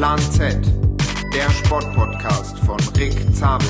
Plan 0.00 0.18
Z, 0.18 0.56
der 1.34 1.50
Sportpodcast 1.50 2.58
von 2.60 2.78
Rick 2.96 3.12
Zabel. 3.34 3.68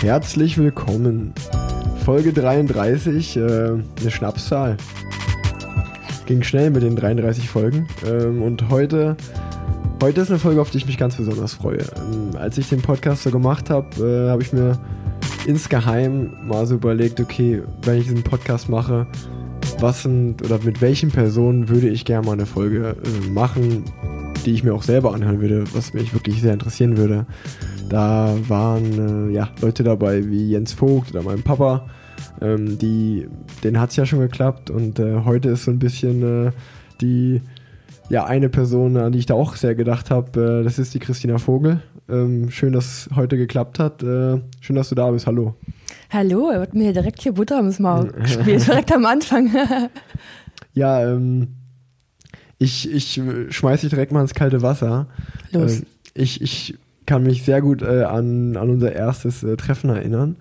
Herzlich 0.00 0.56
willkommen. 0.56 1.34
Folge 2.02 2.32
33, 2.32 3.36
äh, 3.36 3.40
eine 3.40 3.84
Schnapszahl. 4.08 4.78
Ging 6.24 6.42
schnell 6.44 6.70
mit 6.70 6.82
den 6.82 6.96
33 6.96 7.50
Folgen. 7.50 7.86
Ähm, 8.06 8.40
und 8.40 8.70
heute, 8.70 9.18
heute 10.02 10.22
ist 10.22 10.30
eine 10.30 10.38
Folge, 10.38 10.62
auf 10.62 10.70
die 10.70 10.78
ich 10.78 10.86
mich 10.86 10.96
ganz 10.96 11.16
besonders 11.16 11.52
freue. 11.52 11.84
Ähm, 11.94 12.30
als 12.38 12.56
ich 12.56 12.70
den 12.70 12.80
Podcast 12.80 13.24
so 13.24 13.30
gemacht 13.30 13.68
habe, 13.68 13.88
äh, 14.02 14.30
habe 14.30 14.40
ich 14.40 14.54
mir 14.54 14.78
insgeheim 15.46 16.32
mal 16.46 16.66
so 16.66 16.76
überlegt, 16.76 17.20
okay, 17.20 17.62
wenn 17.82 17.98
ich 17.98 18.04
diesen 18.04 18.22
Podcast 18.22 18.70
mache, 18.70 19.06
was 19.78 20.02
sind 20.02 20.42
oder 20.42 20.58
mit 20.58 20.80
welchen 20.80 21.10
Personen 21.10 21.68
würde 21.68 21.88
ich 21.88 22.04
gerne 22.04 22.26
mal 22.26 22.32
eine 22.32 22.46
Folge 22.46 22.96
äh, 23.04 23.30
machen, 23.30 23.84
die 24.44 24.52
ich 24.52 24.64
mir 24.64 24.74
auch 24.74 24.82
selber 24.82 25.14
anhören 25.14 25.40
würde, 25.40 25.64
was 25.74 25.92
mich 25.92 26.14
wirklich 26.14 26.40
sehr 26.40 26.52
interessieren 26.52 26.96
würde. 26.96 27.26
Da 27.88 28.34
waren 28.48 29.30
äh, 29.30 29.34
ja, 29.34 29.50
Leute 29.60 29.84
dabei 29.84 30.28
wie 30.28 30.50
Jens 30.50 30.72
Vogt 30.72 31.10
oder 31.10 31.22
mein 31.22 31.42
Papa, 31.42 31.86
ähm, 32.40 32.78
die, 32.78 33.28
denen 33.62 33.78
hat 33.78 33.90
es 33.90 33.96
ja 33.96 34.06
schon 34.06 34.20
geklappt 34.20 34.70
und 34.70 34.98
äh, 34.98 35.20
heute 35.24 35.50
ist 35.50 35.64
so 35.64 35.70
ein 35.70 35.78
bisschen 35.78 36.46
äh, 36.46 36.52
die, 37.00 37.42
ja, 38.08 38.24
eine 38.24 38.48
Person, 38.48 38.96
an 38.96 39.12
die 39.12 39.18
ich 39.18 39.26
da 39.26 39.34
auch 39.34 39.56
sehr 39.56 39.74
gedacht 39.74 40.10
habe, 40.10 40.60
äh, 40.60 40.64
das 40.64 40.78
ist 40.78 40.94
die 40.94 41.00
Christina 41.00 41.38
Vogel. 41.38 41.82
Ähm, 42.08 42.50
schön, 42.50 42.72
dass 42.72 43.08
es 43.08 43.16
heute 43.16 43.36
geklappt 43.36 43.78
hat. 43.78 44.02
Äh, 44.02 44.40
schön, 44.60 44.76
dass 44.76 44.88
du 44.88 44.94
da 44.94 45.10
bist. 45.10 45.26
Hallo. 45.26 45.54
Hallo, 46.10 46.50
er 46.50 46.60
wird 46.60 46.74
mir 46.74 46.92
direkt 46.92 47.22
hier 47.22 47.32
Butter 47.32 47.56
ums 47.56 47.78
Maul 47.78 48.12
gespielt, 48.12 48.66
direkt 48.66 48.92
am 48.92 49.06
Anfang. 49.06 49.50
ja, 50.74 51.04
ähm, 51.04 51.48
ich, 52.58 52.90
ich 52.90 53.20
schmeiß 53.50 53.80
dich 53.80 53.90
direkt 53.90 54.12
mal 54.12 54.22
ins 54.22 54.34
kalte 54.34 54.62
Wasser. 54.62 55.08
Los. 55.52 55.80
Äh, 55.80 55.84
ich, 56.14 56.40
ich 56.40 56.74
kann 57.06 57.22
mich 57.22 57.42
sehr 57.44 57.60
gut 57.60 57.82
äh, 57.82 58.04
an, 58.04 58.56
an 58.56 58.70
unser 58.70 58.92
erstes 58.92 59.42
äh, 59.42 59.56
Treffen 59.56 59.90
erinnern. 59.90 60.36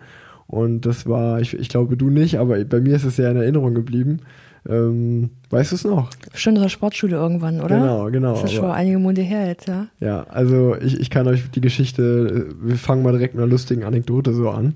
Und 0.47 0.81
das 0.85 1.07
war, 1.07 1.41
ich, 1.41 1.53
ich 1.53 1.69
glaube 1.69 1.97
du 1.97 2.09
nicht, 2.09 2.38
aber 2.38 2.63
bei 2.66 2.79
mir 2.79 2.95
ist 2.95 3.03
es 3.03 3.16
sehr 3.16 3.31
in 3.31 3.38
Erinnerung 3.38 3.73
geblieben. 3.73 4.19
Ähm, 4.67 5.31
weißt 5.50 5.72
du 5.72 5.75
es 5.75 5.83
noch? 5.83 6.09
Bestimmt 6.31 6.57
in 6.57 6.63
der 6.63 6.69
Sportschule 6.69 7.16
irgendwann, 7.16 7.61
oder? 7.61 7.79
Genau, 7.79 8.11
genau. 8.11 8.33
Das 8.33 8.45
ist 8.45 8.53
schon 8.53 8.72
einige 8.72 8.97
Monate 8.97 9.22
her 9.22 9.47
jetzt, 9.47 9.67
ja. 9.67 9.88
Ja, 10.00 10.23
also 10.23 10.75
ich, 10.75 11.00
ich 11.00 11.09
kann 11.09 11.27
euch 11.27 11.50
die 11.52 11.61
Geschichte, 11.61 12.47
äh, 12.52 12.67
wir 12.67 12.75
fangen 12.77 13.03
mal 13.03 13.11
direkt 13.11 13.35
mit 13.35 13.44
einer 13.44 13.52
lustigen 13.52 13.83
Anekdote 13.83 14.33
so 14.33 14.50
an. 14.50 14.75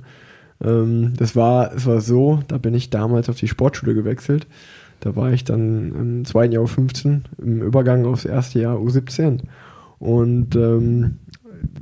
Ähm, 0.63 1.13
das 1.17 1.35
war, 1.35 1.73
es 1.73 1.85
war 1.85 2.01
so, 2.01 2.39
da 2.47 2.57
bin 2.57 2.73
ich 2.73 2.89
damals 2.89 3.29
auf 3.29 3.37
die 3.37 3.47
Sportschule 3.47 3.93
gewechselt. 3.93 4.47
Da 4.99 5.15
war 5.15 5.31
ich 5.31 5.43
dann 5.43 5.93
im 5.95 6.25
zweiten 6.25 6.53
Jahr 6.53 6.65
U15, 6.65 7.21
im 7.37 7.61
Übergang 7.61 8.05
aufs 8.05 8.25
erste 8.25 8.59
Jahr 8.59 8.77
U17. 8.77 9.39
Und 9.97 10.55
ähm, 10.55 11.17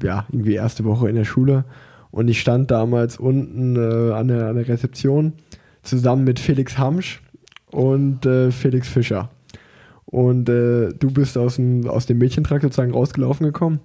ja, 0.02 0.25
irgendwie 0.31 0.53
erste 0.53 0.86
Woche 0.86 1.09
in 1.09 1.16
der 1.16 1.25
Schule. 1.25 1.66
Und 2.11 2.28
ich 2.28 2.39
stand 2.39 2.72
damals 2.72 3.17
unten 3.17 3.75
äh, 3.75 4.14
an, 4.14 4.28
der, 4.28 4.48
an 4.48 4.55
der 4.55 4.67
Rezeption 4.67 5.33
zusammen 5.83 6.23
mit 6.23 6.39
Felix 6.39 6.78
Hamsch 6.78 7.22
und 7.72 8.25
äh, 8.25 8.52
Felix 8.52 8.88
Fischer. 8.88 9.30
Und 10.05 10.48
äh, 10.48 10.89
du 10.94 11.11
bist 11.11 11.38
aus 11.38 11.55
dem, 11.58 11.88
aus 11.88 12.05
dem 12.05 12.17
Mädchentrakt 12.17 12.61
sozusagen 12.61 12.94
rausgelaufen 12.94 13.45
gekommen. 13.45 13.80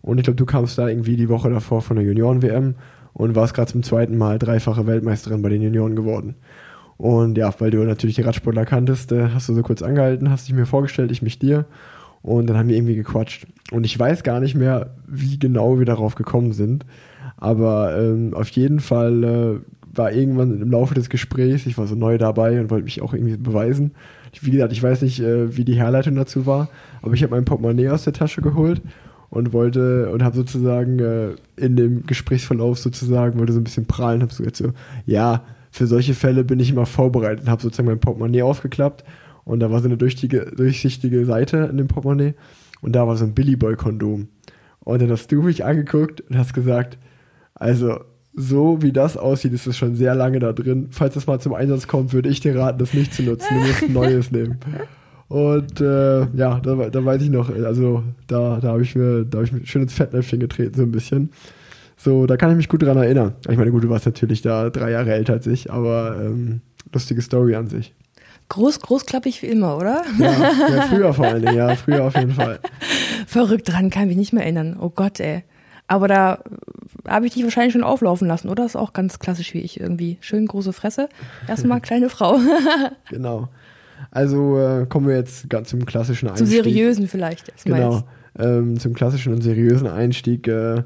Und 0.00 0.18
ich 0.18 0.24
glaube, 0.24 0.36
du 0.36 0.46
kamst 0.46 0.78
da 0.78 0.88
irgendwie 0.88 1.16
die 1.16 1.28
Woche 1.28 1.50
davor 1.50 1.82
von 1.82 1.96
der 1.96 2.06
Junioren-WM 2.06 2.76
und 3.16 3.34
warst 3.34 3.54
gerade 3.54 3.72
zum 3.72 3.82
zweiten 3.82 4.18
Mal 4.18 4.38
dreifache 4.38 4.86
Weltmeisterin 4.86 5.40
bei 5.40 5.48
den 5.48 5.62
Junioren 5.62 5.96
geworden. 5.96 6.34
Und 6.98 7.38
ja, 7.38 7.52
weil 7.58 7.70
du 7.70 7.78
natürlich 7.78 8.16
die 8.16 8.22
Radsportler 8.22 8.66
kanntest, 8.66 9.10
äh, 9.10 9.28
hast 9.32 9.48
du 9.48 9.54
so 9.54 9.62
kurz 9.62 9.80
angehalten, 9.80 10.30
hast 10.30 10.48
dich 10.48 10.54
mir 10.54 10.66
vorgestellt, 10.66 11.10
ich 11.10 11.22
mich 11.22 11.38
dir. 11.38 11.64
Und 12.20 12.46
dann 12.46 12.58
haben 12.58 12.68
wir 12.68 12.76
irgendwie 12.76 12.94
gequatscht. 12.94 13.46
Und 13.70 13.86
ich 13.86 13.98
weiß 13.98 14.22
gar 14.22 14.40
nicht 14.40 14.54
mehr, 14.54 14.94
wie 15.06 15.38
genau 15.38 15.78
wir 15.78 15.86
darauf 15.86 16.14
gekommen 16.14 16.52
sind. 16.52 16.84
Aber 17.38 17.98
ähm, 17.98 18.34
auf 18.34 18.48
jeden 18.50 18.80
Fall 18.80 19.24
äh, 19.24 19.96
war 19.96 20.12
irgendwann 20.12 20.60
im 20.60 20.70
Laufe 20.70 20.94
des 20.94 21.08
Gesprächs, 21.08 21.64
ich 21.64 21.78
war 21.78 21.86
so 21.86 21.94
neu 21.94 22.18
dabei 22.18 22.60
und 22.60 22.70
wollte 22.70 22.84
mich 22.84 23.00
auch 23.00 23.14
irgendwie 23.14 23.38
beweisen. 23.38 23.92
Wie 24.42 24.50
gesagt, 24.50 24.72
ich 24.72 24.82
weiß 24.82 25.00
nicht, 25.00 25.20
äh, 25.20 25.56
wie 25.56 25.64
die 25.64 25.76
Herleitung 25.76 26.16
dazu 26.16 26.44
war, 26.44 26.68
aber 27.00 27.14
ich 27.14 27.22
habe 27.22 27.34
mein 27.34 27.46
Portemonnaie 27.46 27.88
aus 27.88 28.04
der 28.04 28.12
Tasche 28.12 28.42
geholt 28.42 28.82
und 29.36 29.52
wollte 29.52 30.10
und 30.10 30.24
habe 30.24 30.36
sozusagen 30.36 30.98
äh, 30.98 31.34
in 31.56 31.76
dem 31.76 32.06
Gesprächsverlauf 32.06 32.78
sozusagen 32.78 33.38
wollte 33.38 33.52
so 33.52 33.60
ein 33.60 33.64
bisschen 33.64 33.86
prahlen, 33.86 34.22
habe 34.22 34.32
so 34.32 34.42
gesagt 34.42 34.56
so, 34.56 34.72
ja, 35.04 35.44
für 35.70 35.86
solche 35.86 36.14
Fälle 36.14 36.42
bin 36.42 36.58
ich 36.58 36.70
immer 36.70 36.86
vorbereitet 36.86 37.44
und 37.44 37.50
habe 37.50 37.62
sozusagen 37.62 37.88
mein 37.88 38.00
Portemonnaie 38.00 38.42
aufgeklappt 38.42 39.04
und 39.44 39.60
da 39.60 39.70
war 39.70 39.80
so 39.80 39.86
eine 39.86 39.96
durchsichtige, 39.96 40.52
durchsichtige 40.56 41.24
Seite 41.26 41.68
in 41.70 41.76
dem 41.76 41.88
Portemonnaie 41.88 42.34
und 42.80 42.96
da 42.96 43.06
war 43.06 43.16
so 43.16 43.24
ein 43.24 43.34
Billy 43.34 43.56
Boy 43.56 43.76
Kondom. 43.76 44.28
Und 44.80 45.02
dann 45.02 45.10
hast 45.10 45.30
du 45.32 45.42
mich 45.42 45.64
angeguckt 45.64 46.22
und 46.22 46.38
hast 46.38 46.54
gesagt, 46.54 46.98
also 47.54 48.00
so 48.34 48.82
wie 48.82 48.92
das 48.92 49.16
aussieht, 49.16 49.52
ist 49.52 49.66
es 49.66 49.76
schon 49.76 49.96
sehr 49.96 50.14
lange 50.14 50.38
da 50.38 50.52
drin. 50.52 50.88
Falls 50.90 51.16
es 51.16 51.26
mal 51.26 51.40
zum 51.40 51.54
Einsatz 51.54 51.88
kommt, 51.88 52.12
würde 52.12 52.28
ich 52.28 52.40
dir 52.40 52.54
raten, 52.54 52.78
das 52.78 52.94
nicht 52.94 53.12
zu 53.12 53.22
nutzen. 53.22 53.48
Du 53.50 53.66
musst 53.66 53.82
ein 53.82 53.92
neues 53.92 54.30
nehmen. 54.30 54.58
Und 55.28 55.80
äh, 55.80 56.20
ja, 56.36 56.60
da, 56.60 56.88
da 56.90 57.04
weiß 57.04 57.22
ich 57.22 57.30
noch, 57.30 57.50
also 57.50 58.04
da, 58.26 58.60
da 58.60 58.68
habe 58.68 58.82
ich 58.82 58.94
mir, 58.94 59.24
da 59.24 59.38
habe 59.38 59.46
ich 59.46 59.52
mir 59.52 59.66
schön 59.66 59.82
ins 59.82 59.94
Fettnäpfchen 59.94 60.38
getreten, 60.38 60.74
so 60.74 60.82
ein 60.82 60.92
bisschen. 60.92 61.30
So, 61.96 62.26
da 62.26 62.36
kann 62.36 62.50
ich 62.50 62.56
mich 62.56 62.68
gut 62.68 62.82
dran 62.82 62.96
erinnern. 62.96 63.34
Ich 63.48 63.56
meine, 63.56 63.70
gut, 63.70 63.82
du 63.82 63.88
warst 63.88 64.06
natürlich 64.06 64.42
da 64.42 64.70
drei 64.70 64.90
Jahre 64.90 65.12
älter 65.12 65.32
als 65.32 65.46
ich, 65.46 65.72
aber 65.72 66.16
ähm, 66.20 66.60
lustige 66.92 67.22
Story 67.22 67.56
an 67.56 67.68
sich. 67.68 67.94
Groß, 68.48 68.80
großklappig 68.80 69.42
wie 69.42 69.46
immer, 69.46 69.76
oder? 69.76 70.04
Ja, 70.18 70.32
ja, 70.70 70.82
früher 70.82 71.12
vor 71.12 71.26
allen 71.26 71.42
Dingen, 71.42 71.56
ja, 71.56 71.74
früher 71.74 72.04
auf 72.04 72.14
jeden 72.14 72.30
Fall. 72.30 72.60
Verrückt 73.26 73.68
dran, 73.68 73.90
kann 73.90 74.06
mich 74.06 74.16
nicht 74.16 74.32
mehr 74.32 74.44
erinnern. 74.44 74.76
Oh 74.78 74.90
Gott, 74.90 75.18
ey. 75.18 75.42
Aber 75.88 76.06
da 76.06 76.38
habe 77.08 77.26
ich 77.26 77.32
dich 77.32 77.42
wahrscheinlich 77.42 77.72
schon 77.72 77.82
auflaufen 77.82 78.28
lassen, 78.28 78.48
oder? 78.48 78.62
Das 78.62 78.72
ist 78.72 78.76
auch 78.76 78.92
ganz 78.92 79.18
klassisch 79.18 79.54
wie 79.54 79.60
ich 79.60 79.80
irgendwie. 79.80 80.18
Schön 80.20 80.46
große 80.46 80.72
Fresse. 80.72 81.08
Erstmal 81.48 81.80
kleine 81.82 82.08
Frau. 82.08 82.38
genau. 83.10 83.48
Also 84.10 84.58
äh, 84.58 84.86
kommen 84.86 85.06
wir 85.08 85.16
jetzt 85.16 85.48
ganz 85.50 85.70
zum 85.70 85.84
klassischen 85.86 86.28
Einstieg. 86.28 86.48
Zum 86.48 86.64
seriösen 86.64 87.08
vielleicht. 87.08 87.52
Genau. 87.64 88.02
Ähm, 88.38 88.78
zum 88.78 88.94
klassischen 88.94 89.32
und 89.32 89.42
seriösen 89.42 89.86
Einstieg. 89.88 90.46
Äh, 90.48 90.82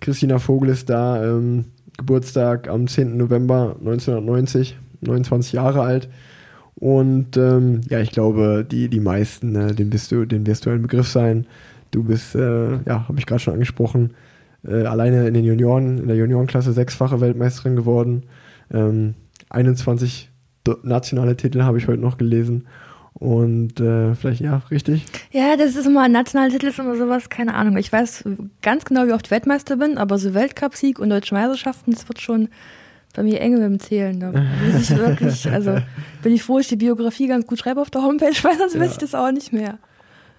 Christina 0.00 0.38
Vogel 0.38 0.70
ist 0.70 0.90
da. 0.90 1.22
Ähm, 1.24 1.66
Geburtstag 1.96 2.68
am 2.68 2.86
10. 2.86 3.16
November 3.16 3.76
1990. 3.80 4.76
29 5.02 5.52
Jahre 5.52 5.82
alt. 5.82 6.08
Und 6.74 7.36
ähm, 7.36 7.82
ja, 7.88 8.00
ich 8.00 8.10
glaube, 8.10 8.66
die, 8.68 8.88
die 8.88 9.00
meisten, 9.00 9.54
äh, 9.54 9.74
den, 9.74 9.90
bist 9.90 10.10
du, 10.10 10.24
den 10.24 10.46
wirst 10.46 10.66
du 10.66 10.70
ein 10.70 10.82
Begriff 10.82 11.08
sein. 11.08 11.46
Du 11.90 12.02
bist, 12.04 12.34
äh, 12.34 12.72
ja, 12.84 13.06
habe 13.08 13.18
ich 13.18 13.26
gerade 13.26 13.40
schon 13.40 13.54
angesprochen, 13.54 14.14
äh, 14.66 14.84
alleine 14.84 15.28
in 15.28 15.34
den 15.34 15.44
Junioren, 15.44 15.98
in 15.98 16.08
der 16.08 16.16
Juniorenklasse 16.16 16.72
sechsfache 16.72 17.20
Weltmeisterin 17.20 17.76
geworden. 17.76 18.24
Ähm, 18.72 19.14
21 19.50 20.30
nationale 20.82 21.36
Titel 21.36 21.62
habe 21.62 21.78
ich 21.78 21.88
heute 21.88 22.00
noch 22.00 22.18
gelesen. 22.18 22.66
Und 23.14 23.78
äh, 23.78 24.14
vielleicht, 24.14 24.40
ja, 24.40 24.62
richtig? 24.70 25.04
Ja, 25.30 25.56
das 25.56 25.76
ist 25.76 25.86
immer, 25.86 26.08
nationale 26.08 26.50
Titel 26.50 26.66
ist 26.66 26.78
immer 26.78 26.96
sowas, 26.96 27.28
keine 27.28 27.54
Ahnung. 27.54 27.76
Ich 27.76 27.92
weiß 27.92 28.24
ganz 28.62 28.84
genau, 28.84 29.06
wie 29.06 29.12
oft 29.12 29.30
Weltmeister 29.30 29.76
bin, 29.76 29.98
aber 29.98 30.18
so 30.18 30.34
Weltcupsieg 30.34 30.98
und 30.98 31.10
Deutsche 31.10 31.34
Meisterschaften, 31.34 31.92
das 31.92 32.08
wird 32.08 32.20
schon 32.20 32.48
bei 33.14 33.22
mir 33.22 33.40
eng 33.40 33.52
mit 33.52 33.62
dem 33.62 33.78
Zählen. 33.78 34.18
Da 34.18 34.32
muss 34.32 34.90
ich 34.90 34.96
wirklich, 34.96 35.48
also 35.52 35.76
bin 36.22 36.32
ich 36.32 36.42
froh, 36.42 36.58
ich 36.58 36.68
die 36.68 36.76
Biografie 36.76 37.28
ganz 37.28 37.46
gut 37.46 37.58
schreibe 37.58 37.80
auf 37.80 37.90
der 37.90 38.02
Homepage, 38.02 38.34
weil 38.42 38.56
sonst 38.56 38.74
ja. 38.74 38.80
weiß 38.80 38.92
ich 38.92 38.98
das 38.98 39.14
auch 39.14 39.30
nicht 39.30 39.52
mehr. 39.52 39.78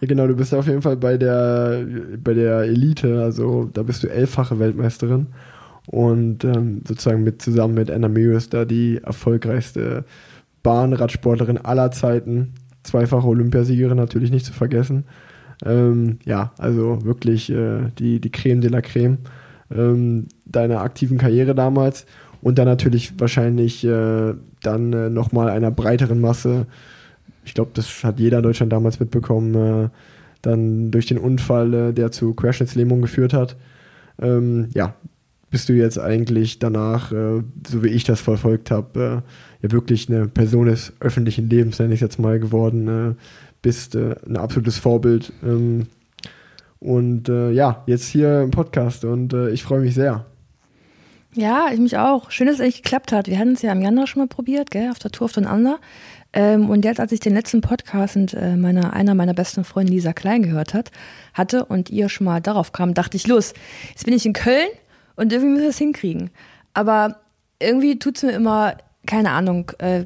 Ja, 0.01 0.07
genau, 0.07 0.27
du 0.27 0.35
bist 0.35 0.53
auf 0.53 0.67
jeden 0.67 0.81
Fall 0.81 0.97
bei 0.97 1.17
der, 1.17 1.85
bei 2.21 2.33
der 2.33 2.61
Elite, 2.63 3.21
also 3.21 3.69
da 3.71 3.83
bist 3.83 4.03
du 4.03 4.07
elffache 4.07 4.59
Weltmeisterin 4.59 5.27
und 5.87 6.43
ähm, 6.43 6.81
sozusagen 6.87 7.23
mit 7.23 7.41
zusammen 7.41 7.73
mit 7.73 7.91
Anna 7.91 8.07
Mears 8.07 8.49
da 8.49 8.65
die 8.65 8.99
erfolgreichste 9.03 10.05
Bahnradsportlerin 10.63 11.57
aller 11.57 11.91
Zeiten, 11.91 12.53
zweifache 12.83 13.27
Olympiasiegerin 13.27 13.97
natürlich 13.97 14.31
nicht 14.31 14.45
zu 14.45 14.53
vergessen. 14.53 15.05
Ähm, 15.65 16.19
ja, 16.25 16.51
also 16.57 17.03
wirklich 17.03 17.49
äh, 17.49 17.91
die, 17.99 18.19
die 18.19 18.31
Creme 18.31 18.61
de 18.61 18.69
la 18.69 18.81
Creme 18.81 19.17
ähm, 19.71 20.27
deiner 20.45 20.81
aktiven 20.81 21.17
Karriere 21.17 21.55
damals 21.55 22.05
und 22.41 22.57
dann 22.57 22.67
natürlich 22.67 23.13
wahrscheinlich 23.19 23.83
äh, 23.85 24.33
dann 24.61 24.93
äh, 24.93 25.09
nochmal 25.09 25.49
einer 25.49 25.71
breiteren 25.71 26.19
Masse. 26.19 26.65
Ich 27.45 27.53
glaube, 27.53 27.71
das 27.73 28.03
hat 28.03 28.19
jeder 28.19 28.37
in 28.37 28.43
Deutschland 28.43 28.71
damals 28.71 28.99
mitbekommen, 28.99 29.55
äh, 29.55 29.89
dann 30.41 30.91
durch 30.91 31.05
den 31.05 31.17
Unfall, 31.17 31.73
äh, 31.73 31.93
der 31.93 32.11
zu 32.11 32.33
Querschnittslähmung 32.33 33.01
geführt 33.01 33.33
hat. 33.33 33.55
Ähm, 34.21 34.69
ja, 34.73 34.95
bist 35.53 35.69
du 35.69 35.73
jetzt 35.73 35.99
eigentlich 35.99 36.57
danach, 36.57 37.11
äh, 37.11 37.43
so 37.67 37.83
wie 37.83 37.89
ich 37.89 38.03
das 38.03 38.19
verfolgt 38.19 38.71
habe, 38.71 39.21
äh, 39.21 39.61
ja 39.61 39.71
wirklich 39.71 40.09
eine 40.09 40.27
Person 40.27 40.65
des 40.65 40.93
öffentlichen 40.99 41.47
Lebens, 41.47 41.77
nenne 41.77 41.93
ich 41.93 42.01
jetzt 42.01 42.17
mal, 42.17 42.39
geworden. 42.39 42.87
Äh, 43.11 43.13
bist 43.61 43.93
äh, 43.93 44.15
ein 44.27 44.35
absolutes 44.35 44.79
Vorbild. 44.79 45.31
Ähm, 45.43 45.85
und 46.79 47.29
äh, 47.29 47.51
ja, 47.51 47.83
jetzt 47.85 48.07
hier 48.07 48.41
im 48.41 48.49
Podcast 48.49 49.05
und 49.05 49.33
ich 49.33 49.61
freue 49.61 49.81
mich 49.81 49.93
sehr. 49.93 50.25
Ja, 51.35 51.67
ich 51.71 51.79
mich 51.79 51.99
auch. 51.99 52.31
Schön, 52.31 52.47
dass 52.47 52.55
es 52.55 52.61
echt 52.61 52.83
geklappt 52.83 53.11
hat. 53.11 53.27
Wir 53.27 53.37
hatten 53.37 53.53
es 53.53 53.61
ja 53.61 53.71
im 53.71 53.81
Januar 53.83 54.07
schon 54.07 54.23
mal 54.23 54.27
probiert, 54.27 54.71
gell, 54.71 54.89
auf 54.89 54.97
der 54.97 55.11
Tour 55.11 55.25
aufeinander. 55.25 55.77
Ähm, 56.33 56.67
und 56.71 56.83
jetzt, 56.83 56.99
als 56.99 57.11
ich 57.11 57.19
den 57.19 57.35
letzten 57.35 57.61
Podcast 57.61 58.15
mit 58.15 58.33
äh, 58.33 58.55
meiner, 58.55 58.93
einer 58.93 59.13
meiner 59.13 59.35
besten 59.35 59.63
Freunde 59.63 59.93
Lisa 59.93 60.13
Klein 60.13 60.41
gehört 60.41 60.73
hat, 60.73 60.91
hatte 61.35 61.65
und 61.65 61.91
ihr 61.91 62.09
schon 62.09 62.25
mal 62.25 62.41
darauf 62.41 62.71
kam, 62.71 62.95
dachte 62.95 63.17
ich, 63.17 63.27
los, 63.27 63.53
jetzt 63.89 64.05
bin 64.05 64.15
ich 64.15 64.25
in 64.25 64.33
Köln 64.33 64.67
und 65.15 65.31
irgendwie 65.31 65.51
müssen 65.51 65.63
wir 65.63 65.69
es 65.69 65.77
hinkriegen. 65.77 66.29
Aber 66.73 67.17
irgendwie 67.59 67.99
tut's 67.99 68.23
mir 68.23 68.31
immer, 68.31 68.77
keine 69.05 69.31
Ahnung, 69.31 69.71
äh, 69.79 70.05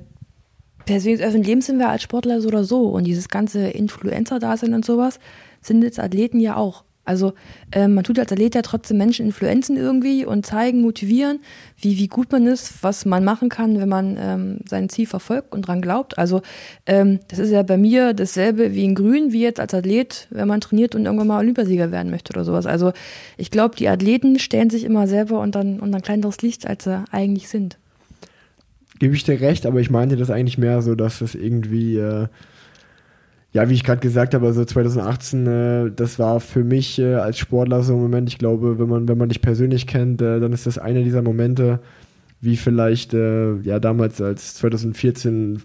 persönlich 0.86 1.22
öffentlichen 1.22 1.46
Lebens 1.46 1.66
sind 1.68 1.80
wir 1.80 1.90
als 1.90 2.04
Sportler 2.04 2.42
so 2.42 2.48
oder 2.48 2.64
so. 2.64 2.88
Und 2.90 3.06
dieses 3.06 3.30
ganze 3.30 3.68
Influencer-Dasein 3.68 4.74
und 4.74 4.86
sowas 4.86 5.20
sind 5.62 5.84
jetzt 5.84 6.00
Athleten 6.00 6.40
ja 6.40 6.56
auch. 6.56 6.84
Also 7.08 7.34
ähm, 7.72 7.94
man 7.94 8.04
tut 8.04 8.20
als 8.20 8.32
Athlet 8.32 8.54
ja 8.54 8.62
trotzdem 8.62 8.98
Menschen 8.98 9.26
influenzen 9.26 9.78
irgendwie 9.78 10.26
und 10.26 10.46
zeigen, 10.46 10.82
motivieren, 10.82 11.40
wie, 11.80 11.98
wie 11.98 12.08
gut 12.08 12.32
man 12.32 12.46
ist, 12.46 12.84
was 12.84 13.06
man 13.06 13.24
machen 13.24 13.50
kann, 13.50 13.80
wenn 13.80 13.88
man 13.88 14.18
ähm, 14.20 14.60
sein 14.68 14.90
Ziel 14.90 15.08
verfolgt 15.08 15.54
und 15.54 15.68
dran 15.68 15.82
glaubt. 15.82 16.18
Also 16.18 16.42
ähm, 16.86 17.20
das 17.30 17.40
ist 17.40 17.52
ja 17.52 17.64
bei 17.64 17.78
mir 17.78 18.14
dasselbe 18.14 18.74
wie 18.74 18.84
in 18.84 18.94
Grün, 18.94 19.32
wie 19.32 19.42
jetzt 19.42 19.60
als 19.60 19.74
Athlet, 19.74 20.28
wenn 20.32 20.48
man 20.48 20.60
trainiert 20.60 20.96
und 20.96 21.06
irgendwann 21.06 21.28
mal 21.28 21.40
Olympiasieger 21.40 21.92
werden 21.92 22.12
möchte 22.12 22.34
oder 22.34 22.44
sowas. 22.44 22.66
Also 22.66 22.92
ich 23.38 23.52
glaube, 23.52 23.76
die 23.76 23.88
Athleten 23.88 24.38
stellen 24.40 24.70
sich 24.70 24.84
immer 24.84 25.08
selber 25.08 25.40
unter, 25.40 25.62
unter 25.62 25.96
ein 25.98 26.02
kleineres 26.02 26.42
Licht, 26.42 26.68
als 26.68 26.84
sie 26.84 27.04
eigentlich 27.12 27.48
sind. 27.48 27.78
Gebe 29.00 29.16
ich 29.16 29.24
dir 29.24 29.40
recht, 29.40 29.66
aber 29.66 29.80
ich 29.80 29.90
meinte 29.90 30.18
das 30.18 30.30
eigentlich 30.30 30.58
mehr 30.58 30.82
so, 30.82 30.96
dass 30.96 31.22
es 31.22 31.36
irgendwie... 31.36 31.98
Äh 31.98 32.28
ja, 33.54 33.70
wie 33.70 33.74
ich 33.74 33.84
gerade 33.84 34.02
gesagt 34.02 34.34
habe, 34.34 34.46
also 34.46 34.64
2018, 34.64 35.48
äh, 35.48 35.92
das 35.96 36.20
war 36.20 36.40
für 36.40 36.64
mich 36.64 37.00
äh, 37.00 37.16
als 37.16 37.38
Sportler 37.38 37.82
so 37.84 37.94
ein 37.94 38.02
Moment, 38.02 38.30
ich 38.30 38.38
glaube, 38.38 38.78
wenn 38.80 38.90
man, 38.90 39.08
wenn 39.08 39.18
man 39.18 39.30
dich 39.30 39.42
persönlich 39.42 39.88
kennt, 39.88 40.22
äh, 40.22 40.40
dann 40.40 40.54
ist 40.54 40.68
das 40.68 40.78
einer 40.78 41.02
dieser 41.02 41.22
Momente, 41.22 41.80
wie 42.42 42.58
vielleicht, 42.58 43.14
äh, 43.14 43.56
ja, 43.62 43.80
damals 43.80 44.22
als 44.22 44.56
2014 44.56 45.62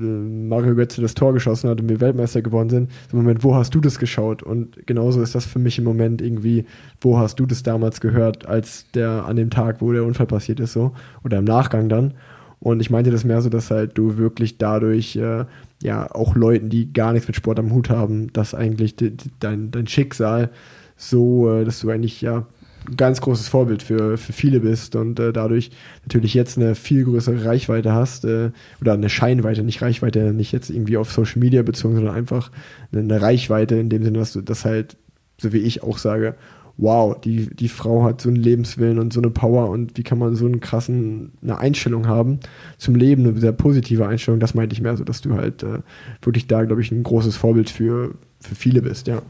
äh, 0.00 0.02
Mario 0.02 0.74
Götze 0.74 1.02
das 1.02 1.14
Tor 1.14 1.32
geschossen 1.34 1.68
hat 1.70 1.80
und 1.80 1.88
wir 1.88 2.00
Weltmeister 2.00 2.42
geworden 2.42 2.70
sind, 2.70 2.90
so 3.10 3.16
ein 3.16 3.22
Moment, 3.22 3.44
wo 3.44 3.54
hast 3.54 3.74
du 3.74 3.80
das 3.80 3.98
geschaut? 3.98 4.42
Und 4.42 4.86
genauso 4.86 5.22
ist 5.22 5.34
das 5.34 5.46
für 5.46 5.58
mich 5.58 5.78
im 5.78 5.84
Moment 5.84 6.22
irgendwie, 6.22 6.64
wo 7.00 7.18
hast 7.18 7.38
du 7.38 7.46
das 7.46 7.62
damals 7.62 8.00
gehört, 8.00 8.46
als 8.46 8.90
der 8.92 9.26
an 9.26 9.36
dem 9.36 9.50
Tag, 9.50 9.80
wo 9.80 9.92
der 9.92 10.04
Unfall 10.04 10.26
passiert 10.26 10.60
ist, 10.60 10.72
so, 10.72 10.92
oder 11.24 11.38
im 11.38 11.44
Nachgang 11.44 11.88
dann. 11.88 12.14
Und 12.60 12.80
ich 12.80 12.90
meinte 12.90 13.10
das 13.10 13.24
mehr 13.24 13.40
so, 13.40 13.48
dass 13.48 13.70
halt 13.70 13.96
du 13.96 14.16
wirklich 14.16 14.58
dadurch 14.58 15.16
äh, 15.16 15.44
ja 15.82 16.10
auch 16.10 16.34
Leuten, 16.34 16.68
die 16.68 16.92
gar 16.92 17.12
nichts 17.12 17.28
mit 17.28 17.36
Sport 17.36 17.58
am 17.58 17.72
Hut 17.72 17.90
haben, 17.90 18.32
dass 18.32 18.54
eigentlich 18.54 18.96
de, 18.96 19.10
de, 19.10 19.30
dein, 19.38 19.70
dein 19.70 19.86
Schicksal 19.86 20.50
so, 20.96 21.50
äh, 21.52 21.64
dass 21.64 21.80
du 21.80 21.90
eigentlich 21.90 22.20
ja 22.20 22.46
ein 22.88 22.96
ganz 22.96 23.20
großes 23.20 23.48
Vorbild 23.48 23.82
für, 23.82 24.16
für 24.16 24.32
viele 24.32 24.60
bist 24.60 24.96
und 24.96 25.20
äh, 25.20 25.32
dadurch 25.32 25.70
natürlich 26.02 26.34
jetzt 26.34 26.56
eine 26.56 26.74
viel 26.74 27.04
größere 27.04 27.44
Reichweite 27.44 27.92
hast 27.92 28.24
äh, 28.24 28.50
oder 28.80 28.94
eine 28.94 29.08
Scheinweite, 29.08 29.62
nicht 29.62 29.82
Reichweite, 29.82 30.32
nicht 30.32 30.52
jetzt 30.52 30.70
irgendwie 30.70 30.96
auf 30.96 31.12
Social 31.12 31.38
Media 31.38 31.62
bezogen, 31.62 31.94
sondern 31.94 32.14
einfach 32.14 32.50
eine 32.92 33.20
Reichweite 33.20 33.76
in 33.76 33.88
dem 33.88 34.02
Sinne, 34.02 34.18
dass 34.18 34.32
du 34.32 34.40
das 34.40 34.64
halt, 34.64 34.96
so 35.40 35.52
wie 35.52 35.58
ich 35.58 35.82
auch 35.82 35.98
sage, 35.98 36.34
wow, 36.78 37.20
die, 37.20 37.54
die 37.54 37.68
Frau 37.68 38.04
hat 38.04 38.20
so 38.20 38.28
einen 38.28 38.36
Lebenswillen 38.36 38.98
und 38.98 39.12
so 39.12 39.20
eine 39.20 39.30
Power 39.30 39.68
und 39.68 39.98
wie 39.98 40.04
kann 40.04 40.18
man 40.18 40.36
so 40.36 40.46
einen 40.46 40.60
krassen, 40.60 41.32
eine 41.42 41.58
Einstellung 41.58 42.06
haben 42.06 42.38
zum 42.78 42.94
Leben, 42.94 43.26
eine 43.26 43.38
sehr 43.38 43.52
positive 43.52 44.06
Einstellung, 44.06 44.38
das 44.40 44.54
meinte 44.54 44.74
ich 44.74 44.80
mehr 44.80 44.96
so, 44.96 45.04
dass 45.04 45.20
du 45.20 45.34
halt 45.34 45.64
äh, 45.64 45.80
wirklich 46.22 46.46
da, 46.46 46.64
glaube 46.64 46.80
ich, 46.80 46.92
ein 46.92 47.02
großes 47.02 47.36
Vorbild 47.36 47.68
für, 47.68 48.14
für 48.40 48.54
viele 48.54 48.80
bist, 48.80 49.08
ja. 49.08 49.20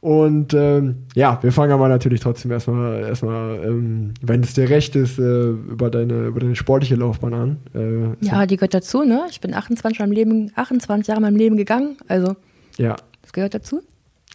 Und 0.00 0.52
ähm, 0.54 1.06
ja, 1.14 1.38
wir 1.42 1.50
fangen 1.52 1.72
aber 1.72 1.88
natürlich 1.88 2.20
trotzdem 2.20 2.50
erstmal, 2.50 3.00
erstmal 3.00 3.64
ähm, 3.64 4.14
wenn 4.20 4.42
es 4.42 4.54
dir 4.54 4.68
recht 4.68 4.94
ist, 4.94 5.18
äh, 5.18 5.48
über, 5.48 5.90
deine, 5.90 6.26
über 6.26 6.38
deine 6.38 6.54
sportliche 6.54 6.94
Laufbahn 6.96 7.34
an. 7.34 7.56
Äh, 7.74 8.24
ja, 8.24 8.46
die 8.46 8.56
gehört 8.56 8.74
dazu, 8.74 9.04
ne? 9.04 9.26
Ich 9.30 9.40
bin 9.40 9.54
28, 9.54 9.98
meinem 9.98 10.12
Leben, 10.12 10.52
28 10.54 11.08
Jahre 11.08 11.18
in 11.18 11.22
meinem 11.22 11.36
Leben 11.36 11.56
gegangen, 11.56 11.96
also 12.06 12.36
ja. 12.76 12.94
das 13.22 13.32
gehört 13.32 13.54
dazu. 13.54 13.80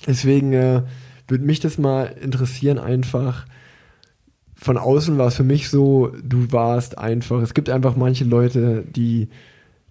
Deswegen 0.05 0.51
äh, 0.53 0.81
würde 1.31 1.45
mich 1.45 1.59
das 1.59 1.77
mal 1.77 2.05
interessieren, 2.21 2.77
einfach 2.77 3.45
von 4.61 4.77
außen 4.77 5.17
war 5.17 5.27
es 5.27 5.35
für 5.35 5.43
mich 5.43 5.69
so, 5.69 6.11
du 6.23 6.51
warst 6.51 6.99
einfach, 6.99 7.41
es 7.41 7.55
gibt 7.55 7.67
einfach 7.69 7.95
manche 7.95 8.25
Leute, 8.25 8.83
die, 8.87 9.29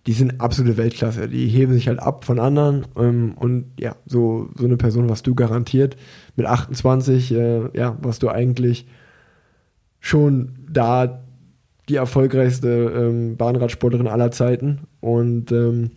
die 0.06 0.12
sind 0.12 0.40
absolute 0.40 0.76
Weltklasse, 0.76 1.28
die 1.28 1.48
heben 1.48 1.72
sich 1.72 1.88
halt 1.88 1.98
ab 1.98 2.24
von 2.24 2.38
anderen 2.38 2.86
ähm, 2.96 3.34
und 3.36 3.64
ja, 3.80 3.96
so, 4.06 4.48
so 4.56 4.66
eine 4.66 4.76
Person 4.76 5.08
warst 5.08 5.26
du 5.26 5.34
garantiert. 5.34 5.96
Mit 6.36 6.46
28, 6.46 7.32
äh, 7.32 7.76
ja, 7.76 7.96
warst 8.00 8.22
du 8.22 8.28
eigentlich 8.28 8.86
schon 9.98 10.54
da 10.70 11.24
die 11.88 11.96
erfolgreichste 11.96 12.68
ähm, 12.68 13.36
Bahnradsportlerin 13.36 14.06
aller 14.06 14.30
Zeiten 14.30 14.82
und 15.00 15.50
ähm, 15.50 15.90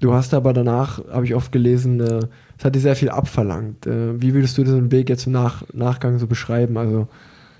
du 0.00 0.14
hast 0.14 0.32
aber 0.32 0.54
danach, 0.54 1.06
habe 1.08 1.26
ich 1.26 1.34
oft 1.34 1.52
gelesen, 1.52 2.00
äh, 2.00 2.20
es 2.58 2.64
hat 2.64 2.74
dir 2.74 2.80
sehr 2.80 2.96
viel 2.96 3.10
abverlangt. 3.10 3.86
Äh, 3.86 4.20
wie 4.20 4.34
würdest 4.34 4.56
du 4.58 4.64
diesen 4.64 4.92
Weg 4.92 5.08
jetzt 5.08 5.26
im 5.26 5.32
Nach 5.32 5.64
Nachgang 5.72 6.18
so 6.18 6.26
beschreiben? 6.26 6.76
Also, 6.76 7.08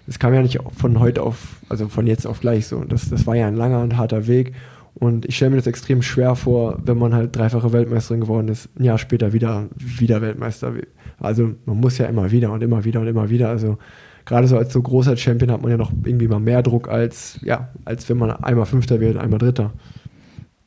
es 0.07 0.19
kam 0.19 0.35
ja 0.35 0.43
nicht 0.43 0.59
von 0.77 1.01
heute 1.01 1.23
auf, 1.23 1.61
also 1.69 1.89
von 1.89 2.07
jetzt 2.07 2.27
auf 2.27 2.41
gleich 2.41 2.67
so. 2.67 2.85
Das, 2.85 3.09
das 3.09 3.27
war 3.27 3.35
ja 3.35 3.47
ein 3.47 3.57
langer 3.57 3.81
und 3.83 3.97
harter 3.97 4.27
Weg. 4.27 4.53
Und 4.95 5.27
ich 5.27 5.37
stelle 5.37 5.51
mir 5.51 5.57
das 5.57 5.67
extrem 5.67 6.03
schwer 6.03 6.37
vor, 6.37 6.79
wenn 6.85 6.99
man 6.99 7.15
halt 7.15 7.37
dreifache 7.37 7.73
Weltmeisterin 7.73 8.21
geworden 8.21 8.49
ist, 8.49 8.69
ein 8.79 8.85
Jahr 8.85 8.99
später 8.99 9.33
wieder, 9.33 9.67
wieder 9.77 10.23
Weltmeister. 10.23 10.73
Also 11.19 11.51
man 11.65 11.81
muss 11.81 11.99
ja 11.99 12.07
immer 12.07 12.31
wieder 12.31 12.53
und 12.53 12.63
immer 12.63 12.85
wieder 12.85 13.01
und 13.01 13.09
immer 13.09 13.29
wieder. 13.29 13.49
Also 13.49 13.79
gerade 14.25 14.47
so 14.47 14.57
als 14.57 14.73
so 14.73 14.81
großer 14.81 15.17
Champion 15.17 15.51
hat 15.51 15.63
man 15.63 15.71
ja 15.71 15.77
noch 15.77 15.91
irgendwie 16.05 16.29
mal 16.29 16.39
mehr 16.39 16.63
Druck 16.63 16.89
als, 16.89 17.41
ja, 17.43 17.71
als 17.85 18.09
wenn 18.09 18.19
man 18.19 18.31
einmal 18.31 18.67
Fünfter 18.67 19.01
wird, 19.01 19.17
einmal 19.17 19.41
Dritter. 19.41 19.73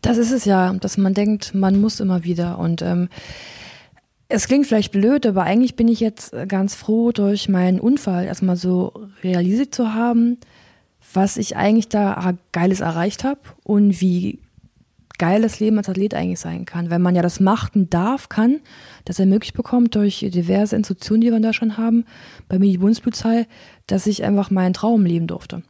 Das 0.02 0.18
ist 0.18 0.32
es 0.32 0.46
ja, 0.46 0.74
dass 0.74 0.98
man 0.98 1.14
denkt, 1.14 1.56
man 1.56 1.80
muss 1.80 2.00
immer 2.00 2.24
wieder. 2.24 2.60
Und 2.60 2.82
ähm, 2.82 3.08
es 4.30 4.48
klingt 4.48 4.68
vielleicht 4.68 4.92
blöd, 4.92 5.26
aber 5.26 5.44
eigentlich 5.44 5.76
bin 5.76 5.88
ich 5.88 6.00
jetzt 6.00 6.36
ganz 6.48 6.76
froh, 6.76 7.12
durch 7.12 7.48
meinen 7.48 7.80
Unfall 7.80 8.26
erstmal 8.26 8.58
so 8.58 9.08
realisiert 9.24 9.74
zu 9.74 9.94
haben, 9.94 10.38
was 11.14 11.38
ich 11.38 11.56
eigentlich 11.56 11.88
da 11.88 12.34
Geiles 12.52 12.82
erreicht 12.82 13.24
habe 13.24 13.40
und 13.64 14.02
wie 14.02 14.40
geil 15.18 15.42
das 15.42 15.60
Leben 15.60 15.78
als 15.78 15.90
Athlet 15.90 16.14
eigentlich 16.14 16.40
sein 16.40 16.66
kann, 16.66 16.90
wenn 16.90 17.02
man 17.02 17.16
ja 17.16 17.22
das 17.22 17.40
machten 17.40 17.90
darf, 17.90 18.30
kann, 18.30 18.60
das 19.06 19.20
ermöglicht 19.20 19.56
bekommt 19.56 19.96
durch 19.96 20.20
diverse 20.20 20.76
Institutionen, 20.76 21.22
die 21.22 21.32
wir 21.32 21.40
da 21.40 21.54
schon 21.54 21.78
haben, 21.78 22.06
bei 22.50 22.60
mir 22.60 22.70
die 22.70 22.78
Bundespolizei, 22.78 23.48
dass 23.88 24.08
ich 24.08 24.24
einfach 24.24 24.52
meinen 24.52 24.74
Traum 24.74 25.06
leben 25.06 25.28
durfte. 25.28 25.64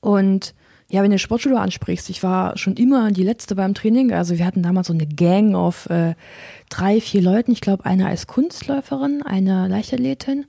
Und 0.00 0.54
ja, 0.90 1.04
wenn 1.04 1.12
du 1.12 1.18
Sportschule 1.18 1.58
ansprichst, 1.58 2.10
ich 2.10 2.22
war 2.24 2.58
schon 2.58 2.74
immer 2.74 3.12
die 3.12 3.22
Letzte 3.22 3.54
beim 3.54 3.74
Training. 3.74 4.12
Also 4.12 4.38
wir 4.38 4.44
hatten 4.44 4.62
damals 4.62 4.88
so 4.88 4.92
eine 4.92 5.06
Gang 5.06 5.54
auf 5.54 5.88
äh, 5.88 6.14
drei, 6.68 7.00
vier 7.00 7.22
Leuten. 7.22 7.52
Ich 7.52 7.60
glaube, 7.60 7.84
eine 7.84 8.06
als 8.06 8.26
Kunstläuferin, 8.26 9.22
eine 9.22 9.68
Leichtathletin 9.68 10.46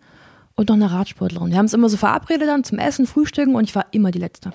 und 0.55 0.69
noch 0.69 0.75
eine 0.75 0.91
Radsportlerin. 0.91 1.51
Wir 1.51 1.57
haben 1.60 1.67
es 1.67 1.75
immer 1.75 1.89
so 1.89 1.98
verabredet 1.98 2.48
dann 2.48 2.63
zum 2.63 2.79
Essen, 2.79 3.05
Frühstücken 3.05 3.55
und 3.55 3.65
ich 3.65 3.75
war 3.75 3.86
immer 3.91 4.10
die 4.10 4.19
Letzte. 4.19 4.51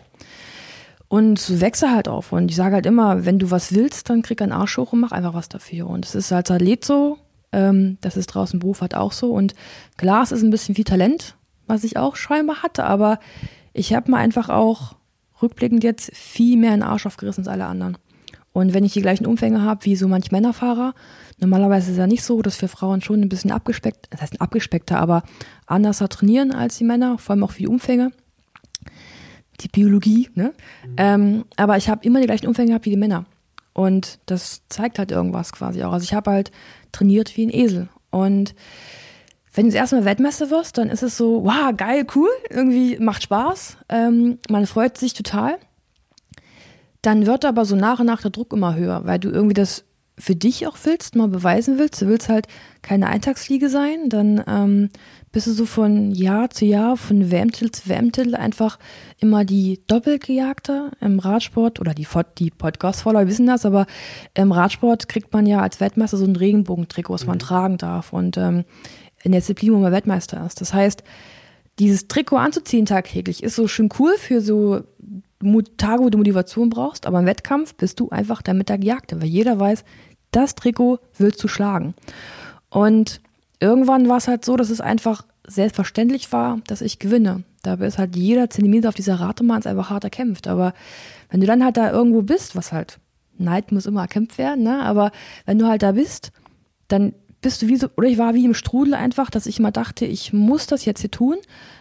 Und 1.06 1.38
so 1.38 1.60
wächst 1.60 1.82
halt 1.82 2.08
auf. 2.08 2.32
Und 2.32 2.50
ich 2.50 2.56
sage 2.56 2.74
halt 2.74 2.86
immer, 2.86 3.24
wenn 3.24 3.38
du 3.38 3.52
was 3.52 3.72
willst, 3.72 4.10
dann 4.10 4.22
krieg 4.22 4.42
einen 4.42 4.50
Arsch 4.50 4.76
hoch 4.76 4.92
und 4.92 4.98
mach 4.98 5.12
einfach 5.12 5.34
was 5.34 5.48
dafür. 5.48 5.86
Und 5.86 6.04
es 6.04 6.16
ist 6.16 6.32
als 6.32 6.50
Athlet 6.50 6.84
so, 6.84 7.18
ähm, 7.52 7.96
das 8.00 8.16
ist 8.16 8.26
draußen 8.26 8.58
Beruf 8.58 8.80
halt 8.80 8.96
auch 8.96 9.12
so. 9.12 9.30
Und 9.30 9.54
klar, 9.96 10.24
es 10.24 10.32
ist 10.32 10.42
ein 10.42 10.50
bisschen 10.50 10.74
viel 10.74 10.84
Talent, 10.84 11.36
was 11.68 11.84
ich 11.84 11.96
auch 11.96 12.16
scheinbar 12.16 12.64
hatte, 12.64 12.82
aber 12.84 13.20
ich 13.72 13.94
habe 13.94 14.10
mal 14.10 14.18
einfach 14.18 14.48
auch 14.48 14.95
rückblickend 15.42 15.84
jetzt 15.84 16.14
viel 16.14 16.56
mehr 16.56 16.74
in 16.74 16.80
den 16.80 16.88
Arsch 16.88 17.06
aufgerissen 17.06 17.42
als 17.42 17.48
alle 17.48 17.66
anderen. 17.66 17.98
Und 18.52 18.72
wenn 18.72 18.84
ich 18.84 18.94
die 18.94 19.02
gleichen 19.02 19.26
Umfänge 19.26 19.60
habe 19.60 19.84
wie 19.84 19.96
so 19.96 20.08
manch 20.08 20.32
Männerfahrer, 20.32 20.94
normalerweise 21.38 21.88
ist 21.88 21.92
es 21.92 21.98
ja 21.98 22.06
nicht 22.06 22.24
so, 22.24 22.40
dass 22.40 22.58
wir 22.62 22.70
Frauen 22.70 23.02
schon 23.02 23.20
ein 23.20 23.28
bisschen 23.28 23.50
abgespeckt, 23.50 24.06
das 24.08 24.22
heißt 24.22 24.32
ein 24.32 24.40
abgespeckter, 24.40 24.98
aber 24.98 25.24
anderser 25.66 26.08
trainieren 26.08 26.52
als 26.52 26.78
die 26.78 26.84
Männer, 26.84 27.18
vor 27.18 27.34
allem 27.34 27.44
auch 27.44 27.50
für 27.50 27.58
die 27.58 27.68
Umfänge. 27.68 28.12
Die 29.60 29.68
Biologie, 29.68 30.30
ne? 30.34 30.54
Mhm. 30.86 30.94
Ähm, 30.96 31.44
aber 31.56 31.76
ich 31.76 31.90
habe 31.90 32.02
immer 32.04 32.20
die 32.20 32.26
gleichen 32.26 32.46
Umfänge 32.46 32.68
gehabt 32.68 32.86
wie 32.86 32.90
die 32.90 32.96
Männer. 32.96 33.26
Und 33.74 34.20
das 34.24 34.62
zeigt 34.70 34.98
halt 34.98 35.10
irgendwas 35.10 35.52
quasi 35.52 35.82
auch. 35.84 35.92
Also 35.92 36.04
ich 36.04 36.14
habe 36.14 36.30
halt 36.30 36.50
trainiert 36.92 37.36
wie 37.36 37.44
ein 37.44 37.50
Esel. 37.50 37.90
Und 38.10 38.54
wenn 39.56 39.64
du 39.64 39.70
das 39.70 39.80
erste 39.80 39.96
Mal 39.96 40.04
Weltmeister 40.04 40.50
wirst, 40.50 40.76
dann 40.76 40.90
ist 40.90 41.02
es 41.02 41.16
so, 41.16 41.44
wow, 41.44 41.74
geil, 41.74 42.06
cool, 42.14 42.28
irgendwie 42.50 42.98
macht 42.98 43.22
Spaß, 43.22 43.78
ähm, 43.88 44.38
man 44.50 44.66
freut 44.66 44.98
sich 44.98 45.14
total. 45.14 45.56
Dann 47.00 47.26
wird 47.26 47.44
aber 47.44 47.64
so 47.64 47.74
nach 47.74 48.00
und 48.00 48.06
nach 48.06 48.20
der 48.20 48.30
Druck 48.30 48.52
immer 48.52 48.74
höher, 48.74 49.06
weil 49.06 49.18
du 49.18 49.30
irgendwie 49.30 49.54
das 49.54 49.84
für 50.18 50.34
dich 50.34 50.66
auch 50.66 50.76
willst, 50.84 51.14
mal 51.14 51.28
beweisen 51.28 51.78
willst. 51.78 52.00
Du 52.00 52.06
willst 52.06 52.28
halt 52.28 52.46
keine 52.82 53.06
Eintagsfliege 53.08 53.68
sein, 53.68 54.08
dann 54.08 54.42
ähm, 54.46 54.90
bist 55.30 55.46
du 55.46 55.52
so 55.52 55.66
von 55.66 56.12
Jahr 56.12 56.48
zu 56.50 56.64
Jahr, 56.64 56.96
von 56.96 57.30
WM-Titel 57.30 57.70
zu 57.70 57.88
WM-Titel 57.88 58.34
einfach 58.34 58.78
immer 59.18 59.44
die 59.44 59.80
Doppelgejagte 59.86 60.92
im 61.00 61.18
Radsport 61.18 61.80
oder 61.80 61.92
die, 61.92 62.06
die 62.38 62.50
Podcast-Follower 62.50 63.26
wissen 63.26 63.46
das, 63.46 63.66
aber 63.66 63.86
im 64.34 64.52
Radsport 64.52 65.08
kriegt 65.08 65.32
man 65.32 65.46
ja 65.46 65.60
als 65.60 65.80
Weltmeister 65.80 66.16
so 66.16 66.24
ein 66.24 66.36
Regenbogentrikot, 66.36 67.12
was 67.12 67.26
man 67.26 67.36
mhm. 67.36 67.40
tragen 67.40 67.78
darf 67.78 68.12
und 68.12 68.38
ähm, 68.38 68.64
in 69.26 69.32
der 69.32 69.42
wo 69.74 69.78
man 69.78 69.92
Weltmeister 69.92 70.44
ist. 70.46 70.60
Das 70.60 70.72
heißt, 70.72 71.02
dieses 71.78 72.08
Trikot 72.08 72.36
anzuziehen 72.36 72.86
tagtäglich 72.86 73.42
ist 73.42 73.56
so 73.56 73.68
schön 73.68 73.90
cool 73.98 74.14
für 74.16 74.40
so 74.40 74.82
Tage, 75.76 76.02
wo 76.02 76.08
du 76.08 76.18
Motivation 76.18 76.70
brauchst, 76.70 77.06
aber 77.06 77.18
im 77.18 77.26
Wettkampf 77.26 77.74
bist 77.74 78.00
du 78.00 78.08
einfach 78.08 78.40
der 78.70 78.78
Gejagte, 78.78 79.20
weil 79.20 79.28
jeder 79.28 79.58
weiß, 79.58 79.84
das 80.30 80.54
Trikot 80.54 81.00
willst 81.18 81.42
du 81.44 81.48
schlagen. 81.48 81.94
Und 82.70 83.20
irgendwann 83.60 84.08
war 84.08 84.16
es 84.16 84.28
halt 84.28 84.44
so, 84.44 84.56
dass 84.56 84.70
es 84.70 84.80
einfach 84.80 85.26
selbstverständlich 85.46 86.32
war, 86.32 86.60
dass 86.66 86.80
ich 86.80 86.98
gewinne. 86.98 87.42
Dabei 87.62 87.86
ist 87.86 87.98
halt 87.98 88.16
jeder 88.16 88.48
Zentimeter 88.48 88.88
auf 88.88 88.94
dieser 88.94 89.16
Radebahn 89.16 89.64
einfach 89.64 89.90
hart 89.90 90.04
erkämpft. 90.04 90.46
Aber 90.48 90.72
wenn 91.30 91.40
du 91.40 91.46
dann 91.46 91.64
halt 91.64 91.76
da 91.76 91.90
irgendwo 91.90 92.22
bist, 92.22 92.56
was 92.56 92.72
halt 92.72 92.98
Neid 93.38 93.72
muss 93.72 93.86
immer 93.86 94.02
erkämpft 94.02 94.38
werden, 94.38 94.64
ne? 94.64 94.82
Aber 94.82 95.10
wenn 95.44 95.58
du 95.58 95.66
halt 95.66 95.82
da 95.82 95.92
bist, 95.92 96.32
dann 96.88 97.12
bist 97.46 97.62
du 97.62 97.68
wie 97.68 97.76
so, 97.76 97.86
oder 97.96 98.08
ich 98.08 98.18
war 98.18 98.34
wie 98.34 98.44
im 98.44 98.54
Strudel 98.54 98.94
einfach, 98.94 99.30
dass 99.30 99.46
ich 99.46 99.60
immer 99.60 99.70
dachte, 99.70 100.04
ich 100.04 100.32
muss 100.32 100.66
das 100.66 100.84
jetzt 100.84 101.02
hier 101.02 101.12
tun. 101.12 101.36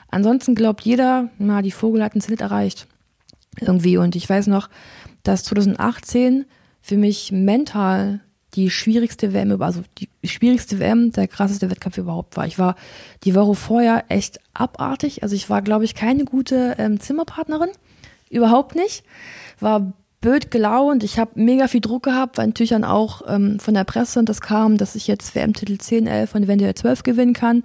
Ansonsten 0.10 0.54
glaubt 0.54 0.82
jeder, 0.82 1.32
na, 1.40 1.64
die 1.64 1.72
Vogel 1.72 2.04
hat 2.04 2.14
ein 2.14 2.22
Zenit 2.22 2.42
erreicht. 2.42 2.86
Irgendwie. 3.60 3.98
Und 3.98 4.16
ich 4.16 4.30
weiß 4.30 4.46
noch, 4.46 4.70
dass 5.24 5.44
2018 5.46 6.46
für 6.82 6.98
mich 6.98 7.32
mental 7.32 8.20
die 8.54 8.70
schwierigste 8.70 9.34
WM, 9.34 9.60
also 9.60 9.82
die 9.98 10.28
schwierigste 10.28 10.78
WM, 10.78 11.12
der 11.12 11.28
krasseste 11.28 11.72
Wettkampf 11.72 11.98
überhaupt 11.98 12.38
war. 12.38 12.46
Ich 12.46 12.60
war 12.60 12.76
die 13.24 13.34
Woche 13.34 13.56
vorher 13.56 14.06
echt 14.10 14.40
abartig. 14.54 15.24
Also 15.24 15.34
ich 15.34 15.50
war, 15.50 15.64
glaube 15.64 15.84
ich, 15.84 15.96
keine 15.96 16.26
gute 16.26 16.76
ähm, 16.78 17.00
Zimmerpartnerin. 17.00 17.72
Überhaupt 18.30 18.76
nicht. 18.76 19.04
War 19.60 19.94
blöd 20.26 20.50
gelaunt. 20.50 21.04
Ich 21.04 21.20
habe 21.20 21.32
mega 21.36 21.68
viel 21.68 21.82
Druck 21.82 22.02
gehabt, 22.02 22.40
weil 22.40 22.48
natürlich 22.48 22.72
dann 22.72 22.84
auch 22.84 23.22
ähm, 23.28 23.60
von 23.60 23.76
der 23.76 23.84
Presse 23.84 24.18
und 24.18 24.28
das 24.28 24.42
kam, 24.42 24.78
dass 24.78 24.96
ich 24.96 25.06
jetzt 25.06 25.36
WM-Titel 25.36 25.78
10, 25.78 26.08
11 26.08 26.34
und 26.34 26.44
eventuell 26.44 26.74
12 26.74 27.04
gewinnen 27.04 27.34
kann. 27.34 27.64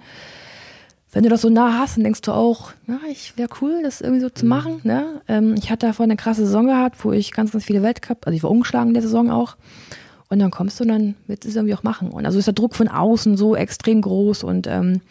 Wenn 1.11 1.23
du 1.23 1.29
das 1.29 1.41
so 1.41 1.49
nah 1.49 1.79
hast, 1.79 1.97
dann 1.97 2.03
denkst 2.03 2.21
du 2.21 2.31
auch, 2.31 2.71
ja, 2.87 2.99
ich 3.09 3.35
wäre 3.35 3.49
cool, 3.61 3.81
das 3.81 3.99
irgendwie 3.99 4.21
so 4.21 4.29
zu 4.29 4.45
mhm. 4.45 4.49
machen. 4.49 4.79
Ne? 4.83 5.21
Ähm, 5.27 5.55
ich 5.57 5.71
hatte 5.71 5.87
davor 5.87 6.03
eine 6.03 6.15
krasse 6.17 6.45
Saison 6.45 6.67
gehabt, 6.67 7.03
wo 7.03 7.11
ich 7.11 7.31
ganz, 7.31 7.51
ganz 7.51 7.65
viele 7.65 7.81
Weltcup, 7.81 8.27
also 8.27 8.35
ich 8.37 8.43
war 8.43 8.51
ungeschlagen 8.51 8.89
in 8.89 8.93
der 8.93 9.03
Saison 9.03 9.31
auch. 9.31 9.57
Und 10.29 10.37
dann 10.37 10.51
kommst 10.51 10.79
du 10.79 10.83
und 10.83 10.89
dann 10.89 11.15
willst 11.25 11.45
du 11.45 11.49
es 11.49 11.55
irgendwie 11.55 11.73
auch 11.73 11.83
machen. 11.83 12.11
Und 12.11 12.27
also 12.27 12.37
ist 12.37 12.45
der 12.45 12.53
Druck 12.53 12.75
von 12.75 12.87
außen 12.87 13.37
so 13.37 13.55
extrem 13.55 14.01
groß 14.01 14.43
und 14.43 14.67
ähm, 14.67 15.01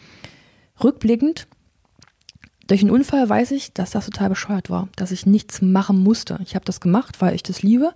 rückblickend 0.81 1.47
durch 2.67 2.81
einen 2.81 2.91
Unfall 2.91 3.27
weiß 3.27 3.51
ich, 3.51 3.73
dass 3.73 3.91
das 3.91 4.05
total 4.05 4.29
bescheuert 4.29 4.69
war, 4.69 4.87
dass 4.95 5.11
ich 5.11 5.25
nichts 5.25 5.61
machen 5.61 5.99
musste. 5.99 6.39
Ich 6.43 6.55
habe 6.55 6.65
das 6.65 6.79
gemacht, 6.79 7.21
weil 7.21 7.35
ich 7.35 7.43
das 7.43 7.63
liebe, 7.63 7.93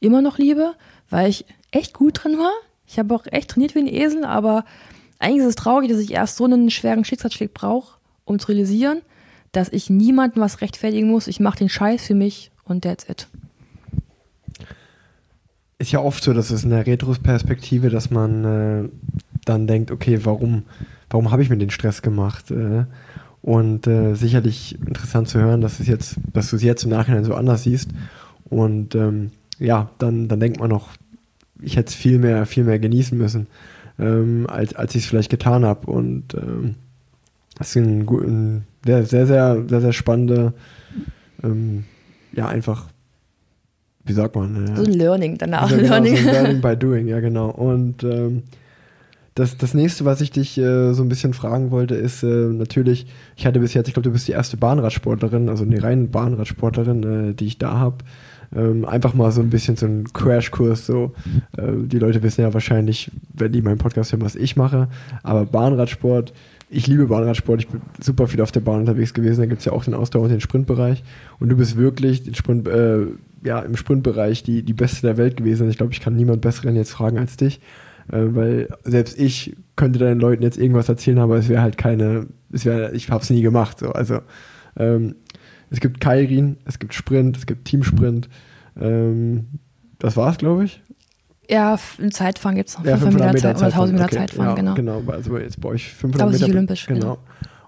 immer 0.00 0.22
noch 0.22 0.38
liebe, 0.38 0.74
weil 1.08 1.30
ich 1.30 1.44
echt 1.70 1.94
gut 1.94 2.24
drin 2.24 2.38
war. 2.38 2.52
Ich 2.86 2.98
habe 2.98 3.14
auch 3.14 3.26
echt 3.30 3.50
trainiert 3.50 3.74
wie 3.74 3.80
ein 3.80 3.86
Esel, 3.86 4.24
aber 4.24 4.64
eigentlich 5.18 5.42
ist 5.42 5.50
es 5.50 5.54
traurig, 5.54 5.90
dass 5.90 6.00
ich 6.00 6.12
erst 6.12 6.36
so 6.36 6.44
einen 6.44 6.70
schweren 6.70 7.04
Schicksalsschlag 7.04 7.54
brauche, 7.54 7.98
um 8.24 8.38
zu 8.38 8.48
realisieren, 8.48 9.02
dass 9.52 9.68
ich 9.68 9.90
niemandem 9.90 10.42
was 10.42 10.60
rechtfertigen 10.60 11.08
muss. 11.08 11.26
Ich 11.26 11.40
mache 11.40 11.58
den 11.58 11.68
Scheiß 11.68 12.04
für 12.06 12.14
mich 12.14 12.50
und 12.64 12.82
that's 12.82 13.08
it. 13.08 13.28
Ist 15.78 15.92
ja 15.92 16.00
oft 16.00 16.22
so, 16.22 16.32
dass 16.32 16.50
es 16.50 16.64
in 16.64 16.70
der 16.70 16.86
Retrospektive, 16.86 17.90
dass 17.90 18.10
man 18.10 18.44
äh, 18.44 18.88
dann 19.44 19.66
denkt, 19.66 19.90
okay, 19.90 20.24
warum, 20.24 20.64
warum 21.08 21.30
habe 21.30 21.42
ich 21.42 21.48
mir 21.48 21.56
den 21.56 21.70
Stress 21.70 22.02
gemacht? 22.02 22.50
Äh, 22.50 22.84
und 23.42 23.86
äh, 23.86 24.14
sicherlich 24.14 24.78
interessant 24.86 25.28
zu 25.28 25.38
hören, 25.40 25.60
dass, 25.60 25.80
es 25.80 25.86
jetzt, 25.86 26.16
dass 26.32 26.50
du 26.50 26.56
es 26.56 26.62
jetzt 26.62 26.84
im 26.84 26.90
Nachhinein 26.90 27.24
so 27.24 27.34
anders 27.34 27.62
siehst. 27.62 27.90
Und 28.48 28.94
ähm, 28.94 29.30
ja, 29.58 29.90
dann, 29.98 30.28
dann 30.28 30.40
denkt 30.40 30.60
man 30.60 30.70
noch, 30.70 30.90
ich 31.62 31.76
hätte 31.76 31.88
es 31.88 31.94
viel 31.94 32.18
mehr, 32.18 32.46
viel 32.46 32.64
mehr 32.64 32.78
genießen 32.78 33.16
müssen, 33.16 33.46
ähm, 33.98 34.46
als, 34.48 34.74
als 34.74 34.94
ich 34.94 35.04
es 35.04 35.08
vielleicht 35.08 35.30
getan 35.30 35.64
habe. 35.64 35.90
Und 35.90 36.34
ähm, 36.34 36.74
das 37.56 37.70
ist 37.70 37.76
ein, 37.76 38.06
ein 38.08 38.64
sehr, 38.84 39.04
sehr, 39.04 39.26
sehr, 39.26 39.64
sehr, 39.68 39.80
sehr 39.80 39.92
spannende, 39.92 40.52
ähm, 41.42 41.84
ja, 42.32 42.48
einfach, 42.48 42.88
wie 44.04 44.12
sagt 44.12 44.34
man? 44.36 44.68
Äh, 44.68 44.76
so 44.76 44.84
ein 44.84 44.92
Learning 44.92 45.38
danach. 45.38 45.70
Ja, 45.70 45.76
genau, 45.76 45.88
Learning. 45.88 46.16
So 46.16 46.28
ein 46.28 46.34
Learning 46.34 46.60
by 46.62 46.76
doing, 46.76 47.06
ja, 47.08 47.20
genau. 47.20 47.50
Und 47.50 48.04
ähm, 48.04 48.42
das, 49.34 49.56
das 49.56 49.74
nächste, 49.74 50.04
was 50.04 50.20
ich 50.20 50.30
dich 50.30 50.58
äh, 50.58 50.92
so 50.92 51.02
ein 51.02 51.08
bisschen 51.08 51.34
fragen 51.34 51.70
wollte, 51.70 51.94
ist 51.94 52.22
äh, 52.22 52.26
natürlich, 52.26 53.06
ich 53.36 53.46
hatte 53.46 53.60
bis 53.60 53.74
jetzt, 53.74 53.88
ich 53.88 53.94
glaube, 53.94 54.08
du 54.08 54.12
bist 54.12 54.26
die 54.28 54.32
erste 54.32 54.56
Bahnradsportlerin, 54.56 55.48
also 55.48 55.64
eine 55.64 55.82
reine 55.82 56.08
Bahnradsportlerin, 56.08 57.30
äh, 57.30 57.34
die 57.34 57.46
ich 57.46 57.58
da 57.58 57.78
habe. 57.78 57.98
Ähm, 58.54 58.84
einfach 58.84 59.14
mal 59.14 59.30
so 59.30 59.40
ein 59.40 59.50
bisschen 59.50 59.76
so 59.76 59.86
ein 59.86 60.12
Crashkurs, 60.12 60.86
so. 60.86 61.12
Äh, 61.56 61.72
die 61.84 62.00
Leute 62.00 62.22
wissen 62.24 62.40
ja 62.40 62.52
wahrscheinlich, 62.52 63.10
wenn 63.32 63.52
die 63.52 63.62
meinen 63.62 63.78
Podcast 63.78 64.10
hören, 64.10 64.22
was 64.22 64.34
ich 64.34 64.56
mache. 64.56 64.88
Aber 65.22 65.46
Bahnradsport, 65.46 66.32
ich 66.68 66.88
liebe 66.88 67.06
Bahnradsport, 67.06 67.60
ich 67.60 67.68
bin 67.68 67.80
super 68.00 68.26
viel 68.26 68.40
auf 68.40 68.50
der 68.50 68.60
Bahn 68.60 68.80
unterwegs 68.80 69.14
gewesen, 69.14 69.40
da 69.40 69.46
gibt 69.46 69.60
es 69.60 69.64
ja 69.66 69.72
auch 69.72 69.84
den 69.84 69.94
Ausdauer- 69.94 70.24
und 70.24 70.30
den 70.30 70.40
Sprintbereich. 70.40 71.04
Und 71.38 71.48
du 71.48 71.56
bist 71.56 71.76
wirklich 71.76 72.24
den 72.24 72.34
Sprint, 72.34 72.66
äh, 72.66 73.06
ja, 73.44 73.60
im 73.60 73.76
Sprintbereich 73.76 74.42
die, 74.42 74.64
die 74.64 74.74
Beste 74.74 75.06
der 75.06 75.16
Welt 75.16 75.36
gewesen. 75.36 75.70
Ich 75.70 75.76
glaube, 75.76 75.92
ich 75.92 76.00
kann 76.00 76.16
niemand 76.16 76.40
Besseren 76.40 76.74
jetzt 76.74 76.90
fragen 76.90 77.18
als 77.18 77.36
dich. 77.36 77.60
Äh, 78.08 78.34
weil 78.34 78.68
selbst 78.84 79.18
ich 79.18 79.56
könnte 79.76 79.98
deinen 79.98 80.20
Leuten 80.20 80.42
jetzt 80.42 80.58
irgendwas 80.58 80.88
erzählen, 80.88 81.18
aber 81.18 81.36
es 81.36 81.48
wäre 81.48 81.62
halt 81.62 81.78
keine, 81.78 82.26
es 82.52 82.64
wäre, 82.64 82.92
ich 82.92 83.10
habe 83.10 83.22
es 83.22 83.30
nie 83.30 83.42
gemacht. 83.42 83.78
So. 83.78 83.90
Also 83.90 84.20
ähm, 84.76 85.16
es 85.70 85.80
gibt 85.80 86.00
Kairin, 86.00 86.56
es 86.64 86.78
gibt 86.78 86.94
Sprint, 86.94 87.36
es 87.36 87.46
gibt 87.46 87.66
Teamsprint. 87.66 88.28
Ähm, 88.80 89.46
das 89.98 90.16
war's, 90.16 90.38
glaube 90.38 90.64
ich. 90.64 90.82
Ja, 91.48 91.78
im 91.98 92.12
Zeitfahren 92.12 92.56
gibt 92.56 92.68
es 92.68 92.78
noch 92.78 92.84
ja, 92.84 92.96
500 92.96 93.32
Meter, 93.32 93.40
Zeit, 93.40 93.56
oder 93.56 93.66
1000 93.66 93.92
Meter 93.92 94.04
okay, 94.04 94.16
Zeitfahren, 94.16 94.48
ja, 94.50 94.54
genau. 94.54 94.74
Genau, 94.74 95.12
also 95.12 95.36
jetzt 95.36 95.60
bei 95.60 95.70
euch 95.70 95.92
500 95.92 96.22
Aber 96.22 96.30
Meter. 96.32 96.44
olympisch, 96.46 96.86
genau. 96.86 97.00
genau. 97.00 97.18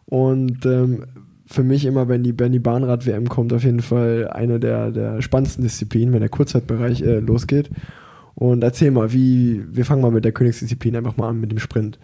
Und 0.07 0.65
ähm, 0.67 1.05
für 1.47 1.65
mich 1.65 1.85
immer, 1.85 2.09
wenn 2.09 2.23
die, 2.23 2.39
wenn 2.39 2.53
die 2.53 2.61
Bahnrad-WM 2.61 3.29
kommt, 3.29 3.53
auf 3.53 3.65
jeden 3.65 3.83
Fall 3.83 4.29
eine 4.33 4.61
der, 4.61 4.91
der 4.91 5.21
spannendsten 5.21 5.65
Disziplinen, 5.65 6.12
wenn 6.15 6.21
der 6.21 6.29
Kurzzeitbereich 6.29 7.03
äh, 7.03 7.19
losgeht. 7.19 7.71
Und 8.35 8.65
erzähl 8.65 8.91
mal, 8.91 9.12
wie, 9.12 9.62
wir 9.71 9.85
fangen 9.85 10.03
mal 10.03 10.11
mit 10.11 10.25
der 10.25 10.33
Königsdisziplin 10.33 10.97
einfach 10.97 11.17
mal 11.17 11.29
an, 11.29 11.41
mit 11.41 11.51
dem 11.51 11.59
Sprint. 11.59 11.99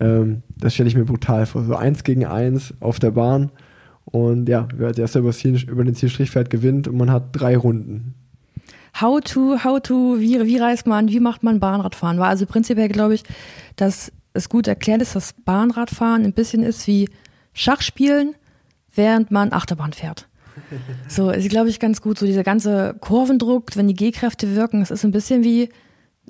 Ähm, 0.00 0.42
das 0.56 0.74
stelle 0.74 0.88
ich 0.88 0.96
mir 0.96 1.04
brutal 1.04 1.46
vor. 1.46 1.64
So 1.64 1.76
eins 1.76 2.04
gegen 2.04 2.24
eins 2.24 2.74
auf 2.80 2.98
der 2.98 3.10
Bahn. 3.10 3.50
Und 4.04 4.48
ja, 4.48 4.68
wer 4.74 4.88
als 4.88 4.98
erster 4.98 5.20
über, 5.20 5.84
den 5.84 5.94
Zielstrich 5.94 6.30
fährt, 6.30 6.48
gewinnt 6.48 6.88
und 6.88 6.96
man 6.96 7.10
hat 7.10 7.28
drei 7.32 7.56
Runden. 7.56 8.14
How 8.98 9.20
to, 9.20 9.62
how 9.62 9.80
to, 9.80 10.18
wie, 10.18 10.42
wie 10.46 10.56
reist 10.56 10.86
man, 10.86 11.08
wie 11.08 11.20
macht 11.20 11.42
man 11.42 11.60
Bahnradfahren? 11.60 12.18
War 12.18 12.28
also 12.28 12.46
prinzipiell, 12.46 12.88
glaube 12.88 13.14
ich, 13.14 13.22
dass 13.76 14.10
es 14.32 14.48
gut 14.48 14.66
erklärt 14.66 15.02
ist, 15.02 15.14
dass 15.14 15.34
Bahnradfahren 15.34 16.24
ein 16.24 16.32
bisschen 16.32 16.62
ist 16.62 16.86
wie 16.86 17.08
Schachspielen, 17.52 18.34
während 18.94 19.30
man 19.30 19.52
Achterbahn 19.52 19.92
fährt. 19.92 20.26
So, 21.08 21.30
ist, 21.30 21.48
glaube 21.48 21.68
ich, 21.68 21.80
ganz 21.80 22.00
gut. 22.00 22.18
So 22.18 22.26
dieser 22.26 22.44
ganze 22.44 22.94
Kurvendruck, 23.00 23.76
wenn 23.76 23.88
die 23.88 23.94
G-Kräfte 23.94 24.54
wirken, 24.54 24.82
es 24.82 24.90
ist 24.90 25.04
ein 25.04 25.10
bisschen 25.10 25.44
wie 25.44 25.68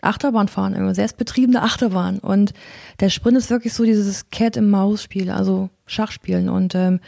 Achterbahnfahren, 0.02 0.75
irgendwie 0.75 0.94
selbstbetriebene 0.94 1.62
Achterbahn. 1.62 2.18
Und 2.18 2.52
der 3.00 3.11
Sprint 3.11 3.37
ist 3.37 3.50
wirklich 3.50 3.75
so 3.75 3.85
dieses 3.85 4.30
Cat-im-Maus-Spiel, 4.30 5.30
also 5.30 5.70
Schachspielen. 5.87 6.49
Und 6.49 6.75
ähm, 6.75 7.00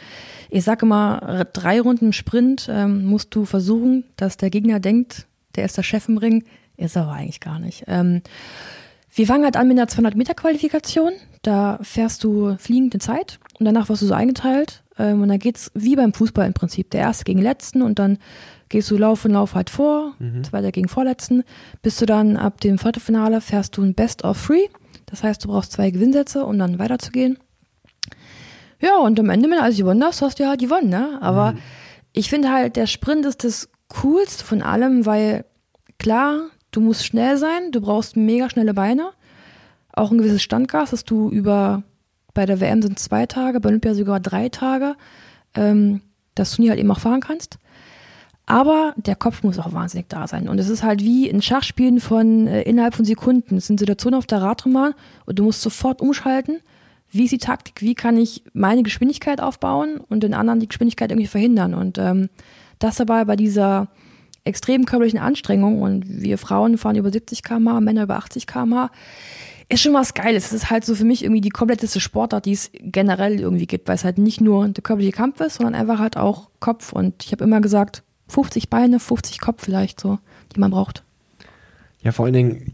ich 0.49 0.63
sage 0.63 0.85
immer, 0.85 1.45
drei 1.53 1.81
Runden 1.81 2.13
Sprint 2.13 2.67
ähm, 2.69 3.05
musst 3.05 3.33
du 3.35 3.45
versuchen, 3.45 4.03
dass 4.17 4.37
der 4.37 4.49
Gegner 4.49 4.79
denkt, 4.79 5.27
der 5.55 5.65
ist 5.65 5.77
der 5.77 5.83
Chef 5.83 6.07
im 6.09 6.17
Ring, 6.17 6.43
ist 6.77 6.97
aber 6.97 7.11
eigentlich 7.11 7.39
gar 7.39 7.59
nicht. 7.59 7.83
Ähm, 7.87 8.21
wir 9.13 9.27
fangen 9.27 9.43
halt 9.43 9.57
an 9.57 9.67
mit 9.67 9.77
einer 9.77 9.87
200-Meter-Qualifikation. 9.87 11.11
Da 11.41 11.79
fährst 11.81 12.23
du 12.23 12.55
fliegend 12.57 12.93
in 12.93 13.01
Zeit 13.01 13.39
und 13.59 13.65
danach 13.65 13.89
wirst 13.89 14.01
du 14.01 14.07
so 14.07 14.13
eingeteilt. 14.13 14.83
Ähm, 15.01 15.21
und 15.21 15.29
dann 15.29 15.39
geht's 15.39 15.71
wie 15.73 15.95
beim 15.95 16.13
Fußball 16.13 16.45
im 16.45 16.53
Prinzip. 16.53 16.91
Der 16.91 17.01
erste 17.01 17.23
gegen 17.23 17.41
letzten 17.41 17.81
und 17.81 17.97
dann 17.99 18.19
gehst 18.69 18.89
du 18.91 18.97
Lauf 18.97 19.25
und 19.25 19.31
Lauf 19.31 19.55
halt 19.55 19.69
vor, 19.69 20.13
mhm. 20.19 20.43
zweiter 20.43 20.71
gegen 20.71 20.87
vorletzten. 20.87 21.43
Bis 21.81 21.97
du 21.97 22.05
dann 22.05 22.37
ab 22.37 22.61
dem 22.61 22.77
Viertelfinale 22.77 23.41
fährst 23.41 23.77
du 23.77 23.81
ein 23.81 23.95
Best 23.95 24.23
of 24.23 24.45
Three. 24.45 24.67
Das 25.07 25.23
heißt, 25.23 25.43
du 25.43 25.49
brauchst 25.49 25.73
zwei 25.73 25.91
Gewinnsätze, 25.91 26.45
um 26.45 26.57
dann 26.57 26.79
weiterzugehen. 26.79 27.37
Ja, 28.79 28.97
und 28.97 29.19
am 29.19 29.29
Ende, 29.29 29.49
wenn 29.49 29.57
du 29.57 29.63
alles 29.63 29.77
gewonnen 29.77 30.03
hast, 30.03 30.21
hast 30.21 30.39
du 30.39 30.47
halt 30.47 30.59
gewonnen, 30.59 30.89
ne? 30.89 31.19
Aber 31.21 31.53
mhm. 31.53 31.57
ich 32.13 32.29
finde 32.29 32.51
halt, 32.51 32.75
der 32.75 32.87
Sprint 32.87 33.25
ist 33.25 33.43
das 33.43 33.69
coolste 33.89 34.45
von 34.45 34.61
allem, 34.61 35.05
weil 35.05 35.45
klar, 35.99 36.47
du 36.71 36.79
musst 36.79 37.05
schnell 37.05 37.37
sein, 37.37 37.71
du 37.71 37.81
brauchst 37.81 38.15
mega 38.15 38.49
schnelle 38.49 38.73
Beine, 38.73 39.11
auch 39.93 40.11
ein 40.11 40.17
gewisses 40.17 40.41
Standgas, 40.41 40.91
dass 40.91 41.03
du 41.03 41.29
über 41.29 41.83
bei 42.33 42.45
der 42.45 42.59
WM 42.59 42.81
sind 42.81 42.99
zwei 42.99 43.25
Tage, 43.25 43.59
bei 43.59 43.69
Olympia 43.69 43.93
sogar 43.93 44.19
drei 44.19 44.49
Tage, 44.49 44.95
ähm, 45.55 46.01
dass 46.35 46.55
du 46.55 46.61
nie 46.61 46.69
halt 46.69 46.79
eben 46.79 46.91
auch 46.91 46.99
fahren 46.99 47.21
kannst. 47.21 47.57
Aber 48.45 48.93
der 48.97 49.15
Kopf 49.15 49.43
muss 49.43 49.59
auch 49.59 49.71
wahnsinnig 49.73 50.07
da 50.09 50.27
sein. 50.27 50.49
Und 50.49 50.59
es 50.59 50.67
ist 50.67 50.83
halt 50.83 51.01
wie 51.01 51.29
in 51.29 51.41
Schachspielen 51.41 51.99
von 51.99 52.47
äh, 52.47 52.63
innerhalb 52.63 52.95
von 52.95 53.05
Sekunden. 53.05 53.57
Es 53.57 53.67
sind 53.67 53.79
Situationen 53.79 54.17
auf 54.17 54.25
der 54.25 54.41
Radrennbahn 54.41 54.93
und 55.25 55.39
du 55.39 55.43
musst 55.43 55.61
sofort 55.61 56.01
umschalten. 56.01 56.59
Wie 57.11 57.25
ist 57.25 57.31
die 57.31 57.37
Taktik? 57.37 57.81
Wie 57.81 57.95
kann 57.95 58.17
ich 58.17 58.43
meine 58.53 58.83
Geschwindigkeit 58.83 59.41
aufbauen 59.41 59.99
und 60.09 60.23
den 60.23 60.33
anderen 60.33 60.59
die 60.59 60.67
Geschwindigkeit 60.67 61.11
irgendwie 61.11 61.27
verhindern? 61.27 61.73
Und 61.73 61.97
ähm, 61.97 62.29
das 62.79 62.95
dabei 62.95 63.25
bei 63.25 63.35
dieser 63.35 63.87
extremen 64.43 64.85
körperlichen 64.85 65.19
Anstrengung 65.19 65.81
und 65.81 66.03
wir 66.07 66.37
Frauen 66.37 66.77
fahren 66.77 66.95
über 66.95 67.11
70 67.11 67.43
km/h, 67.43 67.79
Männer 67.79 68.03
über 68.03 68.15
80 68.17 68.47
km/h, 68.47 68.89
ist 69.71 69.81
schon 69.81 69.93
was 69.93 70.13
Geiles. 70.13 70.47
Es 70.47 70.53
ist 70.53 70.69
halt 70.69 70.85
so 70.85 70.95
für 70.95 71.05
mich 71.05 71.23
irgendwie 71.23 71.41
die 71.41 71.49
kompletteste 71.49 71.99
Sportart, 71.99 72.45
die 72.45 72.53
es 72.53 72.71
generell 72.73 73.39
irgendwie 73.39 73.67
gibt, 73.67 73.87
weil 73.87 73.95
es 73.95 74.03
halt 74.03 74.17
nicht 74.17 74.41
nur 74.41 74.67
der 74.67 74.83
körperliche 74.83 75.13
Kampf 75.13 75.39
ist, 75.41 75.55
sondern 75.55 75.75
einfach 75.75 75.99
halt 75.99 76.17
auch 76.17 76.49
Kopf. 76.59 76.91
Und 76.93 77.23
ich 77.23 77.31
habe 77.31 77.43
immer 77.43 77.61
gesagt, 77.61 78.03
50 78.27 78.69
Beine, 78.69 78.99
50 78.99 79.39
Kopf 79.39 79.63
vielleicht 79.63 79.99
so, 79.99 80.19
die 80.55 80.59
man 80.59 80.71
braucht. 80.71 81.03
Ja, 82.01 82.11
vor 82.11 82.25
allen 82.25 82.33
Dingen, 82.33 82.73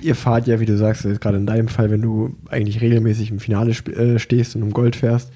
ihr 0.00 0.14
fahrt 0.14 0.46
ja, 0.46 0.60
wie 0.60 0.66
du 0.66 0.76
sagst, 0.76 1.02
gerade 1.20 1.36
in 1.36 1.46
deinem 1.46 1.68
Fall, 1.68 1.90
wenn 1.90 2.02
du 2.02 2.36
eigentlich 2.48 2.80
regelmäßig 2.80 3.30
im 3.30 3.40
Finale 3.40 3.70
äh, 3.70 4.18
stehst 4.18 4.56
und 4.56 4.62
um 4.62 4.72
Gold 4.72 4.96
fährst, 4.96 5.30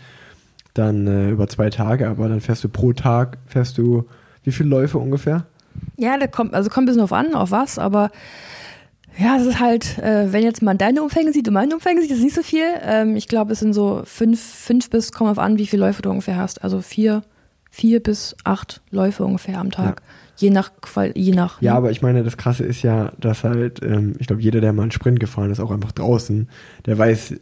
dann 0.75 1.07
äh, 1.07 1.31
über 1.31 1.49
zwei 1.49 1.71
Tage, 1.71 2.09
aber 2.09 2.29
dann 2.29 2.41
fährst 2.41 2.65
du 2.65 2.69
pro 2.69 2.93
Tag, 2.93 3.39
fährst 3.47 3.77
du 3.77 4.07
wie 4.45 4.53
viele 4.53 4.71
Läufe 4.71 4.99
ungefähr? 4.99 5.47
Ja, 5.97 6.19
da 6.19 6.27
kommt, 6.27 6.55
also 6.55 6.71
kommt 6.71 6.85
ein 6.85 6.87
bisschen 6.87 7.03
auf 7.03 7.13
an, 7.13 7.35
auf 7.35 7.51
was, 7.51 7.79
aber 7.79 8.11
ja, 9.19 9.37
es 9.37 9.47
ist 9.47 9.61
halt, 9.61 9.99
äh, 9.99 10.33
wenn 10.33 10.43
jetzt 10.43 10.63
man 10.63 10.79
deine 10.79 11.03
Umfänge 11.03 11.33
sieht 11.33 11.47
und 11.49 11.55
meine 11.55 11.75
Umfänge 11.75 12.01
sieht, 12.01 12.11
ist 12.11 12.23
nicht 12.23 12.35
so 12.35 12.43
viel. 12.43 12.65
Ähm, 12.83 13.17
ich 13.17 13.29
glaube, 13.29 13.53
es 13.53 13.61
sind 13.61 13.75
so 13.75 14.03
fünf, 14.05 14.41
fünf 14.41 14.91
bis, 14.91 15.13
kommt 15.13 15.31
auf 15.31 15.39
an, 15.39 15.59
wie 15.59 15.67
viele 15.67 15.85
Läufe 15.85 16.03
du 16.03 16.11
ungefähr 16.11 16.37
hast. 16.37 16.65
Also 16.65 16.81
vier, 16.81 17.23
vier 17.71 18.03
bis 18.03 18.37
acht 18.45 18.81
Läufe 18.91 19.25
ungefähr 19.25 19.59
am 19.59 19.71
Tag. 19.71 20.01
Ja. 20.01 20.07
Je 20.39 20.51
nach, 20.51 20.71
je 21.15 21.33
nach. 21.33 21.61
Ja, 21.61 21.73
ne? 21.73 21.79
aber 21.79 21.91
ich 21.91 22.03
meine, 22.03 22.25
das 22.25 22.37
Krasse 22.37 22.65
ist 22.65 22.83
ja, 22.83 23.13
dass 23.21 23.45
halt, 23.45 23.83
ähm, 23.83 24.15
ich 24.19 24.27
glaube, 24.27 24.43
jeder, 24.43 24.61
der 24.61 24.73
mal 24.73 24.83
einen 24.83 24.91
Sprint 24.91 25.21
gefahren 25.21 25.51
ist, 25.51 25.61
auch 25.61 25.71
einfach 25.71 25.93
draußen, 25.93 26.49
der 26.87 26.97
weiß, 26.97 27.35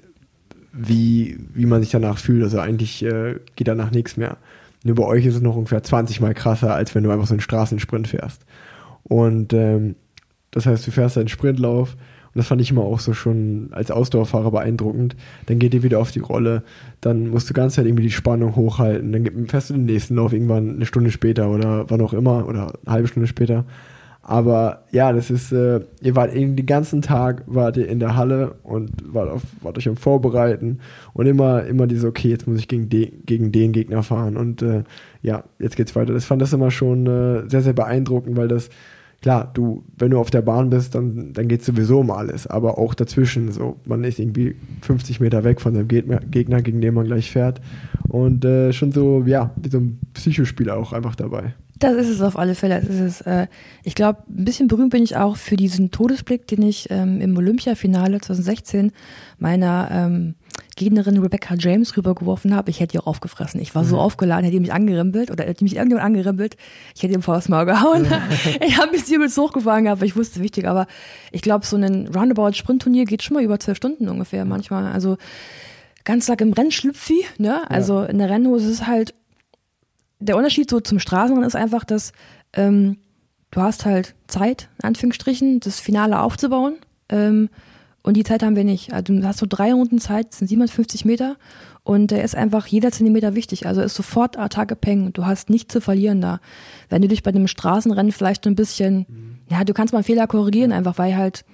wie, 0.73 1.39
wie 1.55 1.67
man 1.67 1.83
sich 1.83 1.91
danach 1.91 2.19
fühlt. 2.19 2.43
Also 2.43 2.59
eigentlich 2.59 3.03
äh, 3.05 3.37
geht 3.57 3.69
danach 3.69 3.93
nichts 3.93 4.17
mehr. 4.17 4.39
Nur 4.83 4.97
bei 4.97 5.05
euch 5.05 5.27
ist 5.27 5.37
es 5.37 5.43
noch 5.43 5.57
ungefähr 5.57 5.83
20 5.83 6.21
mal 6.21 6.35
krasser, 6.35 6.75
als 6.75 6.95
wenn 6.95 7.05
du 7.05 7.11
einfach 7.11 7.27
so 7.27 7.35
einen 7.35 7.41
Straßensprint 7.41 8.09
fährst. 8.09 8.45
Und 9.03 9.53
ähm, 9.53 9.95
das 10.51 10.67
heißt, 10.67 10.87
du 10.87 10.91
fährst 10.91 11.19
einen 11.19 11.29
Sprintlauf 11.29 11.97
und 12.33 12.39
das 12.39 12.47
fand 12.47 12.61
ich 12.61 12.71
immer 12.71 12.83
auch 12.83 13.01
so 13.01 13.13
schon 13.13 13.69
als 13.73 13.91
Ausdauerfahrer 13.91 14.53
beeindruckend. 14.53 15.17
Dann 15.47 15.59
geht 15.59 15.75
ihr 15.75 15.83
wieder 15.83 15.99
auf 15.99 16.13
die 16.13 16.21
Rolle, 16.21 16.63
dann 17.01 17.29
musst 17.29 17.51
du 17.51 17.55
ganz 17.55 17.75
Zeit 17.75 17.87
irgendwie 17.87 18.05
die 18.05 18.11
Spannung 18.11 18.55
hochhalten, 18.55 19.13
dann 19.13 19.47
fährst 19.49 19.71
du 19.71 19.75
den 19.75 19.87
nächsten 19.87 20.15
Lauf 20.17 20.33
irgendwann 20.33 20.77
eine 20.77 20.87
Stunde 20.87 21.11
später 21.11 21.51
oder 21.51 21.91
wann 21.91 22.01
auch 22.01 22.13
immer 22.13 22.47
oder 22.47 22.73
eine 22.85 22.93
halbe 22.93 23.09
Stunde 23.09 23.27
später. 23.27 23.65
Aber 24.23 24.85
ja, 24.93 25.13
das 25.13 25.31
ist, 25.31 25.51
äh, 25.51 25.81
ihr 26.03 26.15
wart 26.15 26.35
den 26.35 26.55
ganzen 26.67 27.03
Tag 27.03 27.43
wart 27.47 27.77
ihr 27.79 27.89
in 27.89 27.99
der 27.99 28.17
Halle 28.17 28.55
und 28.63 28.91
wart, 29.13 29.31
auf, 29.31 29.43
wart 29.63 29.79
euch 29.79 29.89
am 29.89 29.97
Vorbereiten 29.97 30.79
und 31.15 31.27
immer, 31.27 31.65
immer 31.65 31.87
diese, 31.87 32.07
okay, 32.07 32.29
jetzt 32.29 32.47
muss 32.47 32.61
ich 32.61 32.69
gegen, 32.69 32.89
de, 32.89 33.11
gegen 33.25 33.51
den 33.51 33.73
Gegner 33.73 34.03
fahren 34.03 34.37
und 34.37 34.63
äh, 34.63 34.85
ja, 35.23 35.45
jetzt 35.59 35.75
geht's 35.77 35.97
weiter. 35.97 36.13
Das 36.13 36.27
fand 36.27 36.43
das 36.43 36.53
immer 36.53 36.71
schon 36.71 37.07
äh, 37.07 37.49
sehr, 37.49 37.63
sehr 37.63 37.73
beeindruckend, 37.73 38.37
weil 38.37 38.47
das 38.47 38.69
klar, 39.21 39.51
du, 39.53 39.85
wenn 39.99 40.11
du 40.11 40.19
auf 40.19 40.31
der 40.31 40.43
Bahn 40.43 40.71
bist, 40.71 40.95
dann, 40.95 41.33
dann 41.33 41.49
geht 41.49 41.65
sowieso 41.65 42.01
um 42.01 42.11
alles, 42.11 42.47
aber 42.47 42.79
auch 42.79 42.95
dazwischen, 42.95 43.53
so, 43.53 43.77
man 43.85 44.05
ist 44.05 44.19
irgendwie 44.19 44.57
50 44.83 45.21
Meter 45.21 45.45
weg 45.45 45.61
von 45.61 45.75
seinem 45.75 45.89
Gegner, 45.89 46.21
gegen 46.63 46.81
den 46.81 46.95
man 46.95 47.07
gleich 47.07 47.31
fährt 47.31 47.61
und 48.09 48.45
äh, 48.45 48.73
schon 48.73 48.93
so, 48.93 49.23
ja, 49.27 49.51
wie 49.57 49.69
so 49.69 49.79
ein 49.79 49.99
Psychospiel 50.15 50.71
auch 50.71 50.93
einfach 50.93 51.15
dabei. 51.15 51.55
Das 51.79 51.95
ist 51.95 52.11
es 52.11 52.21
auf 52.21 52.39
alle 52.39 52.55
Fälle. 52.55 52.79
Das 52.79 52.91
ist 52.91 53.01
es, 53.01 53.21
äh, 53.23 53.47
ich 53.85 53.95
glaube, 53.95 54.21
ein 54.29 54.45
bisschen 54.45 54.69
berühmt 54.69 54.91
bin 54.91 55.03
ich 55.03 55.17
auch 55.17 55.37
für 55.37 55.57
diesen 55.57 55.91
Todesblick, 55.91 56.47
den 56.47 56.61
ich 56.61 56.89
ähm, 56.91 57.23
im 57.23 57.35
Olympiafinale 57.37 58.21
2016 58.21 58.93
meiner 59.39 59.89
ähm, 59.91 60.35
Gegnerin 60.77 61.19
Rebecca 61.19 61.55
James 61.59 61.97
rübergeworfen 61.97 62.55
habe. 62.55 62.71
Ich 62.71 62.81
hätte 62.81 62.97
ihr 62.97 63.03
auch 63.03 63.07
aufgefressen. 63.07 63.61
Ich 63.61 63.75
war 63.75 63.85
so 63.85 63.97
mhm. 63.97 64.03
aufgeladen, 64.03 64.45
hätte 64.45 64.61
mich 64.61 64.73
angerimpelt 64.73 65.31
oder 65.31 65.45
hätte 65.45 65.65
mich 65.65 65.77
irgendjemand 65.77 66.07
angerimpelt. 66.07 66.57
Ich 66.95 67.03
hätte 67.03 67.15
ihm 67.15 67.23
vor 67.23 67.35
das 67.35 67.49
Maul 67.49 67.67
gehauen. 67.67 68.07
ich 68.61 68.79
habe 68.79 68.93
mich 68.93 69.11
übelst 69.11 69.37
hochgefahren 69.37 69.85
gehabt, 69.85 70.01
aber 70.01 70.07
ich 70.07 70.17
wusste, 70.17 70.41
wichtig. 70.41 70.67
Aber 70.67 70.87
ich 71.33 71.43
glaube, 71.43 71.67
so 71.67 71.77
ein 71.77 72.09
Roundabout-Sprintturnier 72.09 73.05
geht 73.05 73.23
schon 73.23 73.35
mal 73.35 73.43
über 73.43 73.59
zwölf 73.59 73.77
Stunden 73.77 74.09
ungefähr 74.09 74.45
manchmal. 74.45 74.93
Also 74.93 75.17
ganz 76.05 76.27
Tag 76.27 76.41
im 76.41 76.53
Rennschlüpfi, 76.53 77.25
ne? 77.39 77.69
Also 77.71 78.01
ja. 78.01 78.07
in 78.07 78.19
der 78.19 78.31
Rennhose 78.31 78.71
ist 78.71 78.87
halt 78.87 79.15
der 80.21 80.37
Unterschied 80.37 80.71
so 80.71 80.81
zum 80.81 80.99
Straßenrennen 80.99 81.47
ist 81.47 81.57
einfach, 81.57 81.85
dass 81.85 82.13
ähm, 82.53 82.99
du 83.51 83.61
hast 83.61 83.85
halt 83.87 84.15
Zeit, 84.29 84.69
in 84.79 84.89
Anführungsstrichen, 84.89 85.61
das 85.61 85.81
Finale 85.81 86.21
aufzubauen. 86.21 86.77
Ähm, 87.09 87.49
und 88.03 88.17
die 88.17 88.25
Zeit 88.25 88.43
haben 88.43 88.57
wir 88.57 88.65
nicht. 88.65 88.93
Also 88.93 89.13
du 89.13 89.23
hast 89.27 89.39
so 89.39 89.47
drei 89.49 89.73
Runden 89.73 89.99
Zeit, 89.99 90.29
das 90.31 90.39
sind 90.39 90.49
750 90.49 91.05
Meter. 91.05 91.37
Und 91.83 92.13
da 92.13 92.17
ist 92.17 92.35
einfach 92.35 92.67
jeder 92.67 92.93
Zentimeter 92.93 93.35
wichtig. 93.35 93.67
Also 93.67 93.83
ist 93.83 93.95
sofort 93.95 94.39
Attacke 94.39 94.77
Peng. 94.77 95.13
Du 95.13 95.27
hast 95.27 95.51
nichts 95.51 95.73
zu 95.73 95.81
verlieren 95.81 96.21
da. 96.21 96.41
Wenn 96.89 97.03
du 97.03 97.09
dich 97.09 97.23
bei 97.23 97.31
einem 97.31 97.47
Straßenrennen 97.47 98.13
vielleicht 98.13 98.47
ein 98.47 98.55
bisschen, 98.55 99.07
mhm. 99.09 99.39
ja, 99.51 99.65
du 99.65 99.75
kannst 99.75 99.93
mal 99.93 100.03
Fehler 100.03 100.27
korrigieren, 100.27 100.73
einfach 100.73 100.99
weil 100.99 101.17
halt 101.17 101.45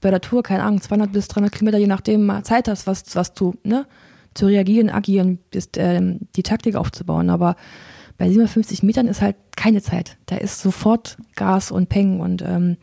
bei 0.00 0.10
der 0.10 0.20
Tour, 0.20 0.42
keine 0.42 0.64
Ahnung, 0.64 0.80
200 0.80 1.12
bis 1.12 1.28
300 1.28 1.52
Kilometer, 1.52 1.78
je 1.78 1.86
nachdem, 1.86 2.26
mal 2.26 2.42
Zeit 2.42 2.68
hast, 2.68 2.86
was, 2.86 3.04
was 3.14 3.34
du, 3.34 3.54
ne, 3.62 3.86
zu 4.34 4.46
reagieren, 4.46 4.90
agieren, 4.90 5.38
ist, 5.52 5.76
ähm, 5.78 6.20
die 6.34 6.42
Taktik 6.42 6.74
aufzubauen. 6.74 7.30
Aber 7.30 7.54
bei 8.18 8.28
750 8.28 8.82
Metern 8.82 9.06
ist 9.06 9.20
halt 9.20 9.36
keine 9.56 9.82
Zeit. 9.82 10.16
Da 10.26 10.36
ist 10.36 10.60
sofort 10.60 11.16
Gas 11.36 11.70
und 11.70 11.88
Peng 11.88 12.20
und 12.20 12.42
ähm, 12.42 12.76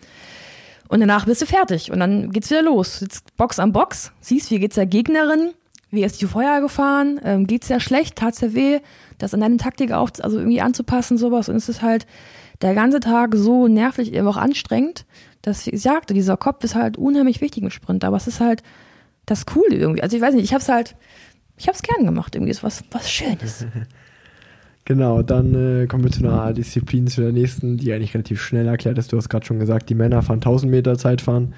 und 0.90 1.00
danach 1.00 1.26
bist 1.26 1.42
du 1.42 1.46
fertig 1.46 1.92
und 1.92 2.00
dann 2.00 2.32
geht's 2.32 2.50
wieder 2.50 2.64
los. 2.64 3.00
Jetzt 3.00 3.38
Box 3.38 3.60
am 3.60 3.72
Box, 3.72 4.12
siehst, 4.20 4.50
wie 4.52 4.60
geht's 4.60 4.76
der 4.76 4.88
Gegnerin, 4.88 5.52
wie 5.92 6.04
ist 6.04 6.20
die 6.20 6.26
Feuer 6.26 6.62
gefahren, 6.62 7.22
ähm, 7.24 7.48
geht's 7.48 7.70
ja 7.70 7.80
schlecht, 7.80 8.16
tat's 8.16 8.42
ja 8.42 8.54
weh, 8.54 8.80
das 9.20 9.34
an 9.34 9.40
deine 9.40 9.58
Taktik 9.58 9.92
auch, 9.92 10.10
also 10.20 10.40
irgendwie 10.40 10.62
anzupassen, 10.62 11.18
sowas. 11.18 11.48
Und 11.48 11.56
es 11.56 11.70
ist 11.70 11.84
halt 11.84 12.08
der 12.62 12.74
ganze 12.74 13.00
Tag 13.00 13.36
so 13.36 13.68
nervlich, 13.68 14.14
eben 14.14 14.28
auch 14.28 14.38
anstrengend, 14.38 15.06
dass 15.44 15.66
ich 15.68 15.80
sagte, 15.82 16.16
dieser 16.16 16.38
Kopf 16.38 16.64
ist 16.64 16.76
halt 16.76 16.98
unheimlich 16.98 17.40
wichtig 17.40 17.64
im 17.64 17.70
Sprint, 17.70 18.04
aber 18.04 18.18
es 18.18 18.28
ist 18.28 18.40
halt 18.40 18.64
das 19.28 19.46
Coole 19.46 19.76
irgendwie. 19.76 20.02
Also 20.02 20.18
ich 20.18 20.24
weiß 20.24 20.34
nicht, 20.34 20.44
ich 20.44 20.54
hab's 20.56 20.70
halt, 20.70 20.96
ich 21.56 21.68
hab's 21.68 21.84
gern 21.84 22.04
gemacht 22.04 22.36
irgendwie, 22.36 22.52
ist 22.52 22.64
was, 22.64 22.84
was 22.92 23.10
Schönes. 23.10 23.66
Genau, 24.90 25.22
dann 25.22 25.54
äh, 25.54 25.86
kommen 25.86 26.04
wir 26.04 26.10
zu 26.10 26.28
einer 26.28 26.52
Disziplin, 26.52 27.06
zu 27.06 27.22
der 27.22 27.32
nächsten, 27.32 27.78
die 27.78 27.94
eigentlich 27.94 28.16
relativ 28.16 28.42
schnell 28.42 28.68
erklärt 28.68 28.98
ist. 28.98 29.14
Du 29.14 29.18
hast 29.18 29.30
gerade 29.30 29.46
schon 29.46 29.60
gesagt, 29.60 29.88
die 29.88 29.94
Männer 29.94 30.24
fahren 30.24 30.38
1000 30.38 30.72
Meter 30.72 30.98
Zeit 30.98 31.22
fahren, 31.22 31.54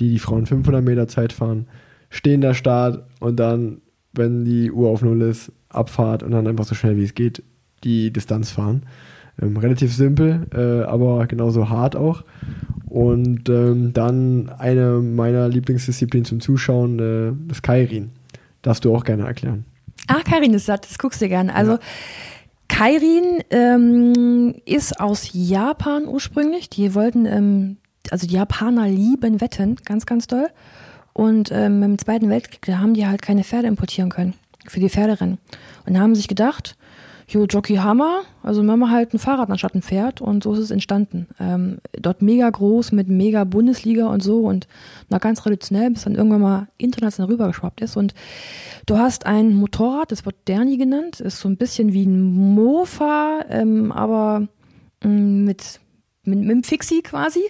die 0.00 0.10
die 0.10 0.18
Frauen 0.18 0.46
500 0.46 0.82
Meter 0.82 1.06
Zeit 1.06 1.32
fahren, 1.32 1.68
stehen 2.10 2.40
der 2.40 2.54
Start 2.54 3.04
und 3.20 3.36
dann, 3.36 3.82
wenn 4.14 4.44
die 4.44 4.72
Uhr 4.72 4.90
auf 4.90 5.00
Null 5.00 5.22
ist, 5.22 5.52
Abfahrt 5.68 6.24
und 6.24 6.32
dann 6.32 6.48
einfach 6.48 6.64
so 6.64 6.74
schnell 6.74 6.96
wie 6.96 7.04
es 7.04 7.14
geht 7.14 7.44
die 7.84 8.12
Distanz 8.12 8.50
fahren. 8.50 8.82
Ähm, 9.40 9.56
relativ 9.56 9.94
simpel, 9.94 10.48
äh, 10.52 10.84
aber 10.84 11.28
genauso 11.28 11.68
hart 11.68 11.94
auch. 11.94 12.24
Und 12.86 13.48
ähm, 13.48 13.92
dann 13.92 14.48
eine 14.48 14.98
meiner 14.98 15.48
Lieblingsdisziplinen 15.48 16.24
zum 16.24 16.40
Zuschauen, 16.40 16.98
äh, 16.98 17.32
das 17.46 17.62
Kairin. 17.62 18.10
Darfst 18.62 18.84
du 18.84 18.92
auch 18.92 19.04
gerne 19.04 19.24
erklären. 19.24 19.66
Ah, 20.08 20.20
Kairin 20.24 20.52
ist 20.52 20.68
das, 20.68 20.80
das 20.80 20.98
guckst 20.98 21.22
du 21.22 21.28
gerne. 21.28 21.54
Also 21.54 21.72
ja. 21.72 21.78
Kairin 22.68 23.42
ähm, 23.50 24.54
ist 24.64 24.98
aus 25.00 25.30
Japan 25.32 26.06
ursprünglich. 26.06 26.70
Die 26.70 26.94
wollten, 26.94 27.26
ähm, 27.26 27.76
also 28.10 28.26
die 28.26 28.34
Japaner 28.34 28.88
lieben 28.88 29.40
Wetten, 29.40 29.76
ganz, 29.84 30.06
ganz 30.06 30.26
doll. 30.26 30.48
Und 31.12 31.50
ähm, 31.52 31.82
im 31.82 31.98
Zweiten 31.98 32.30
Weltkrieg, 32.30 32.62
da 32.66 32.78
haben 32.78 32.94
die 32.94 33.06
halt 33.06 33.22
keine 33.22 33.44
Pferde 33.44 33.68
importieren 33.68 34.10
können 34.10 34.34
für 34.66 34.80
die 34.80 34.88
Pferderennen. 34.88 35.38
Und 35.86 35.94
da 35.94 36.00
haben 36.00 36.14
sich 36.14 36.28
gedacht, 36.28 36.76
jo, 37.32 37.46
Jockey 37.46 37.76
Hammer, 37.76 38.22
also 38.42 38.62
machen 38.62 38.80
wir 38.80 38.90
halt 38.90 39.14
ein 39.14 39.18
Fahrrad 39.18 39.50
anstatt 39.50 39.74
ein 39.74 39.82
Pferd 39.82 40.20
und 40.20 40.42
so 40.44 40.52
ist 40.52 40.58
es 40.58 40.70
entstanden. 40.70 41.28
Ähm, 41.40 41.78
dort 41.92 42.20
mega 42.20 42.48
groß 42.48 42.92
mit 42.92 43.08
mega 43.08 43.44
Bundesliga 43.44 44.06
und 44.06 44.22
so 44.22 44.40
und 44.40 44.68
na 45.08 45.18
ganz 45.18 45.40
traditionell, 45.40 45.90
bis 45.90 46.04
dann 46.04 46.14
irgendwann 46.14 46.42
mal 46.42 46.68
international 46.76 47.30
rübergeschwappt 47.30 47.80
ist. 47.80 47.96
Und 47.96 48.14
du 48.86 48.98
hast 48.98 49.24
ein 49.24 49.54
Motorrad, 49.54 50.12
das 50.12 50.26
wird 50.26 50.36
Derni 50.46 50.76
genannt, 50.76 51.20
ist 51.20 51.40
so 51.40 51.48
ein 51.48 51.56
bisschen 51.56 51.92
wie 51.92 52.04
ein 52.04 52.20
Mofa, 52.54 53.44
ähm, 53.48 53.92
aber 53.92 54.46
ähm, 55.02 55.44
mit, 55.44 55.80
mit, 56.24 56.40
mit 56.40 56.50
einem 56.50 56.64
Fixie 56.64 57.02
quasi. 57.02 57.42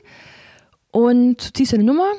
Und 0.93 1.49
du 1.49 1.53
ziehst 1.55 1.75
eine 1.75 1.85
Nummer, 1.85 2.13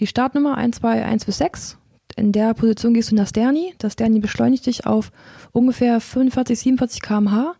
die 0.00 0.06
Startnummer 0.06 0.58
1, 0.58 0.76
2, 0.76 1.04
1 1.04 1.24
bis 1.24 1.38
6 1.38 1.78
in 2.16 2.32
der 2.32 2.54
Position 2.54 2.94
gehst 2.94 3.10
du 3.10 3.14
nach 3.14 3.28
Sterni. 3.28 3.74
Das 3.78 3.94
Sterni 3.94 4.20
beschleunigt 4.20 4.66
dich 4.66 4.86
auf 4.86 5.10
ungefähr 5.52 6.00
45, 6.00 6.58
47 6.58 7.02
km/h. 7.02 7.54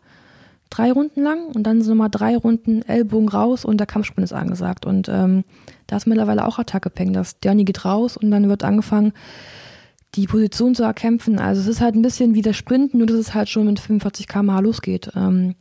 Drei 0.69 0.91
Runden 0.91 1.21
lang 1.21 1.45
und 1.53 1.63
dann 1.63 1.81
sind 1.81 1.89
nochmal 1.89 2.09
drei 2.09 2.35
Runden 2.35 2.81
Ellbogen 2.81 3.29
raus 3.29 3.65
und 3.65 3.77
der 3.77 3.87
Kampfsprung 3.87 4.23
ist 4.23 4.33
angesagt. 4.33 4.85
Und 4.85 5.09
ähm, 5.09 5.43
da 5.87 5.97
ist 5.97 6.07
mittlerweile 6.07 6.45
auch 6.45 6.57
Attacke 6.57 6.89
Peng. 6.89 7.13
Das 7.13 7.31
Sterni 7.31 7.65
geht 7.65 7.85
raus 7.85 8.17
und 8.17 8.31
dann 8.31 8.49
wird 8.49 8.63
angefangen, 8.63 9.13
die 10.15 10.27
Position 10.27 10.73
zu 10.73 10.83
erkämpfen. 10.83 11.39
Also 11.39 11.61
es 11.61 11.67
ist 11.67 11.81
halt 11.81 11.95
ein 11.95 12.01
bisschen 12.01 12.33
wie 12.33 12.41
der 12.41 12.53
Sprint, 12.53 12.93
nur 12.93 13.05
dass 13.05 13.17
es 13.17 13.33
halt 13.33 13.49
schon 13.49 13.65
mit 13.65 13.79
45 13.79 14.27
km/h 14.27 14.59
losgeht. 14.61 15.11
Ähm, 15.15 15.55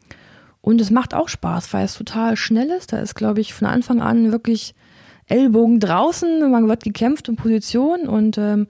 und 0.60 0.80
es 0.80 0.90
macht 0.90 1.12
auch 1.12 1.28
Spaß, 1.28 1.72
weil 1.74 1.84
es 1.84 1.94
total 1.94 2.36
schnell 2.36 2.70
ist. 2.70 2.92
Da 2.92 2.98
ist, 2.98 3.14
glaube 3.14 3.40
ich, 3.40 3.52
von 3.52 3.66
Anfang 3.66 4.00
an 4.00 4.32
wirklich 4.32 4.74
Ellbogen 5.26 5.80
draußen, 5.80 6.50
man 6.50 6.68
wird 6.68 6.84
gekämpft 6.84 7.28
in 7.28 7.36
Position 7.36 8.06
und 8.06 8.38
ähm, 8.38 8.66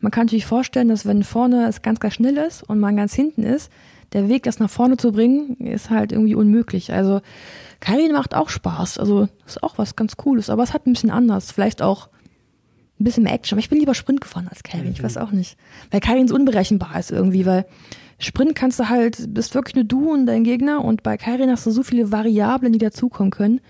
man 0.00 0.10
kann 0.10 0.28
sich 0.28 0.46
vorstellen, 0.46 0.88
dass 0.88 1.06
wenn 1.06 1.22
vorne 1.22 1.68
es 1.68 1.82
ganz, 1.82 2.00
ganz 2.00 2.14
schnell 2.14 2.38
ist 2.38 2.62
und 2.62 2.80
man 2.80 2.96
ganz 2.96 3.14
hinten 3.14 3.42
ist, 3.42 3.70
der 4.12 4.28
Weg, 4.28 4.42
das 4.42 4.58
nach 4.58 4.70
vorne 4.70 4.96
zu 4.96 5.12
bringen, 5.12 5.56
ist 5.58 5.90
halt 5.90 6.12
irgendwie 6.12 6.34
unmöglich. 6.34 6.92
Also 6.92 7.20
Karin 7.80 8.12
macht 8.12 8.34
auch 8.34 8.48
Spaß. 8.48 8.98
Also 8.98 9.28
ist 9.46 9.62
auch 9.62 9.78
was 9.78 9.96
ganz 9.96 10.16
Cooles, 10.16 10.50
aber 10.50 10.62
es 10.62 10.72
hat 10.72 10.86
ein 10.86 10.92
bisschen 10.92 11.10
anders. 11.10 11.52
Vielleicht 11.52 11.82
auch 11.82 12.08
ein 12.98 13.04
bisschen 13.04 13.22
mehr 13.22 13.32
Action. 13.32 13.56
Aber 13.56 13.60
ich 13.60 13.70
bin 13.70 13.78
lieber 13.78 13.94
Sprint 13.94 14.20
gefahren 14.20 14.48
als 14.48 14.62
Karin. 14.62 14.92
Ich 14.92 15.02
weiß 15.02 15.16
auch 15.16 15.30
nicht. 15.30 15.56
Weil 15.90 16.00
Karin 16.00 16.28
so 16.28 16.34
unberechenbar 16.34 16.98
ist 16.98 17.10
irgendwie, 17.12 17.46
weil 17.46 17.66
Sprint 18.18 18.54
kannst 18.54 18.78
du 18.80 18.88
halt, 18.88 19.32
bist 19.32 19.54
wirklich 19.54 19.76
nur 19.76 19.84
du 19.84 20.12
und 20.12 20.26
dein 20.26 20.44
Gegner 20.44 20.84
und 20.84 21.02
bei 21.02 21.16
Karin 21.16 21.50
hast 21.50 21.66
du 21.66 21.70
so 21.70 21.82
viele 21.82 22.12
Variablen, 22.12 22.72
die 22.72 22.78
dazukommen 22.78 23.30
können. 23.30 23.60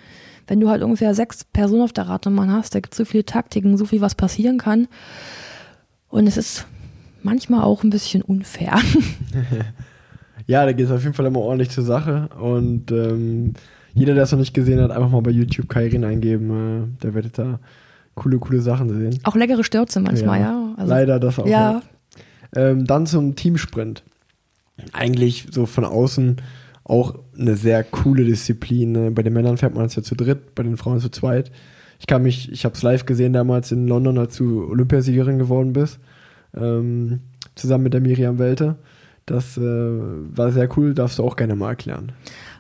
Wenn 0.46 0.60
du 0.60 0.68
halt 0.68 0.82
ungefähr 0.82 1.14
sechs 1.14 1.44
Personen 1.44 1.82
auf 1.82 1.92
der 1.92 2.08
Radbahn 2.08 2.52
hast, 2.52 2.74
da 2.74 2.80
gibt 2.80 2.94
es 2.94 2.98
so 2.98 3.04
viele 3.04 3.24
Taktiken, 3.24 3.76
so 3.76 3.84
viel, 3.84 4.00
was 4.00 4.14
passieren 4.14 4.58
kann. 4.58 4.88
Und 6.08 6.26
es 6.26 6.36
ist 6.36 6.66
manchmal 7.22 7.62
auch 7.62 7.82
ein 7.84 7.90
bisschen 7.90 8.22
unfair. 8.22 8.78
ja, 10.46 10.64
da 10.64 10.72
geht 10.72 10.86
es 10.86 10.92
auf 10.92 11.02
jeden 11.02 11.14
Fall 11.14 11.26
immer 11.26 11.40
ordentlich 11.40 11.70
zur 11.70 11.84
Sache. 11.84 12.28
Und 12.40 12.90
ähm, 12.90 13.54
jeder, 13.94 14.14
der 14.14 14.24
es 14.24 14.32
noch 14.32 14.38
nicht 14.38 14.54
gesehen 14.54 14.80
hat, 14.80 14.90
einfach 14.90 15.10
mal 15.10 15.22
bei 15.22 15.30
YouTube 15.30 15.68
Kairin 15.68 16.04
eingeben. 16.04 16.94
Äh, 16.98 17.02
der 17.02 17.14
wird 17.14 17.38
da 17.38 17.60
coole, 18.14 18.38
coole 18.38 18.60
Sachen 18.60 18.88
sehen. 18.88 19.20
Auch 19.24 19.36
leckere 19.36 19.64
Stürze 19.64 20.00
manchmal, 20.00 20.40
ja. 20.40 20.46
ja. 20.46 20.74
Also, 20.76 20.90
Leider 20.90 21.20
das 21.20 21.38
auch. 21.38 21.46
Ja. 21.46 21.82
Ähm, 22.54 22.86
dann 22.86 23.06
zum 23.06 23.36
Teamsprint. 23.36 24.02
Eigentlich 24.92 25.46
so 25.50 25.66
von 25.66 25.84
außen 25.84 26.36
auch 26.90 27.14
eine 27.38 27.56
sehr 27.56 27.84
coole 27.84 28.24
Disziplin. 28.24 28.92
Ne? 28.92 29.10
Bei 29.12 29.22
den 29.22 29.32
Männern 29.32 29.56
fährt 29.56 29.74
man 29.74 29.86
es 29.86 29.94
ja 29.94 30.02
zu 30.02 30.16
dritt, 30.16 30.54
bei 30.56 30.64
den 30.64 30.76
Frauen 30.76 30.98
zu 30.98 31.08
zweit. 31.08 31.52
Ich 32.00 32.06
kann 32.06 32.22
mich, 32.22 32.50
ich 32.50 32.64
habe 32.64 32.74
es 32.74 32.82
live 32.82 33.06
gesehen 33.06 33.32
damals 33.32 33.70
in 33.70 33.86
London, 33.86 34.18
als 34.18 34.36
du 34.36 34.68
Olympiasiegerin 34.68 35.38
geworden 35.38 35.72
bist, 35.72 36.00
ähm, 36.56 37.20
zusammen 37.54 37.84
mit 37.84 37.94
der 37.94 38.00
Miriam 38.00 38.38
Welte. 38.38 38.76
Das 39.24 39.56
äh, 39.56 39.60
war 39.60 40.50
sehr 40.50 40.68
cool, 40.76 40.94
darfst 40.94 41.20
du 41.20 41.24
auch 41.24 41.36
gerne 41.36 41.54
mal 41.54 41.70
erklären. 41.70 42.12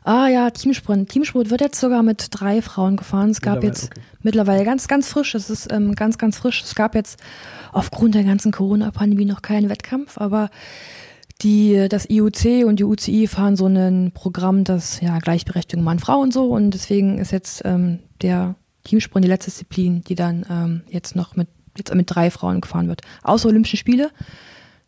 Ah 0.04 0.28
ja, 0.28 0.50
Teamsprint. 0.50 1.10
Teamsprint 1.10 1.50
wird 1.50 1.60
jetzt 1.60 1.80
sogar 1.80 2.02
mit 2.02 2.28
drei 2.30 2.62
Frauen 2.62 2.96
gefahren. 2.96 3.30
Es 3.30 3.40
gab 3.40 3.56
mittlerweile, 3.56 3.66
jetzt 3.66 3.90
okay. 3.90 4.00
mittlerweile 4.22 4.64
ganz, 4.64 4.86
ganz 4.86 5.08
frisch. 5.08 5.34
Es 5.34 5.50
ist 5.50 5.72
ähm, 5.72 5.94
ganz, 5.96 6.18
ganz 6.18 6.38
frisch. 6.38 6.62
Es 6.62 6.74
gab 6.76 6.94
jetzt 6.94 7.20
aufgrund 7.72 8.14
der 8.14 8.24
ganzen 8.24 8.52
Corona-Pandemie 8.52 9.24
noch 9.24 9.42
keinen 9.42 9.68
Wettkampf, 9.68 10.18
aber 10.18 10.50
die, 11.42 11.86
das 11.88 12.08
IUC 12.08 12.66
und 12.66 12.80
die 12.80 12.84
UCI 12.84 13.26
fahren 13.26 13.56
so 13.56 13.66
ein 13.66 14.12
Programm, 14.12 14.64
das 14.64 15.00
ja 15.00 15.18
Gleichberechtigung 15.18 15.84
Mann-Frau 15.84 16.18
und 16.18 16.32
so 16.32 16.46
und 16.46 16.72
deswegen 16.72 17.18
ist 17.18 17.32
jetzt 17.32 17.62
ähm, 17.64 18.00
der 18.22 18.54
Teamsprint 18.84 19.24
die 19.24 19.28
letzte 19.28 19.50
Disziplin, 19.50 20.02
die 20.02 20.14
dann 20.14 20.46
ähm, 20.50 20.82
jetzt 20.88 21.16
noch 21.16 21.36
mit, 21.36 21.48
jetzt 21.76 21.94
mit 21.94 22.14
drei 22.14 22.30
Frauen 22.30 22.60
gefahren 22.60 22.88
wird. 22.88 23.02
Außer 23.22 23.48
Olympischen 23.48 23.76
Spiele, 23.76 24.10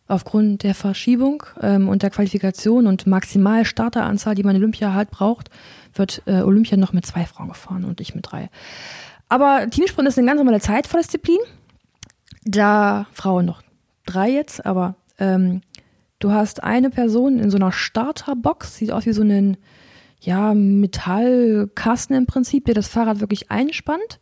aufgrund 0.08 0.62
der 0.62 0.74
Verschiebung 0.74 1.42
ähm, 1.60 1.88
und 1.88 2.02
der 2.02 2.10
Qualifikation 2.10 2.86
und 2.86 3.06
maximal 3.06 3.64
Starteranzahl, 3.64 4.34
die 4.34 4.42
man 4.42 4.56
Olympia 4.56 4.92
halt 4.92 5.10
braucht, 5.10 5.50
wird 5.94 6.22
äh, 6.26 6.40
Olympia 6.40 6.76
noch 6.76 6.92
mit 6.92 7.06
zwei 7.06 7.24
Frauen 7.24 7.48
gefahren 7.48 7.84
und 7.84 8.00
ich 8.00 8.14
mit 8.14 8.30
drei. 8.30 8.50
Aber 9.28 9.68
Teamsprint 9.70 10.08
ist 10.08 10.18
eine 10.18 10.26
ganz 10.26 10.38
normale 10.38 10.60
Zeitvolldisziplin. 10.60 11.38
Da 12.44 13.06
Frauen 13.12 13.46
noch 13.46 13.62
drei 14.04 14.30
jetzt, 14.30 14.66
aber 14.66 14.96
ähm, 15.18 15.62
Du 16.22 16.30
hast 16.30 16.62
eine 16.62 16.88
Person 16.88 17.40
in 17.40 17.50
so 17.50 17.56
einer 17.56 17.72
Starterbox, 17.72 18.76
sieht 18.76 18.92
aus 18.92 19.06
wie 19.06 19.12
so 19.12 19.22
ein 19.22 19.56
ja, 20.20 20.54
Metallkasten 20.54 22.14
im 22.14 22.26
Prinzip, 22.26 22.64
der 22.66 22.74
das 22.74 22.86
Fahrrad 22.86 23.18
wirklich 23.18 23.50
einspannt. 23.50 24.20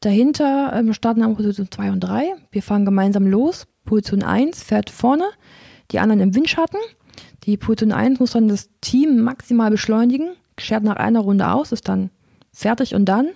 Dahinter 0.00 0.74
ähm, 0.74 0.92
starten 0.92 1.20
wir 1.20 1.34
Position 1.34 1.70
2 1.70 1.92
und 1.92 2.00
3. 2.00 2.34
Wir 2.50 2.62
fahren 2.62 2.84
gemeinsam 2.84 3.26
los. 3.26 3.66
Position 3.86 4.22
1 4.22 4.62
fährt 4.62 4.90
vorne, 4.90 5.24
die 5.92 5.98
anderen 5.98 6.20
im 6.20 6.34
Windschatten. 6.34 6.78
Die 7.44 7.56
Position 7.56 7.92
1 7.92 8.20
muss 8.20 8.32
dann 8.32 8.48
das 8.48 8.68
Team 8.82 9.22
maximal 9.22 9.70
beschleunigen, 9.70 10.32
schert 10.58 10.84
nach 10.84 10.96
einer 10.96 11.20
Runde 11.20 11.50
aus, 11.50 11.72
ist 11.72 11.88
dann 11.88 12.10
fertig 12.52 12.94
und 12.94 13.06
dann 13.06 13.30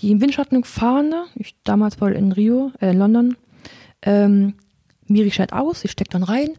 die 0.00 0.10
im 0.10 0.20
Windschatten 0.20 0.64
fahrende, 0.64 1.22
ich 1.36 1.54
damals 1.62 2.00
wohl 2.00 2.14
in 2.14 2.32
Rio, 2.32 2.72
äh, 2.80 2.90
in 2.90 2.98
London, 2.98 3.36
ähm, 4.02 4.54
Miri 5.06 5.30
schert 5.30 5.52
aus, 5.52 5.82
sie 5.82 5.88
steckt 5.88 6.14
dann 6.14 6.24
rein, 6.24 6.50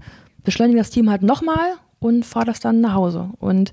beschleunige 0.43 0.79
das 0.79 0.89
Team 0.89 1.09
halt 1.09 1.23
nochmal 1.23 1.75
und 1.99 2.25
fahre 2.25 2.45
das 2.45 2.59
dann 2.59 2.81
nach 2.81 2.93
Hause. 2.93 3.29
Und 3.39 3.71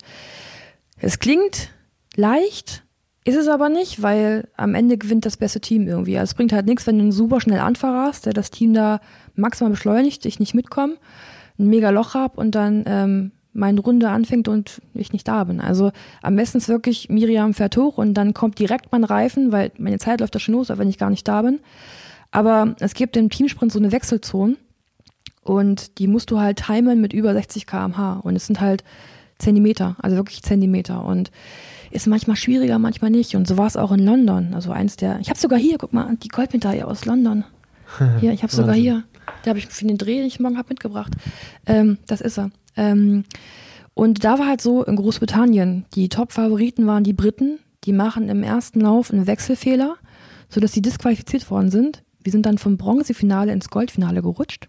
es 0.99 1.19
klingt 1.19 1.71
leicht, 2.17 2.85
ist 3.25 3.37
es 3.37 3.49
aber 3.49 3.69
nicht, 3.69 4.03
weil 4.03 4.49
am 4.57 4.75
Ende 4.75 4.99
gewinnt 4.99 5.27
das 5.27 5.37
beste 5.37 5.61
Team 5.61 5.89
irgendwie. 5.89 6.17
Also 6.19 6.31
es 6.31 6.35
bringt 6.35 6.53
halt 6.53 6.67
nichts, 6.67 6.87
wenn 6.87 6.97
du 6.97 7.03
einen 7.03 7.13
super 7.13 7.41
schnell 7.41 7.61
Anfahrer 7.61 8.03
hast, 8.03 8.27
der 8.27 8.33
das 8.33 8.51
Team 8.51 8.73
da 8.73 9.01
maximal 9.35 9.71
beschleunigt, 9.71 10.25
ich 10.27 10.39
nicht 10.39 10.55
mitkomme, 10.55 10.97
ein 11.59 11.67
mega 11.67 11.91
Loch 11.91 12.15
hab 12.15 12.39
und 12.39 12.55
dann 12.55 12.85
ähm, 12.87 13.33
meine 13.53 13.81
Runde 13.81 14.11
anfängt 14.11 14.49
und 14.49 14.81
ich 14.95 15.13
nicht 15.13 15.27
da 15.27 15.45
bin. 15.45 15.61
Also 15.61 15.91
am 16.23 16.37
besten 16.37 16.59
ist 16.59 16.69
wirklich, 16.69 17.09
Miriam 17.09 17.55
fährt 17.55 17.77
hoch 17.77 17.99
und 17.99 18.15
dann 18.15 18.35
kommt 18.35 18.59
direkt 18.59 18.93
mein 18.93 19.05
Reifen, 19.05 19.51
weil 19.51 19.73
meine 19.79 19.99
Zeit 19.99 20.21
läuft 20.21 20.35
da 20.35 20.39
schon 20.39 20.55
los, 20.55 20.69
wenn 20.69 20.89
ich 20.89 20.99
gar 20.99 21.11
nicht 21.11 21.27
da 21.27 21.43
bin. 21.43 21.61
Aber 22.31 22.77
es 22.81 22.95
gibt 22.95 23.17
im 23.17 23.31
Teamsprint 23.31 23.73
so 23.73 23.79
eine 23.79 23.93
Wechselzone 23.93 24.57
und 25.47 25.99
die 25.99 26.09
musst 26.09 26.33
du 26.33 26.41
halt 26.41 26.65
timen 26.67 27.01
mit 27.01 27.13
über 27.13 27.33
60 27.33 27.67
km/h. 27.67 28.21
Und 28.25 28.35
es 28.35 28.47
sind 28.47 28.61
halt 28.61 28.83
Zentimeter, 29.39 29.95
also 30.01 30.17
wirklich 30.17 30.43
Zentimeter. 30.43 31.05
Und 31.05 31.31
ist 31.93 32.09
manchmal 32.09 32.37
schwieriger, 32.37 32.81
manchmal 32.81 33.13
nicht. 33.13 33.37
Und 33.37 33.47
so 33.47 33.57
war 33.57 33.67
es 33.67 33.77
auch 33.77 33.93
in 33.93 34.01
London. 34.01 34.55
Also 34.55 34.73
eins 34.73 34.97
der. 34.97 35.21
Ich 35.21 35.29
habe 35.29 35.39
sogar 35.39 35.59
hier, 35.59 35.79
guck 35.79 35.93
mal, 35.93 36.17
die 36.17 36.29
Goldmedaille 36.29 36.87
aus 36.87 37.05
London. 37.05 37.45
Hier, 38.21 38.33
ich 38.33 38.43
habe 38.43 38.53
sogar 38.53 38.75
hier. 38.75 39.05
Der 39.45 39.51
habe 39.51 39.61
ich 39.61 39.69
für 39.69 39.85
den 39.85 39.97
Dreh, 39.97 40.17
den 40.17 40.27
ich 40.27 40.41
morgen 40.41 40.59
habe 40.59 40.71
mitgebracht. 40.71 41.13
Ähm, 41.67 41.99
das 42.09 42.21
ist 42.21 42.37
er. 42.37 42.51
Ähm, 42.77 43.23
und 43.95 44.25
da 44.25 44.41
war 44.41 44.49
halt 44.49 44.61
so 44.61 44.83
in 44.83 44.97
Großbritannien, 44.97 45.85
die 45.95 46.09
Top-Favoriten 46.09 46.89
waren 46.89 47.05
die 47.05 47.13
Briten. 47.13 47.61
Die 47.85 47.93
machen 47.93 48.29
im 48.29 48.43
ersten 48.43 48.81
Lauf 48.81 49.13
einen 49.13 49.29
Wechselfehler, 49.29 49.95
sodass 50.49 50.73
sie 50.73 50.83
disqualifiziert 50.83 51.49
worden 51.49 51.71
sind. 51.71 52.03
Wir 52.25 52.33
sind 52.33 52.45
dann 52.45 52.59
vom 52.59 52.77
Bronzefinale 52.77 53.53
ins 53.53 53.71
Goldfinale 53.71 54.21
gerutscht 54.21 54.69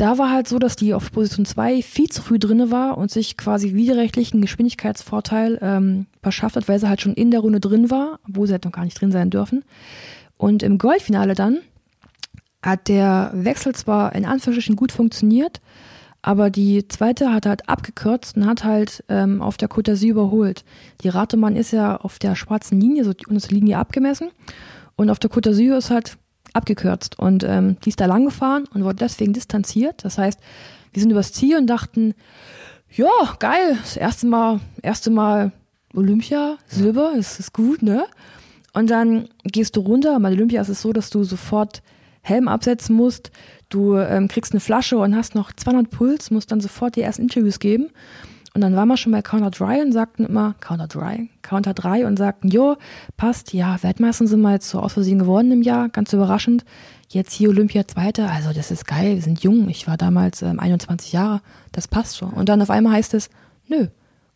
da 0.00 0.16
war 0.16 0.30
halt 0.30 0.48
so, 0.48 0.58
dass 0.58 0.76
die 0.76 0.94
auf 0.94 1.12
Position 1.12 1.44
2 1.44 1.82
viel 1.82 2.08
zu 2.08 2.22
früh 2.22 2.38
drinne 2.38 2.70
war 2.70 2.96
und 2.96 3.10
sich 3.10 3.36
quasi 3.36 3.74
widerrechtlichen 3.74 4.40
Geschwindigkeitsvorteil 4.40 5.58
ähm, 5.60 6.06
verschafft 6.22 6.56
hat, 6.56 6.68
weil 6.68 6.78
sie 6.78 6.88
halt 6.88 7.02
schon 7.02 7.12
in 7.12 7.30
der 7.30 7.40
Runde 7.40 7.60
drin 7.60 7.90
war, 7.90 8.18
wo 8.26 8.46
sie 8.46 8.52
halt 8.52 8.64
noch 8.64 8.72
gar 8.72 8.84
nicht 8.84 8.98
drin 8.98 9.12
sein 9.12 9.28
dürfen. 9.28 9.62
Und 10.38 10.62
im 10.62 10.78
Goldfinale 10.78 11.34
dann 11.34 11.58
hat 12.62 12.88
der 12.88 13.30
Wechsel 13.34 13.74
zwar 13.74 14.14
in 14.14 14.24
Anführungsstrichen 14.24 14.76
gut 14.76 14.90
funktioniert, 14.90 15.60
aber 16.22 16.48
die 16.48 16.88
zweite 16.88 17.32
hat 17.32 17.44
halt 17.44 17.68
abgekürzt 17.68 18.38
und 18.38 18.46
hat 18.46 18.64
halt 18.64 19.04
ähm, 19.10 19.42
auf 19.42 19.58
der 19.58 19.68
Côte 19.68 19.92
d'Azur 19.92 20.08
überholt. 20.08 20.64
Die 21.02 21.08
Ratemann 21.08 21.56
ist 21.56 21.72
ja 21.72 21.96
auf 21.96 22.18
der 22.18 22.36
schwarzen 22.36 22.80
Linie, 22.80 23.04
so 23.04 23.12
die 23.12 23.26
unterste 23.26 23.54
Linie 23.54 23.76
abgemessen. 23.76 24.30
Und 24.96 25.10
auf 25.10 25.18
der 25.18 25.30
Côte 25.30 25.50
d'Azur 25.50 25.76
ist 25.76 25.90
halt 25.90 26.16
abgekürzt. 26.52 27.18
Und 27.18 27.44
ähm, 27.44 27.76
die 27.84 27.90
ist 27.90 28.00
da 28.00 28.06
lang 28.06 28.24
gefahren 28.24 28.64
und 28.74 28.84
wurde 28.84 28.96
deswegen 28.96 29.32
distanziert. 29.32 30.04
Das 30.04 30.18
heißt, 30.18 30.40
wir 30.92 31.00
sind 31.00 31.10
übers 31.10 31.32
Ziel 31.32 31.56
und 31.56 31.66
dachten, 31.66 32.14
ja, 32.92 33.08
geil, 33.38 33.78
das 33.80 33.96
erste 33.96 34.26
Mal, 34.26 34.60
erste 34.82 35.10
Mal 35.10 35.52
Olympia, 35.94 36.56
Silber, 36.66 37.12
das 37.16 37.38
ist 37.38 37.52
gut, 37.52 37.82
ne? 37.82 38.04
Und 38.72 38.90
dann 38.90 39.28
gehst 39.44 39.76
du 39.76 39.80
runter. 39.80 40.18
Bei 40.20 40.30
Olympia 40.30 40.60
ist 40.60 40.68
es 40.68 40.82
so, 40.82 40.92
dass 40.92 41.10
du 41.10 41.24
sofort 41.24 41.82
Helm 42.22 42.48
absetzen 42.48 42.94
musst. 42.94 43.30
Du 43.68 43.96
ähm, 43.96 44.28
kriegst 44.28 44.52
eine 44.52 44.60
Flasche 44.60 44.98
und 44.98 45.16
hast 45.16 45.34
noch 45.34 45.52
200 45.52 45.90
Puls, 45.90 46.30
musst 46.30 46.52
dann 46.52 46.60
sofort 46.60 46.96
die 46.96 47.02
ersten 47.02 47.22
Interviews 47.22 47.58
geben. 47.58 47.90
Und 48.54 48.62
dann 48.62 48.74
waren 48.74 48.88
wir 48.88 48.96
schon 48.96 49.12
bei 49.12 49.22
Counter 49.22 49.50
Dry 49.50 49.80
und 49.80 49.92
sagten 49.92 50.24
immer, 50.24 50.54
Counter 50.60 50.88
Dry, 50.88 51.30
Counter 51.42 51.72
3 51.72 52.06
und 52.06 52.16
sagten, 52.18 52.48
jo, 52.48 52.76
passt, 53.16 53.52
ja, 53.52 53.80
Weltmeister 53.82 54.26
sind 54.26 54.40
wir 54.40 54.52
jetzt 54.52 54.68
so 54.68 54.80
aus 54.80 54.94
Versehen 54.94 55.20
geworden 55.20 55.52
im 55.52 55.62
Jahr, 55.62 55.88
ganz 55.88 56.12
überraschend. 56.12 56.64
Jetzt 57.08 57.32
hier 57.32 57.50
Olympia 57.50 57.86
Zweite, 57.86 58.28
also 58.28 58.52
das 58.52 58.70
ist 58.70 58.86
geil, 58.86 59.16
wir 59.16 59.22
sind 59.22 59.42
jung, 59.42 59.68
ich 59.68 59.86
war 59.86 59.96
damals 59.96 60.42
ähm, 60.42 60.58
21 60.58 61.12
Jahre, 61.12 61.42
das 61.72 61.86
passt 61.86 62.16
schon. 62.16 62.30
Und 62.30 62.48
dann 62.48 62.60
auf 62.60 62.70
einmal 62.70 62.94
heißt 62.94 63.14
es, 63.14 63.30
nö, 63.68 63.86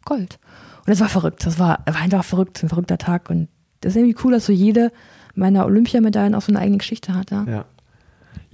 Gold. 0.04 0.38
Und 0.78 0.88
das 0.88 1.00
war 1.00 1.08
verrückt, 1.08 1.44
das 1.44 1.58
war, 1.58 1.80
war 1.86 1.96
einfach 1.96 2.24
verrückt, 2.24 2.62
ein 2.62 2.68
verrückter 2.68 2.98
Tag. 2.98 3.30
Und 3.30 3.48
das 3.80 3.92
ist 3.92 3.96
irgendwie 3.96 4.16
cool, 4.24 4.32
dass 4.32 4.46
so 4.46 4.52
jede 4.52 4.92
meiner 5.34 5.66
Olympiamedaillen 5.66 6.34
auch 6.34 6.42
so 6.42 6.52
eine 6.52 6.60
eigene 6.60 6.78
Geschichte 6.78 7.14
hat. 7.14 7.30
Ja. 7.30 7.44
ja. 7.44 7.64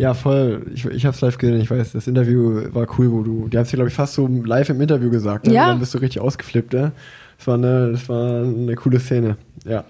Ja, 0.00 0.14
voll. 0.14 0.66
Ich, 0.72 0.86
ich 0.86 1.04
habe 1.04 1.14
es 1.14 1.20
live 1.20 1.36
gesehen. 1.36 1.60
Ich 1.60 1.70
weiß, 1.70 1.92
das 1.92 2.06
Interview 2.06 2.62
war 2.72 2.86
cool, 2.98 3.12
wo 3.12 3.22
du, 3.22 3.48
die 3.48 3.58
haben 3.58 3.64
es 3.64 3.70
dir, 3.70 3.76
glaube 3.76 3.90
ich, 3.90 3.94
fast 3.94 4.14
so 4.14 4.26
live 4.26 4.70
im 4.70 4.80
Interview 4.80 5.10
gesagt. 5.10 5.46
Ne? 5.46 5.52
Ja. 5.52 5.64
Und 5.64 5.68
dann 5.68 5.80
bist 5.80 5.92
du 5.92 5.98
richtig 5.98 6.22
ausgeflippt. 6.22 6.72
Ne? 6.72 6.92
Das, 7.36 7.46
war 7.46 7.54
eine, 7.54 7.92
das 7.92 8.08
war 8.08 8.42
eine 8.42 8.74
coole 8.76 8.98
Szene. 8.98 9.36
Ja. 9.66 9.84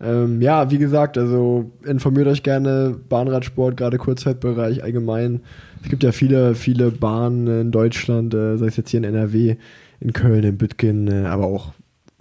Ähm, 0.00 0.42
ja, 0.42 0.70
wie 0.70 0.78
gesagt, 0.78 1.18
also 1.18 1.70
informiert 1.84 2.26
euch 2.26 2.42
gerne, 2.42 2.96
Bahnradsport, 3.08 3.76
gerade 3.76 3.98
Kurzzeitbereich 3.98 4.82
allgemein. 4.82 5.40
Es 5.82 5.88
gibt 5.88 6.02
ja 6.02 6.12
viele, 6.12 6.54
viele 6.54 6.90
Bahnen 6.90 7.46
in 7.46 7.70
Deutschland, 7.70 8.34
äh, 8.34 8.56
sei 8.56 8.66
es 8.66 8.76
jetzt 8.76 8.90
hier 8.90 8.98
in 8.98 9.04
NRW, 9.04 9.56
in 10.00 10.12
Köln, 10.12 10.44
in 10.44 10.58
Büttgen, 10.58 11.08
äh, 11.08 11.26
aber 11.26 11.46
auch 11.46 11.72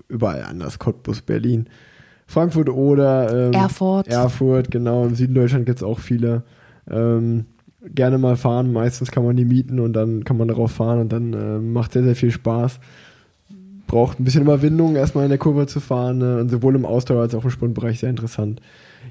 überall 0.07 0.43
anders, 0.43 0.79
Cottbus, 0.79 1.21
Berlin, 1.21 1.67
Frankfurt 2.25 2.69
oder 2.69 3.47
ähm, 3.47 3.53
Erfurt. 3.53 4.07
Erfurt, 4.07 4.71
genau. 4.71 5.05
Im 5.05 5.15
Süden 5.15 5.33
Deutschland 5.35 5.65
gibt 5.65 5.77
es 5.77 5.83
auch 5.83 5.99
viele. 5.99 6.43
Ähm, 6.89 7.45
gerne 7.93 8.17
mal 8.17 8.35
fahren. 8.35 8.73
Meistens 8.73 9.11
kann 9.11 9.25
man 9.25 9.35
die 9.35 9.45
mieten 9.45 9.79
und 9.79 9.93
dann 9.93 10.23
kann 10.23 10.37
man 10.37 10.47
darauf 10.47 10.71
fahren 10.71 10.99
und 10.99 11.11
dann 11.11 11.33
äh, 11.33 11.59
macht 11.59 11.93
sehr, 11.93 12.03
sehr 12.03 12.15
viel 12.15 12.31
Spaß. 12.31 12.79
Braucht 13.87 14.19
ein 14.19 14.25
bisschen 14.25 14.41
Überwindung, 14.41 14.95
erstmal 14.95 15.23
in 15.23 15.29
der 15.29 15.37
Kurve 15.37 15.67
zu 15.67 15.79
fahren. 15.79 16.17
Ne? 16.17 16.39
Und 16.39 16.49
sowohl 16.49 16.75
im 16.75 16.85
Ausdauer 16.85 17.21
als 17.21 17.35
auch 17.35 17.43
im 17.43 17.49
Sprintbereich 17.49 17.99
sehr 17.99 18.09
interessant. 18.09 18.61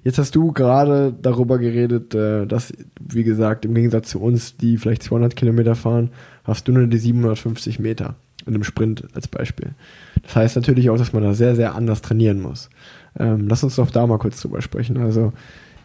Jetzt 0.05 0.19
hast 0.19 0.37
du 0.37 0.53
gerade 0.53 1.15
darüber 1.21 1.59
geredet, 1.59 2.15
äh, 2.15 2.47
dass, 2.47 2.73
wie 3.01 3.25
gesagt, 3.25 3.65
im 3.65 3.75
Gegensatz 3.75 4.11
zu 4.11 4.21
uns, 4.21 4.57
die 4.57 4.77
vielleicht 4.77 5.03
200 5.03 5.35
Kilometer 5.35 5.75
fahren, 5.75 6.11
hast 6.45 6.69
du 6.69 6.73
nur 6.73 6.87
die 6.87 6.99
750 6.99 7.79
Meter 7.79 8.15
in 8.47 8.55
einem 8.55 8.65
Sprint 8.65 9.05
als 9.15 9.27
Beispiel. 9.27 9.71
Das 10.23 10.37
heißt 10.37 10.57
natürlich 10.57 10.91
auch, 10.91 10.99
dass 10.99 11.13
man 11.13 11.23
da 11.23 11.35
sehr, 11.35 11.57
sehr 11.57 11.75
anders 11.75 12.03
trainieren 12.03 12.41
muss. 12.41 12.71
Ähm, 13.19 13.49
lass 13.49 13.65
uns 13.65 13.77
doch 13.77 13.91
da 13.91 14.07
mal 14.07 14.19
kurz 14.19 14.41
drüber 14.41 14.63
sprechen. 14.63 14.99
Also, 14.99 15.33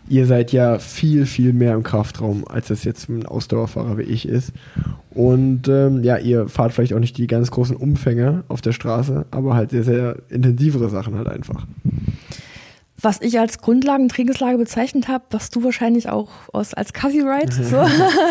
ihr 0.07 0.25
seid 0.25 0.51
ja 0.51 0.79
viel, 0.79 1.25
viel 1.25 1.53
mehr 1.53 1.73
im 1.73 1.83
Kraftraum, 1.83 2.47
als 2.47 2.67
das 2.67 2.83
jetzt 2.83 3.09
ein 3.09 3.25
Ausdauerfahrer 3.25 3.97
wie 3.97 4.03
ich 4.03 4.27
ist. 4.27 4.51
Und 5.11 5.67
ähm, 5.67 6.03
ja, 6.03 6.17
ihr 6.17 6.47
fahrt 6.47 6.73
vielleicht 6.73 6.93
auch 6.93 6.99
nicht 6.99 7.17
die 7.17 7.27
ganz 7.27 7.51
großen 7.51 7.75
Umfänge 7.75 8.43
auf 8.47 8.61
der 8.61 8.71
Straße, 8.71 9.25
aber 9.31 9.55
halt 9.55 9.71
sehr, 9.71 9.83
sehr 9.83 10.17
intensivere 10.29 10.89
Sachen 10.89 11.17
halt 11.17 11.27
einfach. 11.27 11.65
Was 13.03 13.19
ich 13.19 13.39
als 13.39 13.57
Grundlagentrainingslage 13.57 14.59
bezeichnet 14.59 15.07
habe, 15.07 15.23
was 15.31 15.49
du 15.49 15.63
wahrscheinlich 15.63 16.07
auch 16.07 16.29
aus, 16.53 16.75
als 16.75 16.93
Coffee 16.93 17.23
Ride. 17.23 17.51
So. 17.51 17.83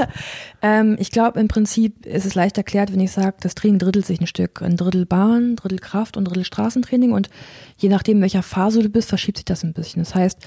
ähm, 0.62 0.96
ich 1.00 1.10
glaube, 1.10 1.40
im 1.40 1.48
Prinzip 1.48 2.06
ist 2.06 2.24
es 2.24 2.36
leicht 2.36 2.56
erklärt, 2.56 2.92
wenn 2.92 3.00
ich 3.00 3.10
sage, 3.10 3.34
das 3.40 3.56
Training 3.56 3.80
drittelt 3.80 4.06
sich 4.06 4.20
ein 4.20 4.28
Stück. 4.28 4.62
Ein 4.62 4.76
Drittel 4.76 5.06
Bahn, 5.06 5.56
Drittel 5.56 5.80
Kraft 5.80 6.16
und 6.16 6.24
Drittel 6.26 6.44
Straßentraining. 6.44 7.10
Und 7.10 7.30
je 7.78 7.88
nachdem, 7.88 8.18
in 8.18 8.22
welcher 8.22 8.44
Phase 8.44 8.80
du 8.80 8.88
bist, 8.90 9.08
verschiebt 9.08 9.38
sich 9.38 9.44
das 9.44 9.64
ein 9.64 9.72
bisschen. 9.72 10.02
Das 10.02 10.14
heißt, 10.14 10.38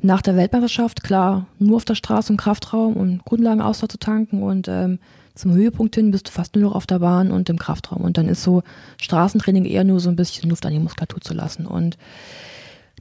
nach 0.00 0.22
der 0.22 0.36
Weltmeisterschaft, 0.36 1.02
klar, 1.02 1.46
nur 1.58 1.76
auf 1.76 1.84
der 1.84 1.94
Straße 1.94 2.32
und 2.32 2.36
Kraftraum 2.36 2.94
und 2.94 3.24
Grundlagenausdauer 3.24 3.88
zu 3.88 3.98
tanken 3.98 4.42
und 4.42 4.68
ähm, 4.68 4.98
zum 5.34 5.52
Höhepunkt 5.52 5.94
hin 5.94 6.10
bist 6.10 6.28
du 6.28 6.32
fast 6.32 6.54
nur 6.56 6.64
noch 6.64 6.74
auf 6.74 6.86
der 6.86 6.98
Bahn 6.98 7.30
und 7.30 7.50
im 7.50 7.58
Kraftraum. 7.58 8.02
Und 8.02 8.16
dann 8.16 8.26
ist 8.26 8.42
so 8.42 8.62
Straßentraining 9.00 9.66
eher 9.66 9.84
nur 9.84 10.00
so 10.00 10.08
ein 10.08 10.16
bisschen 10.16 10.48
Luft 10.48 10.64
an 10.64 10.72
die 10.72 10.78
Muskulatur 10.78 11.20
zu 11.20 11.34
lassen. 11.34 11.66
Und 11.66 11.98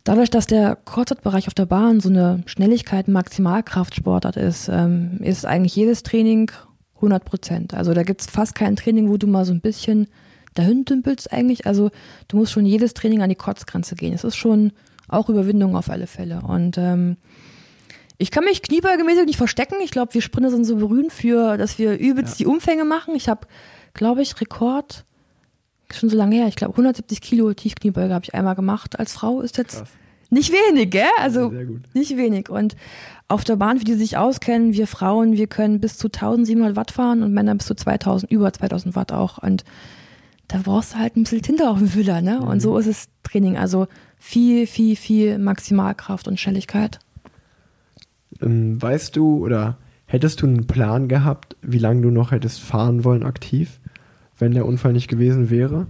Dadurch, 0.05 0.29
dass 0.29 0.45
der 0.45 0.75
Kurzzeitbereich 0.75 1.47
auf 1.47 1.55
der 1.55 1.65
Bahn 1.65 1.99
so 1.99 2.10
eine 2.10 2.43
Schnelligkeit, 2.45 3.08
Maximalkraftsportart 3.08 4.38
ist, 4.38 4.69
ähm, 4.71 5.17
ist 5.21 5.47
eigentlich 5.47 5.75
jedes 5.75 6.03
Training 6.03 6.51
100 6.97 7.25
Prozent. 7.25 7.73
Also 7.73 7.95
da 7.95 8.03
gibt's 8.03 8.27
fast 8.27 8.53
kein 8.53 8.75
Training, 8.75 9.10
wo 9.10 9.17
du 9.17 9.25
mal 9.25 9.45
so 9.45 9.51
ein 9.51 9.62
bisschen 9.62 10.05
dahin 10.53 10.86
dümpelst 10.86 11.34
eigentlich. 11.34 11.65
Also 11.65 11.89
du 12.27 12.38
musst 12.38 12.51
schon 12.51 12.67
jedes 12.67 12.93
Training 12.93 13.23
an 13.23 13.29
die 13.29 13.36
Kotzgrenze 13.36 13.95
gehen. 13.95 14.13
Es 14.13 14.23
ist 14.23 14.36
schon 14.36 14.73
auch 15.08 15.30
Überwindung 15.30 15.76
auf 15.76 15.89
alle 15.89 16.08
Fälle. 16.08 16.41
Und 16.41 16.78
ähm, 16.78 17.18
ich 18.18 18.32
kann 18.32 18.46
mich 18.46 18.62
kniebeugemäßig 18.62 19.26
nicht 19.26 19.38
verstecken. 19.38 19.76
Ich 19.84 19.91
glaube, 19.91 20.13
wir 20.13 20.22
Sprinter 20.22 20.50
sind 20.50 20.65
so 20.65 20.78
berühmt 20.78 21.12
für, 21.12 21.58
dass 21.58 21.78
wir 21.78 21.98
übelst 21.98 22.39
ja. 22.39 22.46
die 22.46 22.46
Umfänge 22.48 22.86
machen. 22.86 23.15
Ich 23.15 23.28
habe, 23.28 23.48
glaube 23.94 24.22
ich, 24.22 24.39
Rekord 24.39 25.06
schon 25.94 26.10
so 26.10 26.18
lange 26.18 26.36
her. 26.36 26.48
Ich 26.48 26.56
glaube, 26.56 26.74
170 26.74 27.22
Kilo 27.22 27.54
Tiefkniebeuge 27.54 28.13
habe 28.13 28.26
ich 28.26 28.34
einmal 28.34 28.56
gemacht 28.56 28.98
als 28.98 29.13
Frau. 29.13 29.41
Ist 29.41 29.58
jetzt 29.58 29.78
Krass. 29.78 29.89
nicht 30.30 30.52
wenig, 30.52 30.91
gell? 30.91 31.04
Also 31.20 31.54
nicht 31.94 32.18
wenig. 32.18 32.50
Und 32.50 32.76
auf 33.28 33.44
der 33.44 33.56
Bahn, 33.56 33.80
für 33.80 33.86
die 33.86 33.96
sich 33.96 34.18
auskennen, 34.18 34.74
wir 34.74 34.88
Frauen, 34.88 35.34
wir 35.34 35.48
können 35.48 35.80
bis 35.80 35.98
zu 35.98 36.08
1700 36.08 36.76
Watt 36.76 36.91
fahren 36.91 37.24
und 37.24 37.34
Männer 37.34 37.56
bis 37.56 37.68
zu 37.68 37.76
2000, 37.76 38.32
über 38.32 38.52
2000 38.52 38.96
Watt 38.96 39.12
auch. 39.12 39.39
Und 39.39 39.63
da 40.48 40.60
brauchst 40.63 40.94
du 40.94 40.98
halt 40.98 41.15
ein 41.15 41.24
bisschen 41.24 41.41
Tinte 41.41 41.70
auf 41.70 41.80
dem 41.80 41.88
Füller, 41.88 42.22
ne? 42.22 42.39
Mhm. 42.41 42.48
Und 42.48 42.60
so 42.62 42.78
ist 42.78 42.88
es 42.88 43.08
Training. 43.24 43.58
Also 43.58 43.88
viel, 44.25 44.67
viel, 44.67 44.95
viel 44.95 45.38
Maximalkraft 45.38 46.27
und 46.27 46.39
Schnelligkeit. 46.39 46.99
Ähm, 48.41 48.81
weißt 48.81 49.15
du 49.15 49.43
oder 49.43 49.77
hättest 50.05 50.41
du 50.41 50.47
einen 50.47 50.67
Plan 50.67 51.07
gehabt, 51.07 51.55
wie 51.61 51.79
lange 51.79 52.01
du 52.01 52.09
noch 52.09 52.31
hättest 52.31 52.61
fahren 52.61 53.03
wollen 53.03 53.23
aktiv? 53.23 53.79
wenn 54.38 54.53
der 54.53 54.65
Unfall 54.65 54.93
nicht 54.93 55.07
gewesen 55.07 55.49
wäre? 55.49 55.88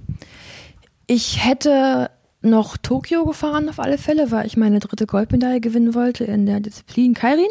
Ich 1.07 1.45
hätte 1.45 2.09
noch 2.41 2.77
Tokio 2.77 3.25
gefahren 3.25 3.69
auf 3.69 3.79
alle 3.79 3.97
Fälle, 3.97 4.31
weil 4.31 4.45
ich 4.45 4.57
meine 4.57 4.79
dritte 4.79 5.07
Goldmedaille 5.07 5.61
gewinnen 5.61 5.95
wollte 5.95 6.25
in 6.25 6.45
der 6.45 6.59
Disziplin 6.59 7.13
Kairin. 7.13 7.47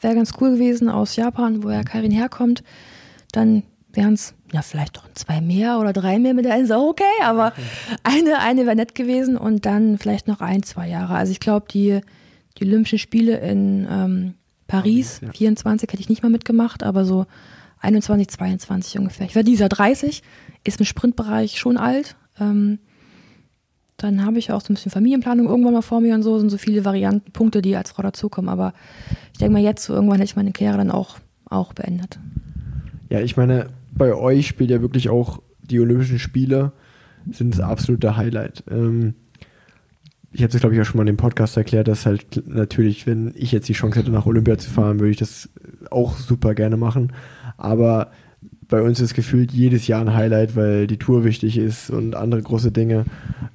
Wäre 0.00 0.14
ganz 0.14 0.32
cool 0.40 0.52
gewesen 0.52 0.88
aus 0.88 1.16
Japan, 1.16 1.62
wo 1.62 1.70
ja 1.70 1.82
Kairin 1.82 2.12
herkommt. 2.12 2.62
Dann 3.32 3.62
wären 3.92 4.14
es 4.14 4.34
ja 4.52 4.62
vielleicht 4.62 4.96
doch 4.96 5.04
zwei 5.14 5.40
mehr 5.40 5.78
oder 5.78 5.92
drei 5.92 6.18
mehr 6.18 6.34
Medaillen, 6.34 6.64
ist 6.64 6.72
auch 6.72 6.88
okay, 6.88 7.04
aber 7.22 7.52
eine, 8.02 8.38
eine 8.40 8.66
wäre 8.66 8.76
nett 8.76 8.94
gewesen 8.94 9.36
und 9.36 9.66
dann 9.66 9.98
vielleicht 9.98 10.28
noch 10.28 10.40
ein, 10.40 10.62
zwei 10.62 10.88
Jahre. 10.88 11.14
Also 11.14 11.32
ich 11.32 11.40
glaube, 11.40 11.66
die, 11.70 12.00
die 12.58 12.64
Olympischen 12.64 12.98
Spiele 12.98 13.38
in 13.38 13.86
ähm, 13.90 14.34
Paris, 14.66 15.20
ja. 15.22 15.32
24 15.32 15.90
hätte 15.90 16.00
ich 16.00 16.08
nicht 16.08 16.22
mal 16.22 16.30
mitgemacht, 16.30 16.82
aber 16.82 17.04
so 17.04 17.26
21, 17.80 18.28
22 18.28 18.98
ungefähr. 18.98 19.26
Ich 19.26 19.34
werde 19.34 19.50
dieser 19.50 19.68
30, 19.68 20.22
ist 20.64 20.80
im 20.80 20.86
Sprintbereich 20.86 21.58
schon 21.58 21.76
alt. 21.76 22.16
Ähm, 22.40 22.78
dann 23.96 24.24
habe 24.24 24.38
ich 24.38 24.52
auch 24.52 24.60
so 24.60 24.72
ein 24.72 24.74
bisschen 24.74 24.90
Familienplanung 24.90 25.46
irgendwann 25.46 25.72
mal 25.72 25.82
vor 25.82 26.00
mir 26.00 26.14
und 26.14 26.22
so, 26.22 26.38
sind 26.38 26.50
so 26.50 26.58
viele 26.58 26.84
Varianten, 26.84 27.32
Punkte, 27.32 27.62
die 27.62 27.76
als 27.76 27.92
Frau 27.92 28.02
dazukommen. 28.02 28.50
Aber 28.50 28.74
ich 29.32 29.38
denke 29.38 29.54
mal, 29.54 29.62
jetzt 29.62 29.84
so 29.84 29.94
irgendwann 29.94 30.18
hätte 30.18 30.30
ich 30.30 30.36
meine 30.36 30.52
Karriere 30.52 30.78
dann 30.78 30.90
auch, 30.90 31.16
auch 31.48 31.72
beendet. 31.72 32.18
Ja, 33.08 33.20
ich 33.20 33.36
meine, 33.36 33.68
bei 33.96 34.14
euch 34.14 34.46
spielt 34.46 34.70
ja 34.70 34.80
wirklich 34.80 35.08
auch 35.08 35.40
die 35.62 35.80
Olympischen 35.80 36.18
Spiele, 36.18 36.72
sind 37.30 37.54
das 37.54 37.60
absolute 37.60 38.16
Highlight. 38.16 38.64
Ähm, 38.70 39.14
ich 40.32 40.42
habe 40.42 40.52
es, 40.52 40.60
glaube 40.60 40.74
ich, 40.74 40.80
auch 40.80 40.84
schon 40.84 40.98
mal 40.98 41.04
in 41.04 41.14
dem 41.14 41.16
Podcast 41.16 41.56
erklärt, 41.56 41.88
dass 41.88 42.04
halt 42.04 42.42
natürlich, 42.46 43.06
wenn 43.06 43.32
ich 43.36 43.52
jetzt 43.52 43.68
die 43.68 43.72
Chance 43.72 43.98
hätte, 43.98 44.10
nach 44.10 44.26
Olympia 44.26 44.58
zu 44.58 44.70
fahren, 44.70 45.00
würde 45.00 45.12
ich 45.12 45.16
das 45.16 45.48
auch 45.90 46.18
super 46.18 46.54
gerne 46.54 46.76
machen. 46.76 47.12
Aber 47.56 48.10
bei 48.68 48.82
uns 48.82 49.00
ist 49.00 49.14
gefühlt 49.14 49.52
jedes 49.52 49.86
Jahr 49.86 50.00
ein 50.00 50.14
Highlight, 50.14 50.56
weil 50.56 50.86
die 50.86 50.98
Tour 50.98 51.24
wichtig 51.24 51.56
ist 51.56 51.90
und 51.90 52.14
andere 52.14 52.42
große 52.42 52.72
Dinge. 52.72 53.04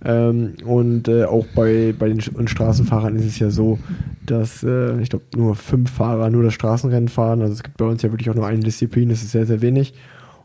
Ähm, 0.04 0.54
und 0.66 1.08
äh, 1.08 1.26
auch 1.26 1.46
bei, 1.54 1.94
bei 1.98 2.08
den 2.08 2.48
Straßenfahrern 2.48 3.16
ist 3.18 3.26
es 3.26 3.40
ja 3.40 3.50
so, 3.50 3.78
dass 4.26 4.64
äh, 4.64 5.00
ich 5.02 5.10
glaube 5.10 5.26
nur 5.36 5.56
fünf 5.56 5.92
Fahrer 5.92 6.30
nur 6.30 6.44
das 6.44 6.54
Straßenrennen 6.54 7.10
fahren. 7.10 7.42
Also 7.42 7.54
es 7.54 7.64
gibt 7.64 7.78
bei 7.78 7.86
uns 7.86 8.02
ja 8.02 8.12
wirklich 8.12 8.30
auch 8.30 8.36
nur 8.36 8.48
eine 8.48 8.62
Disziplin, 8.62 9.10
das 9.10 9.22
ist 9.22 9.32
sehr, 9.32 9.46
sehr 9.46 9.62
wenig. 9.62 9.94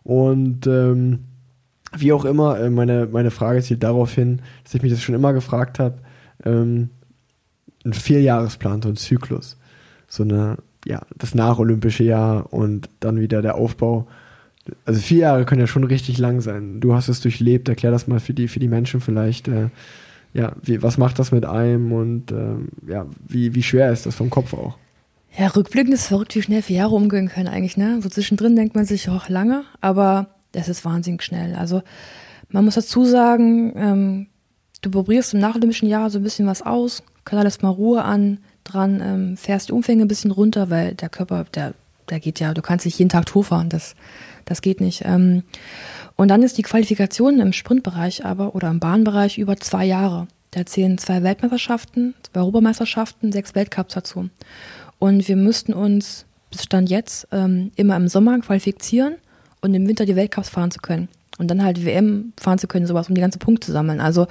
Und 0.07 0.69
ähm, 0.69 1.25
wie 1.97 2.13
auch 2.13 2.25
immer, 2.25 2.61
äh, 2.61 2.71
meine, 2.71 3.09
meine 3.11 3.33
Frage 3.33 3.61
zielt 3.61 3.83
darauf 3.83 4.15
hin, 4.15 4.41
dass 4.63 4.75
ich 4.75 4.83
mich 4.83 4.93
das 4.93 5.03
schon 5.03 5.17
immer 5.17 5.33
gefragt 5.33 5.81
habe, 5.81 5.99
ähm, 6.45 6.91
ein 7.85 7.93
Vierjahresplan, 7.93 8.83
so 8.83 8.89
ein 8.89 8.97
Zyklus, 8.97 9.59
so 10.07 10.23
eine 10.23 10.59
ja, 10.87 11.03
das 11.19 11.35
nacholympische 11.35 12.05
Jahr 12.05 12.53
und 12.53 12.89
dann 13.01 13.21
wieder 13.21 13.43
der 13.43 13.57
Aufbau. 13.57 14.07
Also 14.85 15.01
vier 15.01 15.19
Jahre 15.19 15.45
können 15.45 15.61
ja 15.61 15.67
schon 15.67 15.83
richtig 15.83 16.19
lang 16.19 16.41
sein. 16.41 16.79
Du 16.79 16.95
hast 16.95 17.09
es 17.09 17.21
durchlebt, 17.21 17.69
erklär 17.69 17.91
das 17.91 18.07
mal 18.07 18.21
für 18.21 18.35
die, 18.35 18.47
für 18.47 18.61
die 18.61 18.69
Menschen 18.69 19.01
vielleicht. 19.01 19.49
Äh, 19.49 19.71
ja, 20.35 20.53
wie, 20.63 20.83
was 20.83 20.99
macht 20.99 21.19
das 21.19 21.33
mit 21.33 21.45
einem 21.45 21.91
und 21.91 22.31
ähm, 22.31 22.69
ja, 22.87 23.07
wie, 23.27 23.57
wie 23.57 23.63
schwer 23.65 23.91
ist 23.91 24.07
das 24.07 24.15
vom 24.15 24.31
Kopf 24.31 24.55
auch? 24.55 24.79
Ja, 25.39 25.49
rückblickend 25.49 25.95
ist 25.95 26.07
verrückt, 26.07 26.35
wie 26.35 26.43
schnell 26.43 26.63
vier 26.63 26.77
Jahre 26.77 26.95
umgehen 26.95 27.29
können 27.29 27.49
eigentlich, 27.49 27.77
ne? 27.77 28.01
So 28.03 28.09
zwischendrin 28.09 28.57
denkt 28.57 28.75
man 28.75 28.87
sich 28.87 29.09
auch 29.09 29.29
lange, 29.29 29.65
aber 29.81 30.29
das 30.53 30.69
ist 30.69 30.85
wahnsinnig 30.85 31.23
schnell. 31.23 31.55
Also 31.55 31.83
man 32.49 32.65
muss 32.65 32.75
dazu 32.75 33.05
sagen, 33.05 33.73
ähm, 33.77 34.27
du 34.81 34.91
probierst 34.91 35.35
im 35.35 35.41
nacholympischen 35.41 35.89
Jahr 35.89 36.11
so 36.11 36.19
ein 36.19 36.23
bisschen 36.23 36.47
was 36.47 36.63
aus, 36.63 37.03
kann 37.25 37.39
alles 37.39 37.61
mal 37.61 37.69
Ruhe 37.69 38.03
an, 38.03 38.39
dran, 38.65 39.01
ähm, 39.05 39.37
fährst 39.37 39.69
die 39.69 39.73
Umfänge 39.73 40.05
ein 40.05 40.09
bisschen 40.09 40.31
runter, 40.31 40.71
weil 40.71 40.95
der 40.95 41.09
Körper, 41.09 41.45
der, 41.55 41.75
der 42.09 42.21
geht 42.21 42.41
ja, 42.41 42.55
du 42.55 42.63
kannst 42.63 42.87
nicht 42.87 42.99
jeden 42.99 43.11
Tag 43.11 43.27
Tour 43.27 43.45
fahren, 43.45 43.69
das, 43.69 43.95
das 44.45 44.63
geht 44.63 44.81
nicht. 44.81 45.03
Ähm, 45.05 45.43
und 46.17 46.29
dann 46.29 46.43
ist 46.43 46.57
die 46.57 46.63
Qualifikation 46.63 47.41
im 47.41 47.53
Sprintbereich 47.53 48.25
aber 48.25 48.55
oder 48.55 48.71
im 48.71 48.81
Bahnbereich 48.81 49.39
über 49.39 49.57
zwei 49.59 49.85
Jahre. 49.85 50.29
Da 50.53 50.65
zählen 50.65 50.97
zwei 50.97 51.23
Weltmeisterschaften, 51.23 52.15
zwei 52.23 52.41
Europameisterschaften, 52.41 53.33
sechs 53.33 53.55
Weltcups 53.55 53.93
dazu. 53.93 54.31
Und 54.99 55.29
wir 55.29 55.37
müssten 55.37 55.73
uns 55.73 56.27
bis 56.51 56.65
Stand 56.65 56.91
jetzt 56.91 57.29
ähm, 57.33 57.71
immer 57.77 57.97
im 57.97 58.09
Sommer 58.09 58.39
qualifizieren 58.41 59.17
und 59.61 59.75
im 59.75 59.87
Winter 59.89 60.07
die 60.07 60.17
Weltcups 60.17 60.49
fahren 60.49 60.71
zu 60.71 60.81
können. 60.81 61.09
Und 61.39 61.51
dann 61.51 61.63
halt 61.63 61.85
WM 61.85 62.33
fahren 62.41 62.59
zu 62.59 62.67
können, 62.67 62.87
sowas, 62.87 63.09
um 63.09 63.15
die 63.15 63.21
ganze 63.21 63.39
Punkte 63.39 63.67
zu 63.67 63.73
sammeln. 63.73 64.01
Also 64.01 64.27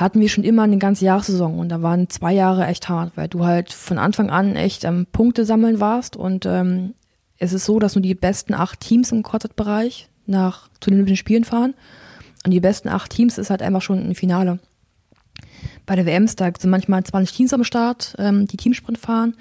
hatten 0.00 0.20
wir 0.20 0.28
schon 0.28 0.44
immer 0.44 0.62
eine 0.62 0.78
ganze 0.78 1.04
Jahressaison 1.04 1.58
und 1.58 1.68
da 1.68 1.82
waren 1.82 2.08
zwei 2.08 2.32
Jahre 2.32 2.66
echt 2.66 2.88
hart, 2.88 3.12
weil 3.16 3.28
du 3.28 3.44
halt 3.44 3.72
von 3.72 3.98
Anfang 3.98 4.30
an 4.30 4.56
echt 4.56 4.84
am 4.84 5.00
ähm, 5.00 5.06
Punkte 5.12 5.44
sammeln 5.44 5.78
warst 5.78 6.16
und 6.16 6.46
ähm, 6.46 6.94
es 7.36 7.52
ist 7.52 7.66
so, 7.66 7.78
dass 7.78 7.94
nur 7.94 8.02
die 8.02 8.14
besten 8.14 8.54
acht 8.54 8.80
Teams 8.80 9.12
im 9.12 9.22
Quartet-Bereich 9.22 10.08
nach 10.26 10.68
zu 10.80 10.90
den 10.90 10.94
Olympischen 10.94 11.16
Spielen 11.16 11.44
fahren 11.44 11.74
und 12.46 12.52
die 12.52 12.60
besten 12.60 12.88
acht 12.88 13.10
Teams 13.10 13.36
ist 13.36 13.50
halt 13.50 13.62
einfach 13.62 13.82
schon 13.82 13.98
ein 13.98 14.14
Finale. 14.14 14.58
Bei 15.90 15.96
der 15.96 16.06
WMs, 16.06 16.36
da 16.36 16.48
sind 16.56 16.70
manchmal 16.70 17.02
20 17.02 17.36
Teams 17.36 17.52
am 17.52 17.64
Start, 17.64 18.14
ähm, 18.20 18.46
die 18.46 18.56
Teamsprint 18.56 18.96
fahren 18.96 19.34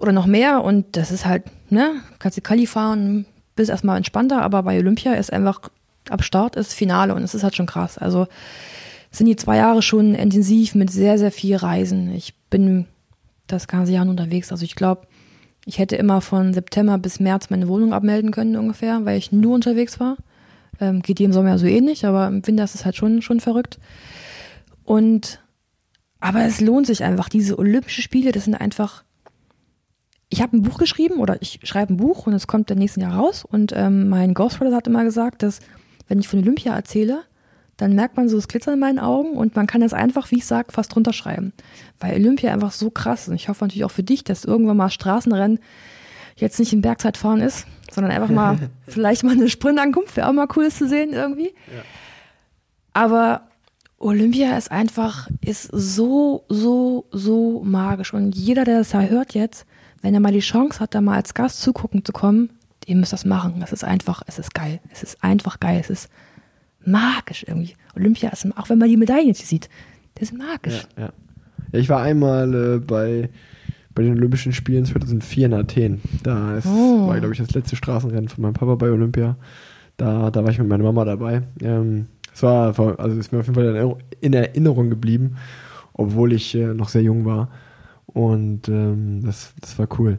oder 0.00 0.10
noch 0.10 0.24
mehr 0.24 0.64
und 0.64 0.96
das 0.96 1.10
ist 1.10 1.26
halt, 1.26 1.42
ne, 1.68 1.96
kannst 2.18 2.38
du 2.38 2.40
Kali 2.40 2.66
fahren, 2.66 3.26
bist 3.54 3.68
erstmal 3.68 3.98
entspannter, 3.98 4.40
aber 4.40 4.62
bei 4.62 4.78
Olympia 4.78 5.12
ist 5.12 5.30
einfach 5.30 5.60
ab 6.08 6.24
Start 6.24 6.56
ist 6.56 6.72
Finale 6.72 7.14
und 7.14 7.22
es 7.22 7.34
ist 7.34 7.42
halt 7.42 7.54
schon 7.54 7.66
krass. 7.66 7.98
Also 7.98 8.28
sind 9.10 9.26
die 9.26 9.36
zwei 9.36 9.58
Jahre 9.58 9.82
schon 9.82 10.14
intensiv 10.14 10.74
mit 10.74 10.90
sehr, 10.90 11.18
sehr 11.18 11.30
viel 11.30 11.56
Reisen. 11.56 12.14
Ich 12.14 12.34
bin 12.48 12.86
das 13.46 13.68
ganze 13.68 13.92
Jahr 13.92 14.08
unterwegs. 14.08 14.52
Also 14.52 14.64
ich 14.64 14.74
glaube, 14.74 15.06
ich 15.66 15.78
hätte 15.78 15.96
immer 15.96 16.22
von 16.22 16.54
September 16.54 16.96
bis 16.96 17.20
März 17.20 17.50
meine 17.50 17.68
Wohnung 17.68 17.92
abmelden 17.92 18.30
können 18.30 18.56
ungefähr, 18.56 19.04
weil 19.04 19.18
ich 19.18 19.32
nur 19.32 19.54
unterwegs 19.54 20.00
war. 20.00 20.16
Ähm, 20.80 21.02
geht 21.02 21.20
im 21.20 21.34
Sommer 21.34 21.58
so 21.58 21.66
ähnlich, 21.66 22.06
aber 22.06 22.26
im 22.26 22.46
Winter 22.46 22.64
ist 22.64 22.74
es 22.74 22.86
halt 22.86 22.96
schon, 22.96 23.20
schon 23.20 23.40
verrückt. 23.40 23.78
Und 24.84 25.41
aber 26.22 26.44
es 26.44 26.60
lohnt 26.60 26.86
sich 26.86 27.02
einfach. 27.02 27.28
Diese 27.28 27.58
Olympischen 27.58 28.02
Spiele, 28.02 28.30
das 28.30 28.44
sind 28.44 28.54
einfach. 28.54 29.02
Ich 30.28 30.40
habe 30.40 30.56
ein 30.56 30.62
Buch 30.62 30.78
geschrieben 30.78 31.16
oder 31.16 31.42
ich 31.42 31.58
schreibe 31.64 31.92
ein 31.92 31.96
Buch 31.96 32.26
und 32.26 32.32
es 32.32 32.46
kommt 32.46 32.70
im 32.70 32.78
nächsten 32.78 33.00
Jahr 33.00 33.16
raus. 33.16 33.44
Und 33.44 33.72
ähm, 33.74 34.08
mein 34.08 34.32
Ghostwriter 34.32 34.76
hat 34.76 34.86
immer 34.86 35.02
gesagt, 35.02 35.42
dass 35.42 35.58
wenn 36.06 36.20
ich 36.20 36.28
von 36.28 36.38
Olympia 36.38 36.74
erzähle, 36.74 37.22
dann 37.76 37.94
merkt 37.94 38.16
man 38.16 38.28
so 38.28 38.36
das 38.36 38.46
Glitzern 38.46 38.74
in 38.74 38.80
meinen 38.80 39.00
Augen 39.00 39.32
und 39.32 39.56
man 39.56 39.66
kann 39.66 39.80
das 39.80 39.92
einfach, 39.92 40.30
wie 40.30 40.36
ich 40.36 40.46
sage, 40.46 40.70
fast 40.70 40.94
runterschreiben. 40.94 41.52
Weil 41.98 42.14
Olympia 42.14 42.52
einfach 42.52 42.70
so 42.70 42.90
krass 42.90 43.22
ist. 43.22 43.28
Und 43.28 43.34
ich 43.34 43.48
hoffe 43.48 43.64
natürlich 43.64 43.84
auch 43.84 43.90
für 43.90 44.04
dich, 44.04 44.22
dass 44.22 44.44
irgendwann 44.44 44.76
mal 44.76 44.90
Straßenrennen 44.90 45.58
jetzt 46.36 46.60
nicht 46.60 46.72
in 46.72 46.82
Bergzeitfahren 46.82 47.40
ist, 47.40 47.66
sondern 47.90 48.12
einfach 48.12 48.30
mal 48.30 48.70
vielleicht 48.86 49.24
mal 49.24 49.32
eine 49.32 49.48
Sprintankunft, 49.48 50.16
wäre 50.16 50.28
auch 50.28 50.32
mal 50.32 50.48
cool 50.56 50.70
zu 50.70 50.86
sehen 50.86 51.12
irgendwie. 51.12 51.48
Ja. 51.48 51.82
Aber 52.94 53.48
Olympia 54.02 54.56
ist 54.58 54.70
einfach, 54.70 55.28
ist 55.40 55.70
so, 55.72 56.44
so, 56.48 57.06
so 57.12 57.62
magisch. 57.64 58.12
Und 58.12 58.34
jeder, 58.34 58.64
der 58.64 58.78
das 58.78 58.90
da 58.90 59.02
hört 59.02 59.34
jetzt, 59.34 59.64
wenn 60.02 60.14
er 60.14 60.20
mal 60.20 60.32
die 60.32 60.40
Chance 60.40 60.80
hat, 60.80 60.94
da 60.94 61.00
mal 61.00 61.16
als 61.16 61.34
Gast 61.34 61.62
zugucken 61.62 62.04
zu 62.04 62.12
kommen, 62.12 62.50
ihr 62.86 62.96
müsst 62.96 63.12
das 63.12 63.24
machen. 63.24 63.60
Das 63.60 63.72
ist 63.72 63.84
einfach, 63.84 64.22
es 64.26 64.38
ist 64.38 64.54
geil. 64.54 64.80
Es 64.90 65.02
ist 65.02 65.22
einfach 65.22 65.60
geil. 65.60 65.78
Es 65.80 65.90
ist 65.90 66.10
magisch 66.84 67.44
irgendwie. 67.46 67.74
Olympia 67.96 68.30
ist, 68.30 68.46
auch 68.56 68.68
wenn 68.68 68.78
man 68.78 68.88
die 68.88 68.96
Medaillen 68.96 69.28
jetzt 69.28 69.46
sieht, 69.46 69.68
das 70.16 70.30
ist 70.30 70.38
magisch. 70.38 70.86
Ja, 70.96 71.04
ja. 71.04 71.12
ja 71.72 71.78
ich 71.78 71.88
war 71.88 72.02
einmal 72.02 72.54
äh, 72.54 72.78
bei, 72.78 73.30
bei 73.94 74.02
den 74.02 74.18
Olympischen 74.18 74.52
Spielen 74.52 74.84
2004 74.84 75.46
in 75.46 75.54
Athen. 75.54 76.00
Da 76.24 76.56
ist, 76.56 76.66
oh. 76.66 77.06
war, 77.06 77.18
glaube 77.18 77.34
ich, 77.34 77.38
das 77.38 77.52
letzte 77.52 77.76
Straßenrennen 77.76 78.28
von 78.28 78.42
meinem 78.42 78.54
Papa 78.54 78.74
bei 78.74 78.90
Olympia. 78.90 79.36
Da, 79.96 80.30
da 80.30 80.42
war 80.42 80.50
ich 80.50 80.58
mit 80.58 80.68
meiner 80.68 80.84
Mama 80.84 81.04
dabei. 81.04 81.42
Ähm, 81.60 82.06
es 82.34 82.42
war, 82.42 82.78
also 82.98 83.18
ist 83.18 83.32
mir 83.32 83.40
auf 83.40 83.46
jeden 83.46 83.54
Fall 83.54 83.96
in 84.20 84.32
Erinnerung 84.32 84.90
geblieben, 84.90 85.36
obwohl 85.92 86.32
ich 86.32 86.54
äh, 86.54 86.74
noch 86.74 86.88
sehr 86.88 87.02
jung 87.02 87.24
war. 87.24 87.48
Und 88.06 88.68
ähm, 88.68 89.22
das, 89.24 89.54
das 89.60 89.78
war 89.78 89.88
cool. 89.98 90.18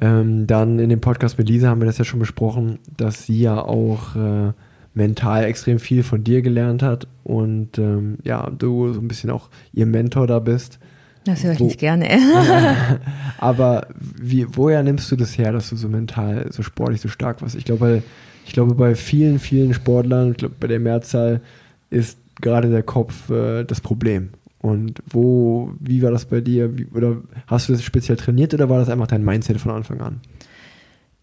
Ähm, 0.00 0.46
dann 0.46 0.78
in 0.78 0.90
dem 0.90 1.00
Podcast 1.00 1.38
mit 1.38 1.48
Lisa 1.48 1.68
haben 1.68 1.80
wir 1.80 1.86
das 1.86 1.98
ja 1.98 2.04
schon 2.04 2.20
besprochen, 2.20 2.78
dass 2.96 3.26
sie 3.26 3.40
ja 3.40 3.60
auch 3.60 4.14
äh, 4.14 4.52
mental 4.94 5.44
extrem 5.44 5.78
viel 5.78 6.02
von 6.02 6.22
dir 6.22 6.42
gelernt 6.42 6.82
hat 6.82 7.08
und 7.24 7.78
ähm, 7.78 8.18
ja, 8.22 8.48
du 8.50 8.92
so 8.92 9.00
ein 9.00 9.08
bisschen 9.08 9.30
auch 9.30 9.48
ihr 9.72 9.86
Mentor 9.86 10.26
da 10.26 10.38
bist. 10.38 10.78
Das 11.24 11.42
höre 11.42 11.52
ich 11.52 11.60
Wo, 11.60 11.64
nicht 11.64 11.80
gerne. 11.80 12.08
aber 13.38 13.88
wie, 13.96 14.46
woher 14.56 14.82
nimmst 14.82 15.10
du 15.10 15.16
das 15.16 15.36
her, 15.36 15.52
dass 15.52 15.68
du 15.68 15.76
so 15.76 15.88
mental, 15.88 16.46
so 16.50 16.62
sportlich 16.62 17.00
so 17.00 17.08
stark 17.08 17.42
warst? 17.42 17.56
Ich 17.56 17.64
glaube, 17.64 18.02
ich 18.48 18.54
glaube, 18.54 18.74
bei 18.74 18.94
vielen, 18.94 19.38
vielen 19.38 19.74
Sportlern, 19.74 20.30
ich 20.30 20.38
glaube, 20.38 20.54
bei 20.58 20.68
der 20.68 20.80
Mehrzahl 20.80 21.42
ist 21.90 22.18
gerade 22.40 22.70
der 22.70 22.82
Kopf 22.82 23.28
äh, 23.28 23.64
das 23.64 23.82
Problem. 23.82 24.30
Und 24.60 25.02
wo, 25.06 25.72
wie 25.78 26.02
war 26.02 26.10
das 26.10 26.24
bei 26.24 26.40
dir? 26.40 26.78
Wie, 26.78 26.86
oder 26.86 27.18
hast 27.46 27.68
du 27.68 27.74
das 27.74 27.82
speziell 27.82 28.16
trainiert 28.16 28.54
oder 28.54 28.70
war 28.70 28.78
das 28.78 28.88
einfach 28.88 29.06
dein 29.06 29.22
Mindset 29.22 29.60
von 29.60 29.70
Anfang 29.70 30.00
an? 30.00 30.20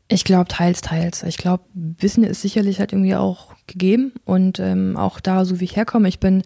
Ich 0.08 0.24
glaube, 0.24 0.48
teils, 0.48 0.82
teils. 0.82 1.24
Ich 1.24 1.38
glaube, 1.38 1.64
Wissen 1.74 2.24
ist 2.24 2.44
sicherlich 2.44 2.80
halt 2.80 2.94
irgendwie 2.94 3.16
auch 3.16 3.56
gegeben 3.66 4.14
und 4.24 4.60
ähm, 4.60 4.96
auch 4.96 5.20
da, 5.20 5.46
so 5.46 5.60
wie 5.60 5.66
ich 5.66 5.76
herkomme, 5.76 6.08
ich 6.08 6.20
bin 6.20 6.44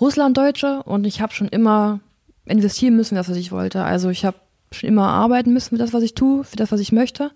Russlanddeutsche 0.00 0.82
und 0.82 1.06
ich 1.06 1.20
habe 1.20 1.32
schon 1.32 1.46
immer 1.46 2.00
investieren 2.44 2.96
müssen, 2.96 3.14
das, 3.14 3.28
was 3.28 3.36
ich 3.36 3.52
wollte. 3.52 3.84
Also 3.84 4.10
ich 4.10 4.24
habe 4.24 4.36
schon 4.72 4.88
immer 4.88 5.06
arbeiten 5.06 5.52
müssen 5.52 5.76
für 5.76 5.78
das, 5.78 5.92
was 5.92 6.02
ich 6.02 6.14
tue, 6.14 6.42
für 6.42 6.56
das, 6.56 6.72
was 6.72 6.80
ich 6.80 6.90
möchte. 6.90 7.30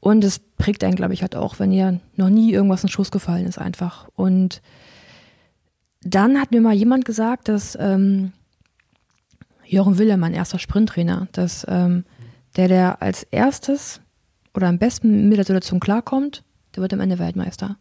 Und 0.00 0.24
es 0.24 0.38
prägt 0.38 0.82
einen, 0.82 0.96
glaube 0.96 1.12
ich, 1.12 1.22
halt 1.22 1.36
auch, 1.36 1.58
wenn 1.58 1.72
ihr 1.72 2.00
noch 2.16 2.30
nie 2.30 2.52
irgendwas 2.52 2.82
in 2.82 2.86
den 2.86 2.92
Schuss 2.92 3.10
gefallen 3.10 3.46
ist, 3.46 3.58
einfach. 3.58 4.08
Und 4.16 4.62
dann 6.02 6.40
hat 6.40 6.52
mir 6.52 6.62
mal 6.62 6.74
jemand 6.74 7.04
gesagt, 7.04 7.48
dass 7.48 7.76
ähm, 7.78 8.32
Jochen 9.66 9.98
Wille, 9.98 10.16
mein 10.16 10.32
erster 10.32 10.58
Sprinttrainer, 10.58 11.28
dass 11.32 11.66
ähm, 11.68 12.04
der, 12.56 12.68
der 12.68 13.02
als 13.02 13.24
erstes 13.24 14.00
oder 14.54 14.68
am 14.68 14.78
besten 14.78 15.28
mit 15.28 15.36
der 15.36 15.44
Situation 15.44 15.80
klarkommt, 15.80 16.42
der 16.74 16.82
wird 16.82 16.94
am 16.94 17.00
Ende 17.00 17.18
Weltmeister. 17.18 17.76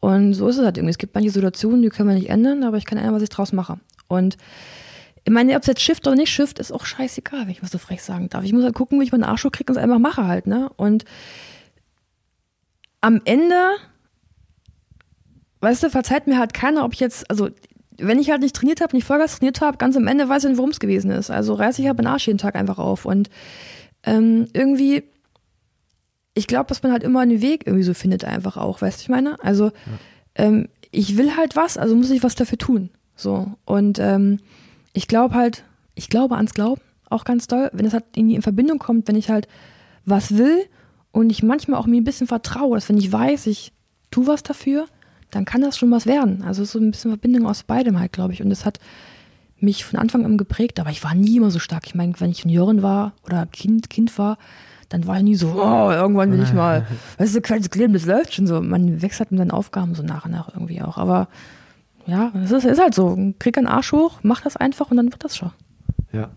Und 0.00 0.34
so 0.34 0.48
ist 0.48 0.58
es 0.58 0.64
halt 0.64 0.76
irgendwie. 0.76 0.90
Es 0.90 0.98
gibt 0.98 1.14
manche 1.14 1.30
Situationen, 1.30 1.82
die 1.82 1.88
können 1.88 2.08
wir 2.08 2.16
nicht 2.16 2.30
ändern, 2.30 2.64
aber 2.64 2.78
ich 2.78 2.84
kann 2.84 2.98
ändern, 2.98 3.14
was 3.14 3.22
ich 3.22 3.28
draus 3.28 3.52
mache. 3.52 3.78
Und 4.08 4.36
ich 5.26 5.32
meine, 5.32 5.56
ob 5.56 5.62
es 5.62 5.68
jetzt 5.68 5.80
Shift 5.80 6.06
oder 6.06 6.16
nicht 6.16 6.30
Shift, 6.30 6.58
ist 6.58 6.70
auch 6.70 6.84
scheißegal, 6.84 7.42
wenn 7.42 7.50
ich 7.50 7.62
was 7.62 7.70
so 7.70 7.78
frech 7.78 8.02
sagen 8.02 8.28
darf. 8.28 8.44
Ich 8.44 8.52
muss 8.52 8.62
halt 8.62 8.74
gucken, 8.74 9.00
wie 9.00 9.04
ich 9.04 9.12
meinen 9.12 9.24
Arsch 9.24 9.46
kriege 9.50 9.72
und 9.72 9.78
es 9.78 9.82
einfach 9.82 9.98
mache 9.98 10.26
halt, 10.26 10.46
ne? 10.46 10.70
Und 10.76 11.04
am 13.00 13.22
Ende, 13.24 13.70
weißt 15.60 15.82
du, 15.82 15.90
verzeiht 15.90 16.26
mir 16.26 16.38
halt 16.38 16.52
keiner, 16.52 16.84
ob 16.84 16.92
ich 16.92 17.00
jetzt, 17.00 17.30
also 17.30 17.48
wenn 17.98 18.18
ich 18.18 18.30
halt 18.30 18.42
nicht 18.42 18.54
trainiert 18.54 18.82
habe, 18.82 18.94
nicht 18.94 19.06
Vollgas 19.06 19.38
trainiert 19.38 19.60
habe, 19.62 19.78
ganz 19.78 19.96
am 19.96 20.06
Ende 20.06 20.28
weiß 20.28 20.44
ich 20.44 20.50
nicht, 20.50 20.58
worum 20.58 20.70
es 20.70 20.80
gewesen 20.80 21.10
ist. 21.10 21.30
Also 21.30 21.54
reiße 21.54 21.80
ich 21.80 21.88
halt 21.88 21.96
meinen 21.96 22.08
Arsch 22.08 22.26
jeden 22.26 22.38
Tag 22.38 22.54
einfach 22.54 22.78
auf. 22.78 23.06
Und 23.06 23.30
ähm, 24.02 24.48
irgendwie, 24.52 25.04
ich 26.34 26.46
glaube, 26.46 26.66
dass 26.68 26.82
man 26.82 26.92
halt 26.92 27.02
immer 27.02 27.20
einen 27.20 27.40
Weg 27.40 27.66
irgendwie 27.66 27.84
so 27.84 27.94
findet, 27.94 28.24
einfach 28.24 28.56
auch, 28.56 28.82
weißt 28.82 28.98
du, 28.98 29.02
ich 29.02 29.08
meine? 29.08 29.42
Also, 29.42 29.66
ja. 29.66 29.72
ähm, 30.34 30.68
ich 30.90 31.16
will 31.16 31.36
halt 31.36 31.56
was, 31.56 31.78
also 31.78 31.94
muss 31.96 32.10
ich 32.10 32.22
was 32.22 32.34
dafür 32.34 32.58
tun. 32.58 32.90
So. 33.16 33.52
Und 33.64 33.98
ähm, 33.98 34.40
ich 34.94 35.06
glaube 35.06 35.34
halt, 35.34 35.64
ich 35.94 36.08
glaube 36.08 36.36
ans 36.36 36.54
Glauben 36.54 36.80
auch 37.10 37.24
ganz 37.24 37.46
doll, 37.46 37.70
wenn 37.74 37.84
es 37.84 37.92
halt 37.92 38.04
irgendwie 38.16 38.36
in 38.36 38.42
Verbindung 38.42 38.78
kommt, 38.78 39.06
wenn 39.08 39.16
ich 39.16 39.28
halt 39.28 39.46
was 40.06 40.36
will 40.36 40.64
und 41.12 41.30
ich 41.30 41.42
manchmal 41.42 41.78
auch 41.78 41.86
mir 41.86 42.00
ein 42.00 42.04
bisschen 42.04 42.26
vertraue, 42.26 42.76
dass 42.76 42.88
wenn 42.88 42.96
ich 42.96 43.12
weiß, 43.12 43.46
ich 43.46 43.72
tue 44.10 44.26
was 44.26 44.42
dafür, 44.42 44.86
dann 45.30 45.44
kann 45.44 45.60
das 45.60 45.76
schon 45.76 45.90
was 45.90 46.06
werden. 46.06 46.42
Also 46.42 46.64
so 46.64 46.78
ein 46.78 46.90
bisschen 46.90 47.10
Verbindung 47.10 47.46
aus 47.46 47.64
beidem 47.64 47.98
halt, 47.98 48.12
glaube 48.12 48.32
ich. 48.32 48.42
Und 48.42 48.50
das 48.50 48.64
hat 48.64 48.78
mich 49.58 49.84
von 49.84 49.98
Anfang 49.98 50.24
an 50.24 50.38
geprägt, 50.38 50.80
aber 50.80 50.90
ich 50.90 51.02
war 51.02 51.14
nie 51.14 51.36
immer 51.36 51.50
so 51.50 51.58
stark. 51.58 51.86
Ich 51.86 51.94
meine, 51.94 52.12
wenn 52.18 52.30
ich 52.30 52.40
Juniorin 52.40 52.82
war 52.82 53.12
oder 53.24 53.46
Kind, 53.46 53.90
Kind 53.90 54.16
war, 54.18 54.38
dann 54.88 55.06
war 55.06 55.16
ich 55.16 55.22
nie 55.24 55.34
so, 55.34 55.54
oh, 55.56 55.90
irgendwann 55.90 56.30
will 56.30 56.42
ich 56.42 56.52
mal, 56.52 56.86
weißt 57.18 57.34
du, 57.34 57.40
kleines 57.40 57.70
Leben, 57.74 57.92
das 57.94 58.06
läuft 58.06 58.34
schon 58.34 58.46
so. 58.46 58.60
Man 58.60 59.02
wechselt 59.02 59.30
mit 59.30 59.38
seinen 59.38 59.50
Aufgaben 59.50 59.94
so 59.94 60.02
nach 60.02 60.24
und 60.24 60.32
nach 60.32 60.48
irgendwie 60.48 60.82
auch. 60.82 60.98
Aber 60.98 61.28
ja, 62.06 62.32
es 62.42 62.50
ist, 62.50 62.64
ist 62.64 62.80
halt 62.80 62.94
so. 62.94 63.16
Krieg 63.38 63.56
einen 63.58 63.66
Arsch 63.66 63.92
hoch, 63.92 64.18
mach 64.22 64.42
das 64.42 64.56
einfach 64.56 64.90
und 64.90 64.96
dann 64.96 65.12
wird 65.12 65.24
das 65.24 65.36
schon. 65.36 65.52
Ja. 66.12 66.30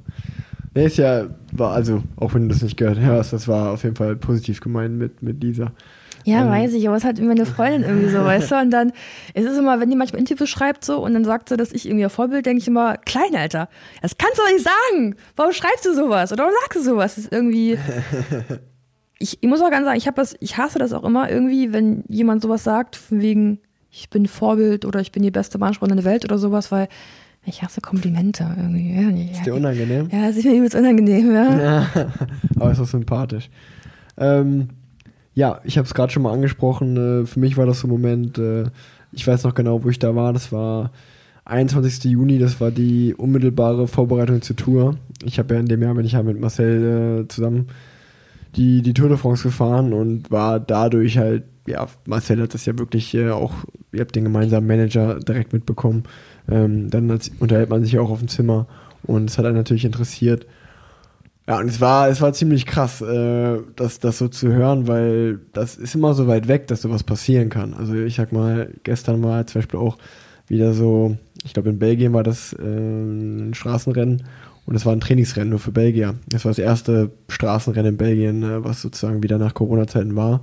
Nee, 0.73 0.85
ist 0.85 0.97
ja, 0.97 1.27
war 1.51 1.71
also, 1.71 2.03
auch 2.17 2.33
wenn 2.33 2.43
du 2.43 2.53
das 2.53 2.61
nicht 2.61 2.77
gehört 2.77 2.99
hast, 3.01 3.33
das 3.33 3.47
war 3.47 3.71
auf 3.71 3.83
jeden 3.83 3.95
Fall 3.95 4.15
positiv 4.15 4.61
gemeint 4.61 4.97
mit, 4.97 5.23
mit 5.23 5.43
Lisa. 5.43 5.71
Ja, 6.27 6.41
ähm. 6.41 6.49
weiß 6.49 6.73
ich, 6.73 6.87
aber 6.87 6.97
es 6.97 7.05
hat 7.05 7.19
immer 7.19 7.31
eine 7.31 7.45
Freundin 7.45 7.83
irgendwie 7.83 8.09
so, 8.09 8.23
weißt 8.23 8.51
du? 8.51 8.55
Und 8.59 8.71
dann, 8.71 8.91
es 9.33 9.45
ist 9.45 9.57
immer, 9.57 9.79
wenn 9.79 9.89
die 9.89 9.95
manchmal 9.95 10.19
Interviews 10.19 10.49
schreibt 10.49 10.83
so 10.83 11.03
und 11.03 11.13
dann 11.13 11.23
sagt 11.23 11.49
sie, 11.49 11.57
dass 11.57 11.71
ich 11.71 11.87
irgendwie 11.87 12.03
ein 12.03 12.09
Vorbild, 12.09 12.45
denke 12.45 12.61
ich 12.61 12.67
immer, 12.67 12.97
klein, 12.97 13.33
Alter, 13.33 13.69
das 14.01 14.17
kannst 14.17 14.37
du 14.37 14.41
doch 14.43 14.51
nicht 14.51 14.65
sagen. 14.65 15.15
Warum 15.37 15.53
schreibst 15.53 15.85
du 15.85 15.95
sowas? 15.95 16.33
Oder 16.33 16.43
warum 16.43 16.55
sagst 16.63 16.79
du 16.79 16.83
sowas? 16.83 17.15
Das 17.15 17.23
ist 17.23 17.33
irgendwie. 17.33 17.77
ich, 19.19 19.37
ich 19.41 19.49
muss 19.49 19.61
auch 19.61 19.71
ganz 19.71 19.85
sagen, 19.85 19.97
ich 19.97 20.07
habe 20.07 20.17
das, 20.17 20.35
ich 20.41 20.57
hasse 20.57 20.79
das 20.79 20.91
auch 20.91 21.05
immer 21.05 21.29
irgendwie, 21.29 21.71
wenn 21.71 22.03
jemand 22.09 22.41
sowas 22.41 22.65
sagt, 22.65 22.97
von 22.97 23.21
wegen, 23.21 23.59
ich 23.91 24.09
bin 24.09 24.27
Vorbild 24.27 24.85
oder 24.85 24.99
ich 24.99 25.11
bin 25.11 25.23
die 25.23 25.31
beste 25.31 25.59
Bahnsportlerin 25.59 26.03
der 26.03 26.11
Welt 26.11 26.25
oder 26.25 26.37
sowas, 26.37 26.71
weil 26.71 26.87
ich 27.45 27.63
hasse 27.63 27.81
Komplimente 27.81 28.43
irgendwie. 28.57 29.31
Ist 29.31 29.45
dir 29.45 29.55
unangenehm? 29.55 30.09
Ja, 30.11 30.27
ist 30.27 30.43
mir 30.43 30.55
übelst 30.55 30.75
unangenehm, 30.75 31.33
ja. 31.33 31.57
ja 31.57 31.87
aber 32.55 32.71
ist 32.71 32.79
auch 32.79 32.87
sympathisch. 32.87 33.49
Ähm, 34.17 34.69
ja, 35.33 35.61
ich 35.63 35.77
habe 35.77 35.85
es 35.85 35.93
gerade 35.93 36.11
schon 36.11 36.23
mal 36.23 36.33
angesprochen. 36.33 37.23
Äh, 37.23 37.25
für 37.25 37.39
mich 37.39 37.57
war 37.57 37.65
das 37.65 37.79
so 37.79 37.87
ein 37.87 37.91
Moment, 37.91 38.37
äh, 38.37 38.65
ich 39.11 39.25
weiß 39.25 39.43
noch 39.43 39.53
genau, 39.53 39.83
wo 39.83 39.89
ich 39.89 39.99
da 39.99 40.15
war. 40.15 40.33
Das 40.33 40.51
war 40.51 40.91
21. 41.45 42.03
Juni, 42.05 42.39
das 42.39 42.59
war 42.59 42.71
die 42.71 43.13
unmittelbare 43.15 43.87
Vorbereitung 43.87 44.41
zur 44.41 44.55
Tour. 44.55 44.97
Ich 45.23 45.39
habe 45.39 45.53
ja 45.53 45.59
in 45.59 45.67
dem 45.67 45.81
Jahr 45.81 45.95
bin 45.95 46.05
ich 46.05 46.13
ja 46.13 46.23
mit 46.23 46.39
Marcel 46.39 47.23
äh, 47.23 47.27
zusammen 47.27 47.67
die, 48.55 48.81
die 48.81 48.93
Tour 48.93 49.09
de 49.09 49.17
France 49.17 49.43
gefahren 49.43 49.93
und 49.93 50.31
war 50.31 50.59
dadurch 50.59 51.17
halt 51.17 51.43
ja, 51.67 51.87
Marcel 52.05 52.41
hat 52.41 52.53
das 52.53 52.65
ja 52.65 52.77
wirklich 52.79 53.13
äh, 53.13 53.29
auch, 53.29 53.53
ihr 53.91 53.99
habt 53.99 54.15
den 54.15 54.23
gemeinsamen 54.23 54.65
Manager 54.65 55.19
direkt 55.19 55.53
mitbekommen. 55.53 56.03
Ähm, 56.49 56.89
dann 56.89 57.19
unterhält 57.39 57.69
man 57.69 57.83
sich 57.83 57.93
ja 57.93 58.01
auch 58.01 58.09
auf 58.09 58.19
dem 58.19 58.29
Zimmer 58.29 58.67
und 59.03 59.29
es 59.29 59.37
hat 59.37 59.45
einen 59.45 59.55
natürlich 59.55 59.85
interessiert. 59.85 60.47
Ja, 61.47 61.59
und 61.59 61.67
es 61.67 61.79
war, 61.79 62.09
es 62.09 62.21
war 62.21 62.33
ziemlich 62.33 62.65
krass, 62.65 63.01
äh, 63.01 63.57
das, 63.75 63.99
das 63.99 64.17
so 64.17 64.27
zu 64.27 64.51
hören, 64.51 64.87
weil 64.87 65.39
das 65.53 65.75
ist 65.75 65.95
immer 65.95 66.13
so 66.13 66.27
weit 66.27 66.47
weg, 66.47 66.67
dass 66.67 66.81
sowas 66.81 67.03
passieren 67.03 67.49
kann. 67.49 67.73
Also 67.73 67.95
ich 67.95 68.15
sag 68.15 68.31
mal, 68.31 68.73
gestern 68.83 69.21
war 69.23 69.45
zum 69.47 69.59
Beispiel 69.59 69.79
auch 69.79 69.97
wieder 70.47 70.73
so, 70.73 71.17
ich 71.43 71.53
glaube 71.53 71.69
in 71.69 71.79
Belgien 71.79 72.13
war 72.13 72.23
das 72.23 72.53
äh, 72.53 72.63
ein 72.63 73.53
Straßenrennen 73.53 74.23
und 74.65 74.75
es 74.75 74.85
war 74.85 74.93
ein 74.93 75.01
Trainingsrennen 75.01 75.49
nur 75.49 75.59
für 75.59 75.71
Belgier. 75.71 76.15
Das 76.27 76.45
war 76.45 76.51
das 76.51 76.59
erste 76.59 77.11
Straßenrennen 77.27 77.93
in 77.93 77.97
Belgien, 77.97 78.43
äh, 78.43 78.63
was 78.63 78.81
sozusagen 78.81 79.23
wieder 79.23 79.37
nach 79.37 79.53
Corona-Zeiten 79.53 80.15
war 80.15 80.41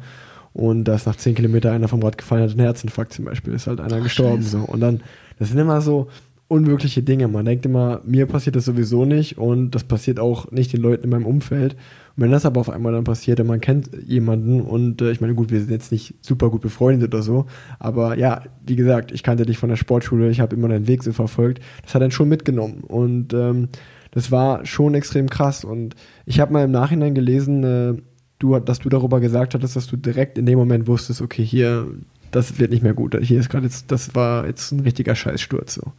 und 0.54 0.84
da 0.84 0.94
ist 0.94 1.06
nach 1.06 1.16
10 1.16 1.34
Kilometer 1.34 1.72
einer 1.72 1.88
vom 1.88 2.02
Rad 2.02 2.16
gefallen, 2.16 2.44
hat 2.44 2.50
einen 2.52 2.60
Herzinfarkt 2.60 3.12
zum 3.12 3.26
Beispiel, 3.26 3.52
ist 3.52 3.66
halt 3.66 3.80
einer 3.80 3.96
Ach, 3.98 4.02
gestorben. 4.04 4.42
So. 4.42 4.60
Und 4.60 4.80
dann, 4.80 5.02
das 5.38 5.48
sind 5.48 5.58
immer 5.58 5.80
so 5.80 6.08
unwirkliche 6.46 7.02
Dinge. 7.02 7.26
Man 7.26 7.44
denkt 7.44 7.66
immer, 7.66 8.00
mir 8.04 8.26
passiert 8.26 8.54
das 8.54 8.64
sowieso 8.64 9.04
nicht 9.04 9.36
und 9.36 9.72
das 9.72 9.82
passiert 9.82 10.20
auch 10.20 10.52
nicht 10.52 10.72
den 10.72 10.80
Leuten 10.80 11.04
in 11.04 11.10
meinem 11.10 11.26
Umfeld. 11.26 11.74
Und 12.16 12.22
wenn 12.22 12.30
das 12.30 12.46
aber 12.46 12.60
auf 12.60 12.70
einmal 12.70 12.92
dann 12.92 13.02
passiert 13.02 13.40
und 13.40 13.48
man 13.48 13.60
kennt 13.60 13.90
jemanden 14.06 14.60
und 14.60 15.02
äh, 15.02 15.10
ich 15.10 15.20
meine, 15.20 15.34
gut, 15.34 15.50
wir 15.50 15.58
sind 15.58 15.70
jetzt 15.70 15.90
nicht 15.90 16.14
super 16.20 16.50
gut 16.50 16.60
befreundet 16.60 17.12
oder 17.12 17.24
so, 17.24 17.46
aber 17.80 18.16
ja, 18.16 18.42
wie 18.64 18.76
gesagt, 18.76 19.10
ich 19.10 19.24
kannte 19.24 19.46
dich 19.46 19.58
von 19.58 19.70
der 19.70 19.76
Sportschule, 19.76 20.30
ich 20.30 20.40
habe 20.40 20.54
immer 20.54 20.68
deinen 20.68 20.86
Weg 20.86 21.02
so 21.02 21.12
verfolgt. 21.12 21.60
Das 21.82 21.94
hat 21.96 22.02
dann 22.02 22.12
schon 22.12 22.28
mitgenommen 22.28 22.84
und 22.86 23.34
ähm, 23.34 23.70
das 24.12 24.30
war 24.30 24.64
schon 24.64 24.94
extrem 24.94 25.28
krass. 25.28 25.64
Und 25.64 25.96
ich 26.26 26.38
habe 26.38 26.52
mal 26.52 26.64
im 26.64 26.70
Nachhinein 26.70 27.14
gelesen, 27.14 27.64
äh, 27.64 27.94
du, 28.38 28.58
dass 28.58 28.80
du 28.80 28.88
darüber 28.88 29.20
gesagt 29.20 29.54
hattest, 29.54 29.76
dass 29.76 29.86
du 29.86 29.96
direkt 29.96 30.38
in 30.38 30.46
dem 30.46 30.58
Moment 30.58 30.86
wusstest, 30.86 31.22
okay, 31.22 31.44
hier, 31.44 31.86
das 32.30 32.58
wird 32.58 32.70
nicht 32.70 32.82
mehr 32.82 32.94
gut. 32.94 33.16
Hier 33.22 33.38
ist 33.38 33.48
gerade 33.48 33.66
jetzt, 33.66 33.90
das 33.90 34.14
war 34.14 34.46
jetzt 34.46 34.72
ein 34.72 34.80
richtiger 34.80 35.14
Scheißsturz 35.14 35.74
so. 35.74 35.92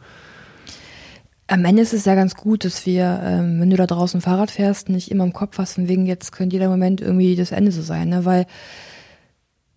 Am 1.48 1.64
Ende 1.64 1.82
ist 1.82 1.94
es 1.94 2.04
ja 2.04 2.16
ganz 2.16 2.34
gut, 2.34 2.64
dass 2.64 2.86
wir, 2.86 3.20
ähm, 3.22 3.60
wenn 3.60 3.70
du 3.70 3.76
da 3.76 3.86
draußen 3.86 4.20
Fahrrad 4.20 4.50
fährst, 4.50 4.88
nicht 4.88 5.12
immer 5.12 5.22
im 5.22 5.32
Kopf 5.32 5.58
hast, 5.58 5.78
wegen 5.78 6.04
jetzt 6.04 6.32
könnte 6.32 6.56
jeder 6.56 6.68
Moment 6.68 7.00
irgendwie 7.00 7.36
das 7.36 7.52
Ende 7.52 7.70
so 7.70 7.82
sein, 7.82 8.08
ne? 8.08 8.24
weil 8.24 8.46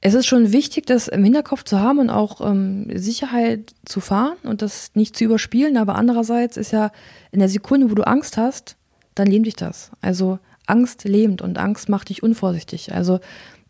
es 0.01 0.13
ist 0.13 0.25
schon 0.25 0.51
wichtig, 0.51 0.85
das 0.85 1.07
im 1.07 1.23
Hinterkopf 1.23 1.63
zu 1.63 1.79
haben 1.79 1.99
und 1.99 2.09
auch 2.09 2.41
ähm, 2.41 2.87
Sicherheit 2.95 3.75
zu 3.85 3.99
fahren 3.99 4.37
und 4.43 4.61
das 4.61 4.91
nicht 4.95 5.17
zu 5.17 5.25
überspielen. 5.25 5.77
Aber 5.77 5.95
andererseits 5.95 6.55
ist 6.57 6.71
ja 6.71 6.91
in 7.31 7.39
der 7.39 7.49
Sekunde, 7.49 7.91
wo 7.91 7.95
du 7.95 8.07
Angst 8.07 8.37
hast, 8.37 8.77
dann 9.15 9.27
lähmt 9.27 9.45
dich 9.45 9.57
das. 9.57 9.91
Also 10.01 10.39
Angst 10.69 11.03
lähmt 11.03 11.41
und 11.41 11.57
Angst 11.57 11.89
macht 11.89 12.09
dich 12.09 12.23
unvorsichtig. 12.23 12.93
Also 12.93 13.19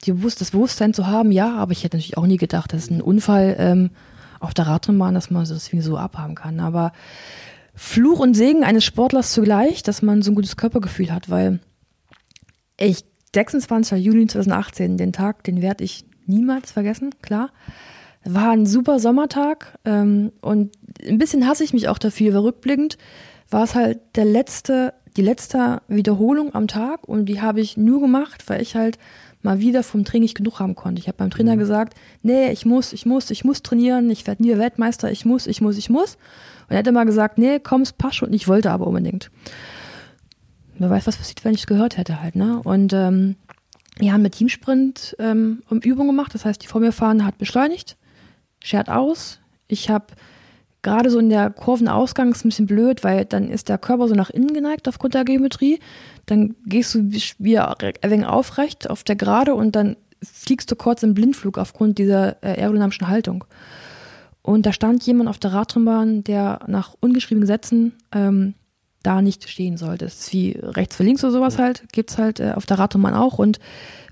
die 0.05 0.13
das 0.13 0.51
Bewusstsein 0.51 0.93
zu 0.93 1.07
haben, 1.07 1.31
ja, 1.31 1.55
aber 1.55 1.71
ich 1.71 1.83
hätte 1.83 1.97
natürlich 1.97 2.17
auch 2.17 2.25
nie 2.25 2.37
gedacht, 2.37 2.73
dass 2.73 2.89
ein 2.89 3.01
Unfall 3.01 3.55
ähm, 3.59 3.89
auf 4.39 4.53
der 4.53 4.67
Radrennbahn, 4.67 5.13
dass 5.13 5.29
man 5.29 5.41
das 5.41 5.49
deswegen 5.49 5.81
so 5.81 5.97
abhaben 5.97 6.35
kann. 6.35 6.59
Aber 6.59 6.93
Fluch 7.75 8.19
und 8.19 8.33
Segen 8.33 8.63
eines 8.63 8.85
Sportlers 8.85 9.33
zugleich, 9.33 9.83
dass 9.83 10.01
man 10.01 10.21
so 10.21 10.31
ein 10.31 10.35
gutes 10.35 10.57
Körpergefühl 10.57 11.11
hat, 11.11 11.29
weil 11.29 11.59
ich 12.77 13.03
26. 13.33 14.03
Juli 14.03 14.27
2018, 14.27 14.97
den 14.97 15.13
Tag, 15.13 15.43
den 15.43 15.61
werde 15.61 15.83
ich 15.83 16.05
niemals 16.25 16.71
vergessen, 16.71 17.15
klar. 17.21 17.51
War 18.23 18.51
ein 18.51 18.65
super 18.65 18.99
Sommertag 18.99 19.77
ähm, 19.85 20.31
und 20.41 20.73
ein 21.07 21.17
bisschen 21.17 21.47
hasse 21.47 21.63
ich 21.63 21.73
mich 21.73 21.87
auch 21.87 21.97
dafür, 21.97 22.43
rückblickend 22.43 22.97
war 23.49 23.63
es 23.63 23.75
halt 23.75 23.99
der 24.15 24.25
letzte, 24.25 24.93
die 25.17 25.21
letzte 25.21 25.81
Wiederholung 25.87 26.53
am 26.53 26.67
Tag 26.67 27.07
und 27.07 27.25
die 27.25 27.41
habe 27.41 27.61
ich 27.61 27.77
nur 27.77 28.01
gemacht, 28.01 28.43
weil 28.47 28.61
ich 28.61 28.75
halt 28.75 28.97
mal 29.41 29.59
wieder 29.59 29.83
vom 29.83 30.03
Training 30.03 30.23
nicht 30.23 30.35
genug 30.35 30.59
haben 30.59 30.75
konnte. 30.75 30.99
Ich 30.99 31.07
habe 31.07 31.17
beim 31.17 31.29
Trainer 31.29 31.55
mhm. 31.55 31.59
gesagt, 31.59 31.93
nee, 32.21 32.51
ich 32.51 32.65
muss, 32.65 32.93
ich 32.93 33.05
muss, 33.05 33.31
ich 33.31 33.43
muss 33.45 33.63
trainieren, 33.63 34.09
ich 34.09 34.27
werde 34.27 34.43
nie 34.43 34.57
Weltmeister, 34.57 35.11
ich 35.11 35.25
muss, 35.25 35.47
ich 35.47 35.61
muss, 35.61 35.77
ich 35.77 35.89
muss. 35.89 36.15
Und 36.67 36.71
er 36.75 36.79
hat 36.79 36.87
immer 36.87 37.05
gesagt, 37.05 37.37
nee, 37.37 37.59
komm, 37.59 37.81
es 37.81 37.93
passt 37.93 38.17
schon. 38.17 38.29
Und 38.29 38.35
ich 38.35 38.47
wollte 38.47 38.71
aber 38.71 38.87
unbedingt. 38.87 39.31
Wer 40.77 40.89
weiß, 40.89 41.07
was 41.07 41.17
passiert, 41.17 41.43
wenn 41.43 41.53
ich 41.53 41.61
es 41.61 41.67
gehört 41.67 41.97
hätte 41.97 42.21
halt, 42.21 42.35
ne? 42.35 42.61
Und 42.63 42.93
ähm, 42.93 43.35
wir 43.97 44.13
haben 44.13 44.21
mit 44.21 44.33
Teamsprint 44.33 45.15
ähm, 45.19 45.63
um 45.69 45.79
Übung 45.79 46.07
gemacht. 46.07 46.33
Das 46.33 46.45
heißt, 46.45 46.61
die 46.61 46.67
vor 46.67 46.79
mir 46.79 46.91
fahrende 46.91 47.25
hat 47.25 47.37
beschleunigt, 47.37 47.97
schert 48.61 48.89
aus. 48.89 49.39
Ich 49.67 49.89
habe 49.89 50.07
gerade 50.81 51.09
so 51.09 51.19
in 51.19 51.29
der 51.29 51.49
Kurvenausgang 51.49 52.31
ist 52.31 52.45
ein 52.45 52.49
bisschen 52.49 52.67
blöd, 52.67 53.03
weil 53.03 53.25
dann 53.25 53.49
ist 53.49 53.69
der 53.69 53.77
Körper 53.77 54.07
so 54.07 54.15
nach 54.15 54.29
innen 54.29 54.53
geneigt 54.53 54.87
aufgrund 54.87 55.13
der 55.13 55.25
Geometrie. 55.25 55.79
Dann 56.25 56.55
gehst 56.65 56.95
du 56.95 57.11
wieder 57.11 57.77
ein 57.79 58.11
wenig 58.11 58.27
aufrecht 58.27 58.89
auf 58.89 59.03
der 59.03 59.15
Gerade 59.15 59.55
und 59.55 59.75
dann 59.75 59.97
fliegst 60.21 60.69
du 60.71 60.75
kurz 60.75 61.03
im 61.03 61.13
Blindflug 61.13 61.57
aufgrund 61.57 61.97
dieser 61.97 62.43
äh, 62.43 62.61
aerodynamischen 62.61 63.07
Haltung. 63.07 63.45
Und 64.41 64.65
da 64.65 64.73
stand 64.73 65.05
jemand 65.05 65.29
auf 65.29 65.37
der 65.37 65.53
Radrennbahn, 65.53 66.23
der 66.23 66.61
nach 66.67 66.95
ungeschriebenen 66.99 67.41
Gesetzen 67.41 67.93
ähm, 68.13 68.53
da 69.03 69.21
nicht 69.21 69.47
stehen 69.49 69.77
sollte. 69.77 70.05
Das 70.05 70.19
ist 70.19 70.33
wie 70.33 70.57
rechts 70.61 70.95
für 70.95 71.03
links 71.03 71.23
oder 71.23 71.33
sowas 71.33 71.57
halt, 71.57 71.83
gibt's 71.91 72.17
halt 72.17 72.39
äh, 72.39 72.53
auf 72.55 72.65
der 72.65 72.79
Radrennbahn 72.79 73.13
auch. 73.13 73.37
Und 73.37 73.59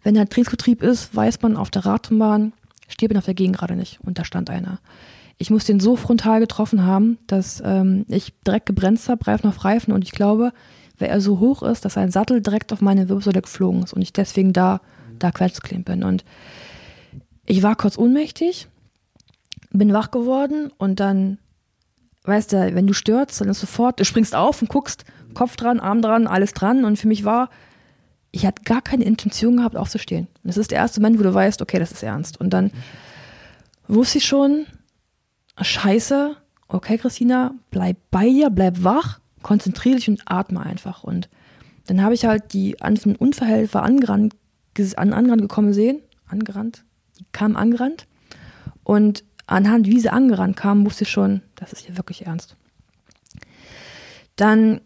wenn 0.03 0.15
der 0.15 0.29
Trainingsbetrieb 0.29 0.83
ist, 0.83 1.15
weiß 1.15 1.41
man 1.41 1.57
auf 1.57 1.69
der 1.69 1.85
Radrennbahn, 1.85 2.53
steht 2.87 3.09
man 3.09 3.17
auf 3.17 3.25
der 3.25 3.33
Gegend 3.33 3.57
gerade 3.57 3.75
nicht. 3.75 3.99
Und 4.01 4.19
da 4.19 4.25
stand 4.25 4.49
einer. 4.49 4.79
Ich 5.37 5.49
muss 5.49 5.65
den 5.65 5.79
so 5.79 5.95
frontal 5.95 6.39
getroffen 6.39 6.85
haben, 6.85 7.19
dass 7.27 7.61
ähm, 7.63 8.05
ich 8.07 8.33
direkt 8.45 8.65
gebremst 8.65 9.07
habe, 9.07 9.27
Reifen 9.27 9.47
auf 9.47 9.63
Reifen. 9.63 9.93
Und 9.93 10.03
ich 10.03 10.11
glaube, 10.11 10.51
weil 10.97 11.09
er 11.09 11.21
so 11.21 11.39
hoch 11.39 11.61
ist, 11.61 11.85
dass 11.85 11.93
sein 11.93 12.11
Sattel 12.11 12.41
direkt 12.41 12.73
auf 12.73 12.81
meine 12.81 13.07
Wirbelsäule 13.07 13.41
geflogen 13.41 13.83
ist 13.83 13.93
und 13.93 14.01
ich 14.01 14.13
deswegen 14.13 14.51
da, 14.51 14.81
da 15.19 15.31
querschklebt 15.31 15.85
bin. 15.85 16.03
Und 16.03 16.25
ich 17.45 17.61
war 17.61 17.75
kurz 17.75 17.97
ohnmächtig, 17.97 18.67
bin 19.71 19.93
wach 19.93 20.11
geworden 20.11 20.71
und 20.77 20.99
dann 20.99 21.37
weißt 22.27 22.53
du, 22.53 22.75
wenn 22.75 22.87
du 22.87 22.93
stürzt, 22.93 23.39
dann 23.39 23.47
ist 23.47 23.59
sofort, 23.59 23.99
du 23.99 24.05
springst 24.05 24.35
auf 24.35 24.61
und 24.61 24.69
guckst, 24.69 25.05
Kopf 25.33 25.55
dran, 25.55 25.79
Arm 25.79 26.01
dran, 26.01 26.27
alles 26.27 26.53
dran. 26.53 26.83
Und 26.83 26.97
für 26.97 27.07
mich 27.07 27.23
war, 27.23 27.49
ich 28.31 28.45
hatte 28.45 28.63
gar 28.63 28.81
keine 28.81 29.05
Intention 29.05 29.57
gehabt, 29.57 29.77
aufzustehen. 29.77 30.27
Und 30.43 30.47
das 30.49 30.57
ist 30.57 30.71
der 30.71 30.79
erste 30.79 30.99
Moment, 30.99 31.19
wo 31.19 31.23
du 31.23 31.33
weißt, 31.33 31.61
okay, 31.61 31.79
das 31.79 31.91
ist 31.91 32.03
ernst. 32.03 32.39
Und 32.39 32.51
dann 32.51 32.71
wusste 33.87 34.17
ich 34.17 34.25
schon, 34.25 34.65
scheiße, 35.59 36.35
okay, 36.67 36.97
Christina, 36.97 37.53
bleib 37.71 37.97
bei 38.11 38.27
dir, 38.27 38.49
bleib 38.49 38.83
wach, 38.83 39.19
konzentriere 39.41 39.97
dich 39.97 40.09
und 40.09 40.21
atme 40.25 40.61
einfach. 40.61 41.03
Und 41.03 41.29
dann 41.87 42.01
habe 42.01 42.13
ich 42.13 42.25
halt 42.25 42.53
die 42.53 42.81
anderen 42.81 43.15
Unverhelfer 43.15 43.83
angerannt, 43.83 44.35
an, 44.95 45.13
angerannt 45.13 45.41
gekommen 45.41 45.73
sehen, 45.73 46.01
angerannt, 46.27 46.83
die 47.19 47.25
kamen 47.31 47.55
angerannt. 47.55 48.07
Und 48.83 49.23
anhand, 49.47 49.87
wie 49.87 49.99
sie 49.99 50.09
angerannt 50.09 50.57
kamen, 50.57 50.85
wusste 50.85 51.03
ich 51.03 51.09
schon, 51.09 51.41
das 51.55 51.73
ist 51.73 51.85
hier 51.85 51.97
wirklich 51.97 52.25
ernst. 52.25 52.55
Dann 54.35 54.81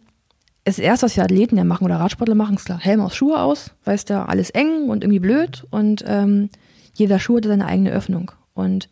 ist 0.63 0.79
erst, 0.79 1.03
was 1.03 1.15
wir 1.15 1.23
Athleten 1.23 1.57
ja 1.57 1.63
machen 1.63 1.85
oder 1.85 1.99
Radsportler 1.99 2.35
machen, 2.35 2.55
ist 2.55 2.65
klar, 2.65 2.79
Helm 2.79 3.01
aus 3.01 3.15
Schuhe 3.15 3.39
aus, 3.39 3.71
weißt 3.85 4.11
du, 4.11 4.27
alles 4.27 4.51
eng 4.51 4.89
und 4.89 5.03
irgendwie 5.03 5.19
blöd 5.19 5.65
und 5.71 6.03
ähm, 6.07 6.49
jeder 6.93 7.19
Schuh 7.19 7.37
hatte 7.37 7.49
seine 7.49 7.65
eigene 7.65 7.91
Öffnung. 7.91 8.31
Und 8.53 8.89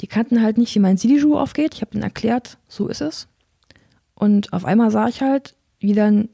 die 0.00 0.06
kannten 0.06 0.42
halt 0.42 0.58
nicht, 0.58 0.74
wie 0.74 0.80
mein 0.80 0.96
Sidi-Schuh 0.96 1.36
aufgeht. 1.36 1.74
Ich 1.74 1.80
habe 1.80 1.94
ihnen 1.94 2.02
erklärt, 2.02 2.58
so 2.68 2.88
ist 2.88 3.00
es. 3.00 3.28
Und 4.14 4.52
auf 4.52 4.64
einmal 4.64 4.90
sah 4.90 5.08
ich 5.08 5.20
halt, 5.20 5.54
wie 5.78 5.94
dann 5.94 6.28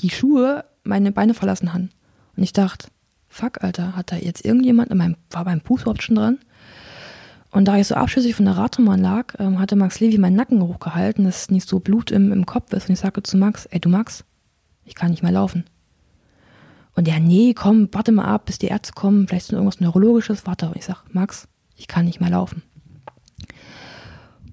die 0.00 0.10
Schuhe 0.10 0.64
meine 0.82 1.12
Beine 1.12 1.34
verlassen 1.34 1.72
haben. 1.72 1.90
Und 2.36 2.42
ich 2.42 2.52
dachte, 2.52 2.88
fuck, 3.28 3.62
Alter, 3.62 3.96
hat 3.96 4.12
da 4.12 4.16
jetzt 4.16 4.44
irgendjemand, 4.44 4.90
in 4.90 4.98
meinem, 4.98 5.16
war 5.30 5.44
beim 5.44 5.60
Fuß 5.60 5.82
überhaupt 5.82 6.02
schon 6.02 6.16
dran? 6.16 6.38
Und 7.50 7.66
da 7.66 7.76
ich 7.76 7.86
so 7.86 7.94
abschüssig 7.94 8.34
von 8.34 8.46
der 8.46 8.56
Radrennbahn 8.56 9.00
lag, 9.00 9.34
ähm, 9.38 9.60
hatte 9.60 9.76
Max 9.76 10.00
Levi 10.00 10.18
meinen 10.18 10.34
Nacken 10.34 10.60
hochgehalten, 10.60 11.24
dass 11.24 11.50
nicht 11.50 11.68
so 11.68 11.78
Blut 11.78 12.10
im, 12.10 12.32
im 12.32 12.46
Kopf 12.46 12.72
ist. 12.72 12.88
Und 12.88 12.94
ich 12.94 13.00
sagte 13.00 13.22
zu 13.22 13.36
Max, 13.36 13.66
ey 13.66 13.78
du 13.78 13.88
Max, 13.88 14.24
ich 14.84 14.96
kann 14.96 15.10
nicht 15.10 15.22
mehr 15.22 15.32
laufen. 15.32 15.64
Und 16.96 17.08
er, 17.08 17.20
nee, 17.20 17.54
komm, 17.54 17.88
warte 17.92 18.12
mal 18.12 18.24
ab, 18.24 18.46
bis 18.46 18.58
die 18.58 18.66
Ärzte 18.66 18.92
kommen, 18.92 19.28
vielleicht 19.28 19.46
ist 19.46 19.52
irgendwas 19.52 19.80
Neurologisches, 19.80 20.46
warte. 20.46 20.66
Und 20.66 20.76
ich 20.76 20.84
sag, 20.84 21.04
Max, 21.12 21.48
ich 21.76 21.86
kann 21.88 22.04
nicht 22.04 22.20
mehr 22.20 22.30
laufen. 22.30 22.62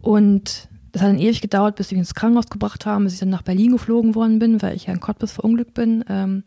Und 0.02 0.68
das 0.92 1.02
hat 1.02 1.10
dann 1.10 1.20
ewig 1.20 1.42
gedauert, 1.42 1.76
bis 1.76 1.90
sie 1.90 1.96
mich 1.96 2.02
ins 2.02 2.16
Krankenhaus 2.16 2.48
gebracht 2.48 2.86
haben, 2.86 3.06
bis 3.06 3.14
ich 3.14 3.20
dann 3.20 3.30
nach 3.30 3.44
Berlin 3.44 3.72
geflogen 3.72 4.16
worden 4.16 4.40
bin, 4.40 4.62
weil 4.62 4.76
ich 4.76 4.88
ja 4.88 4.94
in 4.94 5.00
Cottbus 5.00 5.32
verunglückt 5.32 5.74
bin. 5.74 6.04
Ähm, 6.10 6.44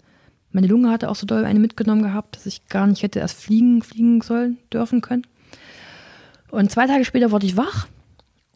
meine 0.50 0.66
Lunge 0.66 0.90
hatte 0.90 1.10
auch 1.10 1.16
so 1.16 1.26
doll 1.26 1.44
eine 1.44 1.58
mitgenommen 1.58 2.02
gehabt, 2.02 2.36
dass 2.36 2.46
ich 2.46 2.68
gar 2.68 2.86
nicht 2.86 3.02
hätte 3.02 3.18
erst 3.18 3.40
fliegen, 3.40 3.82
fliegen 3.82 4.20
sollen, 4.20 4.58
dürfen 4.72 5.00
können. 5.00 5.26
Und 6.50 6.70
zwei 6.70 6.86
Tage 6.86 7.04
später 7.04 7.30
wurde 7.30 7.46
ich 7.46 7.56
wach 7.56 7.88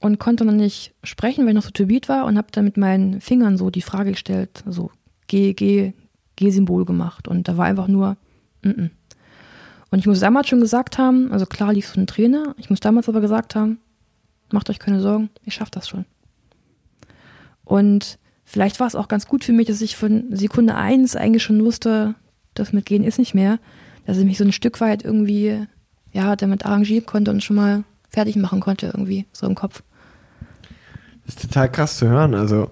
und 0.00 0.20
konnte 0.20 0.44
noch 0.44 0.52
nicht 0.52 0.94
sprechen, 1.02 1.42
weil 1.42 1.50
ich 1.50 1.54
noch 1.56 1.64
so 1.64 1.70
turbid 1.70 2.08
war 2.08 2.26
und 2.26 2.38
habe 2.38 2.48
dann 2.52 2.64
mit 2.64 2.76
meinen 2.76 3.20
Fingern 3.20 3.56
so 3.56 3.70
die 3.70 3.82
Frage 3.82 4.12
gestellt, 4.12 4.62
so 4.66 4.90
G, 5.26 5.54
G, 5.54 5.94
G-Symbol 6.36 6.84
gemacht. 6.84 7.26
Und 7.26 7.48
da 7.48 7.56
war 7.56 7.66
einfach 7.66 7.88
nur, 7.88 8.16
mm 8.62 8.68
-mm. 8.68 8.90
Und 9.90 10.00
ich 10.00 10.06
muss 10.06 10.20
damals 10.20 10.48
schon 10.48 10.60
gesagt 10.60 10.98
haben, 10.98 11.32
also 11.32 11.46
klar 11.46 11.72
lief 11.72 11.88
so 11.88 11.98
ein 11.98 12.06
Trainer, 12.06 12.54
ich 12.58 12.68
muss 12.68 12.80
damals 12.80 13.08
aber 13.08 13.22
gesagt 13.22 13.54
haben, 13.54 13.78
macht 14.52 14.70
euch 14.70 14.78
keine 14.78 15.00
Sorgen, 15.00 15.30
ich 15.44 15.54
schaffe 15.54 15.70
das 15.72 15.88
schon. 15.88 16.04
Und 17.64 18.18
vielleicht 18.44 18.80
war 18.80 18.86
es 18.86 18.94
auch 18.94 19.08
ganz 19.08 19.26
gut 19.26 19.44
für 19.44 19.52
mich, 19.52 19.66
dass 19.66 19.80
ich 19.80 19.96
von 19.96 20.34
Sekunde 20.34 20.74
eins 20.74 21.16
eigentlich 21.16 21.42
schon 21.42 21.64
wusste, 21.64 22.14
das 22.54 22.72
mit 22.72 22.86
Gehen 22.86 23.04
ist 23.04 23.18
nicht 23.18 23.34
mehr, 23.34 23.58
dass 24.06 24.18
ich 24.18 24.24
mich 24.24 24.38
so 24.38 24.44
ein 24.44 24.52
Stück 24.52 24.80
weit 24.80 25.04
irgendwie 25.04 25.66
ja, 26.12 26.36
damit 26.36 26.64
arrangieren 26.64 27.06
konnte 27.06 27.30
und 27.30 27.44
schon 27.44 27.56
mal 27.56 27.84
fertig 28.08 28.36
machen 28.36 28.60
konnte 28.60 28.86
irgendwie, 28.86 29.26
so 29.32 29.46
im 29.46 29.54
Kopf. 29.54 29.82
Das 31.26 31.36
ist 31.36 31.42
total 31.42 31.70
krass 31.70 31.98
zu 31.98 32.08
hören. 32.08 32.34
Also, 32.34 32.70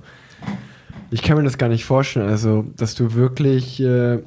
ich 1.11 1.23
kann 1.23 1.37
mir 1.37 1.45
das 1.45 1.59
gar 1.59 1.69
nicht 1.69 1.85
vorstellen. 1.85 2.29
Also, 2.29 2.65
dass 2.77 2.95
du 2.95 3.13
wirklich 3.13 3.81
äh, 3.81 4.23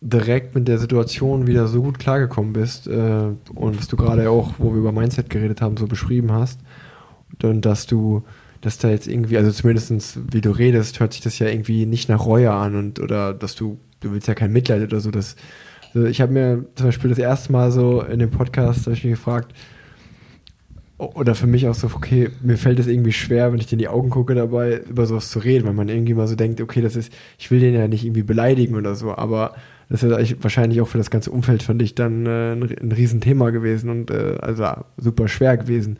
direkt 0.00 0.54
mit 0.54 0.68
der 0.68 0.78
Situation 0.78 1.46
wieder 1.46 1.66
so 1.66 1.82
gut 1.82 1.98
klargekommen 1.98 2.52
bist 2.52 2.86
äh, 2.86 3.30
und 3.54 3.78
dass 3.78 3.88
du 3.88 3.96
gerade 3.96 4.30
auch, 4.30 4.54
wo 4.58 4.72
wir 4.72 4.78
über 4.78 4.92
Mindset 4.92 5.28
geredet 5.28 5.60
haben, 5.60 5.76
so 5.76 5.86
beschrieben 5.86 6.30
hast. 6.30 6.60
Und 7.42 7.64
dass 7.66 7.86
du, 7.86 8.22
dass 8.60 8.78
da 8.78 8.90
jetzt 8.90 9.08
irgendwie, 9.08 9.36
also 9.36 9.50
zumindest 9.50 10.18
wie 10.32 10.40
du 10.40 10.50
redest, 10.50 11.00
hört 11.00 11.12
sich 11.12 11.22
das 11.22 11.38
ja 11.38 11.48
irgendwie 11.48 11.86
nicht 11.86 12.08
nach 12.08 12.24
Reue 12.24 12.52
an 12.52 12.76
und 12.76 13.00
oder 13.00 13.34
dass 13.34 13.54
du, 13.54 13.78
du 14.00 14.12
willst 14.12 14.28
ja 14.28 14.34
kein 14.34 14.52
Mitleid 14.52 14.82
oder 14.82 15.00
so, 15.00 15.10
dass 15.10 15.36
ich 15.94 16.20
habe 16.20 16.32
mir 16.32 16.64
zum 16.74 16.86
Beispiel 16.86 17.10
das 17.10 17.20
erste 17.20 17.52
Mal 17.52 17.70
so 17.70 18.02
in 18.02 18.18
dem 18.18 18.30
Podcast 18.30 18.88
ich 18.88 19.04
mich 19.04 19.12
gefragt, 19.12 19.54
oder 20.98 21.34
für 21.34 21.46
mich 21.46 21.66
auch 21.66 21.74
so, 21.74 21.88
okay, 21.92 22.30
mir 22.42 22.56
fällt 22.56 22.78
es 22.78 22.86
irgendwie 22.86 23.12
schwer, 23.12 23.52
wenn 23.52 23.58
ich 23.58 23.66
dir 23.66 23.72
in 23.72 23.80
die 23.80 23.88
Augen 23.88 24.10
gucke 24.10 24.34
dabei, 24.34 24.80
über 24.88 25.06
sowas 25.06 25.30
zu 25.30 25.40
reden, 25.40 25.66
weil 25.66 25.74
man 25.74 25.88
irgendwie 25.88 26.14
mal 26.14 26.28
so 26.28 26.36
denkt, 26.36 26.60
okay, 26.60 26.80
das 26.80 26.94
ist, 26.94 27.12
ich 27.38 27.50
will 27.50 27.60
den 27.60 27.74
ja 27.74 27.88
nicht 27.88 28.04
irgendwie 28.04 28.22
beleidigen 28.22 28.76
oder 28.76 28.94
so, 28.94 29.14
aber 29.14 29.54
das 29.88 30.02
ist 30.02 30.42
wahrscheinlich 30.42 30.80
auch 30.80 30.88
für 30.88 30.98
das 30.98 31.10
ganze 31.10 31.30
Umfeld 31.30 31.62
von 31.62 31.78
dich 31.78 31.94
dann 31.94 32.26
äh, 32.26 32.52
ein, 32.52 32.62
ein 32.62 32.92
Riesenthema 32.92 33.50
gewesen 33.50 33.90
und 33.90 34.10
äh, 34.10 34.36
also 34.40 34.66
super 34.96 35.28
schwer 35.28 35.56
gewesen. 35.56 35.98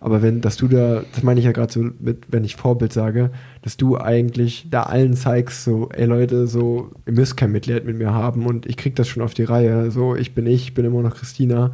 Aber 0.00 0.22
wenn, 0.22 0.40
dass 0.40 0.56
du 0.56 0.68
da, 0.68 1.02
das 1.12 1.22
meine 1.22 1.40
ich 1.40 1.46
ja 1.46 1.52
gerade 1.52 1.72
so 1.72 1.80
mit, 1.98 2.26
wenn 2.30 2.44
ich 2.44 2.56
Vorbild 2.56 2.92
sage, 2.92 3.30
dass 3.62 3.76
du 3.76 3.98
eigentlich 3.98 4.66
da 4.70 4.82
allen 4.84 5.14
zeigst, 5.14 5.64
so, 5.64 5.88
ey 5.90 6.04
Leute, 6.06 6.46
so, 6.46 6.90
ihr 7.06 7.12
müsst 7.12 7.36
kein 7.36 7.52
Mitleid 7.52 7.84
mit 7.84 7.96
mir 7.96 8.12
haben 8.12 8.46
und 8.46 8.66
ich 8.66 8.76
krieg 8.76 8.94
das 8.96 9.08
schon 9.08 9.22
auf 9.22 9.34
die 9.34 9.44
Reihe, 9.44 9.90
so, 9.90 10.14
ich 10.14 10.34
bin 10.34 10.46
ich, 10.46 10.64
ich 10.64 10.74
bin 10.74 10.84
immer 10.84 11.02
noch 11.02 11.16
Christina. 11.16 11.72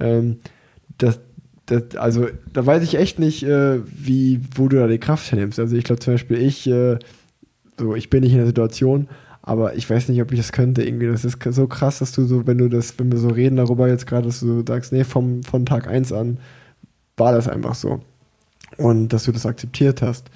Ähm, 0.00 0.38
das, 0.96 1.20
das, 1.66 1.96
also, 1.96 2.28
da 2.52 2.64
weiß 2.64 2.82
ich 2.82 2.96
echt 2.96 3.18
nicht, 3.18 3.42
äh, 3.42 3.80
wie, 3.84 4.40
wo 4.54 4.68
du 4.68 4.76
da 4.76 4.86
die 4.86 4.98
Kraft 4.98 5.30
hernimmst. 5.30 5.58
Also, 5.58 5.76
ich 5.76 5.84
glaube 5.84 6.00
zum 6.00 6.14
Beispiel, 6.14 6.38
ich, 6.38 6.66
äh, 6.66 6.98
so, 7.78 7.94
ich 7.94 8.08
bin 8.08 8.22
nicht 8.22 8.32
in 8.32 8.38
der 8.38 8.46
Situation, 8.46 9.08
aber 9.42 9.76
ich 9.76 9.88
weiß 9.88 10.08
nicht, 10.08 10.20
ob 10.20 10.32
ich 10.32 10.38
das 10.38 10.52
könnte 10.52 10.82
irgendwie. 10.82 11.06
Das 11.06 11.24
ist 11.24 11.38
so 11.42 11.66
krass, 11.66 12.00
dass 12.00 12.12
du 12.12 12.24
so, 12.24 12.46
wenn 12.46 12.58
du 12.58 12.68
das, 12.68 12.98
wenn 12.98 13.12
wir 13.12 13.18
so 13.18 13.28
reden 13.28 13.56
darüber 13.56 13.88
jetzt 13.88 14.06
gerade, 14.06 14.26
dass 14.26 14.40
du 14.40 14.62
sagst, 14.66 14.92
nee, 14.92 15.04
vom, 15.04 15.42
von 15.42 15.64
Tag 15.64 15.86
1 15.88 16.12
an 16.12 16.38
war 17.18 17.32
das 17.32 17.48
einfach 17.48 17.74
so. 17.74 18.00
Und 18.76 19.08
dass 19.08 19.24
du 19.24 19.32
das 19.32 19.46
akzeptiert 19.46 20.02
hast. 20.02 20.30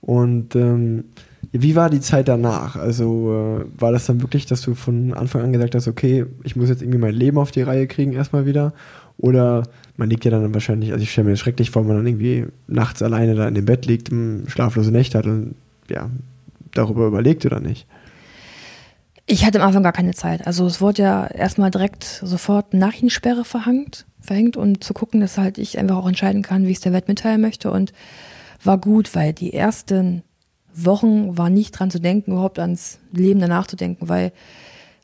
Und 0.00 0.54
ähm, 0.54 1.04
wie 1.52 1.74
war 1.74 1.90
die 1.90 2.00
Zeit 2.00 2.28
danach? 2.28 2.76
Also 2.76 3.60
äh, 3.60 3.80
war 3.80 3.92
das 3.92 4.06
dann 4.06 4.20
wirklich, 4.20 4.46
dass 4.46 4.60
du 4.60 4.74
von 4.74 5.14
Anfang 5.14 5.42
an 5.42 5.52
gesagt 5.52 5.74
hast, 5.74 5.88
okay, 5.88 6.26
ich 6.44 6.56
muss 6.56 6.68
jetzt 6.68 6.82
irgendwie 6.82 6.98
mein 6.98 7.14
Leben 7.14 7.38
auf 7.38 7.50
die 7.50 7.62
Reihe 7.62 7.86
kriegen 7.86 8.12
erstmal 8.12 8.46
wieder? 8.46 8.72
Oder 9.18 9.64
man 9.96 10.08
liegt 10.08 10.24
ja 10.24 10.30
dann 10.30 10.54
wahrscheinlich, 10.54 10.92
also 10.92 11.02
ich 11.02 11.12
stelle 11.12 11.26
mir 11.26 11.32
das 11.32 11.40
schrecklich 11.40 11.70
vor, 11.70 11.82
wenn 11.82 11.88
man 11.88 11.96
dann 11.98 12.06
irgendwie 12.06 12.46
nachts 12.68 13.02
alleine 13.02 13.34
da 13.34 13.48
in 13.48 13.54
dem 13.54 13.66
Bett 13.66 13.84
liegt, 13.86 14.10
schlaflose 14.46 14.92
Nächte 14.92 15.18
hat 15.18 15.26
und 15.26 15.56
ja, 15.90 16.08
darüber 16.72 17.06
überlegt 17.06 17.44
oder 17.44 17.60
nicht? 17.60 17.86
Ich 19.30 19.46
hatte 19.46 19.60
am 19.60 19.68
Anfang 19.68 19.84
gar 19.84 19.92
keine 19.92 20.12
Zeit. 20.12 20.44
Also 20.44 20.66
es 20.66 20.80
wurde 20.80 21.02
ja 21.02 21.26
erstmal 21.28 21.70
direkt 21.70 22.02
sofort 22.02 22.74
Nachrichtensperre 22.74 23.44
verhängt, 23.44 24.04
verhängt 24.20 24.56
und 24.56 24.82
zu 24.82 24.92
gucken, 24.92 25.20
dass 25.20 25.38
halt 25.38 25.56
ich 25.56 25.78
einfach 25.78 25.98
auch 25.98 26.08
entscheiden 26.08 26.42
kann, 26.42 26.66
wie 26.66 26.72
ich 26.72 26.78
es 26.78 26.82
der 26.82 26.92
Welt 26.92 27.06
mitteilen 27.06 27.40
möchte. 27.40 27.70
Und 27.70 27.92
war 28.64 28.76
gut, 28.76 29.14
weil 29.14 29.32
die 29.32 29.54
ersten 29.54 30.24
Wochen 30.74 31.38
war 31.38 31.48
nicht 31.48 31.70
dran 31.70 31.92
zu 31.92 32.00
denken, 32.00 32.32
überhaupt 32.32 32.58
ans 32.58 32.98
Leben 33.12 33.38
danach 33.38 33.68
zu 33.68 33.76
denken, 33.76 34.08
weil 34.08 34.32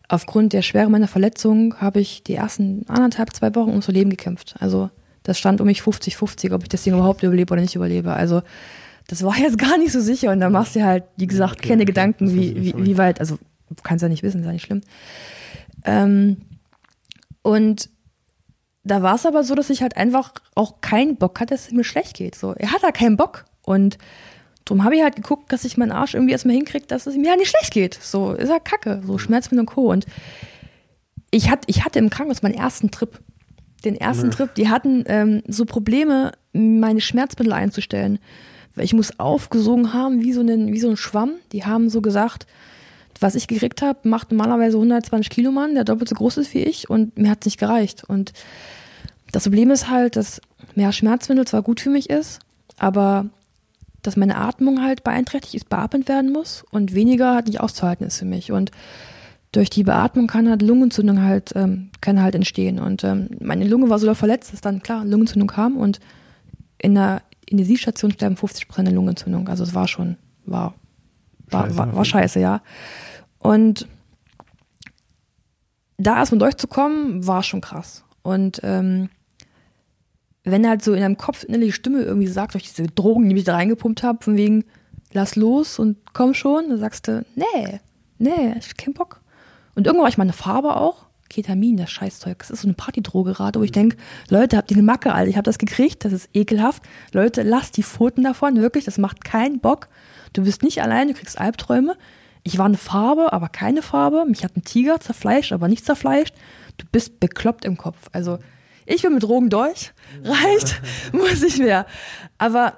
aufgrund 0.09 0.53
der 0.53 0.63
Schwere 0.63 0.91
meiner 0.91 1.09
Verletzung 1.09 1.77
habe 1.81 2.01
ich 2.01 2.25
die 2.25 2.35
ersten 2.35 2.85
anderthalb, 2.89 3.33
zwei 3.33 3.55
Wochen 3.55 3.71
ums 3.71 3.87
Leben 3.87 4.11
gekämpft. 4.11 4.57
Also 4.59 4.91
das 5.23 5.39
stand 5.39 5.61
um 5.61 5.69
mich 5.69 5.83
50-50, 5.83 6.53
ob 6.53 6.65
ich 6.65 6.69
das 6.69 6.83
Ding 6.83 6.95
überhaupt 6.95 7.23
überlebe 7.23 7.53
oder 7.53 7.63
nicht 7.63 7.77
überlebe. 7.77 8.13
Also 8.13 8.43
das 9.07 9.23
war 9.23 9.39
jetzt 9.39 9.57
gar 9.57 9.79
nicht 9.79 9.93
so 9.93 10.01
sicher 10.01 10.33
und 10.33 10.41
da 10.41 10.51
machst 10.51 10.75
du 10.75 10.83
halt, 10.83 11.05
wie 11.17 11.29
gesagt, 11.29 11.59
okay, 11.59 11.69
keine 11.69 11.83
okay, 11.83 11.93
Gedanken, 11.93 12.35
wie, 12.35 12.57
wie, 12.57 12.75
wie 12.77 12.99
weit, 12.99 13.21
also 13.21 13.39
kannst 13.83 14.03
ja 14.03 14.09
nicht 14.09 14.23
wissen, 14.23 14.41
ist 14.41 14.47
ja 14.47 14.53
nicht 14.53 14.65
schlimm. 14.67 14.83
Ähm, 15.85 16.39
und 17.43 17.91
da 18.87 19.03
war 19.03 19.17
es 19.17 19.27
aber 19.27 19.43
so, 19.43 19.55
dass 19.55 19.71
ich 19.71 19.83
halt 19.83 19.97
einfach 19.97 20.33
auch 20.55 20.81
keinen 20.81 21.17
Bock 21.17 21.41
hatte, 21.41 21.55
dass 21.55 21.67
es 21.67 21.73
mir 21.73 21.85
schlecht 21.85 22.17
geht. 22.17 22.37
So, 22.37 22.53
er 22.53 22.71
hat 22.71 22.83
da 22.83 22.93
keinen 22.93 23.17
Bock. 23.17 23.45
Und 23.63 23.99
darum 24.65 24.85
habe 24.85 24.95
ich 24.95 25.03
halt 25.03 25.17
geguckt, 25.17 25.53
dass 25.53 25.65
ich 25.65 25.77
meinen 25.77 25.91
Arsch 25.91 26.15
irgendwie 26.15 26.33
erstmal 26.33 26.55
hinkriege, 26.55 26.87
dass 26.87 27.07
es 27.07 27.17
mir 27.17 27.31
halt 27.31 27.41
nicht 27.41 27.51
schlecht 27.51 27.73
geht. 27.73 27.99
So, 28.01 28.33
ist 28.33 28.49
ja 28.49 28.61
kacke. 28.61 29.03
So, 29.05 29.19
Schmerzmittel 29.19 29.61
und 29.61 29.67
Co. 29.67 29.91
Und 29.91 30.07
ich, 31.33 31.51
hat, 31.51 31.65
ich 31.67 31.85
hatte 31.85 31.99
im 31.99 32.11
Krankenhaus 32.11 32.43
meinen 32.43 32.55
ersten 32.55 32.91
Trip. 32.93 33.21
Den 33.85 33.97
ersten 33.97 34.27
ja. 34.27 34.33
Trip, 34.33 34.55
die 34.55 34.69
hatten 34.69 35.05
ähm, 35.07 35.43
so 35.49 35.65
Probleme, 35.65 36.33
meine 36.53 37.01
Schmerzmittel 37.01 37.53
einzustellen. 37.53 38.21
Weil 38.77 38.85
ich 38.85 38.95
muss 38.95 39.19
aufgesogen 39.19 39.93
haben, 39.93 40.23
wie 40.23 40.33
so, 40.33 40.41
einen, 40.41 40.73
wie 40.73 40.81
so 40.81 40.91
ein 40.91 40.97
Schwamm. 40.97 41.33
Die 41.53 41.65
haben 41.65 41.91
so 41.91 42.01
gesagt, 42.01 42.47
was 43.21 43.35
ich 43.35 43.49
gekriegt 43.49 43.83
habe, 43.83 44.09
macht 44.09 44.31
normalerweise 44.31 44.77
120 44.77 45.31
Kilo 45.31 45.51
Mann, 45.51 45.75
der 45.75 45.85
doppelt 45.85 46.09
so 46.09 46.15
groß 46.15 46.39
ist 46.39 46.55
wie 46.55 46.63
ich 46.63 46.91
und 46.91 47.19
mir 47.19 47.31
hat 47.31 47.39
es 47.41 47.47
nicht 47.47 47.59
gereicht. 47.59 48.05
Und 48.05 48.33
das 49.33 49.45
Problem 49.45 49.71
ist 49.71 49.91
halt, 49.91 50.17
dass 50.17 50.41
mehr 50.75 50.93
Schmerzmittel 50.93 51.47
zwar 51.47 51.63
gut 51.63 51.81
für 51.81 51.91
mich 51.91 52.11
ist, 52.11 52.41
aber 52.79 53.27
dass 54.03 54.17
meine 54.17 54.37
Atmung 54.37 54.83
halt 54.83 55.03
beeinträchtigt 55.03 55.55
ist, 55.55 55.69
beatmet 55.69 56.09
werden 56.09 56.33
muss 56.33 56.65
und 56.71 56.95
weniger 56.95 57.35
halt 57.35 57.47
nicht 57.47 57.61
auszuhalten 57.61 58.07
ist 58.07 58.19
für 58.19 58.25
mich. 58.25 58.53
Und 58.53 58.71
durch 59.53 59.71
die 59.71 59.83
Beatmung 59.83 60.27
kann 60.27 60.49
halt 60.49 60.63
Lungenentzündung 60.63 61.23
halt, 61.23 61.53
ähm, 61.57 61.91
kann 62.01 62.23
halt 62.23 62.35
entstehen. 62.35 62.79
Und 62.79 63.05
ähm, 63.05 63.29
meine 63.41 63.67
Lunge 63.67 63.89
war 63.89 63.99
so 63.99 64.13
verletzt, 64.15 64.53
dass 64.53 64.61
dann 64.61 64.83
klar 64.83 65.05
Lungenentzündung 65.05 65.49
kam 65.49 65.77
und 65.77 65.99
in 66.79 66.95
der 66.95 67.23
Intensivstation 67.47 68.13
sterben 68.13 68.37
50 68.37 68.69
Prozent 68.69 68.89
der 68.89 68.95
Lungenentzündung. 68.95 69.49
Also 69.49 69.65
es 69.65 69.75
war 69.75 69.89
schon, 69.89 70.17
war, 70.45 70.75
war, 71.51 71.65
scheiße, 71.65 71.79
war, 71.79 71.97
war 71.97 72.05
scheiße, 72.05 72.41
ja. 72.41 72.63
Und 73.39 73.87
da 75.99 76.17
erstmal 76.17 76.39
durchzukommen, 76.39 77.27
war 77.27 77.43
schon 77.43 77.61
krass. 77.61 78.05
Und 78.23 78.61
ähm, 78.63 79.09
wenn 80.45 80.69
halt 80.69 80.83
so 80.83 80.93
in 80.93 81.01
deinem 81.01 81.17
Kopf 81.17 81.43
innerliche 81.45 81.73
Stimme 81.73 82.03
irgendwie 82.03 82.29
sagt, 82.29 82.55
durch 82.55 82.65
diese 82.65 82.87
Drogen, 82.87 83.29
die 83.29 83.35
mich 83.35 83.45
da 83.45 83.55
reingepumpt 83.55 84.03
habe, 84.03 84.23
von 84.23 84.37
wegen, 84.37 84.65
lass 85.13 85.37
los 85.37 85.79
und 85.79 85.99
komm 86.13 86.35
schon, 86.35 86.69
dann 86.69 86.79
sagst 86.79 87.09
du, 87.09 87.25
nee, 87.35 87.81
nee, 88.19 88.55
ich 88.59 88.69
hab 88.69 88.79
keinen 88.79 88.95
Bock. 88.95 89.21
Und 89.75 89.87
irgendwann 89.87 90.05
war 90.05 90.11
ich 90.11 90.19
meine 90.19 90.33
Farbe 90.33 90.77
auch. 90.77 91.07
Ketamin, 91.29 91.77
das 91.77 91.91
Scheißzeug. 91.91 92.39
Das 92.39 92.51
ist 92.51 92.63
so 92.63 92.69
eine 92.69 92.75
Partydroge 92.75 93.33
gerade, 93.33 93.59
wo 93.59 93.65
ich 93.65 93.73
denke, 93.73 93.97
Leute, 94.29 94.57
habt 94.57 94.71
ihr 94.71 94.77
eine 94.77 94.87
Macke, 94.87 95.13
Alter, 95.13 95.29
ich 95.29 95.37
habe 95.37 95.45
das 95.45 95.59
gekriegt, 95.59 96.05
das 96.05 96.13
ist 96.13 96.29
ekelhaft. 96.33 96.83
Leute, 97.13 97.43
lasst 97.43 97.77
die 97.77 97.83
Pfoten 97.83 98.23
davon, 98.23 98.57
wirklich, 98.57 98.85
das 98.85 98.99
macht 98.99 99.25
keinen 99.25 99.59
Bock. 99.59 99.89
Du 100.33 100.45
bist 100.45 100.63
nicht 100.63 100.83
allein, 100.83 101.09
du 101.09 101.15
kriegst 101.15 101.41
Albträume. 101.41 101.97
Ich 102.47 102.59
war 102.59 102.67
eine 102.67 102.77
Farbe, 102.77 103.33
aber 103.33 103.49
keine 103.49 103.83
Farbe. 103.83 104.25
Mich 104.25 104.45
hat 104.45 104.57
ein 104.57 104.63
Tiger 104.63 105.01
zerfleischt, 105.01 105.51
aber 105.51 105.67
nicht 105.67 105.85
zerfleischt. 105.85 106.33
Du 106.77 106.87
bist 106.93 107.19
bekloppt 107.19 107.65
im 107.65 107.77
Kopf. 107.77 108.09
Also 108.13 108.39
ich 108.85 109.03
bin 109.03 109.15
mit 109.15 109.25
Drogen 109.25 109.51
durch. 109.51 109.93
Reicht, 110.23 110.81
muss 111.13 111.43
ich 111.43 111.59
mehr. 111.59 111.87
Aber 112.39 112.75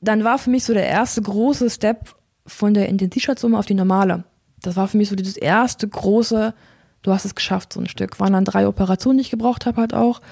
dann 0.00 0.24
war 0.24 0.38
für 0.38 0.48
mich 0.48 0.64
so 0.64 0.72
der 0.72 0.86
erste 0.86 1.20
große 1.20 1.68
Step 1.68 2.14
von 2.46 2.72
der 2.72 2.88
Intensivstation 2.88 3.54
auf 3.54 3.66
die 3.66 3.74
normale. 3.74 4.24
Das 4.62 4.76
war 4.76 4.88
für 4.88 4.96
mich 4.96 5.10
so 5.10 5.16
dieses 5.16 5.36
erste 5.36 5.86
große, 5.86 6.54
du 7.02 7.12
hast 7.12 7.26
es 7.26 7.34
geschafft, 7.34 7.74
so 7.74 7.80
ein 7.80 7.88
Stück. 7.88 8.18
Waren 8.20 8.32
dann 8.32 8.46
drei 8.46 8.66
Operationen, 8.66 9.18
die 9.18 9.22
ich 9.22 9.30
gebraucht 9.30 9.66
habe 9.66 9.82
halt 9.82 9.92
auch. 9.92 10.22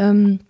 Ähm, 0.00 0.40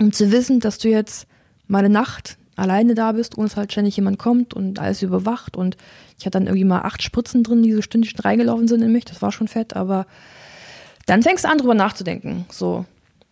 um 0.00 0.12
zu 0.12 0.32
wissen, 0.32 0.60
dass 0.60 0.78
du 0.78 0.88
jetzt 0.88 1.26
mal 1.66 1.80
eine 1.80 1.90
Nacht 1.90 2.38
alleine 2.56 2.94
da 2.94 3.12
bist, 3.12 3.38
ohne 3.38 3.48
dass 3.48 3.56
halt 3.56 3.70
ständig 3.70 3.96
jemand 3.96 4.18
kommt 4.18 4.54
und 4.54 4.78
alles 4.78 5.02
überwacht. 5.02 5.56
Und 5.56 5.76
ich 6.18 6.26
hatte 6.26 6.38
dann 6.38 6.46
irgendwie 6.46 6.64
mal 6.64 6.80
acht 6.80 7.02
Spritzen 7.02 7.42
drin, 7.42 7.62
die 7.62 7.72
so 7.72 7.82
stündlich 7.82 8.14
reingelaufen 8.22 8.66
sind 8.66 8.82
in 8.82 8.92
mich. 8.92 9.04
Das 9.04 9.22
war 9.22 9.30
schon 9.30 9.48
fett, 9.48 9.76
aber 9.76 10.06
dann 11.06 11.22
fängst 11.22 11.44
du 11.44 11.48
an, 11.48 11.58
drüber 11.58 11.74
nachzudenken. 11.74 12.46
So. 12.50 12.84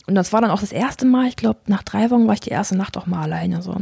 Und 0.06 0.14
das 0.14 0.32
war 0.32 0.42
dann 0.42 0.50
auch 0.50 0.60
das 0.60 0.72
erste 0.72 1.06
Mal, 1.06 1.28
ich 1.28 1.36
glaube, 1.36 1.60
nach 1.66 1.82
drei 1.82 2.10
Wochen 2.10 2.26
war 2.26 2.34
ich 2.34 2.40
die 2.40 2.50
erste 2.50 2.76
Nacht 2.76 2.96
auch 2.96 3.06
mal 3.06 3.22
alleine. 3.22 3.62
so. 3.62 3.76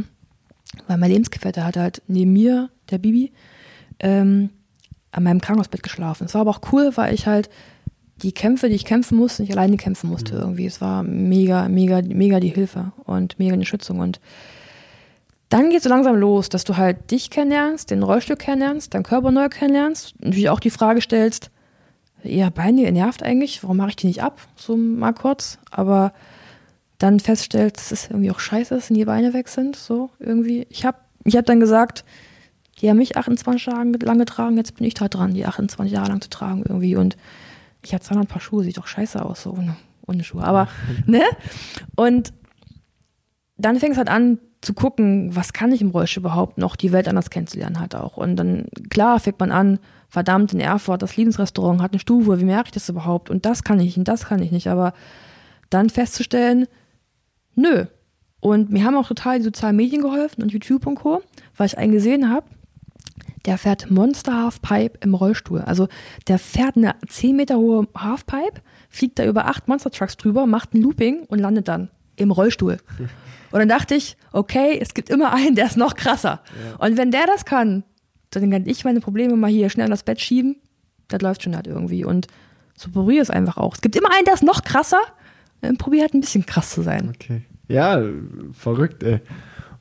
Weil 0.87 0.97
mein 0.97 1.11
Lebensgefährte 1.11 1.65
hat 1.65 1.77
halt 1.77 2.01
neben 2.07 2.33
mir, 2.33 2.69
der 2.89 2.97
Bibi, 2.97 3.31
ähm, 3.99 4.49
an 5.11 5.23
meinem 5.23 5.41
Krankenhausbett 5.41 5.83
geschlafen. 5.83 6.25
Es 6.25 6.33
war 6.33 6.41
aber 6.41 6.51
auch 6.51 6.61
cool, 6.71 6.91
weil 6.95 7.13
ich 7.13 7.27
halt 7.27 7.49
die 8.17 8.31
Kämpfe, 8.31 8.69
die 8.69 8.75
ich 8.75 8.85
kämpfen 8.85 9.17
musste, 9.17 9.43
nicht 9.43 9.51
alleine 9.51 9.77
kämpfen 9.77 10.09
musste 10.09 10.35
mhm. 10.35 10.41
irgendwie. 10.41 10.65
Es 10.65 10.81
war 10.81 11.03
mega, 11.03 11.67
mega, 11.67 12.01
mega 12.01 12.39
die 12.39 12.49
Hilfe 12.49 12.93
und 13.03 13.37
mega 13.37 13.53
eine 13.53 13.65
Schützung. 13.65 13.99
Und 13.99 14.19
dann 15.53 15.69
geht 15.69 15.77
es 15.77 15.83
so 15.83 15.89
langsam 15.89 16.15
los, 16.15 16.49
dass 16.49 16.63
du 16.63 16.77
halt 16.77 17.11
dich 17.11 17.29
kennenlernst, 17.29 17.91
den 17.91 18.01
Rollstuhl 18.01 18.37
kennenlernst, 18.37 18.91
deinen 18.91 19.03
Körper 19.03 19.29
neu 19.29 19.49
kennenlernst 19.49 20.15
und 20.15 20.25
natürlich 20.25 20.49
auch 20.49 20.59
die 20.59 20.71
Frage 20.71 20.99
stellst, 20.99 21.51
ja, 22.23 22.49
Beine, 22.49 22.81
ihr 22.81 22.91
nervt 22.91 23.21
eigentlich, 23.21 23.61
warum 23.61 23.77
mache 23.77 23.89
ich 23.89 23.95
die 23.95 24.07
nicht 24.07 24.23
ab? 24.23 24.41
So 24.55 24.75
mal 24.75 25.13
kurz. 25.13 25.59
Aber 25.69 26.11
dann 26.97 27.19
feststellst, 27.19 27.77
dass 27.77 27.91
es 27.91 28.09
irgendwie 28.09 28.31
auch 28.31 28.39
scheiße 28.39 28.73
ist, 28.73 28.89
wenn 28.89 28.97
die 28.97 29.05
Beine 29.05 29.35
weg 29.35 29.47
sind. 29.47 29.75
So 29.75 30.09
irgendwie. 30.17 30.65
Ich 30.71 30.85
habe 30.85 30.97
ich 31.23 31.37
hab 31.37 31.45
dann 31.45 31.59
gesagt, 31.59 32.03
die 32.81 32.89
haben 32.89 32.97
mich 32.97 33.15
28 33.15 33.67
Jahre 33.67 33.91
lang 33.91 34.17
getragen, 34.17 34.57
jetzt 34.57 34.75
bin 34.75 34.87
ich 34.87 34.95
da 34.95 35.07
dran, 35.07 35.35
die 35.35 35.45
28 35.45 35.93
Jahre 35.93 36.09
lang 36.09 36.21
zu 36.21 36.31
tragen 36.31 36.63
irgendwie. 36.67 36.95
Und 36.95 37.15
ich 37.83 37.93
habe 37.93 38.03
200 38.03 38.27
Paar 38.27 38.41
Schuhe, 38.41 38.63
sieht 38.63 38.77
doch 38.77 38.87
scheiße 38.87 39.23
aus, 39.23 39.43
so 39.43 39.51
ohne, 39.51 39.75
ohne 40.07 40.23
Schuhe. 40.23 40.45
Aber, 40.45 40.67
ne? 41.05 41.21
Und 41.95 42.33
dann 43.55 43.77
fängst 43.77 43.99
halt 43.99 44.09
an, 44.09 44.39
zu 44.63 44.73
gucken, 44.73 45.35
was 45.35 45.53
kann 45.53 45.71
ich 45.71 45.81
im 45.81 45.89
Rollstuhl 45.89 46.21
überhaupt 46.21 46.57
noch, 46.57 46.75
die 46.75 46.91
Welt 46.91 47.07
anders 47.07 47.29
kennenzulernen 47.29 47.79
halt 47.79 47.95
auch. 47.95 48.17
Und 48.17 48.37
dann, 48.37 48.65
klar, 48.89 49.19
fängt 49.19 49.39
man 49.39 49.51
an, 49.51 49.79
verdammt, 50.07 50.53
in 50.53 50.59
Erfurt, 50.59 51.01
das 51.01 51.17
Lebensrestaurant 51.17 51.81
hat 51.81 51.91
eine 51.91 51.99
Stufe, 51.99 52.39
wie 52.39 52.45
merke 52.45 52.67
ich 52.67 52.71
das 52.71 52.89
überhaupt? 52.89 53.29
Und 53.29 53.45
das 53.45 53.63
kann 53.63 53.79
ich 53.79 53.97
und 53.97 54.07
das 54.07 54.25
kann 54.25 54.41
ich 54.41 54.51
nicht. 54.51 54.69
Aber 54.69 54.93
dann 55.69 55.89
festzustellen, 55.89 56.67
nö. 57.55 57.85
Und 58.39 58.71
mir 58.71 58.85
haben 58.85 58.95
auch 58.95 59.07
total 59.07 59.37
die 59.39 59.43
sozialen 59.43 59.75
Medien 59.75 60.01
geholfen 60.01 60.43
und 60.43 60.51
YouTube 60.51 60.85
und 60.87 60.95
Co., 60.95 61.21
weil 61.57 61.67
ich 61.67 61.77
einen 61.77 61.93
gesehen 61.93 62.29
habe, 62.29 62.45
der 63.45 63.57
fährt 63.57 63.91
Monster 63.91 64.43
Halfpipe 64.43 64.99
im 65.01 65.13
Rollstuhl. 65.13 65.61
Also 65.61 65.87
der 66.27 66.39
fährt 66.39 66.77
eine 66.77 66.95
10 67.07 67.35
Meter 67.35 67.57
hohe 67.57 67.87
Halfpipe, 67.95 68.61
fliegt 68.89 69.19
da 69.19 69.25
über 69.25 69.45
acht 69.45 69.67
Monster 69.67 69.91
Trucks 69.91 70.15
drüber, 70.15 70.45
macht 70.45 70.73
ein 70.73 70.81
Looping 70.81 71.23
und 71.23 71.39
landet 71.39 71.67
dann 71.67 71.89
im 72.15 72.31
Rollstuhl. 72.31 72.77
Und 73.53 73.59
dann 73.59 73.69
dachte 73.69 73.93
ich, 73.93 74.17
okay, 74.31 74.79
es 74.81 74.95
gibt 74.95 75.11
immer 75.11 75.31
einen, 75.31 75.53
der 75.53 75.67
ist 75.67 75.77
noch 75.77 75.93
krasser. 75.93 76.41
Ja. 76.59 76.87
Und 76.87 76.97
wenn 76.97 77.11
der 77.11 77.27
das 77.27 77.45
kann, 77.45 77.83
dann 78.31 78.49
kann 78.49 78.65
ich 78.65 78.83
meine 78.83 78.99
Probleme 78.99 79.35
mal 79.35 79.51
hier 79.51 79.69
schnell 79.69 79.89
das 79.89 80.01
Bett 80.01 80.19
schieben. 80.19 80.55
Das 81.07 81.21
läuft 81.21 81.43
schon 81.43 81.55
halt 81.55 81.67
irgendwie. 81.67 82.03
Und 82.03 82.25
so 82.75 82.89
probiere 82.89 83.21
es 83.21 83.29
einfach 83.29 83.57
auch. 83.57 83.75
Es 83.75 83.81
gibt 83.81 83.95
immer 83.95 84.09
einen, 84.11 84.25
der 84.25 84.33
ist 84.33 84.41
noch 84.41 84.63
krasser. 84.63 85.01
Dann 85.61 85.77
probier 85.77 86.01
halt 86.01 86.15
ein 86.15 86.21
bisschen 86.21 86.47
krass 86.47 86.71
zu 86.71 86.81
sein. 86.81 87.13
Okay. 87.13 87.43
Ja, 87.67 88.01
verrückt, 88.53 89.03
ey. 89.03 89.19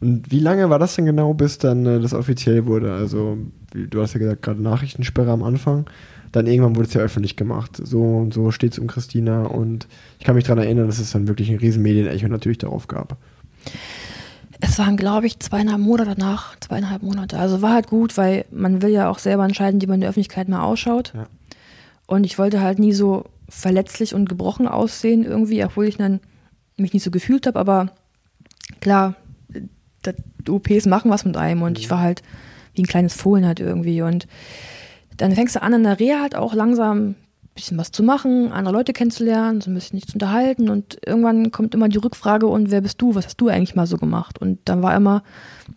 Und 0.01 0.31
wie 0.31 0.41
lange 0.41 0.69
war 0.69 0.79
das 0.79 0.95
denn 0.97 1.07
genau, 1.07 1.33
bis 1.33 1.57
dann 1.57 1.87
äh, 1.87 1.99
das 1.99 2.13
offiziell 2.13 2.67
wurde? 2.67 2.93
Also, 2.93 3.39
wie, 3.73 3.87
du 3.87 4.03
hast 4.03 4.13
ja 4.13 4.19
gesagt, 4.19 4.43
gerade 4.43 4.61
Nachrichtensperre 4.61 5.31
am 5.31 5.43
Anfang. 5.43 5.87
Dann 6.31 6.47
irgendwann 6.47 6.77
wurde 6.77 6.89
es 6.89 6.95
ja 6.95 7.01
öffentlich 7.01 7.37
gemacht. 7.37 7.81
So 7.83 8.03
und 8.03 8.35
so 8.35 8.51
steht 8.51 8.73
es 8.73 8.79
um 8.79 8.87
Christina. 8.87 9.45
Und 9.45 9.89
ich 10.19 10.27
kann 10.27 10.35
mich 10.35 10.45
daran 10.45 10.63
erinnern, 10.63 10.89
dass 10.89 10.99
es 10.99 11.13
dann 11.13 11.27
wirklich 11.27 11.51
ein 11.51 11.57
riesen 11.57 11.83
Medienecho 11.83 12.29
natürlich 12.29 12.59
darauf 12.59 12.87
gab. 12.87 13.17
Es 14.61 14.79
waren, 14.79 14.97
glaube 14.97 15.27
ich, 15.27 15.41
zweieinhalb 15.41 15.81
Monate 15.81 16.15
danach, 16.15 16.59
zweieinhalb 16.61 17.03
Monate. 17.03 17.39
Also 17.39 17.63
war 17.63 17.73
halt 17.73 17.89
gut, 17.89 18.17
weil 18.17 18.45
man 18.51 18.81
will 18.81 18.91
ja 18.91 19.11
auch 19.11 19.19
selber 19.19 19.45
entscheiden, 19.45 19.83
wie 19.83 19.87
man 19.87 19.97
in 19.97 20.01
der 20.03 20.11
Öffentlichkeit 20.11 20.49
mal 20.49 20.63
ausschaut. 20.63 21.13
Ja. 21.15 21.27
Und 22.07 22.25
ich 22.25 22.39
wollte 22.39 22.61
halt 22.61 22.79
nie 22.79 22.93
so 22.93 23.25
verletzlich 23.49 24.15
und 24.15 24.29
gebrochen 24.29 24.69
aussehen 24.69 25.25
irgendwie, 25.25 25.65
obwohl 25.65 25.87
ich 25.87 25.97
dann 25.97 26.21
mich 26.77 26.93
nicht 26.93 27.03
so 27.03 27.11
gefühlt 27.11 27.47
habe. 27.47 27.59
Aber 27.59 27.91
klar, 28.81 29.17
OPs 30.49 30.87
machen 30.87 31.11
was 31.11 31.25
mit 31.25 31.37
einem 31.37 31.63
und 31.63 31.79
ich 31.79 31.91
war 31.91 32.01
halt 32.01 32.23
wie 32.75 32.83
ein 32.83 32.87
kleines 32.87 33.15
Fohlen 33.15 33.47
halt 33.47 33.61
irgendwie. 33.61 34.03
Und 34.03 34.27
dann 35.17 35.33
fängst 35.33 35.57
du 35.57 35.63
an, 35.63 35.73
in 35.73 35.83
der 35.85 36.01
Reha 36.01 36.21
halt 36.21 36.35
auch 36.35 36.55
langsam 36.55 37.17
bisschen 37.55 37.79
was 37.79 37.93
zu 37.93 38.03
machen, 38.03 38.53
andere 38.53 38.75
Leute 38.75 38.93
kennenzulernen, 38.93 39.61
so 39.61 39.71
ein 39.71 39.75
bisschen 39.75 39.97
nicht 39.97 40.09
zu 40.09 40.15
unterhalten 40.15 40.69
und 40.69 40.99
irgendwann 41.05 41.51
kommt 41.51 41.75
immer 41.75 41.89
die 41.89 41.99
Rückfrage 41.99 42.47
und 42.47 42.71
wer 42.71 42.81
bist 42.81 43.01
du, 43.03 43.15
was 43.15 43.27
hast 43.27 43.41
du 43.41 43.49
eigentlich 43.49 43.75
mal 43.75 43.87
so 43.87 43.99
gemacht? 43.99 44.39
Und 44.41 44.59
dann 44.65 44.83
war 44.83 44.97
immer, 44.97 45.23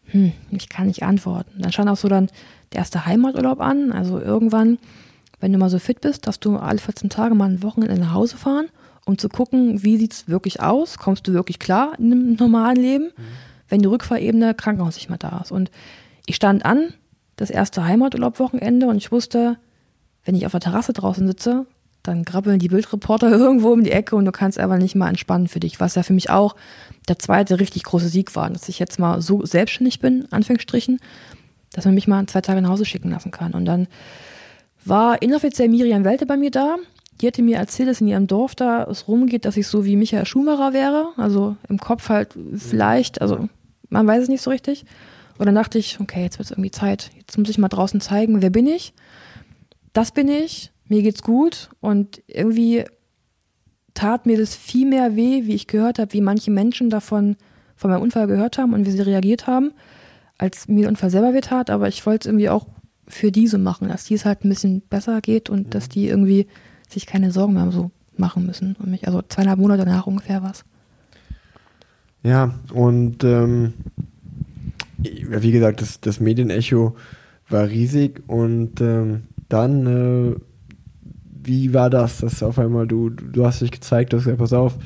hm, 0.06 0.32
ich 0.52 0.70
kann 0.70 0.88
nicht 0.88 1.04
antworten. 1.04 1.62
Dann 1.62 1.72
stand 1.72 1.90
auch 1.90 1.98
so 1.98 2.08
dann 2.08 2.30
der 2.72 2.80
erste 2.80 3.06
Heimaturlaub 3.06 3.60
an, 3.60 3.92
also 3.92 4.20
irgendwann, 4.20 4.78
wenn 5.40 5.52
du 5.52 5.60
mal 5.60 5.70
so 5.70 5.80
fit 5.80 6.02
bist, 6.02 6.28
dass 6.28 6.40
du 6.40 6.56
alle 6.58 6.80
14 6.80 7.10
Tage 7.10 7.36
mal 7.36 7.50
ein 7.50 7.64
Wochenende 7.64 8.00
nach 8.00 8.14
Hause 8.14 8.38
fahren, 8.38 8.68
um 9.06 9.18
zu 9.18 9.30
gucken, 9.30 9.84
wie 9.84 9.98
sieht 9.98 10.14
es 10.14 10.28
wirklich 10.30 10.62
aus, 10.62 10.98
kommst 10.98 11.28
du 11.28 11.34
wirklich 11.34 11.60
klar 11.60 11.94
in 12.00 12.12
einem 12.12 12.34
normalen 12.36 12.78
Leben? 12.78 13.06
Mhm 13.06 13.56
wenn 13.70 13.82
die 13.82 13.88
Rückfahrebene 13.88 14.54
Krankenhaus 14.54 14.96
nicht 14.96 15.10
mehr 15.10 15.18
da 15.18 15.42
ist. 15.44 15.52
Und 15.52 15.72
ich 16.26 16.36
stand 16.36 16.66
an, 16.66 16.94
das 17.36 17.50
erste 17.50 17.86
Heimaturlaubwochenende, 17.86 18.88
und 18.88 18.98
ich 18.98 19.12
wusste, 19.12 19.58
wenn 20.26 20.36
ich 20.36 20.46
auf 20.46 20.52
der 20.52 20.62
Terrasse 20.62 20.94
draußen 20.94 21.26
sitze, 21.28 21.66
dann 22.04 22.24
grabbeln 22.24 22.60
die 22.60 22.68
Bildreporter 22.68 23.32
irgendwo 23.32 23.72
um 23.72 23.84
die 23.84 23.92
Ecke 23.92 24.16
und 24.16 24.26
du 24.26 24.32
kannst 24.32 24.60
aber 24.60 24.78
nicht 24.78 24.96
mal 24.96 25.10
entspannen 25.10 25.48
für 25.48 25.60
dich, 25.60 25.80
was 25.80 25.96
ja 25.96 26.04
für 26.04 26.14
mich 26.14 26.30
auch 26.30 26.56
der 27.08 27.20
zweite 27.20 27.60
richtig 27.60 27.84
große 27.84 28.10
Sieg 28.10 28.36
war, 28.36 28.50
dass 28.50 28.70
ich 28.70 28.80
jetzt 28.80 29.00
mal 29.00 29.22
so 29.22 29.46
selbstständig 29.46 30.00
bin, 30.00 30.28
Anführungsstrichen, 30.32 31.00
dass 31.72 31.86
man 31.86 31.94
mich 31.94 32.08
mal 32.08 32.26
zwei 32.26 32.42
Tage 32.42 32.62
nach 32.62 32.70
Hause 32.70 32.86
schicken 32.86 33.12
lassen 33.12 33.32
kann. 33.32 33.54
Und 33.54 33.66
dann 33.66 33.88
war 34.84 35.22
inoffiziell 35.22 35.68
Miriam 35.68 36.04
Welte 36.04 36.26
bei 36.26 36.38
mir 36.38 36.52
da. 36.52 36.78
Die 37.22 37.28
hatte 37.28 37.42
mir 37.42 37.58
erzählt, 37.58 37.90
dass 37.90 38.02
in 38.02 38.08
ihrem 38.08 38.28
Dorf 38.28 38.56
da 38.56 38.84
es 38.84 39.08
rumgeht, 39.08 39.46
dass 39.46 39.58
ich 39.58 39.68
so 39.68 39.86
wie 39.86 39.96
Michael 39.96 40.26
Schumacher 40.26 40.74
wäre. 40.74 41.10
Also 41.18 41.56
im 41.70 41.80
Kopf 41.80 42.10
halt 42.10 42.38
vielleicht, 42.56 43.22
also 43.22 43.50
man 43.90 44.06
weiß 44.06 44.24
es 44.24 44.30
nicht 44.30 44.42
so 44.42 44.52
richtig. 44.52 44.86
Und 45.38 45.46
dann 45.46 45.56
dachte 45.56 45.78
ich, 45.78 46.00
okay, 46.00 46.24
jetzt 46.24 46.40
wird 46.40 46.46
es 46.46 46.52
irgendwie 46.52 46.72
Zeit. 46.72 47.10
Jetzt 47.18 47.38
muss 47.38 47.50
ich 47.50 47.58
mal 47.58 47.68
draußen 47.68 48.00
zeigen, 48.02 48.42
wer 48.42 48.50
bin 48.50 48.68
ich? 48.68 48.94
Das 49.96 50.12
bin 50.12 50.28
ich, 50.28 50.74
mir 50.90 51.02
geht's 51.02 51.24
gut. 51.24 51.70
Und 51.80 52.22
irgendwie 52.28 52.84
tat 53.94 54.26
mir 54.26 54.38
das 54.38 54.54
viel 54.54 54.86
mehr 54.86 55.16
weh, 55.16 55.46
wie 55.46 55.56
ich 55.56 55.68
gehört 55.68 56.00
habe, 56.00 56.12
wie 56.12 56.20
manche 56.20 56.52
Menschen 56.52 56.90
davon 56.90 57.38
von 57.78 57.90
meinem 57.90 58.02
Unfall 58.02 58.28
gehört 58.28 58.58
haben 58.58 58.74
und 58.74 58.86
wie 58.86 58.92
sie 58.92 59.00
reagiert 59.00 59.48
haben, 59.48 59.72
als 60.38 60.68
mir 60.68 60.82
der 60.82 60.90
Unfall 60.90 61.10
selber 61.10 61.34
weh 61.34 61.40
tat. 61.40 61.70
Aber 61.70 61.88
ich 61.88 62.06
wollte 62.06 62.28
es 62.28 62.30
irgendwie 62.30 62.50
auch 62.50 62.68
für 63.08 63.32
diese 63.32 63.58
machen, 63.58 63.88
dass 63.88 64.04
die 64.04 64.16
es 64.16 64.26
halt 64.26 64.44
ein 64.44 64.50
bisschen 64.50 64.82
besser 64.82 65.22
geht 65.22 65.50
und 65.50 65.68
mhm. 65.68 65.70
dass 65.70 65.88
die 65.88 66.10
irgendwie 66.10 66.48
sich 66.90 67.06
keine 67.06 67.32
Sorgen 67.32 67.54
mehr 67.54 67.72
so 67.72 67.90
machen 68.18 68.46
müssen. 68.46 68.76
Und 68.78 68.92
mich, 68.92 69.08
also 69.08 69.22
zweieinhalb 69.22 69.60
Monate 69.60 69.86
danach 69.86 70.08
ungefähr 70.08 70.44
was. 70.44 70.66
Ja, 72.22 72.54
und 72.74 73.24
ähm, 73.24 73.76
wie 74.98 75.52
gesagt, 75.54 75.80
das, 75.80 76.02
das 76.02 76.20
Medienecho 76.20 76.98
war 77.48 77.70
riesig 77.70 78.24
und 78.28 78.82
ähm, 78.82 79.24
dann, 79.50 79.88
äh, 79.88 80.36
wie 81.44 81.74
war 81.74 81.90
das, 81.90 82.20
dass 82.20 82.42
auf 82.44 82.60
einmal 82.60 82.88
du, 82.88 83.10
du 83.10 83.46
hast 83.46 83.62
dich 83.62 83.72
gezeigt, 83.72 84.14
dass 84.14 84.26
pass 84.26 84.54
auf, 84.54 84.78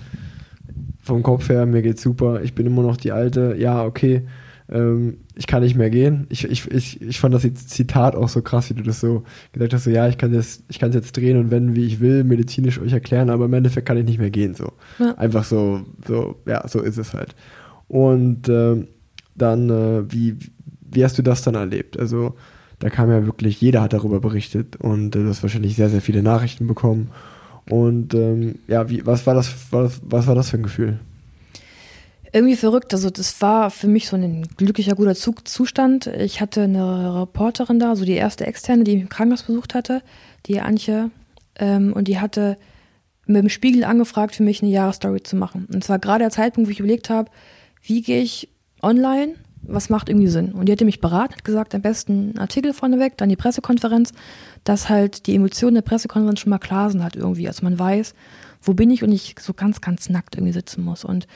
vom 0.99 1.24
Kopf 1.24 1.49
her, 1.49 1.66
mir 1.66 1.82
geht's 1.82 2.01
super, 2.01 2.41
ich 2.43 2.53
bin 2.53 2.68
immer 2.68 2.84
noch 2.84 2.97
die 2.97 3.12
Alte, 3.12 3.55
ja, 3.57 3.84
okay, 3.84 4.26
ähm, 4.72 5.18
ich 5.36 5.47
kann 5.47 5.64
nicht 5.64 5.76
mehr 5.76 5.89
gehen. 5.89 6.28
Ich, 6.30 6.43
ich, 6.45 6.70
ich, 6.70 7.01
ich 7.01 7.20
fand 7.20 7.34
das 7.34 7.41
Zitat 7.68 8.16
auch 8.16 8.30
so 8.30 8.41
krass, 8.41 8.70
wie 8.70 8.76
du 8.76 8.84
das 8.84 8.99
so 8.99 9.24
gesagt 9.51 9.74
hast, 9.74 9.86
so 9.86 9.89
ja, 9.89 10.07
ich 10.07 10.18
kann 10.18 10.32
das, 10.32 10.64
ich 10.70 10.80
kann 10.80 10.89
es 10.89 10.95
jetzt 10.95 11.18
drehen 11.18 11.38
und 11.38 11.51
wenden, 11.51 11.76
wie 11.76 11.86
ich 11.86 11.99
will, 11.99 12.24
medizinisch 12.24 12.80
euch 12.80 12.93
erklären, 12.93 13.30
aber 13.30 13.45
im 13.45 13.53
Endeffekt 13.53 13.88
kann 13.88 13.97
ich 13.97 14.05
nicht 14.05 14.20
mehr 14.20 14.30
gehen. 14.30 14.53
So. 14.53 14.74
Ja. 14.99 15.16
Einfach 15.16 15.43
so, 15.43 15.82
so, 16.07 16.36
ja, 16.45 16.68
so 16.68 16.82
ist 16.82 16.97
es 16.97 17.14
halt. 17.14 17.36
Und 17.88 18.47
äh, 18.47 18.86
dann, 19.36 19.70
äh, 19.70 20.12
wie, 20.12 20.38
wie 20.91 21.03
hast 21.03 21.18
du 21.18 21.24
das 21.24 21.41
dann 21.41 21.55
erlebt? 21.55 21.97
Also, 21.97 22.36
da 22.80 22.90
kam 22.90 23.10
ja 23.10 23.26
wirklich, 23.26 23.60
jeder 23.62 23.82
hat 23.82 23.94
darüber 23.94 24.20
berichtet 24.20 24.76
und 24.78 25.16
äh, 25.16 25.20
du 25.20 25.30
hast 25.30 25.44
wahrscheinlich 25.44 25.76
sehr, 25.76 25.90
sehr 25.90 26.02
viele 26.02 26.24
Nachrichten 26.24 26.68
bekommen. 26.68 27.12
Und 27.70 28.14
ähm, 28.14 28.56
ja, 28.68 28.90
wie, 28.90 29.06
was 29.06 29.28
war 29.28 29.36
das, 29.36 29.54
was, 29.72 30.02
was 30.04 30.28
war 30.28 30.36
das 30.36 30.50
für 30.50 30.58
ein 30.58 30.64
Gefühl? 30.64 31.00
irgendwie 32.32 32.56
verrückt. 32.56 32.94
Also 32.94 33.10
das 33.10 33.42
war 33.42 33.72
für 33.72 33.88
mich 33.88 34.08
so 34.08 34.16
ein 34.16 34.48
glücklicher, 34.58 34.96
guter 34.96 35.16
Zustand. 35.16 36.08
Ich 36.08 36.42
hatte 36.42 36.64
eine 36.64 37.22
Reporterin 37.22 37.80
da, 37.80 37.96
so 37.96 38.06
die 38.06 38.14
erste 38.14 38.46
externe, 38.46 38.84
die 38.84 38.94
mich 38.94 39.02
im 39.04 39.10
Krankenhaus 39.10 39.44
besucht 39.44 39.74
hatte, 39.74 40.02
die 40.46 40.62
Antje, 40.62 41.12
ähm, 41.56 41.94
und 41.94 42.08
die 42.08 42.20
hatte 42.20 42.58
mit 43.26 43.44
dem 43.44 43.50
Spiegel 43.50 43.84
angefragt, 43.84 44.36
für 44.36 44.44
mich 44.44 44.62
eine 44.62 44.72
Jahresstory 44.72 45.22
zu 45.22 45.36
machen. 45.36 45.68
Und 45.72 45.84
zwar 45.84 46.00
gerade 46.00 46.24
der 46.24 46.32
Zeitpunkt, 46.32 46.68
wo 46.68 46.72
ich 46.72 46.80
überlegt 46.80 47.10
habe, 47.10 47.30
wie 47.82 48.02
gehe 48.02 48.22
ich 48.22 48.50
online, 48.82 49.36
was 49.62 49.89
macht 49.89 50.10
irgendwie 50.10 50.28
Sinn. 50.28 50.53
Und 50.53 50.68
die 50.68 50.72
hatte 50.72 50.86
mich 50.86 51.01
beraten, 51.01 51.34
hat 51.34 51.43
gesagt, 51.43 51.76
am 51.76 51.82
besten 51.82 52.30
einen 52.30 52.39
Artikel 52.39 52.74
vorneweg, 52.74 53.18
dann 53.18 53.30
die 53.30 53.36
Pressekonferenz, 53.36 54.14
dass 54.64 54.89
halt 54.89 55.28
die 55.28 55.36
Emotionen 55.36 55.76
der 55.76 55.82
Pressekonferenz 55.82 56.39
schon 56.39 56.49
mal 56.49 56.60
klar 56.60 56.89
sind 56.89 57.03
halt 57.03 57.16
irgendwie, 57.16 57.47
also 57.47 57.64
man 57.64 57.78
weiß, 57.78 58.14
wo 58.62 58.74
bin 58.74 58.91
ich 58.91 59.03
und 59.03 59.12
ich 59.12 59.36
so 59.39 59.53
ganz, 59.53 59.82
ganz 59.82 60.10
nackt 60.10 60.36
irgendwie 60.36 60.53
sitzen 60.53 60.84
muss. 60.84 61.03
Und 61.03 61.28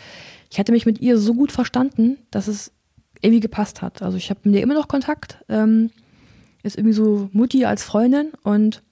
ich 0.49 0.59
hatte 0.59 0.71
mich 0.71 0.85
mit 0.85 0.99
ihr 0.99 1.17
so 1.17 1.33
gut 1.33 1.51
verstanden, 1.51 2.17
dass 2.31 2.47
es 2.47 2.71
irgendwie 3.21 3.39
gepasst 3.39 3.81
hat. 3.81 4.01
Also 4.01 4.17
ich 4.17 4.29
habe 4.29 4.41
mit 4.43 4.55
ihr 4.55 4.61
immer 4.61 4.73
noch 4.73 4.87
Kontakt, 4.87 5.43
ähm, 5.49 5.89
ist 6.63 6.77
irgendwie 6.77 6.93
so 6.93 7.29
Mutti 7.33 7.65
als 7.65 7.83
Freundin 7.83 8.31
und 8.43 8.83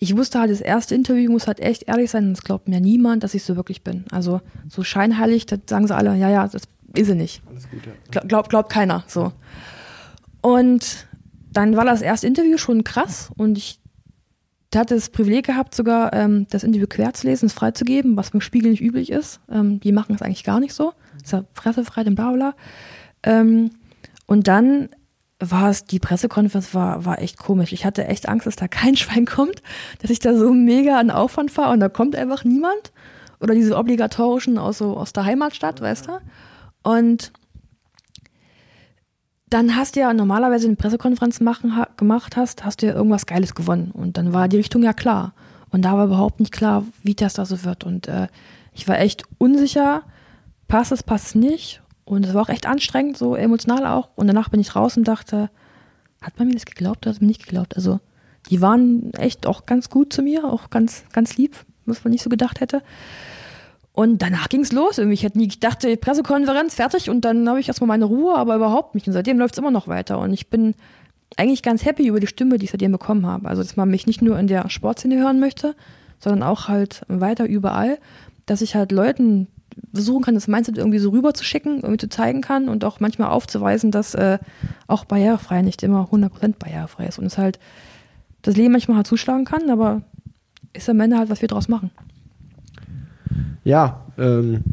ich 0.00 0.16
wusste 0.16 0.38
halt, 0.38 0.50
das 0.50 0.60
erste 0.60 0.94
Interview 0.94 1.30
muss 1.30 1.48
halt 1.48 1.60
echt 1.60 1.84
ehrlich 1.88 2.10
sein, 2.10 2.32
das 2.32 2.44
glaubt 2.44 2.68
mir 2.68 2.80
niemand, 2.80 3.24
dass 3.24 3.34
ich 3.34 3.42
so 3.42 3.56
wirklich 3.56 3.82
bin. 3.82 4.04
Also 4.12 4.40
so 4.68 4.84
scheinheilig, 4.84 5.46
da 5.46 5.56
sagen 5.68 5.88
sie 5.88 5.96
alle, 5.96 6.14
ja, 6.16 6.30
ja, 6.30 6.46
das 6.46 6.62
ist 6.94 7.06
sie 7.06 7.14
nicht. 7.14 7.42
Alles 7.48 7.68
gut, 7.70 7.80
ja. 7.86 8.20
Glaub, 8.22 8.48
glaubt 8.48 8.72
keiner, 8.72 9.04
so. 9.06 9.32
Und 10.40 11.06
dann 11.52 11.76
war 11.76 11.84
das 11.84 12.02
erste 12.02 12.26
Interview 12.26 12.58
schon 12.58 12.84
krass 12.84 13.30
und 13.36 13.58
ich 13.58 13.80
der 14.72 14.82
hat 14.82 14.90
das 14.90 15.08
Privileg 15.08 15.46
gehabt, 15.46 15.74
sogar 15.74 16.12
ähm, 16.12 16.46
das 16.50 16.62
Interview 16.62 16.86
quer 16.88 17.14
zu 17.14 17.26
lesen, 17.26 17.46
es 17.46 17.54
freizugeben, 17.54 18.16
was 18.16 18.30
beim 18.30 18.40
Spiegel 18.40 18.70
nicht 18.70 18.82
üblich 18.82 19.10
ist. 19.10 19.40
Ähm, 19.50 19.80
die 19.80 19.92
machen 19.92 20.14
es 20.14 20.22
eigentlich 20.22 20.44
gar 20.44 20.60
nicht 20.60 20.74
so. 20.74 20.92
Ist 21.22 21.32
ja 21.32 21.44
pressefrei, 21.54 22.04
den 22.04 22.14
bla 22.14 22.32
bla. 22.32 22.54
Ähm, 23.22 23.70
und 24.26 24.46
dann 24.46 24.90
war 25.40 25.70
es, 25.70 25.84
die 25.84 25.98
Pressekonferenz 25.98 26.74
war, 26.74 27.04
war 27.06 27.22
echt 27.22 27.38
komisch. 27.38 27.72
Ich 27.72 27.86
hatte 27.86 28.06
echt 28.06 28.28
Angst, 28.28 28.46
dass 28.46 28.56
da 28.56 28.68
kein 28.68 28.96
Schwein 28.98 29.24
kommt, 29.24 29.62
dass 30.02 30.10
ich 30.10 30.18
da 30.18 30.34
so 30.34 30.52
mega 30.52 30.98
an 30.98 31.10
Aufwand 31.10 31.50
fahre 31.50 31.72
und 31.72 31.80
da 31.80 31.88
kommt 31.88 32.14
einfach 32.14 32.44
niemand. 32.44 32.92
Oder 33.40 33.54
diese 33.54 33.76
obligatorischen 33.76 34.58
aus, 34.58 34.78
so, 34.78 34.96
aus 34.96 35.12
der 35.12 35.24
Heimatstadt, 35.24 35.80
weißt 35.80 36.08
du? 36.08 36.20
Und 36.88 37.32
dann 39.50 39.76
hast 39.76 39.94
du 39.94 40.00
ja 40.00 40.14
normalerweise 40.14 40.68
eine 40.68 40.76
Pressekonferenz 40.76 41.38
machen, 41.40 41.76
ha, 41.76 41.86
gemacht 41.98 42.34
hast, 42.34 42.64
hast 42.64 42.80
du 42.80 42.86
ja 42.86 42.94
irgendwas 42.94 43.26
Geiles 43.26 43.54
gewonnen. 43.54 43.90
Und 43.90 44.16
dann 44.16 44.32
war 44.32 44.48
die 44.48 44.56
Richtung 44.56 44.82
ja 44.82 44.94
klar. 44.94 45.34
Und 45.68 45.82
da 45.82 45.98
war 45.98 46.06
überhaupt 46.06 46.40
nicht 46.40 46.50
klar, 46.50 46.84
wie 47.02 47.14
das 47.14 47.34
da 47.34 47.44
so 47.44 47.62
wird. 47.62 47.84
Und 47.84 48.08
äh, 48.08 48.28
ich 48.72 48.88
war 48.88 48.98
echt 48.98 49.24
unsicher, 49.36 50.02
passt 50.66 50.90
es, 50.90 51.02
passt 51.02 51.26
es 51.26 51.34
nicht. 51.34 51.82
Und 52.06 52.24
es 52.24 52.32
war 52.32 52.40
auch 52.40 52.48
echt 52.48 52.64
anstrengend, 52.64 53.18
so 53.18 53.36
emotional 53.36 53.84
auch. 53.84 54.08
Und 54.16 54.26
danach 54.26 54.48
bin 54.48 54.60
ich 54.60 54.74
raus 54.74 54.96
und 54.96 55.06
dachte, 55.06 55.50
hat 56.22 56.38
man 56.38 56.48
mir 56.48 56.54
das 56.54 56.64
geglaubt 56.64 57.04
oder 57.06 57.14
hat 57.14 57.20
man 57.20 57.28
nicht 57.28 57.44
geglaubt? 57.44 57.76
Also 57.76 58.00
die 58.48 58.62
waren 58.62 59.12
echt 59.12 59.46
auch 59.46 59.66
ganz 59.66 59.90
gut 59.90 60.10
zu 60.10 60.22
mir, 60.22 60.44
auch 60.44 60.70
ganz, 60.70 61.04
ganz 61.12 61.36
lieb, 61.36 61.54
was 61.84 62.02
man 62.02 62.12
nicht 62.12 62.22
so 62.22 62.30
gedacht 62.30 62.62
hätte. 62.62 62.82
Und 63.98 64.22
danach 64.22 64.48
ging 64.48 64.60
es 64.60 64.70
los. 64.70 64.98
Ich 64.98 65.24
hätte 65.24 65.38
nie 65.38 65.48
gedacht, 65.48 65.84
Pressekonferenz 66.00 66.76
fertig 66.76 67.10
und 67.10 67.24
dann 67.24 67.48
habe 67.48 67.58
ich 67.58 67.66
erstmal 67.66 67.88
meine 67.88 68.04
Ruhe, 68.04 68.36
aber 68.36 68.54
überhaupt 68.54 68.94
nicht. 68.94 69.08
Und 69.08 69.12
seitdem 69.12 69.40
läuft 69.40 69.54
es 69.54 69.58
immer 69.58 69.72
noch 69.72 69.88
weiter. 69.88 70.20
Und 70.20 70.32
ich 70.32 70.50
bin 70.50 70.76
eigentlich 71.36 71.64
ganz 71.64 71.84
happy 71.84 72.06
über 72.06 72.20
die 72.20 72.28
Stimme, 72.28 72.58
die 72.58 72.66
ich 72.66 72.70
seitdem 72.70 72.92
bekommen 72.92 73.26
habe. 73.26 73.48
Also, 73.48 73.60
dass 73.60 73.74
man 73.74 73.90
mich 73.90 74.06
nicht 74.06 74.22
nur 74.22 74.38
in 74.38 74.46
der 74.46 74.70
Sportszene 74.70 75.16
hören 75.16 75.40
möchte, 75.40 75.74
sondern 76.20 76.44
auch 76.44 76.68
halt 76.68 77.02
weiter 77.08 77.46
überall, 77.46 77.98
dass 78.46 78.62
ich 78.62 78.76
halt 78.76 78.92
Leuten 78.92 79.48
versuchen 79.92 80.22
kann, 80.22 80.34
das 80.34 80.46
Mindset 80.46 80.78
irgendwie 80.78 81.00
so 81.00 81.10
rüberzuschicken, 81.10 81.78
irgendwie 81.78 81.98
zu 81.98 82.08
zeigen 82.08 82.40
kann 82.40 82.68
und 82.68 82.84
auch 82.84 83.00
manchmal 83.00 83.30
aufzuweisen, 83.30 83.90
dass 83.90 84.14
äh, 84.14 84.38
auch 84.86 85.06
barrierefrei 85.06 85.62
nicht 85.62 85.82
immer 85.82 86.08
100% 86.12 86.54
barrierefrei 86.56 87.06
ist 87.06 87.18
und 87.18 87.26
es 87.26 87.36
halt 87.36 87.58
das 88.42 88.54
Leben 88.54 88.70
manchmal 88.70 88.98
halt 88.98 89.08
zuschlagen 89.08 89.44
kann, 89.44 89.68
aber 89.70 90.02
ist 90.72 90.88
am 90.88 91.00
Ende 91.00 91.18
halt, 91.18 91.30
was 91.30 91.40
wir 91.40 91.48
draus 91.48 91.66
machen. 91.66 91.90
Ja, 93.64 94.04
ähm, 94.18 94.64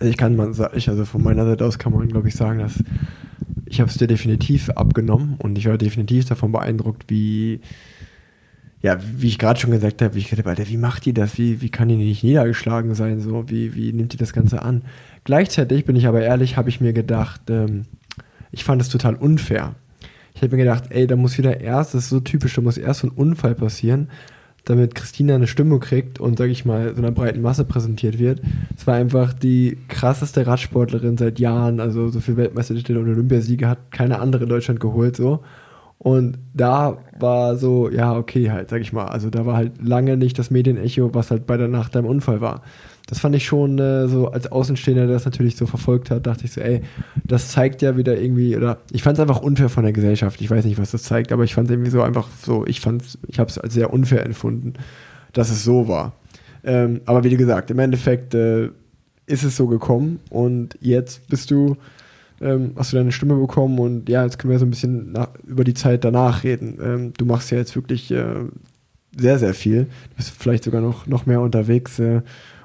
ich 0.00 0.16
kann 0.16 0.36
mal 0.36 0.52
sagen, 0.54 0.74
also 0.86 1.04
von 1.04 1.22
meiner 1.22 1.44
Seite 1.44 1.64
aus 1.64 1.78
kann 1.78 1.92
man, 1.92 2.08
glaube 2.08 2.28
ich, 2.28 2.34
sagen, 2.34 2.58
dass 2.58 2.82
ich 3.66 3.80
habe 3.80 3.90
es 3.90 3.96
dir 3.96 4.06
definitiv 4.06 4.68
abgenommen 4.70 5.36
und 5.38 5.56
ich 5.56 5.66
war 5.66 5.78
definitiv 5.78 6.26
davon 6.26 6.52
beeindruckt, 6.52 7.04
wie 7.08 7.60
ja, 8.82 8.98
wie 9.00 9.28
ich 9.28 9.38
gerade 9.38 9.60
schon 9.60 9.70
gesagt 9.70 10.02
habe, 10.02 10.14
wie 10.14 10.18
ich 10.18 10.28
gedacht 10.28 10.48
Alter, 10.48 10.68
wie 10.68 10.76
macht 10.76 11.06
die 11.06 11.14
das? 11.14 11.38
Wie, 11.38 11.62
wie 11.62 11.70
kann 11.70 11.88
die 11.88 11.96
nicht 11.96 12.24
niedergeschlagen 12.24 12.94
sein? 12.96 13.20
So, 13.20 13.48
wie, 13.48 13.76
wie 13.76 13.92
nimmt 13.92 14.12
die 14.12 14.16
das 14.16 14.32
Ganze 14.32 14.60
an? 14.60 14.82
Gleichzeitig 15.22 15.84
bin 15.84 15.94
ich 15.94 16.08
aber 16.08 16.20
ehrlich, 16.20 16.56
habe 16.56 16.68
ich 16.68 16.80
mir 16.80 16.92
gedacht, 16.92 17.42
ähm, 17.48 17.82
ich 18.50 18.64
fand 18.64 18.82
es 18.82 18.88
total 18.88 19.14
unfair. 19.14 19.76
Ich 20.34 20.42
habe 20.42 20.56
mir 20.56 20.64
gedacht, 20.64 20.84
ey, 20.90 21.06
da 21.06 21.14
muss 21.14 21.38
wieder 21.38 21.60
erst, 21.60 21.94
das 21.94 22.04
ist 22.04 22.10
so 22.10 22.20
typisch, 22.20 22.54
da 22.54 22.60
muss 22.60 22.76
erst 22.76 23.00
so 23.00 23.06
ein 23.06 23.12
Unfall 23.12 23.54
passieren, 23.54 24.08
damit 24.64 24.94
Christina 24.94 25.34
eine 25.34 25.46
Stimme 25.46 25.78
kriegt 25.80 26.20
und, 26.20 26.38
sag 26.38 26.48
ich 26.48 26.64
mal, 26.64 26.94
so 26.94 27.02
einer 27.02 27.10
breiten 27.10 27.42
Masse 27.42 27.64
präsentiert 27.64 28.18
wird. 28.18 28.40
Es 28.76 28.86
war 28.86 28.94
einfach 28.94 29.32
die 29.32 29.78
krasseste 29.88 30.46
Radsportlerin 30.46 31.16
seit 31.16 31.40
Jahren, 31.40 31.80
also 31.80 32.08
so 32.08 32.20
viel 32.20 32.36
Weltmeistertitel 32.36 32.96
und 32.96 33.08
Olympiasiege 33.08 33.68
hat 33.68 33.90
keine 33.90 34.20
andere 34.20 34.44
in 34.44 34.48
Deutschland 34.48 34.80
geholt, 34.80 35.16
so. 35.16 35.40
Und 35.98 36.38
da 36.52 36.98
war 37.18 37.56
so, 37.56 37.88
ja, 37.88 38.16
okay, 38.16 38.50
halt, 38.50 38.70
sag 38.70 38.80
ich 38.80 38.92
mal. 38.92 39.06
Also 39.06 39.30
da 39.30 39.46
war 39.46 39.56
halt 39.56 39.80
lange 39.80 40.16
nicht 40.16 40.36
das 40.36 40.50
Medienecho, 40.50 41.14
was 41.14 41.30
halt 41.30 41.46
bei 41.46 41.56
der 41.56 41.68
Nacht 41.68 41.94
deinem 41.94 42.06
Unfall 42.06 42.40
war. 42.40 42.62
Das 43.06 43.18
fand 43.18 43.34
ich 43.34 43.44
schon 43.44 43.78
äh, 43.78 44.08
so 44.08 44.28
als 44.28 44.50
Außenstehender, 44.50 45.06
der 45.06 45.14
das 45.14 45.24
natürlich 45.24 45.56
so 45.56 45.66
verfolgt 45.66 46.10
hat, 46.10 46.26
dachte 46.26 46.44
ich 46.44 46.52
so, 46.52 46.60
ey, 46.60 46.82
das 47.24 47.50
zeigt 47.50 47.82
ja 47.82 47.96
wieder 47.96 48.18
irgendwie, 48.18 48.56
oder 48.56 48.78
ich 48.92 49.02
fand 49.02 49.18
es 49.18 49.20
einfach 49.20 49.42
unfair 49.42 49.68
von 49.68 49.82
der 49.84 49.92
Gesellschaft. 49.92 50.40
Ich 50.40 50.50
weiß 50.50 50.64
nicht, 50.64 50.78
was 50.78 50.92
das 50.92 51.02
zeigt, 51.02 51.32
aber 51.32 51.44
ich 51.44 51.54
fand 51.54 51.68
es 51.68 51.72
irgendwie 51.72 51.90
so 51.90 52.02
einfach 52.02 52.28
so, 52.44 52.66
ich 52.66 52.80
fand 52.80 53.02
ich 53.26 53.38
habe 53.38 53.50
es 53.50 53.58
als 53.58 53.74
sehr 53.74 53.92
unfair 53.92 54.24
empfunden, 54.24 54.74
dass 55.32 55.50
es 55.50 55.64
so 55.64 55.88
war. 55.88 56.12
Ähm, 56.64 57.00
aber 57.06 57.24
wie 57.24 57.36
gesagt, 57.36 57.70
im 57.70 57.78
Endeffekt 57.80 58.34
äh, 58.34 58.68
ist 59.26 59.42
es 59.42 59.56
so 59.56 59.66
gekommen 59.66 60.20
und 60.30 60.78
jetzt 60.80 61.26
bist 61.28 61.50
du 61.50 61.76
ähm, 62.40 62.72
hast 62.76 62.92
du 62.92 62.96
deine 62.96 63.12
Stimme 63.12 63.36
bekommen 63.36 63.78
und 63.78 64.08
ja, 64.08 64.24
jetzt 64.24 64.38
können 64.38 64.50
wir 64.50 64.58
so 64.58 64.66
ein 64.66 64.70
bisschen 64.70 65.12
nach, 65.12 65.28
über 65.46 65.64
die 65.64 65.74
Zeit 65.74 66.04
danach 66.04 66.44
reden. 66.44 66.78
Ähm, 66.82 67.12
du 67.16 67.24
machst 67.24 67.50
ja 67.50 67.58
jetzt 67.58 67.76
wirklich 67.76 68.10
äh, 68.10 68.44
sehr, 69.16 69.38
sehr 69.38 69.54
viel. 69.54 69.84
Du 69.84 70.16
bist 70.16 70.30
vielleicht 70.30 70.64
sogar 70.64 70.80
noch, 70.80 71.06
noch 71.06 71.26
mehr 71.26 71.40
unterwegs 71.40 71.98
äh, 71.98 72.22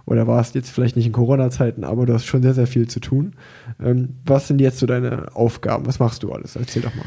oder 0.08 0.26
warst 0.26 0.56
jetzt 0.56 0.72
vielleicht 0.72 0.96
nicht 0.96 1.06
in 1.06 1.12
Corona-Zeiten, 1.12 1.84
aber 1.84 2.06
du 2.06 2.14
hast 2.14 2.26
schon 2.26 2.42
sehr, 2.42 2.54
sehr 2.54 2.66
viel 2.66 2.88
zu 2.88 3.00
tun. 3.00 3.34
Ähm, 3.80 4.16
was 4.26 4.48
sind 4.48 4.60
jetzt 4.60 4.80
so 4.80 4.88
deine 4.88 5.36
Aufgaben? 5.36 5.86
Was 5.86 6.00
machst 6.00 6.24
du 6.24 6.32
alles? 6.32 6.56
Erzähl 6.56 6.82
doch 6.82 6.96
mal. 6.96 7.06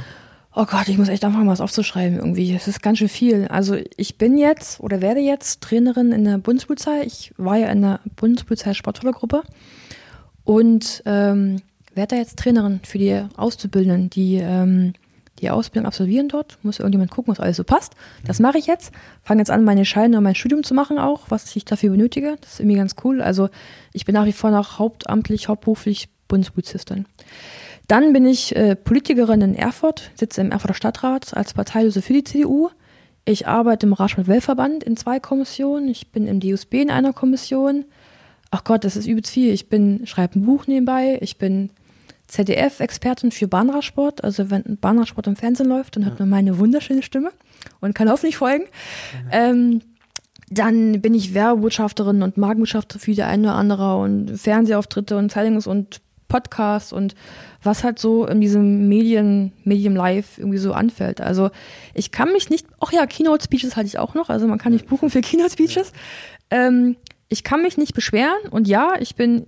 Oh 0.55 0.67
Gott, 0.67 0.89
ich 0.89 0.99
muss 0.99 1.09
echt 1.09 1.25
anfangen, 1.25 1.49
was 1.49 1.61
aufzuschreiben 1.61 2.19
irgendwie. 2.19 2.55
Es 2.55 2.69
ist 2.69 2.83
ganz 2.83 2.99
schön 2.99 3.09
viel. 3.09 3.47
Also 3.49 3.77
ich 3.97 4.19
bin 4.19 4.37
jetzt 4.37 4.81
oder 4.81 5.01
werde 5.01 5.21
jetzt 5.21 5.63
Trainerin 5.63 6.13
in 6.13 6.25
der 6.25 6.39
Bundespolizei. 6.39 7.03
Ich 7.07 7.33
war 7.37 7.57
ja 7.57 7.69
in 7.69 7.83
der 7.83 8.01
Bundespolizei 8.17 8.75
Sportfördergruppe 8.75 9.43
und 10.45 11.03
ähm, 11.07 11.63
werde 11.95 12.17
da 12.17 12.21
jetzt 12.21 12.39
Trainerin 12.39 12.81
für 12.85 12.99
die 12.99 13.23
Auszubildenden, 13.37 14.11
die 14.11 14.39
die 14.39 14.93
die 15.41 15.51
Ausbildung 15.51 15.87
absolvieren 15.87 16.29
dort. 16.29 16.59
Muss 16.63 16.79
irgendjemand 16.79 17.11
gucken, 17.11 17.33
was 17.33 17.41
alles 17.41 17.57
so 17.57 17.65
passt. 17.65 17.95
Das 18.25 18.41
mache 18.41 18.59
ich 18.59 18.67
jetzt. 18.67 18.93
Fange 19.23 19.41
jetzt 19.41 19.51
an, 19.51 19.65
meine 19.65 19.85
Scheine 19.85 20.19
und 20.19 20.25
mein 20.25 20.35
Studium 20.35 20.63
zu 20.63 20.75
machen 20.75 20.99
auch, 20.99 21.23
was 21.29 21.55
ich 21.57 21.65
dafür 21.65 21.91
benötige. 21.91 22.37
Das 22.41 22.55
ist 22.55 22.61
irgendwie 22.61 22.77
ganz 22.77 22.95
cool. 23.05 23.23
Also 23.23 23.49
ich 23.93 24.05
bin 24.05 24.15
nach 24.15 24.27
wie 24.27 24.33
vor 24.33 24.51
noch 24.51 24.79
hauptamtlich, 24.79 25.49
hauptberuflich 25.49 26.09
Bundespolizistin. 26.29 27.07
Dann 27.89 28.13
bin 28.13 28.25
ich 28.25 28.55
äh, 28.55 28.77
Politikerin 28.77 29.41
in 29.41 29.55
Erfurt, 29.57 30.13
sitze 30.15 30.41
im 30.41 30.53
Erfurter 30.53 30.75
Stadtrat 30.75 31.37
als 31.37 31.55
Parteilose 31.55 32.03
für 32.03 32.13
die 32.13 32.25
CDU. 32.25 32.71
Ich 33.25 33.49
arbeite 33.49 33.87
im 33.87 33.93
Radsport-Weltverband 33.93 34.85
in 34.85 34.97
zwei 34.97 35.21
Kommissionen. 35.21 35.89
Ich 35.89 36.13
bin 36.13 36.27
im 36.27 36.41
DUSB 36.41 36.75
in 36.75 36.91
einer 36.91 37.13
Kommission. 37.13 37.85
Ach 38.51 38.65
Gott, 38.65 38.85
das 38.85 38.97
ist 38.97 39.07
übelst 39.07 39.33
viel. 39.33 39.53
Ich 39.53 39.69
bin, 39.69 40.07
schreibe 40.07 40.39
ein 40.39 40.47
Buch 40.47 40.67
nebenbei. 40.67 41.19
Ich 41.21 41.39
bin 41.39 41.71
ZDF-Expertin 42.31 43.33
für 43.33 43.49
Bahnradsport. 43.49 44.25
Also 44.25 44.51
wenn 44.51 44.79
Bahnradsport 44.81 45.27
im 45.27 45.37
Fernsehen 45.37 45.69
läuft, 45.69 45.97
dann 45.97 46.05
hört 46.05 46.19
man 46.19 46.29
meine 46.29 46.59
wunderschöne 46.59 47.03
Stimme 47.03 47.31
und 47.81 47.95
kann 47.95 48.09
hoffentlich 48.09 48.37
folgen. 48.37 48.65
Ähm, 49.31 49.83
dann 50.49 51.01
bin 51.01 51.15
ich 51.15 51.35
Werbotschafterin 51.35 52.23
und 52.23 52.37
Markenbotschafterin 52.37 53.01
für 53.01 53.13
die 53.13 53.23
eine 53.23 53.49
oder 53.49 53.55
andere 53.55 53.97
und 53.99 54.37
Fernsehauftritte 54.37 55.17
und 55.17 55.31
Zeitungen 55.31 55.63
und 55.65 56.01
Podcasts 56.29 56.93
und 56.93 57.15
was 57.63 57.85
halt 57.85 57.99
so 57.99 58.27
in 58.27 58.41
diesem 58.41 58.89
Medien, 58.89 59.53
Medium 59.65 59.95
Live 59.95 60.39
irgendwie 60.39 60.59
so 60.59 60.73
anfällt. 60.73 61.21
Also 61.21 61.51
ich 61.95 62.11
kann 62.11 62.33
mich 62.33 62.49
nicht, 62.49 62.67
ach 62.81 62.93
ja, 62.93 63.07
Keynote 63.07 63.45
Speeches 63.45 63.77
hatte 63.77 63.87
ich 63.87 63.99
auch 63.99 64.15
noch, 64.15 64.31
also 64.31 64.47
man 64.47 64.59
kann 64.59 64.73
nicht 64.73 64.87
buchen 64.87 65.11
für 65.11 65.21
Keynote 65.21 65.51
Speeches. 65.51 65.93
Ähm, 66.51 66.97
ich 67.29 67.45
kann 67.45 67.63
mich 67.63 67.77
nicht 67.77 67.95
beschweren 67.95 68.49
und 68.51 68.67
ja, 68.67 68.95
ich 68.99 69.15
bin 69.15 69.47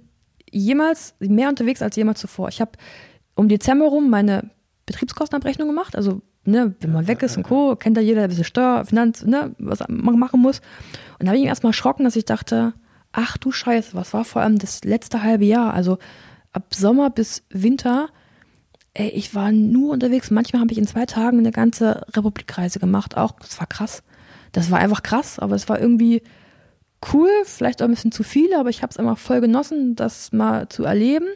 jemals 0.52 1.14
mehr 1.18 1.48
unterwegs 1.48 1.82
als 1.82 1.96
jemals 1.96 2.20
zuvor. 2.20 2.48
Ich 2.48 2.60
habe 2.60 2.72
um 3.34 3.48
Dezember 3.48 3.86
rum 3.86 4.10
meine 4.10 4.50
Betriebskostenabrechnung 4.86 5.68
gemacht, 5.68 5.96
also 5.96 6.22
ne, 6.44 6.74
wenn 6.80 6.92
man 6.92 7.06
weg 7.06 7.22
ist 7.22 7.36
und 7.36 7.44
Co., 7.44 7.76
kennt 7.76 7.96
ja 7.96 8.02
jeder, 8.02 8.30
wie 8.30 8.44
Steuer, 8.44 8.84
Finanz, 8.84 9.24
ne, 9.24 9.54
was 9.58 9.80
man 9.88 10.18
machen 10.18 10.40
muss. 10.40 10.60
Und 11.18 11.26
da 11.26 11.28
habe 11.28 11.36
ich 11.36 11.42
mich 11.42 11.48
erstmal 11.48 11.70
erschrocken, 11.70 12.04
dass 12.04 12.16
ich 12.16 12.24
dachte, 12.24 12.74
ach 13.12 13.36
du 13.36 13.52
Scheiße, 13.52 13.94
was 13.94 14.12
war 14.12 14.24
vor 14.24 14.42
allem 14.42 14.58
das 14.58 14.84
letzte 14.84 15.22
halbe 15.22 15.44
Jahr, 15.44 15.74
also 15.74 15.98
ab 16.52 16.74
Sommer 16.74 17.10
bis 17.10 17.44
Winter, 17.50 18.08
ey, 18.94 19.08
ich 19.08 19.34
war 19.34 19.52
nur 19.52 19.92
unterwegs. 19.92 20.30
Manchmal 20.30 20.60
habe 20.60 20.72
ich 20.72 20.78
in 20.78 20.86
zwei 20.86 21.06
Tagen 21.06 21.38
eine 21.38 21.50
ganze 21.50 22.04
Republikreise 22.14 22.78
gemacht, 22.78 23.16
auch, 23.16 23.32
das 23.40 23.58
war 23.58 23.66
krass. 23.66 24.02
Das 24.52 24.70
war 24.70 24.78
einfach 24.78 25.02
krass, 25.02 25.38
aber 25.38 25.54
es 25.54 25.68
war 25.68 25.80
irgendwie, 25.80 26.22
cool, 27.12 27.30
vielleicht 27.44 27.82
auch 27.82 27.86
ein 27.86 27.92
bisschen 27.92 28.12
zu 28.12 28.22
viele, 28.22 28.58
aber 28.58 28.70
ich 28.70 28.82
habe 28.82 28.90
es 28.90 28.96
einfach 28.96 29.18
voll 29.18 29.40
genossen, 29.40 29.96
das 29.96 30.32
mal 30.32 30.68
zu 30.68 30.84
erleben. 30.84 31.26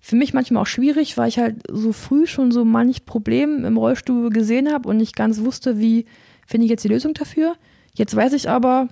Für 0.00 0.16
mich 0.16 0.34
manchmal 0.34 0.62
auch 0.62 0.66
schwierig, 0.66 1.16
weil 1.16 1.28
ich 1.28 1.38
halt 1.38 1.62
so 1.70 1.92
früh 1.92 2.26
schon 2.26 2.52
so 2.52 2.64
manch 2.64 3.04
Problem 3.04 3.64
im 3.64 3.76
Rollstuhl 3.76 4.30
gesehen 4.30 4.72
habe 4.72 4.88
und 4.88 4.98
nicht 4.98 5.16
ganz 5.16 5.40
wusste, 5.40 5.78
wie 5.78 6.06
finde 6.46 6.66
ich 6.66 6.70
jetzt 6.70 6.84
die 6.84 6.88
Lösung 6.88 7.14
dafür. 7.14 7.56
Jetzt 7.94 8.14
weiß 8.14 8.32
ich 8.34 8.48
aber, 8.48 8.88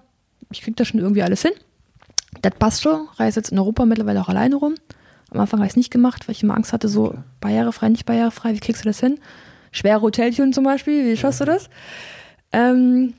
ich 0.50 0.62
kriege 0.62 0.74
das 0.74 0.88
schon 0.88 1.00
irgendwie 1.00 1.22
alles 1.22 1.42
hin. 1.42 1.52
Das 2.42 2.52
passt 2.58 2.82
schon, 2.82 3.08
reise 3.16 3.40
jetzt 3.40 3.52
in 3.52 3.58
Europa 3.58 3.84
mittlerweile 3.84 4.20
auch 4.20 4.28
alleine 4.28 4.56
rum. 4.56 4.74
Am 5.30 5.40
Anfang 5.40 5.60
habe 5.60 5.66
ich 5.66 5.72
es 5.72 5.76
nicht 5.76 5.90
gemacht, 5.90 6.26
weil 6.26 6.34
ich 6.34 6.42
immer 6.42 6.56
Angst 6.56 6.72
hatte, 6.72 6.88
so 6.88 7.14
barrierefrei, 7.40 7.88
nicht 7.88 8.06
barrierefrei, 8.06 8.54
wie 8.54 8.60
kriegst 8.60 8.84
du 8.84 8.88
das 8.88 9.00
hin? 9.00 9.18
Schwere 9.72 10.00
Hoteltüren 10.00 10.52
zum 10.52 10.64
Beispiel, 10.64 11.06
wie 11.06 11.16
schaffst 11.16 11.40
du 11.40 11.44
das? 11.44 11.68
Ähm, 12.52 13.14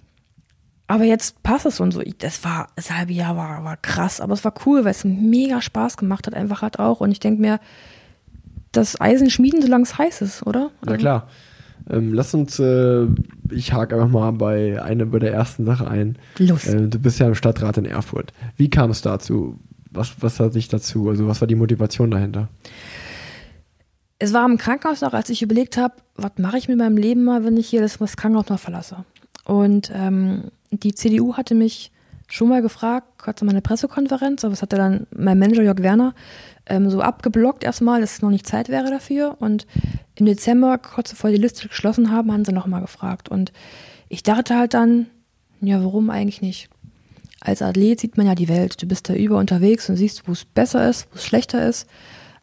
aber 0.88 1.04
jetzt 1.04 1.42
passt 1.42 1.66
es 1.66 1.80
und 1.80 1.92
so. 1.92 2.02
Das 2.20 2.44
war, 2.44 2.68
das 2.76 2.92
halbe 2.92 3.14
Jahr 3.14 3.36
war, 3.36 3.64
war 3.64 3.78
krass, 3.78 4.22
aber 4.22 4.34
es 4.34 4.44
war 4.46 4.54
cool, 4.66 4.86
weil 4.86 4.92
es 4.92 5.04
mega 5.04 5.62
Spaß 5.62 5.98
gemacht 5.98 6.28
hat, 6.28 6.34
einfach 6.36 6.62
halt 6.62 6.80
auch. 6.80 7.02
Und 7.02 7.12
ich 7.12 7.20
denke 7.20 7.42
mir, 7.42 7.60
das 8.72 9.00
Eisen 9.02 9.30
schmieden, 9.30 9.62
solange 9.62 9.84
es 9.84 9.98
heiß 9.98 10.22
ist, 10.22 10.46
oder? 10.46 10.72
Na 10.82 10.92
also, 10.92 11.00
klar. 11.00 11.28
Ähm, 11.90 12.14
lass 12.14 12.34
uns, 12.34 12.60
äh, 12.60 13.08
ich 13.52 13.74
hake 13.74 13.96
einfach 13.96 14.10
mal 14.10 14.32
bei 14.32 14.82
einer 14.82 15.06
bei 15.06 15.20
der 15.20 15.34
ersten 15.34 15.66
Sache 15.66 15.88
ein. 15.88 16.18
Los. 16.38 16.68
Äh, 16.68 16.88
du 16.88 17.00
bist 17.00 17.20
ja 17.20 17.28
im 17.28 17.36
Stadtrat 17.36 17.78
in 17.78 17.86
Erfurt. 17.86 18.34
Wie 18.58 18.70
kam 18.70 18.90
es 18.90 19.02
dazu? 19.02 19.60
Was, 19.92 20.16
was 20.20 20.40
hat 20.40 20.54
sich 20.54 20.68
dazu? 20.68 21.10
Also 21.10 21.28
was 21.28 21.42
war 21.42 21.48
die 21.48 21.56
Motivation 21.56 22.12
dahinter? 22.12 22.50
Es 24.18 24.34
war 24.34 24.46
im 24.46 24.58
Krankenhaus 24.58 25.02
noch, 25.02 25.14
als 25.14 25.30
ich 25.30 25.42
überlegt 25.42 25.78
habe, 25.78 25.96
was 26.16 26.32
mache 26.38 26.58
ich 26.58 26.68
mit 26.68 26.78
meinem 26.78 26.98
Leben 26.98 27.24
mal, 27.24 27.44
wenn 27.44 27.58
ich 27.58 27.68
hier 27.68 27.82
das, 27.82 27.98
das 27.98 28.18
Krankenhaus 28.18 28.50
mal 28.50 28.58
verlasse. 28.58 29.06
Und 29.46 29.92
ähm, 29.94 30.52
die 30.72 30.94
CDU 30.94 31.36
hatte 31.36 31.56
mich 31.56 31.92
schon 32.28 32.50
mal 32.50 32.62
gefragt, 32.62 33.08
kurz 33.20 33.42
mal 33.42 33.52
eine 33.52 33.62
Pressekonferenz, 33.62 34.44
aber 34.44 34.52
das 34.52 34.62
hatte 34.62 34.78
dann 34.78 35.08
mein 35.16 35.40
Manager 35.40 35.62
Jörg 35.62 35.82
Werner 35.82 36.14
ähm, 36.66 36.90
so 36.90 37.02
abgeblockt 37.02 37.64
erstmal, 37.64 38.02
dass 38.02 38.14
es 38.14 38.22
noch 38.22 38.32
nicht 38.32 38.48
Zeit 38.48 38.70
wäre 38.70 38.90
dafür. 38.90 39.38
Und 39.40 39.68
im 40.16 40.26
Dezember, 40.26 40.78
kurz 40.78 41.12
bevor 41.12 41.30
die 41.30 41.38
Liste 41.38 41.68
geschlossen 41.68 42.12
haben, 42.12 42.32
haben 42.32 42.46
sie 42.46 42.54
nochmal 42.54 42.82
gefragt. 42.82 43.30
Und 43.30 43.52
ich 44.10 44.24
dachte 44.24 44.58
halt 44.58 44.74
dann, 44.74 45.08
ja, 45.62 45.84
warum 45.84 46.10
eigentlich 46.10 46.42
nicht? 46.42 46.70
Als 47.42 47.62
Athlet 47.62 48.00
sieht 48.00 48.18
man 48.18 48.26
ja 48.26 48.34
die 48.34 48.48
Welt. 48.48 48.82
Du 48.82 48.88
bist 48.88 49.08
da 49.08 49.14
über 49.14 49.38
unterwegs 49.38 49.90
und 49.90 49.98
siehst, 49.98 50.28
wo 50.28 50.32
es 50.32 50.46
besser 50.46 50.90
ist, 50.90 51.08
wo 51.12 51.18
es 51.18 51.26
schlechter 51.26 51.68
ist. 51.68 51.88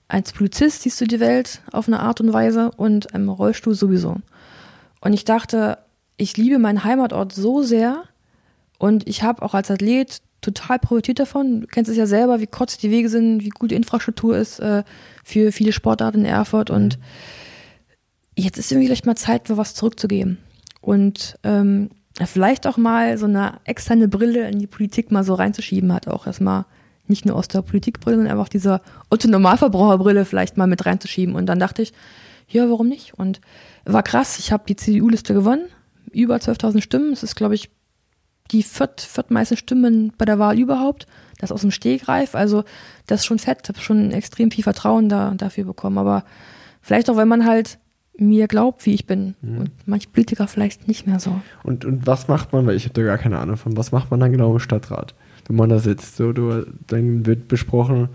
Als 0.06 0.32
Polizist 0.32 0.82
siehst 0.82 1.00
du 1.00 1.06
die 1.06 1.20
Welt 1.20 1.62
auf 1.72 1.88
eine 1.88 2.00
Art 2.00 2.20
und 2.20 2.32
Weise 2.32 2.70
und 2.76 3.06
im 3.12 3.28
Rollstuhl 3.28 3.74
sowieso. 3.74 4.16
Und 5.00 5.12
ich 5.12 5.24
dachte, 5.24 5.78
ich 6.16 6.36
liebe 6.36 6.58
meinen 6.58 6.84
Heimatort 6.84 7.32
so 7.32 7.62
sehr, 7.62 8.04
und 8.82 9.06
ich 9.08 9.22
habe 9.22 9.42
auch 9.42 9.54
als 9.54 9.70
Athlet 9.70 10.22
total 10.40 10.80
profitiert 10.80 11.20
davon. 11.20 11.60
Du 11.60 11.66
kennst 11.68 11.88
es 11.88 11.96
ja 11.96 12.06
selber, 12.06 12.40
wie 12.40 12.48
kurz 12.48 12.76
die 12.78 12.90
Wege 12.90 13.08
sind, 13.08 13.44
wie 13.44 13.50
gut 13.50 13.70
die 13.70 13.76
Infrastruktur 13.76 14.36
ist 14.36 14.58
äh, 14.58 14.82
für 15.22 15.52
viele 15.52 15.70
Sportarten 15.70 16.22
in 16.22 16.24
Erfurt. 16.24 16.68
Und 16.68 16.98
jetzt 18.36 18.58
ist 18.58 18.72
irgendwie 18.72 18.88
vielleicht 18.88 19.06
mal 19.06 19.14
Zeit, 19.14 19.46
für 19.46 19.56
was 19.56 19.74
zurückzugeben. 19.74 20.38
Und 20.80 21.38
ähm, 21.44 21.90
vielleicht 22.24 22.66
auch 22.66 22.76
mal 22.76 23.16
so 23.18 23.26
eine 23.26 23.60
externe 23.66 24.08
Brille 24.08 24.48
in 24.48 24.58
die 24.58 24.66
Politik 24.66 25.12
mal 25.12 25.22
so 25.22 25.34
reinzuschieben, 25.34 25.92
hat 25.92 26.08
auch 26.08 26.26
erstmal 26.26 26.64
nicht 27.06 27.24
nur 27.24 27.36
aus 27.36 27.46
der 27.46 27.62
Politikbrille, 27.62 28.16
sondern 28.16 28.32
einfach 28.36 28.48
dieser 28.48 28.82
Otto-Normalverbraucherbrille 29.10 30.24
vielleicht 30.24 30.56
mal 30.56 30.66
mit 30.66 30.84
reinzuschieben. 30.84 31.36
Und 31.36 31.46
dann 31.46 31.60
dachte 31.60 31.82
ich, 31.82 31.92
ja, 32.48 32.68
warum 32.68 32.88
nicht? 32.88 33.14
Und 33.14 33.40
war 33.84 34.02
krass, 34.02 34.40
ich 34.40 34.50
habe 34.50 34.64
die 34.66 34.74
CDU-Liste 34.74 35.34
gewonnen, 35.34 35.66
über 36.10 36.36
12.000 36.36 36.80
Stimmen. 36.80 37.10
Das 37.10 37.22
ist, 37.22 37.36
glaube 37.36 37.54
ich, 37.54 37.70
die 38.50 38.62
viert, 38.62 39.00
viertmeisten 39.00 39.56
Stimmen 39.56 40.12
bei 40.18 40.24
der 40.24 40.38
Wahl 40.38 40.58
überhaupt. 40.58 41.06
Das 41.38 41.52
aus 41.52 41.62
dem 41.62 41.70
Stegreif. 41.70 42.34
Also 42.34 42.64
das 43.06 43.20
ist 43.20 43.26
schon 43.26 43.38
fett. 43.38 43.60
Ich 43.62 43.68
habe 43.68 43.80
schon 43.80 44.10
extrem 44.12 44.50
viel 44.50 44.64
Vertrauen 44.64 45.08
da, 45.08 45.32
dafür 45.36 45.64
bekommen. 45.64 45.98
Aber 45.98 46.24
vielleicht 46.80 47.08
auch, 47.10 47.16
wenn 47.16 47.28
man 47.28 47.46
halt 47.46 47.78
mir 48.16 48.46
glaubt, 48.46 48.84
wie 48.86 48.94
ich 48.94 49.06
bin. 49.06 49.34
Mhm. 49.40 49.58
Und 49.58 49.70
manche 49.86 50.08
Politiker 50.08 50.46
vielleicht 50.46 50.86
nicht 50.88 51.06
mehr 51.06 51.18
so. 51.18 51.40
Und, 51.62 51.84
und 51.84 52.06
was 52.06 52.28
macht 52.28 52.52
man, 52.52 52.66
weil 52.66 52.76
ich 52.76 52.84
habe 52.84 52.94
da 52.94 53.02
gar 53.02 53.18
keine 53.18 53.38
Ahnung 53.38 53.56
von, 53.56 53.76
was 53.76 53.92
macht 53.92 54.10
man 54.10 54.20
dann 54.20 54.32
genau 54.32 54.52
im 54.52 54.58
Stadtrat? 54.58 55.14
Wenn 55.46 55.56
man 55.56 55.70
da 55.70 55.78
sitzt, 55.78 56.16
so, 56.16 56.32
du, 56.32 56.66
dann 56.86 57.26
wird 57.26 57.48
besprochen, 57.48 58.10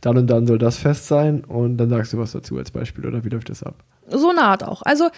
dann 0.00 0.18
und 0.18 0.26
dann 0.26 0.46
soll 0.46 0.58
das 0.58 0.76
fest 0.76 1.06
sein 1.06 1.42
und 1.44 1.78
dann 1.78 1.88
sagst 1.88 2.12
du 2.12 2.18
was 2.18 2.32
dazu 2.32 2.58
als 2.58 2.70
Beispiel 2.70 3.06
oder 3.06 3.24
wie 3.24 3.28
läuft 3.28 3.48
das 3.48 3.62
ab? 3.62 3.82
So 4.08 4.30
eine 4.30 4.42
Art 4.42 4.62
auch. 4.62 4.82
Also 4.82 5.08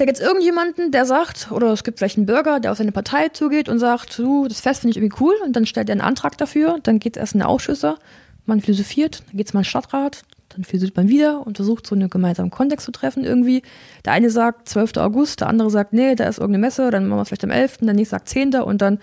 habe 0.00 0.08
jetzt 0.08 0.20
irgendjemanden, 0.20 0.90
der 0.90 1.04
sagt, 1.04 1.52
oder 1.52 1.72
es 1.72 1.84
gibt 1.84 1.98
vielleicht 1.98 2.16
einen 2.16 2.26
Bürger, 2.26 2.60
der 2.60 2.72
auf 2.72 2.78
seine 2.78 2.92
Partei 2.92 3.28
zugeht 3.28 3.68
und 3.68 3.78
sagt, 3.78 4.18
du, 4.18 4.48
das 4.48 4.60
Fest 4.60 4.80
finde 4.80 4.92
ich 4.92 4.96
irgendwie 4.96 5.22
cool 5.22 5.34
und 5.44 5.54
dann 5.54 5.66
stellt 5.66 5.88
er 5.88 5.92
einen 5.92 6.00
Antrag 6.00 6.38
dafür, 6.38 6.78
dann 6.82 6.98
geht 6.98 7.16
es 7.16 7.20
erst 7.20 7.34
in 7.34 7.40
die 7.40 7.46
Ausschüsse, 7.46 7.98
man 8.46 8.60
philosophiert, 8.60 9.22
dann 9.28 9.36
geht 9.36 9.48
es 9.48 9.52
mal 9.52 9.60
in 9.60 9.64
den 9.64 9.68
Stadtrat, 9.68 10.24
dann 10.48 10.64
philosophiert 10.64 10.96
man 10.96 11.08
wieder 11.08 11.46
und 11.46 11.56
versucht 11.56 11.86
so 11.86 11.94
einen 11.94 12.08
gemeinsamen 12.08 12.50
Kontext 12.50 12.86
zu 12.86 12.92
treffen 12.92 13.24
irgendwie. 13.24 13.62
Der 14.04 14.12
eine 14.14 14.30
sagt 14.30 14.68
12. 14.68 14.96
August, 14.96 15.40
der 15.40 15.48
andere 15.48 15.70
sagt, 15.70 15.92
nee, 15.92 16.14
da 16.14 16.24
ist 16.24 16.38
irgendeine 16.38 16.66
Messe, 16.66 16.90
dann 16.90 17.06
machen 17.06 17.18
wir 17.18 17.22
es 17.22 17.28
vielleicht 17.28 17.44
am 17.44 17.50
11., 17.50 17.78
der 17.78 17.94
nächste 17.94 18.16
sagt 18.16 18.28
10. 18.28 18.54
und 18.56 18.82
dann 18.82 18.98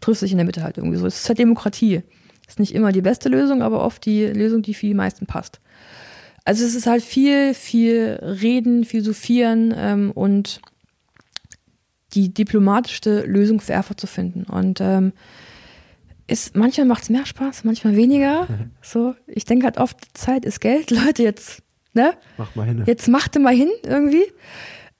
trifft 0.00 0.20
sich 0.20 0.32
in 0.32 0.38
der 0.38 0.46
Mitte 0.46 0.62
halt 0.62 0.76
irgendwie 0.76 0.98
so. 0.98 1.06
Es 1.06 1.20
ist 1.20 1.28
halt 1.28 1.38
Demokratie. 1.38 2.02
Ist 2.46 2.60
nicht 2.60 2.74
immer 2.74 2.92
die 2.92 3.02
beste 3.02 3.28
Lösung, 3.28 3.62
aber 3.62 3.82
oft 3.82 4.04
die 4.04 4.26
Lösung, 4.26 4.62
die 4.62 4.74
für 4.74 4.86
die 4.86 4.94
meisten 4.94 5.26
passt. 5.26 5.60
Also 6.46 6.64
es 6.64 6.76
ist 6.76 6.86
halt 6.86 7.02
viel, 7.02 7.54
viel 7.54 8.20
Reden, 8.22 8.84
Philosophieren 8.84 9.74
ähm, 9.76 10.12
und 10.12 10.60
die 12.14 12.32
diplomatischste 12.32 13.22
Lösung 13.22 13.60
für 13.60 13.72
Erfurt 13.72 13.98
zu 13.98 14.06
finden. 14.06 14.44
Und 14.44 14.80
ähm, 14.80 15.12
ist, 16.28 16.54
manchmal 16.54 16.86
macht 16.86 17.02
es 17.02 17.10
mehr 17.10 17.26
Spaß, 17.26 17.64
manchmal 17.64 17.96
weniger. 17.96 18.44
Mhm. 18.44 18.70
So, 18.80 19.16
ich 19.26 19.44
denke 19.44 19.64
halt 19.64 19.78
oft, 19.78 19.96
Zeit 20.16 20.44
ist 20.44 20.60
Geld. 20.60 20.90
Leute, 20.92 21.24
jetzt, 21.24 21.64
ne? 21.94 22.14
Mach 22.38 22.54
mal 22.54 22.64
hin. 22.64 22.84
Jetzt 22.86 23.08
machte 23.08 23.40
mal 23.40 23.54
hin 23.54 23.70
irgendwie. 23.84 24.24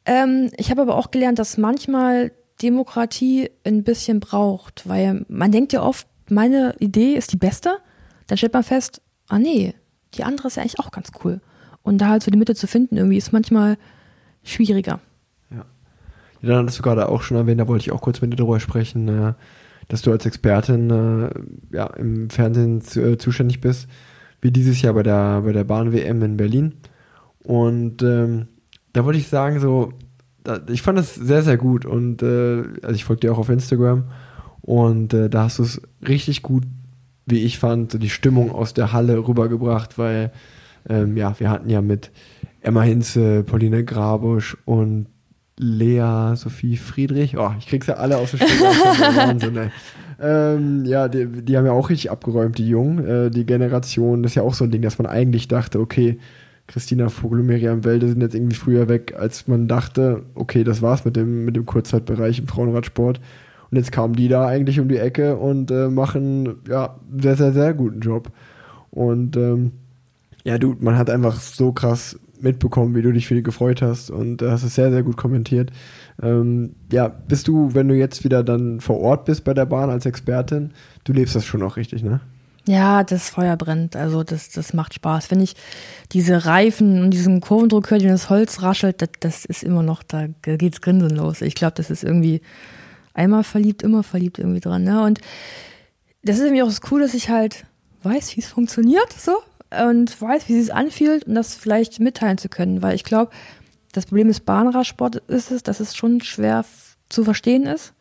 Ähm, 0.04 0.50
ich 0.56 0.72
habe 0.72 0.82
aber 0.82 0.96
auch 0.96 1.12
gelernt, 1.12 1.38
dass 1.38 1.58
manchmal 1.58 2.32
Demokratie 2.60 3.50
ein 3.62 3.84
bisschen 3.84 4.18
braucht, 4.18 4.88
weil 4.88 5.24
man 5.28 5.52
denkt 5.52 5.72
ja 5.72 5.82
oft, 5.82 6.08
meine 6.28 6.74
Idee 6.80 7.14
ist 7.14 7.32
die 7.32 7.36
beste. 7.36 7.78
Dann 8.26 8.36
stellt 8.36 8.52
man 8.52 8.64
fest, 8.64 9.00
ah 9.28 9.38
nee, 9.38 9.74
die 10.16 10.24
andere 10.24 10.48
ist 10.48 10.56
ja 10.56 10.62
eigentlich 10.62 10.78
auch 10.80 10.90
ganz 10.90 11.10
cool. 11.24 11.40
Und 11.82 11.98
da 11.98 12.08
halt 12.08 12.22
so 12.22 12.30
die 12.30 12.38
Mitte 12.38 12.54
zu 12.54 12.66
finden, 12.66 12.96
irgendwie 12.96 13.16
ist 13.16 13.32
manchmal 13.32 13.78
schwieriger. 14.42 15.00
Ja. 15.50 15.64
ja 16.42 16.48
dann 16.48 16.62
hattest 16.62 16.78
du 16.78 16.82
gerade 16.82 17.08
auch 17.08 17.22
schon 17.22 17.36
erwähnt, 17.36 17.60
da 17.60 17.68
wollte 17.68 17.82
ich 17.82 17.92
auch 17.92 18.00
kurz 18.00 18.20
mit 18.20 18.32
dir 18.32 18.36
darüber 18.36 18.60
sprechen, 18.60 19.08
äh, 19.08 19.34
dass 19.88 20.02
du 20.02 20.10
als 20.10 20.26
Expertin 20.26 20.90
äh, 20.90 21.76
ja, 21.76 21.86
im 21.94 22.28
Fernsehen 22.30 22.82
äh, 22.96 23.16
zuständig 23.18 23.60
bist, 23.60 23.88
wie 24.40 24.50
dieses 24.50 24.82
Jahr 24.82 24.94
bei 24.94 25.02
der, 25.02 25.42
bei 25.42 25.52
der 25.52 25.64
Bahn-WM 25.64 26.22
in 26.22 26.36
Berlin. 26.36 26.74
Und 27.44 28.02
ähm, 28.02 28.48
da 28.92 29.04
wollte 29.04 29.18
ich 29.18 29.28
sagen, 29.28 29.60
so, 29.60 29.92
ich 30.68 30.82
fand 30.82 30.98
das 30.98 31.14
sehr, 31.14 31.42
sehr 31.42 31.56
gut. 31.56 31.84
Und 31.84 32.22
äh, 32.22 32.64
also 32.82 32.94
ich 32.94 33.04
folge 33.04 33.20
dir 33.20 33.32
auch 33.32 33.38
auf 33.38 33.48
Instagram. 33.48 34.04
Und 34.62 35.14
äh, 35.14 35.30
da 35.30 35.44
hast 35.44 35.60
du 35.60 35.62
es 35.62 35.80
richtig 36.06 36.42
gut 36.42 36.64
wie 37.26 37.42
ich 37.42 37.58
fand, 37.58 37.92
so 37.92 37.98
die 37.98 38.10
Stimmung 38.10 38.50
aus 38.50 38.72
der 38.72 38.92
Halle 38.92 39.26
rübergebracht, 39.26 39.98
weil 39.98 40.32
ähm, 40.88 41.16
ja, 41.16 41.38
wir 41.38 41.50
hatten 41.50 41.68
ja 41.68 41.82
mit 41.82 42.10
Emma 42.60 42.82
Hinze, 42.82 43.42
Pauline 43.42 43.84
Grabusch 43.84 44.56
und 44.64 45.06
Lea 45.58 46.34
Sophie 46.34 46.76
Friedrich. 46.76 47.36
Oh, 47.36 47.50
ich 47.58 47.66
krieg's 47.66 47.86
ja 47.86 47.94
alle 47.94 48.18
aus 48.18 48.32
der 48.32 48.38
Stimme. 48.38 48.60
Wahnsinn, 49.16 49.56
ey. 49.56 49.70
Ähm, 50.20 50.84
ja, 50.84 51.08
die, 51.08 51.26
die, 51.26 51.56
haben 51.56 51.66
ja 51.66 51.72
auch 51.72 51.90
richtig 51.90 52.10
abgeräumt, 52.10 52.58
die 52.58 52.68
Jungen. 52.68 53.06
Äh, 53.06 53.30
die 53.30 53.44
Generation, 53.44 54.22
das 54.22 54.32
ist 54.32 54.36
ja 54.36 54.42
auch 54.42 54.54
so 54.54 54.64
ein 54.64 54.70
Ding, 54.70 54.82
dass 54.82 54.98
man 54.98 55.06
eigentlich 55.06 55.48
dachte, 55.48 55.80
okay, 55.80 56.18
Christina 56.66 57.08
Vogel 57.08 57.40
und 57.40 57.46
Miriam 57.46 57.84
Welde 57.84 58.08
sind 58.08 58.20
jetzt 58.20 58.34
irgendwie 58.34 58.56
früher 58.56 58.88
weg, 58.88 59.14
als 59.18 59.46
man 59.46 59.68
dachte, 59.68 60.22
okay, 60.34 60.64
das 60.64 60.82
war's 60.82 61.04
mit 61.04 61.16
dem, 61.16 61.44
mit 61.44 61.56
dem 61.56 61.66
Kurzzeitbereich 61.66 62.38
im 62.38 62.48
Frauenradsport. 62.48 63.20
Und 63.70 63.76
jetzt 63.78 63.92
kamen 63.92 64.14
die 64.14 64.28
da 64.28 64.46
eigentlich 64.46 64.80
um 64.80 64.88
die 64.88 64.98
Ecke 64.98 65.36
und 65.36 65.70
äh, 65.70 65.88
machen 65.88 66.56
ja 66.68 66.96
sehr, 67.16 67.36
sehr, 67.36 67.52
sehr 67.52 67.74
guten 67.74 68.00
Job. 68.00 68.30
Und 68.90 69.36
ähm, 69.36 69.72
ja, 70.44 70.58
du, 70.58 70.76
man 70.78 70.96
hat 70.96 71.10
einfach 71.10 71.40
so 71.40 71.72
krass 71.72 72.18
mitbekommen, 72.40 72.94
wie 72.94 73.02
du 73.02 73.12
dich 73.12 73.26
für 73.26 73.34
die 73.34 73.42
gefreut 73.42 73.82
hast 73.82 74.10
und 74.10 74.42
äh, 74.42 74.50
hast 74.50 74.62
es 74.62 74.74
sehr, 74.74 74.90
sehr 74.90 75.02
gut 75.02 75.16
kommentiert. 75.16 75.70
Ähm, 76.22 76.74
ja, 76.92 77.08
bist 77.08 77.48
du, 77.48 77.74
wenn 77.74 77.88
du 77.88 77.94
jetzt 77.94 78.24
wieder 78.24 78.42
dann 78.42 78.80
vor 78.80 79.00
Ort 79.00 79.24
bist 79.24 79.44
bei 79.44 79.54
der 79.54 79.66
Bahn 79.66 79.90
als 79.90 80.06
Expertin, 80.06 80.70
du 81.04 81.12
lebst 81.12 81.34
das 81.34 81.44
schon 81.44 81.62
auch 81.62 81.76
richtig, 81.76 82.02
ne? 82.02 82.20
Ja, 82.68 83.04
das 83.04 83.30
Feuer 83.30 83.56
brennt. 83.56 83.94
Also 83.94 84.24
das, 84.24 84.50
das 84.50 84.74
macht 84.74 84.94
Spaß. 84.94 85.30
Wenn 85.30 85.40
ich 85.40 85.54
diese 86.10 86.46
Reifen 86.46 87.00
und 87.00 87.10
diesen 87.10 87.40
Kurvendruck 87.40 87.90
höre, 87.90 87.98
die 87.98 88.08
das 88.08 88.28
Holz 88.28 88.60
raschelt, 88.60 89.02
das, 89.02 89.10
das 89.20 89.44
ist 89.44 89.62
immer 89.62 89.84
noch, 89.84 90.02
da 90.02 90.26
geht's 90.42 90.80
grinsenlos. 90.80 91.42
Ich 91.42 91.54
glaube, 91.54 91.74
das 91.76 91.90
ist 91.90 92.02
irgendwie 92.02 92.40
einmal 93.16 93.44
verliebt, 93.44 93.82
immer 93.82 94.02
verliebt 94.02 94.38
irgendwie 94.38 94.60
dran. 94.60 94.84
Ne? 94.84 95.02
Und 95.02 95.20
das 96.22 96.36
ist 96.36 96.44
irgendwie 96.44 96.62
auch 96.62 96.68
das 96.68 96.80
Coole, 96.80 97.04
dass 97.04 97.14
ich 97.14 97.30
halt 97.30 97.64
weiß, 98.02 98.36
wie 98.36 98.40
es 98.40 98.48
funktioniert, 98.48 99.12
so 99.12 99.36
und 99.90 100.20
weiß, 100.20 100.48
wie 100.48 100.58
es 100.58 100.66
sich 100.66 100.74
anfühlt 100.74 101.24
und 101.24 101.34
das 101.34 101.54
vielleicht 101.54 101.98
mitteilen 102.00 102.38
zu 102.38 102.48
können, 102.48 102.82
weil 102.82 102.94
ich 102.94 103.04
glaube, 103.04 103.32
das 103.92 104.06
Problem 104.06 104.28
des 104.28 104.40
Bahnradsport 104.40 105.16
ist 105.28 105.50
es, 105.50 105.62
dass 105.62 105.80
es 105.80 105.96
schon 105.96 106.20
schwer 106.20 106.64
zu 107.08 107.24
verstehen 107.24 107.64
ist. 107.64 107.94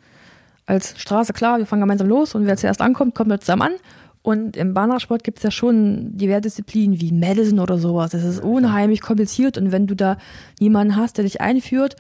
Als 0.65 0.99
Straße, 0.99 1.33
klar, 1.33 1.57
wir 1.57 1.65
fangen 1.65 1.81
gemeinsam 1.81 2.07
los 2.07 2.35
und 2.35 2.45
wer 2.45 2.57
zuerst 2.57 2.81
ankommt, 2.81 3.15
kommt 3.15 3.29
wir 3.29 3.39
zusammen 3.39 3.61
an. 3.61 3.73
Und 4.21 4.57
im 4.57 4.73
Bahnradsport 4.73 5.23
gibt 5.23 5.37
es 5.37 5.43
ja 5.43 5.51
schon 5.51 6.17
diverse 6.17 6.41
Disziplinen 6.41 6.99
wie 6.99 7.11
Madison 7.11 7.59
oder 7.59 7.77
sowas. 7.77 8.11
Das 8.11 8.23
ist 8.23 8.39
unheimlich 8.43 9.01
kompliziert 9.01 9.57
und 9.57 9.71
wenn 9.71 9.85
du 9.85 9.95
da 9.95 10.17
jemanden 10.59 10.95
hast, 10.95 11.17
der 11.17 11.25
dich 11.25 11.41
einführt, 11.41 11.95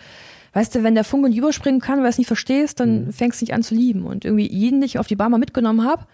weißt 0.55 0.73
du, 0.73 0.83
wenn 0.83 0.95
der 0.95 1.03
Funke 1.03 1.27
nicht 1.27 1.37
überspringen 1.37 1.81
kann, 1.81 1.97
weil 1.97 2.05
du 2.05 2.09
es 2.11 2.17
nicht 2.17 2.27
verstehst, 2.27 2.79
dann 2.79 3.07
mhm. 3.07 3.11
fängst 3.11 3.41
du 3.41 3.43
nicht 3.43 3.53
an 3.53 3.61
zu 3.61 3.75
lieben. 3.75 4.05
Und 4.05 4.23
irgendwie 4.23 4.49
jeden, 4.49 4.79
den 4.79 4.85
ich 4.85 4.97
auf 4.97 5.05
die 5.05 5.17
Bahn 5.17 5.29
mal 5.29 5.37
mitgenommen 5.37 5.83
habe, 5.85 6.05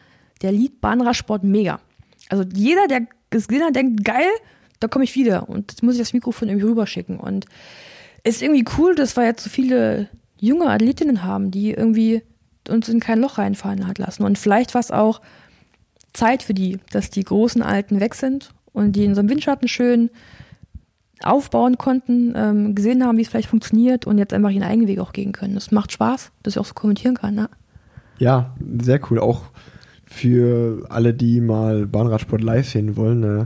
der 0.41 0.51
liebt 0.51 0.81
Bahnradsport 0.81 1.43
mega. 1.43 1.79
Also 2.27 2.43
jeder, 2.51 2.87
der 2.87 3.05
es 3.29 3.47
gesehen 3.47 3.63
hat, 3.63 3.75
denkt, 3.75 4.03
geil, 4.03 4.27
da 4.79 4.87
komme 4.87 5.03
ich 5.03 5.13
wieder. 5.13 5.47
Und 5.47 5.71
jetzt 5.71 5.83
muss 5.83 5.93
ich 5.93 6.01
das 6.01 6.13
Mikrofon 6.13 6.49
irgendwie 6.49 6.65
rüberschicken. 6.65 7.19
Und 7.19 7.45
es 8.23 8.37
ist 8.37 8.41
irgendwie 8.41 8.65
cool, 8.79 8.95
dass 8.95 9.15
wir 9.15 9.25
jetzt 9.25 9.43
so 9.43 9.49
viele 9.51 10.09
junge 10.39 10.67
Athletinnen 10.67 11.23
haben, 11.23 11.51
die 11.51 11.71
irgendwie 11.71 12.23
uns 12.67 12.89
in 12.89 12.99
kein 12.99 13.19
Loch 13.19 13.37
reinfallen 13.37 13.85
hat 13.85 13.99
lassen. 13.99 14.23
Und 14.23 14.39
vielleicht 14.39 14.73
war 14.73 14.81
es 14.81 14.89
auch 14.89 15.21
Zeit 16.13 16.41
für 16.41 16.55
die, 16.55 16.79
dass 16.91 17.11
die 17.11 17.23
großen 17.23 17.61
Alten 17.61 17.99
weg 17.99 18.15
sind 18.15 18.49
und 18.73 18.93
die 18.93 19.05
in 19.05 19.13
so 19.13 19.19
einem 19.19 19.29
Windschatten 19.29 19.67
schön 19.67 20.09
aufbauen 21.25 21.77
konnten, 21.77 22.33
ähm, 22.35 22.75
gesehen 22.75 23.03
haben, 23.03 23.17
wie 23.17 23.21
es 23.21 23.29
vielleicht 23.29 23.49
funktioniert 23.49 24.07
und 24.07 24.17
jetzt 24.17 24.33
einfach 24.33 24.49
ihren 24.49 24.63
eigenen 24.63 24.87
Weg 24.87 24.99
auch 24.99 25.13
gehen 25.13 25.31
können. 25.31 25.55
Das 25.55 25.71
macht 25.71 25.91
Spaß, 25.91 26.31
dass 26.43 26.55
ich 26.55 26.59
auch 26.59 26.65
so 26.65 26.73
kommentieren 26.73 27.15
kann. 27.15 27.35
Ne? 27.35 27.49
Ja, 28.19 28.55
sehr 28.79 28.99
cool. 29.09 29.19
Auch 29.19 29.43
für 30.05 30.85
alle, 30.89 31.13
die 31.13 31.41
mal 31.41 31.87
Bahnradsport 31.87 32.41
live 32.41 32.69
sehen 32.69 32.97
wollen. 32.97 33.23
Äh, 33.23 33.45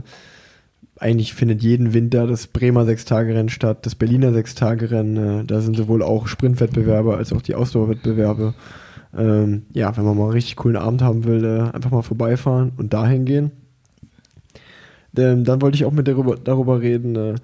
eigentlich 0.98 1.34
findet 1.34 1.62
jeden 1.62 1.92
Winter 1.92 2.26
das 2.26 2.46
Bremer 2.46 2.84
Sechstagerennen 2.84 3.50
statt, 3.50 3.84
das 3.86 3.94
Berliner 3.94 4.32
Sechstagerennen. 4.32 5.40
Äh, 5.40 5.44
da 5.44 5.60
sind 5.60 5.76
sowohl 5.76 6.02
auch 6.02 6.26
Sprintwettbewerbe 6.26 7.16
als 7.16 7.32
auch 7.32 7.42
die 7.42 7.54
Ausdauerwettbewerbe. 7.54 8.54
Ähm, 9.16 9.62
ja, 9.72 9.96
wenn 9.96 10.04
man 10.04 10.16
mal 10.16 10.24
einen 10.24 10.32
richtig 10.32 10.56
coolen 10.56 10.76
Abend 10.76 11.02
haben 11.02 11.24
will, 11.24 11.44
äh, 11.44 11.74
einfach 11.74 11.90
mal 11.90 12.02
vorbeifahren 12.02 12.72
und 12.76 12.92
dahin 12.92 13.24
gehen. 13.24 13.52
Ähm, 15.16 15.44
dann 15.44 15.62
wollte 15.62 15.76
ich 15.76 15.84
auch 15.84 15.92
mit 15.92 16.08
darüber, 16.08 16.36
darüber 16.36 16.80
reden, 16.80 17.16
äh, 17.16 17.34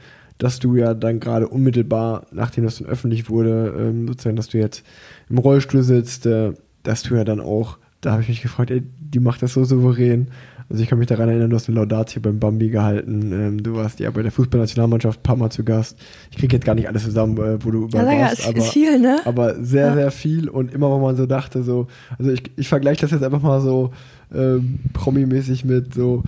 dass 0.42 0.58
du 0.58 0.74
ja 0.74 0.92
dann 0.92 1.20
gerade 1.20 1.46
unmittelbar, 1.46 2.26
nachdem 2.32 2.64
das 2.64 2.78
dann 2.78 2.88
öffentlich 2.88 3.30
wurde, 3.30 3.72
ähm, 3.78 4.08
sozusagen, 4.08 4.34
dass 4.34 4.48
du 4.48 4.58
jetzt 4.58 4.82
im 5.30 5.38
Rollstuhl 5.38 5.84
sitzt, 5.84 6.26
äh, 6.26 6.52
dass 6.82 7.04
du 7.04 7.14
ja 7.14 7.22
dann 7.22 7.38
auch, 7.38 7.78
da 8.00 8.10
habe 8.10 8.22
ich 8.22 8.28
mich 8.28 8.42
gefragt, 8.42 8.72
ey, 8.72 8.82
die 8.98 9.20
macht 9.20 9.40
das 9.42 9.52
so 9.52 9.62
souverän. 9.62 10.26
Also 10.68 10.82
ich 10.82 10.88
kann 10.88 10.98
mich 10.98 11.06
daran 11.06 11.28
erinnern, 11.28 11.50
du 11.50 11.54
hast 11.54 11.68
eine 11.68 11.78
Laudatio 11.78 12.20
beim 12.20 12.40
Bambi 12.40 12.70
gehalten. 12.70 13.30
Ähm, 13.32 13.62
du 13.62 13.76
warst 13.76 14.00
ja 14.00 14.10
bei 14.10 14.22
der 14.22 14.32
Fußballnationalmannschaft 14.32 15.20
ein 15.20 15.22
paar 15.22 15.36
Mal 15.36 15.50
zu 15.50 15.62
Gast. 15.62 15.96
Ich 16.32 16.38
kriege 16.38 16.56
jetzt 16.56 16.64
gar 16.64 16.74
nicht 16.74 16.88
alles 16.88 17.04
zusammen, 17.04 17.38
äh, 17.38 17.64
wo 17.64 17.70
du 17.70 17.84
überall 17.84 18.06
ja, 18.06 18.22
warst. 18.22 18.40
Ist, 18.40 18.48
aber, 18.48 18.58
ist 18.58 18.70
viel, 18.70 18.98
ne? 18.98 19.20
aber 19.24 19.62
sehr, 19.62 19.88
ja. 19.88 19.94
sehr 19.94 20.10
viel. 20.10 20.48
Und 20.48 20.74
immer, 20.74 20.90
wo 20.90 20.98
man 20.98 21.14
so 21.14 21.26
dachte, 21.26 21.62
so, 21.62 21.86
also 22.18 22.32
ich, 22.32 22.42
ich 22.56 22.68
vergleiche 22.68 23.02
das 23.02 23.12
jetzt 23.12 23.22
einfach 23.22 23.42
mal 23.42 23.60
so 23.60 23.92
ähm, 24.34 24.80
promi-mäßig 24.92 25.64
mit 25.64 25.94
so, 25.94 26.24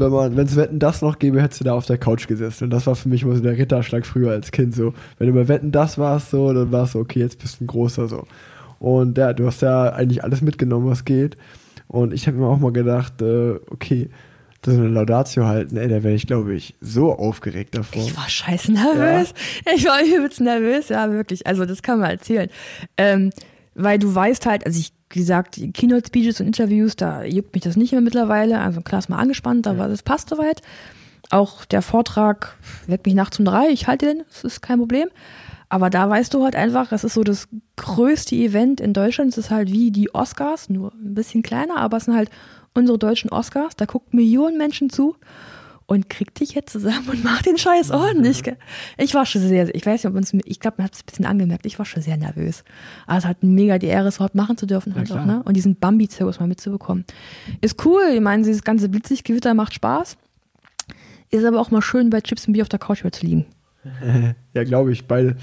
wenn 0.00 0.10
man, 0.10 0.36
wenn 0.36 0.46
es 0.46 0.56
Wetten 0.56 0.78
das 0.78 1.02
noch 1.02 1.18
gäbe, 1.18 1.42
hättest 1.42 1.60
du 1.60 1.64
da 1.64 1.74
auf 1.74 1.86
der 1.86 1.98
Couch 1.98 2.26
gesessen. 2.26 2.64
Und 2.64 2.70
das 2.70 2.86
war 2.86 2.96
für 2.96 3.08
mich 3.08 3.22
immer 3.22 3.36
so 3.36 3.42
der 3.42 3.56
Ritterschlag 3.56 4.06
früher 4.06 4.32
als 4.32 4.50
Kind. 4.50 4.74
So, 4.74 4.94
wenn 5.18 5.28
du 5.28 5.34
bei 5.34 5.48
Wetten 5.48 5.72
das 5.72 5.98
warst, 5.98 6.30
so, 6.30 6.52
dann 6.52 6.72
war 6.72 6.84
es 6.84 6.92
so, 6.92 6.98
okay, 6.98 7.20
jetzt 7.20 7.38
bist 7.38 7.60
du 7.60 7.64
ein 7.64 7.66
großer 7.66 8.08
so. 8.08 8.26
Und 8.78 9.18
ja, 9.18 9.32
du 9.32 9.46
hast 9.46 9.62
ja 9.62 9.92
eigentlich 9.92 10.24
alles 10.24 10.40
mitgenommen, 10.40 10.88
was 10.88 11.04
geht. 11.04 11.36
Und 11.86 12.14
ich 12.14 12.26
habe 12.26 12.38
mir 12.38 12.46
auch 12.46 12.58
mal 12.58 12.72
gedacht, 12.72 13.20
äh, 13.20 13.56
okay, 13.70 14.10
das 14.62 14.74
ist 14.74 14.80
eine 14.80 14.88
Laudatio 14.88 15.46
halten, 15.46 15.76
ey, 15.76 15.88
da 15.88 16.02
wäre 16.02 16.14
ich, 16.14 16.26
glaube 16.26 16.54
ich, 16.54 16.74
so 16.80 17.12
aufgeregt 17.12 17.74
davor. 17.74 18.02
Ich 18.02 18.16
war 18.16 18.28
scheiße 18.28 18.72
nervös. 18.72 19.32
Ja. 19.66 19.72
Ich 19.74 19.86
war 19.86 20.02
übelst 20.02 20.40
nervös, 20.40 20.90
ja, 20.90 21.10
wirklich. 21.12 21.46
Also, 21.46 21.64
das 21.64 21.82
kann 21.82 21.98
man 21.98 22.10
erzählen. 22.10 22.50
Ähm, 22.96 23.30
weil 23.74 23.98
du 23.98 24.14
weißt 24.14 24.46
halt, 24.46 24.66
also 24.66 24.78
ich, 24.78 24.92
gesagt, 25.10 25.60
Keynote-Speeches 25.74 26.40
und 26.40 26.46
Interviews, 26.46 26.96
da 26.96 27.24
juckt 27.24 27.54
mich 27.54 27.62
das 27.62 27.76
nicht 27.76 27.92
mehr 27.92 28.00
mittlerweile. 28.00 28.60
Also 28.60 28.80
klar 28.80 29.00
ist 29.00 29.08
mal 29.08 29.18
angespannt, 29.18 29.66
aber 29.66 29.88
das 29.88 30.02
passt 30.02 30.30
soweit. 30.30 30.62
Auch 31.30 31.64
der 31.64 31.82
Vortrag 31.82 32.56
weckt 32.86 33.06
mich 33.06 33.14
nachts 33.14 33.38
um 33.38 33.44
drei, 33.44 33.68
ich 33.68 33.86
halte 33.86 34.06
den, 34.06 34.22
das 34.28 34.44
ist 34.44 34.62
kein 34.62 34.78
Problem. 34.78 35.08
Aber 35.68 35.88
da 35.88 36.08
weißt 36.10 36.34
du 36.34 36.42
halt 36.42 36.56
einfach, 36.56 36.90
es 36.90 37.04
ist 37.04 37.14
so 37.14 37.22
das 37.22 37.48
größte 37.76 38.34
Event 38.34 38.80
in 38.80 38.92
Deutschland. 38.92 39.30
Es 39.30 39.38
ist 39.38 39.50
halt 39.50 39.70
wie 39.70 39.92
die 39.92 40.12
Oscars, 40.12 40.68
nur 40.68 40.92
ein 40.94 41.14
bisschen 41.14 41.42
kleiner, 41.42 41.76
aber 41.76 41.98
es 41.98 42.06
sind 42.06 42.16
halt 42.16 42.28
unsere 42.74 42.98
deutschen 42.98 43.30
Oscars. 43.30 43.76
Da 43.76 43.86
gucken 43.86 44.18
Millionen 44.18 44.58
Menschen 44.58 44.90
zu 44.90 45.14
und 45.90 46.08
krieg 46.08 46.32
dich 46.36 46.54
jetzt 46.54 46.70
zusammen 46.70 47.08
und 47.08 47.24
mach 47.24 47.42
den 47.42 47.58
Scheiß 47.58 47.90
ordentlich. 47.90 48.44
Ich 48.96 49.12
war 49.12 49.26
schon 49.26 49.42
sehr, 49.42 49.74
ich 49.74 49.84
weiß 49.84 50.04
nicht, 50.04 50.10
ob 50.10 50.16
uns, 50.16 50.32
ich 50.44 50.60
glaube, 50.60 50.76
man 50.78 50.84
hat 50.84 50.94
es 50.94 51.00
ein 51.00 51.06
bisschen 51.06 51.24
angemerkt, 51.24 51.66
ich 51.66 51.80
war 51.80 51.84
schon 51.84 52.00
sehr 52.00 52.16
nervös. 52.16 52.62
Aber 53.08 53.18
es 53.18 53.26
hat 53.26 53.42
mega 53.42 53.76
die 53.76 53.88
Ehre, 53.88 54.06
es 54.06 54.16
überhaupt 54.16 54.36
machen 54.36 54.56
zu 54.56 54.66
dürfen 54.66 54.94
halt 54.94 55.10
auch, 55.10 55.24
ne? 55.24 55.42
Und 55.44 55.56
diesen 55.56 55.74
Bambi-Zirkus 55.74 56.38
mal 56.38 56.46
mitzubekommen. 56.46 57.04
Ist 57.60 57.84
cool, 57.84 58.02
ich 58.14 58.20
meine, 58.20 58.44
dieses 58.44 58.62
ganze 58.62 58.88
Blitzlichtgewitter 58.88 59.52
macht 59.54 59.74
Spaß. 59.74 60.16
Ist 61.30 61.44
aber 61.44 61.60
auch 61.60 61.72
mal 61.72 61.82
schön, 61.82 62.08
bei 62.08 62.20
Chips 62.20 62.46
und 62.46 62.52
Bier 62.52 62.62
auf 62.62 62.68
der 62.68 62.78
Couch 62.78 63.02
zu 63.10 63.26
liegen. 63.26 63.46
ja, 64.54 64.62
glaube 64.62 64.92
ich. 64.92 65.08
Beide, 65.08 65.38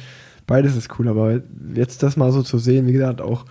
beides 0.45 0.77
ist 0.77 0.97
cool. 0.97 1.09
Aber 1.09 1.41
jetzt 1.75 2.03
das 2.03 2.15
mal 2.15 2.31
so 2.31 2.41
zu 2.41 2.57
sehen, 2.57 2.87
wie 2.87 2.93
gesagt, 2.93 3.19
auch 3.19 3.43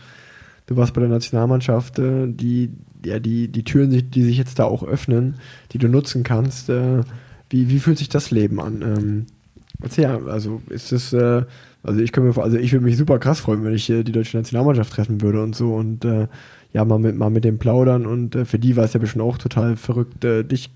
du 0.64 0.76
warst 0.76 0.94
bei 0.94 1.03
der 1.03 1.11
Nationalmannschaft, 1.11 1.99
äh, 1.99 2.26
die, 2.26 2.70
ja, 3.07 3.18
die, 3.18 3.48
die 3.48 3.64
Türen, 3.64 4.11
die 4.11 4.22
sich 4.22 4.38
jetzt 4.38 4.59
da 4.59 4.64
auch 4.64 4.82
öffnen, 4.82 5.36
die 5.72 5.78
du 5.78 5.88
nutzen 5.88 6.22
kannst. 6.22 6.68
Äh, 6.68 7.02
wie, 7.50 7.68
wie 7.68 7.78
fühlt 7.78 7.98
sich 7.98 8.09
das 8.09 8.30
Leben 8.30 8.61
an? 8.61 8.82
Ähm, 8.82 9.26
erzähl, 9.82 10.07
also 10.07 10.61
ist 10.68 10.92
es, 10.92 11.12
äh, 11.12 11.44
also 11.82 12.00
ich 12.00 12.12
könnte 12.12 12.30
mir, 12.30 12.42
also 12.42 12.57
ich 12.57 12.72
würde 12.72 12.84
mich 12.84 12.96
super 12.96 13.18
krass 13.18 13.40
freuen, 13.40 13.64
wenn 13.64 13.74
ich 13.74 13.86
die 13.86 14.04
deutsche 14.04 14.36
Nationalmannschaft 14.36 14.92
treffen 14.92 15.20
würde 15.22 15.42
und 15.42 15.54
so 15.54 15.74
und 15.74 16.04
ja, 16.72 16.84
mal 16.84 16.98
mit, 16.98 17.16
mal 17.16 17.30
mit 17.30 17.44
dem 17.44 17.59
plaudern 17.59 18.07
und 18.07 18.34
für 18.44 18.59
die 18.59 18.76
war 18.76 18.84
es 18.84 18.92
ja 18.92 18.98
bestimmt 18.98 19.22
auch 19.22 19.38
total 19.38 19.76
verrückt, 19.76 20.24
dich 20.24 20.70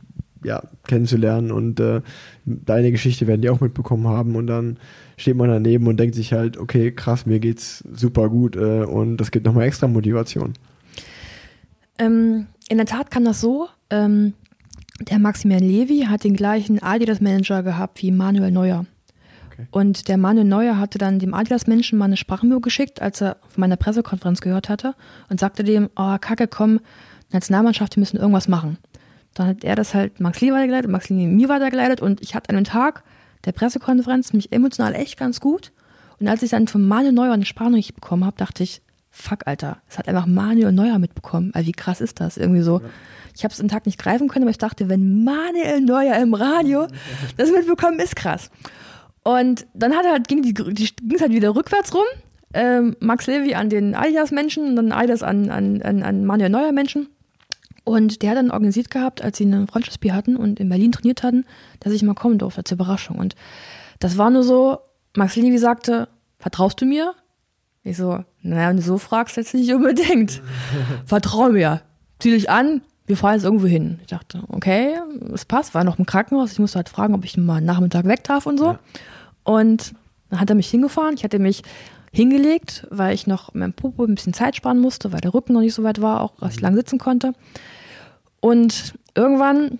ja, 0.44 0.62
kennenzulernen 0.86 1.50
und 1.50 1.80
äh, 1.80 2.00
deine 2.44 2.90
Geschichte 2.90 3.26
werden 3.26 3.42
die 3.42 3.50
auch 3.50 3.60
mitbekommen 3.60 4.06
haben 4.08 4.36
und 4.36 4.46
dann 4.46 4.78
steht 5.16 5.36
man 5.36 5.48
daneben 5.50 5.86
und 5.86 5.98
denkt 5.98 6.14
sich 6.14 6.32
halt, 6.32 6.56
okay, 6.56 6.92
krass, 6.92 7.26
mir 7.26 7.40
geht's 7.40 7.84
super 7.92 8.28
gut 8.28 8.56
äh, 8.56 8.84
und 8.84 9.18
das 9.18 9.30
gibt 9.30 9.46
nochmal 9.46 9.66
extra 9.66 9.86
Motivation. 9.86 10.54
Ähm, 12.00 12.46
in 12.68 12.78
der 12.78 12.86
Tat 12.86 13.10
kann 13.10 13.24
das 13.24 13.40
so. 13.40 13.68
Ähm, 13.90 14.34
der 15.00 15.18
Maximilian 15.18 15.68
Levi 15.68 16.06
hat 16.08 16.24
den 16.24 16.34
gleichen 16.34 16.82
Adidas-Manager 16.82 17.62
gehabt 17.62 18.02
wie 18.02 18.10
Manuel 18.10 18.50
Neuer. 18.50 18.86
Okay. 19.52 19.66
Und 19.70 20.08
der 20.08 20.16
Manuel 20.16 20.46
Neuer 20.46 20.78
hatte 20.78 20.98
dann 20.98 21.18
dem 21.18 21.34
Adidas-Menschen 21.34 21.98
mal 21.98 22.06
eine 22.06 22.16
Sprachmemo 22.16 22.60
geschickt, 22.60 23.02
als 23.02 23.20
er 23.20 23.36
von 23.48 23.60
meiner 23.60 23.76
Pressekonferenz 23.76 24.40
gehört 24.40 24.68
hatte 24.68 24.94
und 25.28 25.40
sagte 25.40 25.62
dem, 25.62 25.90
oh, 25.96 26.16
Kacke, 26.18 26.48
komm, 26.48 26.80
Nationalmannschaft, 27.32 27.96
wir 27.96 28.00
müssen 28.00 28.16
irgendwas 28.18 28.48
machen. 28.48 28.78
Dann 29.34 29.46
hat 29.46 29.64
er 29.64 29.76
das 29.76 29.94
halt 29.94 30.20
Max 30.20 30.40
Lee 30.40 30.52
weitergeleitet, 30.52 30.90
Max 30.90 31.08
Lee 31.08 31.26
mir 31.26 31.48
weitergeleitet 31.48 32.00
und 32.00 32.20
ich 32.20 32.34
hatte 32.34 32.50
einen 32.50 32.64
Tag 32.64 33.04
der 33.44 33.52
Pressekonferenz 33.52 34.32
mich 34.32 34.52
emotional 34.52 34.94
echt 34.94 35.18
ganz 35.18 35.40
gut. 35.40 35.72
Und 36.18 36.28
als 36.28 36.42
ich 36.42 36.50
dann 36.50 36.68
von 36.68 36.86
Manuel 36.86 37.12
Neuer 37.12 37.32
eine 37.32 37.46
Sprachnachricht 37.46 37.94
bekommen 37.94 38.24
habe, 38.24 38.36
dachte 38.36 38.62
ich, 38.62 38.82
fuck, 39.10 39.46
Alter, 39.46 39.82
es 39.88 39.98
hat 39.98 40.08
einfach 40.08 40.26
Manuel 40.26 40.72
Neuer 40.72 40.98
mitbekommen. 40.98 41.50
Also 41.54 41.66
wie 41.66 41.72
krass 41.72 42.00
ist 42.00 42.20
das? 42.20 42.36
Irgendwie 42.36 42.62
so. 42.62 42.80
Ja. 42.80 42.86
Ich 43.36 43.44
habe 43.44 43.52
es 43.52 43.58
den 43.58 43.68
Tag 43.68 43.86
nicht 43.86 43.98
greifen 43.98 44.28
können, 44.28 44.44
aber 44.44 44.50
ich 44.50 44.58
dachte, 44.58 44.88
wenn 44.88 45.24
Manuel 45.24 45.80
Neuer 45.80 46.16
im 46.16 46.34
Radio 46.34 46.86
das 47.36 47.50
mitbekommen, 47.50 47.98
ist 48.00 48.16
krass. 48.16 48.50
Und 49.22 49.66
dann 49.74 49.94
hat 49.94 50.04
er 50.04 50.12
halt, 50.12 50.28
ging 50.28 50.44
es 50.44 51.20
halt 51.20 51.32
wieder 51.32 51.54
rückwärts 51.54 51.94
rum. 51.94 52.04
Ähm, 52.52 52.96
Max 53.00 53.26
Levy 53.26 53.54
an 53.54 53.68
den 53.68 53.94
Adidas-Menschen 53.94 54.66
und 54.66 54.76
dann 54.76 54.92
Adidas 54.92 55.22
an, 55.22 55.50
an, 55.50 55.82
an, 55.82 56.02
an 56.02 56.24
Manuel 56.24 56.50
Neuer-Menschen. 56.50 57.08
Und 57.84 58.22
der 58.22 58.30
hat 58.30 58.36
dann 58.36 58.50
organisiert 58.50 58.90
gehabt, 58.90 59.22
als 59.22 59.38
sie 59.38 59.44
eine 59.44 59.66
Freundschaftsbier 59.66 60.14
hatten 60.14 60.36
und 60.36 60.60
in 60.60 60.68
Berlin 60.68 60.92
trainiert 60.92 61.22
hatten, 61.22 61.44
dass 61.80 61.92
ich 61.92 62.02
mal 62.02 62.14
kommen 62.14 62.38
durfte 62.38 62.64
zur 62.64 62.76
Überraschung. 62.76 63.18
Und 63.18 63.36
das 64.00 64.18
war 64.18 64.30
nur 64.30 64.42
so, 64.42 64.78
Max 65.16 65.36
Levi 65.36 65.58
sagte, 65.58 66.08
vertraust 66.38 66.80
du 66.80 66.86
mir? 66.86 67.14
Ich 67.82 67.96
so, 67.96 68.24
naja, 68.42 68.68
wenn 68.68 68.76
du 68.76 68.82
so 68.82 68.98
fragst, 68.98 69.36
jetzt 69.36 69.54
nicht 69.54 69.72
unbedingt. 69.72 70.42
Vertrau 71.06 71.50
mir. 71.50 71.82
Zieh 72.18 72.30
dich 72.30 72.50
an, 72.50 72.82
wir 73.06 73.16
fahren 73.16 73.34
jetzt 73.34 73.44
irgendwo 73.44 73.66
hin. 73.66 73.98
Ich 74.02 74.08
dachte, 74.08 74.42
okay, 74.48 74.96
es 75.32 75.44
passt, 75.44 75.74
war 75.74 75.84
noch 75.84 75.98
im 75.98 76.06
Krankenhaus. 76.06 76.52
Ich 76.52 76.58
musste 76.58 76.76
halt 76.76 76.88
fragen, 76.88 77.14
ob 77.14 77.24
ich 77.24 77.36
mal 77.36 77.56
einen 77.56 77.66
Nachmittag 77.66 78.04
weg 78.06 78.24
darf 78.24 78.46
und 78.46 78.58
so. 78.58 78.66
Ja. 78.66 78.78
Und 79.42 79.94
dann 80.30 80.40
hat 80.40 80.48
er 80.48 80.56
mich 80.56 80.70
hingefahren. 80.70 81.14
Ich 81.14 81.24
hatte 81.24 81.38
mich 81.38 81.62
hingelegt, 82.12 82.86
weil 82.90 83.14
ich 83.14 83.26
noch 83.26 83.54
meinem 83.54 83.72
Popo 83.72 84.04
ein 84.04 84.14
bisschen 84.14 84.32
Zeit 84.32 84.56
sparen 84.56 84.78
musste, 84.78 85.12
weil 85.12 85.20
der 85.20 85.34
Rücken 85.34 85.52
noch 85.52 85.60
nicht 85.60 85.74
so 85.74 85.82
weit 85.82 86.00
war, 86.00 86.20
auch 86.20 86.36
dass 86.36 86.54
ich 86.54 86.60
lang 86.60 86.74
sitzen 86.74 86.98
konnte. 86.98 87.32
Und 88.40 88.94
irgendwann 89.14 89.78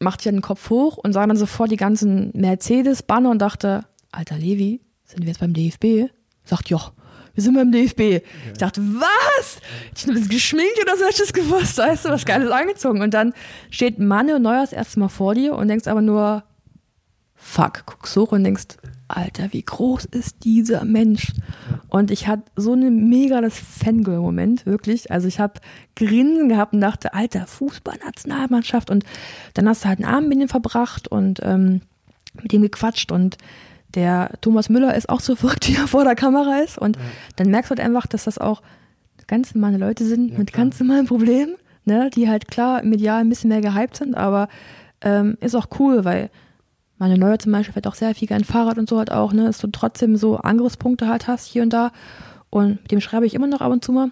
machte 0.00 0.28
ich 0.28 0.32
den 0.32 0.42
Kopf 0.42 0.70
hoch 0.70 0.96
und 0.96 1.12
sah 1.12 1.26
dann 1.26 1.36
sofort 1.36 1.70
die 1.70 1.76
ganzen 1.76 2.30
Mercedes-Banner 2.34 3.30
und 3.30 3.40
dachte, 3.40 3.84
alter 4.12 4.38
Levi, 4.38 4.80
sind 5.04 5.22
wir 5.22 5.28
jetzt 5.28 5.40
beim 5.40 5.52
DFB? 5.52 6.12
Sagt, 6.44 6.70
ja, 6.70 6.92
wir 7.38 7.44
sind 7.44 7.54
beim 7.54 7.70
DFB. 7.70 8.00
Okay. 8.00 8.22
Ich 8.50 8.58
dachte, 8.58 8.80
was? 8.80 9.60
Ich 9.94 10.08
habe 10.08 10.18
das 10.18 10.28
geschminkt 10.28 10.76
oder 10.82 10.96
so, 10.96 11.04
hast 11.04 11.20
du 11.20 11.22
das 11.22 11.32
gewusst, 11.32 11.78
weißt 11.78 12.06
du, 12.06 12.08
was 12.08 12.24
Geiles 12.24 12.50
angezogen. 12.50 13.00
Und 13.00 13.14
dann 13.14 13.32
steht 13.70 14.00
Manuel 14.00 14.40
Neuer 14.40 14.62
das 14.62 14.72
erste 14.72 14.98
Mal 14.98 15.08
vor 15.08 15.36
dir 15.36 15.54
und 15.54 15.68
denkst 15.68 15.86
aber 15.86 16.02
nur, 16.02 16.42
fuck, 17.36 17.86
guckst 17.86 18.16
hoch 18.16 18.32
und 18.32 18.42
denkst, 18.42 18.78
Alter, 19.06 19.52
wie 19.52 19.62
groß 19.62 20.06
ist 20.06 20.42
dieser 20.42 20.84
Mensch? 20.84 21.30
Und 21.86 22.10
ich 22.10 22.26
hatte 22.26 22.42
so 22.56 22.72
eine 22.72 22.90
mega 22.90 23.40
das 23.40 23.56
Fangirl-Moment, 23.56 24.66
wirklich. 24.66 25.12
Also 25.12 25.28
ich 25.28 25.38
habe 25.38 25.60
Grinsen 25.94 26.48
gehabt 26.48 26.72
und 26.72 26.80
dachte, 26.80 27.14
Alter, 27.14 27.46
Fußballnationalmannschaft. 27.46 28.90
Und 28.90 29.04
dann 29.54 29.68
hast 29.68 29.84
du 29.84 29.88
halt 29.90 30.00
einen 30.02 30.12
Abend 30.12 30.28
mit 30.28 30.40
ihm 30.40 30.48
verbracht 30.48 31.06
und 31.06 31.38
ähm, 31.44 31.82
mit 32.42 32.52
ihm 32.52 32.62
gequatscht 32.62 33.12
und 33.12 33.38
der 33.94 34.32
Thomas 34.40 34.68
Müller 34.68 34.94
ist 34.94 35.08
auch 35.08 35.20
so 35.20 35.36
verrückt, 35.36 35.68
wie 35.68 35.76
er 35.76 35.88
vor 35.88 36.04
der 36.04 36.14
Kamera 36.14 36.58
ist. 36.58 36.78
Und 36.78 36.96
ja. 36.96 37.02
dann 37.36 37.50
merkst 37.50 37.70
du 37.70 37.76
halt 37.76 37.86
einfach, 37.86 38.06
dass 38.06 38.24
das 38.24 38.38
auch 38.38 38.62
ganz 39.26 39.54
normale 39.54 39.78
Leute 39.78 40.04
sind 40.04 40.32
ja, 40.32 40.38
mit 40.38 40.52
klar. 40.52 40.64
ganz 40.64 40.80
normalen 40.80 41.06
Problemen, 41.06 41.54
ne? 41.84 42.10
die 42.14 42.28
halt 42.28 42.48
klar 42.48 42.82
medial 42.82 43.20
ein 43.20 43.28
bisschen 43.28 43.48
mehr 43.48 43.60
gehypt 43.60 43.96
sind, 43.96 44.16
aber 44.16 44.48
ähm, 45.02 45.36
ist 45.40 45.54
auch 45.54 45.66
cool, 45.78 46.04
weil 46.04 46.30
meine 46.98 47.16
Neue 47.16 47.38
zum 47.38 47.52
Beispiel 47.52 47.72
fährt 47.72 47.86
auch 47.86 47.94
sehr 47.94 48.14
viel 48.14 48.26
gern 48.26 48.44
Fahrrad 48.44 48.78
und 48.78 48.88
so 48.88 48.98
halt 48.98 49.12
auch, 49.12 49.32
ne, 49.32 49.44
dass 49.44 49.58
du 49.58 49.68
trotzdem 49.68 50.16
so 50.16 50.36
Angriffspunkte 50.36 51.06
halt 51.08 51.28
hast 51.28 51.46
hier 51.46 51.62
und 51.62 51.72
da. 51.72 51.92
Und 52.50 52.82
mit 52.82 52.90
dem 52.90 53.00
schreibe 53.00 53.26
ich 53.26 53.34
immer 53.34 53.46
noch 53.46 53.60
ab 53.60 53.70
und 53.70 53.84
zu 53.84 53.92
mal. 53.92 54.10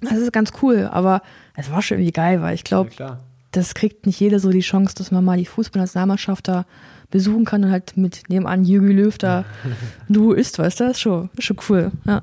Das 0.00 0.14
ist 0.14 0.32
ganz 0.32 0.52
cool, 0.62 0.88
aber 0.90 1.22
es 1.56 1.70
war 1.70 1.82
schon 1.82 1.98
irgendwie 1.98 2.12
geil, 2.12 2.40
weil 2.40 2.54
ich 2.54 2.64
glaube, 2.64 2.90
ja, 2.98 3.18
das 3.52 3.74
kriegt 3.74 4.06
nicht 4.06 4.20
jeder 4.20 4.40
so 4.40 4.50
die 4.50 4.60
Chance, 4.60 4.94
dass 4.94 5.10
man 5.10 5.24
mal 5.24 5.38
die 5.38 5.46
Fußballnationalmannschaft 5.46 6.48
da 6.48 6.64
besuchen 7.10 7.44
kann 7.44 7.64
und 7.64 7.70
halt 7.70 7.96
mit 7.96 8.24
nebenan 8.28 8.64
Jürgen 8.64 8.90
Löw 8.90 9.16
da 9.16 9.44
du 10.08 10.32
isst, 10.32 10.58
weißt 10.58 10.80
du, 10.80 10.84
das 10.84 10.92
ist 10.94 11.00
schon, 11.00 11.30
ist 11.36 11.44
schon 11.44 11.56
cool, 11.68 11.90
ja. 12.06 12.22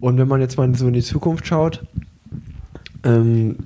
Und 0.00 0.18
wenn 0.18 0.26
man 0.26 0.40
jetzt 0.40 0.56
mal 0.56 0.74
so 0.74 0.88
in 0.88 0.94
die 0.94 1.02
Zukunft 1.02 1.46
schaut, 1.46 1.84
ähm, 3.04 3.56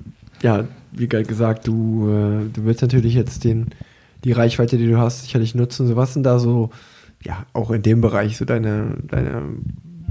ja, 0.41 0.65
wie 0.91 1.07
gesagt, 1.07 1.67
du, 1.67 2.09
äh, 2.09 2.49
du 2.53 2.65
willst 2.65 2.81
natürlich 2.81 3.13
jetzt 3.13 3.43
den, 3.43 3.67
die 4.23 4.31
Reichweite, 4.31 4.77
die 4.77 4.87
du 4.87 4.97
hast, 4.97 5.23
sicherlich 5.23 5.55
nutzen. 5.55 5.87
So, 5.87 5.95
was 5.95 6.13
sind 6.13 6.23
da 6.23 6.39
so, 6.39 6.69
ja, 7.23 7.45
auch 7.53 7.71
in 7.71 7.81
dem 7.81 8.01
Bereich 8.01 8.37
so 8.37 8.45
deine, 8.45 8.97
deine, 9.07 9.43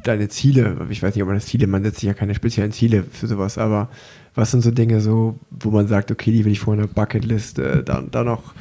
deine 0.04 0.28
Ziele? 0.28 0.76
Ich 0.90 1.02
weiß 1.02 1.14
nicht, 1.14 1.22
ob 1.22 1.28
man 1.28 1.36
das 1.36 1.46
Ziele, 1.46 1.66
man 1.66 1.84
setzt 1.84 2.00
sich 2.00 2.06
ja 2.06 2.14
keine 2.14 2.34
speziellen 2.34 2.72
Ziele 2.72 3.04
für 3.04 3.26
sowas, 3.26 3.58
aber 3.58 3.88
was 4.34 4.50
sind 4.50 4.62
so 4.62 4.70
Dinge 4.70 5.00
so, 5.00 5.38
wo 5.50 5.70
man 5.70 5.88
sagt, 5.88 6.10
okay, 6.10 6.30
die 6.30 6.44
will 6.44 6.52
ich 6.52 6.60
vor 6.60 6.74
einer 6.74 6.86
Bucketlist 6.86 7.58
äh, 7.58 7.82
da, 7.82 8.02
da, 8.02 8.22
noch, 8.22 8.54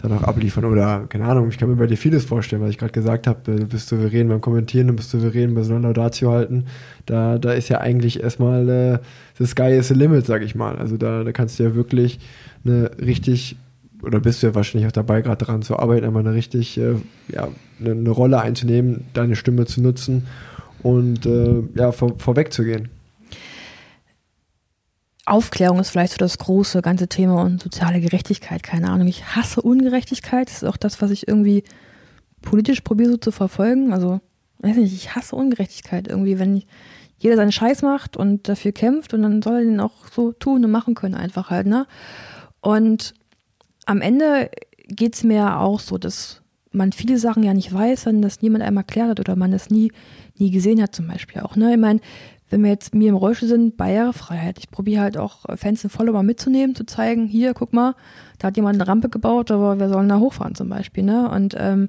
da 0.00 0.08
noch 0.08 0.22
abliefern 0.22 0.64
oder, 0.64 1.06
keine 1.08 1.24
Ahnung, 1.26 1.48
ich 1.48 1.58
kann 1.58 1.68
mir 1.68 1.76
bei 1.76 1.86
dir 1.86 1.96
vieles 1.96 2.24
vorstellen, 2.24 2.62
weil 2.62 2.70
ich 2.70 2.78
gerade 2.78 2.92
gesagt 2.92 3.26
habe, 3.26 3.56
du 3.56 3.66
bist 3.66 3.88
souverän 3.88 4.28
beim 4.28 4.40
Kommentieren, 4.40 4.88
du 4.88 4.94
bist 4.94 5.10
souverän 5.10 5.54
bei 5.54 5.62
so 5.62 5.74
einer 5.74 5.88
Laudatio 5.88 6.30
halten, 6.30 6.64
da, 7.06 7.38
da 7.38 7.52
ist 7.52 7.68
ja 7.68 7.78
eigentlich 7.78 8.22
erstmal 8.22 8.68
äh, 8.68 8.98
the 9.38 9.46
sky 9.46 9.76
is 9.76 9.88
the 9.88 9.94
limit, 9.94 10.26
sag 10.26 10.42
ich 10.42 10.54
mal, 10.54 10.76
also 10.76 10.96
da, 10.96 11.24
da 11.24 11.32
kannst 11.32 11.58
du 11.58 11.64
ja 11.64 11.74
wirklich 11.74 12.18
eine 12.64 12.90
richtig 13.00 13.56
oder 14.02 14.20
bist 14.20 14.42
du 14.42 14.46
ja 14.46 14.54
wahrscheinlich 14.54 14.88
auch 14.88 14.92
dabei, 14.92 15.20
gerade 15.20 15.44
daran 15.44 15.62
zu 15.62 15.78
arbeiten, 15.78 16.06
einmal 16.06 16.26
eine 16.26 16.34
richtig, 16.34 16.78
äh, 16.78 16.94
ja, 17.28 17.48
eine, 17.80 17.90
eine, 17.92 18.10
Rolle 18.10 18.40
einzunehmen, 18.40 19.04
deine 19.12 19.36
Stimme 19.36 19.66
zu 19.66 19.82
nutzen 19.82 20.26
und 20.82 21.26
äh, 21.26 21.62
ja, 21.74 21.92
vor, 21.92 22.18
vorweg 22.18 22.52
zu 22.52 22.64
gehen. 22.64 22.88
Aufklärung 25.30 25.78
ist 25.78 25.90
vielleicht 25.90 26.14
so 26.14 26.18
das 26.18 26.38
große 26.38 26.82
ganze 26.82 27.06
Thema 27.06 27.42
und 27.42 27.62
soziale 27.62 28.00
Gerechtigkeit, 28.00 28.62
keine 28.62 28.90
Ahnung. 28.90 29.06
Ich 29.06 29.36
hasse 29.36 29.62
Ungerechtigkeit, 29.62 30.48
das 30.48 30.58
ist 30.58 30.64
auch 30.64 30.76
das, 30.76 31.00
was 31.00 31.12
ich 31.12 31.28
irgendwie 31.28 31.62
politisch 32.42 32.80
probiere 32.80 33.12
so 33.12 33.16
zu 33.16 33.30
verfolgen. 33.30 33.92
Also, 33.92 34.20
weiß 34.58 34.76
nicht, 34.76 34.92
ich 34.92 35.14
hasse 35.14 35.36
Ungerechtigkeit 35.36 36.08
irgendwie, 36.08 36.38
wenn 36.40 36.62
jeder 37.18 37.36
seinen 37.36 37.52
Scheiß 37.52 37.82
macht 37.82 38.16
und 38.16 38.48
dafür 38.48 38.72
kämpft 38.72 39.14
und 39.14 39.22
dann 39.22 39.40
soll 39.40 39.58
er 39.58 39.64
den 39.64 39.78
auch 39.78 40.08
so 40.12 40.32
tun 40.32 40.64
und 40.64 40.70
machen 40.70 40.94
können 40.94 41.14
einfach 41.14 41.50
halt, 41.50 41.66
ne? 41.66 41.86
Und 42.60 43.14
am 43.86 44.00
Ende 44.00 44.50
geht's 44.88 45.22
mir 45.22 45.58
auch 45.60 45.80
so, 45.80 45.96
dass 45.96 46.42
man 46.72 46.92
viele 46.92 47.18
Sachen 47.18 47.42
ja 47.42 47.54
nicht 47.54 47.72
weiß, 47.72 48.06
wenn 48.06 48.22
das 48.22 48.42
niemand 48.42 48.64
einem 48.64 48.78
erklärt 48.78 49.10
hat 49.10 49.20
oder 49.20 49.36
man 49.36 49.52
das 49.52 49.70
nie, 49.70 49.92
nie 50.38 50.50
gesehen 50.50 50.82
hat 50.82 50.94
zum 50.94 51.06
Beispiel 51.06 51.42
auch, 51.42 51.54
ne? 51.56 51.72
Ich 51.72 51.80
meine, 51.80 52.00
wenn 52.50 52.62
wir 52.62 52.70
jetzt 52.70 52.94
mir 52.94 53.08
im 53.08 53.14
Rollstuhl 53.14 53.48
sind, 53.48 53.76
Barrierefreiheit. 53.76 54.58
Ich 54.58 54.70
probiere 54.70 55.02
halt 55.02 55.16
auch 55.16 55.46
Fans 55.56 55.84
und 55.84 55.90
Follower 55.90 56.22
mitzunehmen, 56.22 56.74
zu 56.74 56.84
zeigen, 56.84 57.26
hier, 57.26 57.54
guck 57.54 57.72
mal, 57.72 57.94
da 58.38 58.48
hat 58.48 58.56
jemand 58.56 58.74
eine 58.74 58.88
Rampe 58.88 59.08
gebaut, 59.08 59.50
aber 59.50 59.78
wir 59.78 59.88
sollen 59.88 60.08
da 60.08 60.18
hochfahren 60.18 60.54
zum 60.54 60.68
Beispiel, 60.68 61.04
ne? 61.04 61.30
Und 61.30 61.54
ähm, 61.56 61.88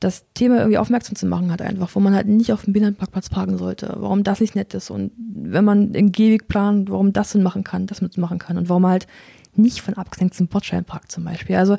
das 0.00 0.26
Thema 0.34 0.58
irgendwie 0.58 0.78
aufmerksam 0.78 1.16
zu 1.16 1.26
machen 1.26 1.50
hat 1.50 1.62
einfach, 1.62 1.94
wo 1.94 2.00
man 2.00 2.14
halt 2.14 2.26
nicht 2.26 2.52
auf 2.52 2.64
dem 2.64 2.74
Behindertenparkplatz 2.74 3.30
parken 3.30 3.56
sollte, 3.56 3.94
warum 3.98 4.24
das 4.24 4.40
nicht 4.40 4.54
nett 4.54 4.74
ist 4.74 4.90
und 4.90 5.12
wenn 5.16 5.64
man 5.64 5.92
den 5.92 6.12
Gehweg 6.12 6.48
plant, 6.48 6.90
warum 6.90 7.14
das 7.14 7.30
Sinn 7.30 7.42
machen 7.42 7.64
kann, 7.64 7.86
das 7.86 8.02
mitmachen 8.02 8.38
kann 8.38 8.58
und 8.58 8.68
warum 8.68 8.86
halt 8.86 9.06
nicht 9.54 9.80
von 9.80 9.94
abgesenktem 9.94 10.48
Bordschein 10.48 10.84
parkt 10.84 11.10
zum 11.10 11.24
Beispiel. 11.24 11.56
Also 11.56 11.78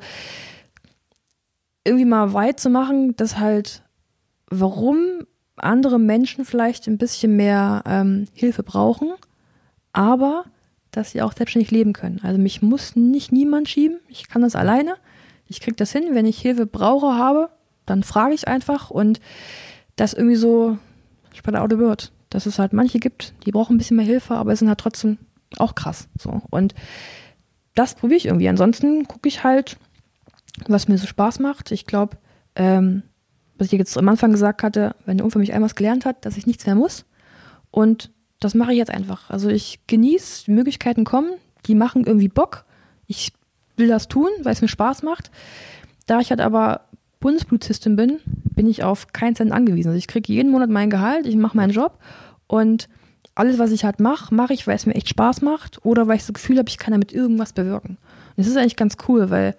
irgendwie 1.85 2.05
mal 2.05 2.33
weit 2.33 2.59
zu 2.59 2.71
machen, 2.71 3.15
dass 3.15 3.37
halt, 3.37 3.83
warum 4.49 4.97
andere 5.57 5.99
Menschen 5.99 6.45
vielleicht 6.45 6.87
ein 6.87 6.97
bisschen 6.97 7.35
mehr 7.35 7.83
ähm, 7.85 8.27
Hilfe 8.33 8.63
brauchen, 8.63 9.13
aber 9.93 10.45
dass 10.91 11.11
sie 11.11 11.21
auch 11.21 11.33
selbstständig 11.33 11.71
leben 11.71 11.93
können. 11.93 12.19
Also 12.23 12.39
mich 12.39 12.61
muss 12.61 12.95
nicht 12.95 13.31
niemand 13.31 13.69
schieben, 13.69 13.99
ich 14.07 14.29
kann 14.29 14.41
das 14.41 14.55
alleine, 14.55 14.95
ich 15.47 15.59
kriege 15.61 15.75
das 15.75 15.91
hin, 15.91 16.03
wenn 16.11 16.25
ich 16.25 16.39
Hilfe 16.39 16.65
brauche, 16.65 17.15
habe, 17.15 17.49
dann 17.85 18.03
frage 18.03 18.33
ich 18.33 18.47
einfach 18.47 18.89
und 18.89 19.19
das 19.95 20.13
irgendwie 20.13 20.35
so 20.35 20.77
bei 21.43 21.51
der 21.51 21.63
Auto 21.63 21.77
wird, 21.77 22.11
dass 22.29 22.45
es 22.45 22.59
halt 22.59 22.73
manche 22.73 22.99
gibt, 22.99 23.33
die 23.45 23.51
brauchen 23.51 23.75
ein 23.75 23.77
bisschen 23.77 23.97
mehr 23.97 24.05
Hilfe, 24.05 24.35
aber 24.35 24.53
es 24.53 24.59
sind 24.59 24.67
halt 24.67 24.79
trotzdem 24.79 25.17
auch 25.57 25.75
krass. 25.75 26.09
So. 26.19 26.41
Und 26.49 26.73
das 27.75 27.95
probiere 27.95 28.17
ich 28.17 28.25
irgendwie. 28.25 28.49
Ansonsten 28.49 29.07
gucke 29.07 29.27
ich 29.29 29.43
halt, 29.43 29.77
was 30.67 30.87
mir 30.87 30.97
so 30.97 31.07
Spaß 31.07 31.39
macht. 31.39 31.71
Ich 31.71 31.85
glaube, 31.85 32.17
ähm, 32.55 33.03
was 33.57 33.67
ich 33.67 33.73
jetzt 33.73 33.97
am 33.97 34.09
Anfang 34.09 34.31
gesagt 34.31 34.63
hatte, 34.63 34.95
wenn 35.05 35.17
der 35.17 35.25
Unfall 35.25 35.39
mich 35.39 35.53
einmal 35.53 35.69
gelernt 35.69 36.05
hat, 36.05 36.25
dass 36.25 36.37
ich 36.37 36.47
nichts 36.47 36.65
mehr 36.65 36.75
muss. 36.75 37.05
Und 37.71 38.11
das 38.39 38.53
mache 38.53 38.71
ich 38.71 38.77
jetzt 38.77 38.91
einfach. 38.91 39.29
Also 39.29 39.49
ich 39.49 39.79
genieße, 39.87 40.45
die 40.45 40.51
Möglichkeiten 40.51 41.03
kommen, 41.03 41.31
die 41.65 41.75
machen 41.75 42.05
irgendwie 42.05 42.29
Bock. 42.29 42.65
Ich 43.07 43.33
will 43.75 43.87
das 43.87 44.07
tun, 44.07 44.29
weil 44.43 44.53
es 44.53 44.61
mir 44.61 44.67
Spaß 44.67 45.03
macht. 45.03 45.31
Da 46.05 46.19
ich 46.19 46.29
halt 46.29 46.41
aber 46.41 46.81
Bundespolizistin 47.19 47.95
bin, 47.95 48.19
bin 48.55 48.67
ich 48.67 48.83
auf 48.83 49.11
keinen 49.11 49.35
Cent 49.35 49.51
angewiesen. 49.51 49.89
Also 49.89 49.97
ich 49.97 50.07
kriege 50.07 50.31
jeden 50.31 50.51
Monat 50.51 50.69
mein 50.69 50.89
Gehalt, 50.89 51.25
ich 51.25 51.35
mache 51.35 51.57
meinen 51.57 51.71
Job 51.71 51.99
und 52.47 52.89
alles, 53.35 53.59
was 53.59 53.71
ich 53.71 53.85
halt 53.85 53.99
mache, 53.99 54.33
mache 54.33 54.53
ich, 54.53 54.65
weil 54.65 54.75
es 54.75 54.85
mir 54.85 54.95
echt 54.95 55.09
Spaß 55.09 55.41
macht 55.41 55.85
oder 55.85 56.07
weil 56.07 56.17
ich 56.17 56.25
das 56.25 56.33
Gefühl 56.33 56.57
habe, 56.57 56.69
ich 56.69 56.77
kann 56.77 56.91
damit 56.91 57.13
irgendwas 57.13 57.53
bewirken. 57.53 57.97
Und 57.99 58.37
das 58.37 58.47
ist 58.47 58.57
eigentlich 58.57 58.75
ganz 58.75 58.97
cool, 59.07 59.29
weil, 59.29 59.55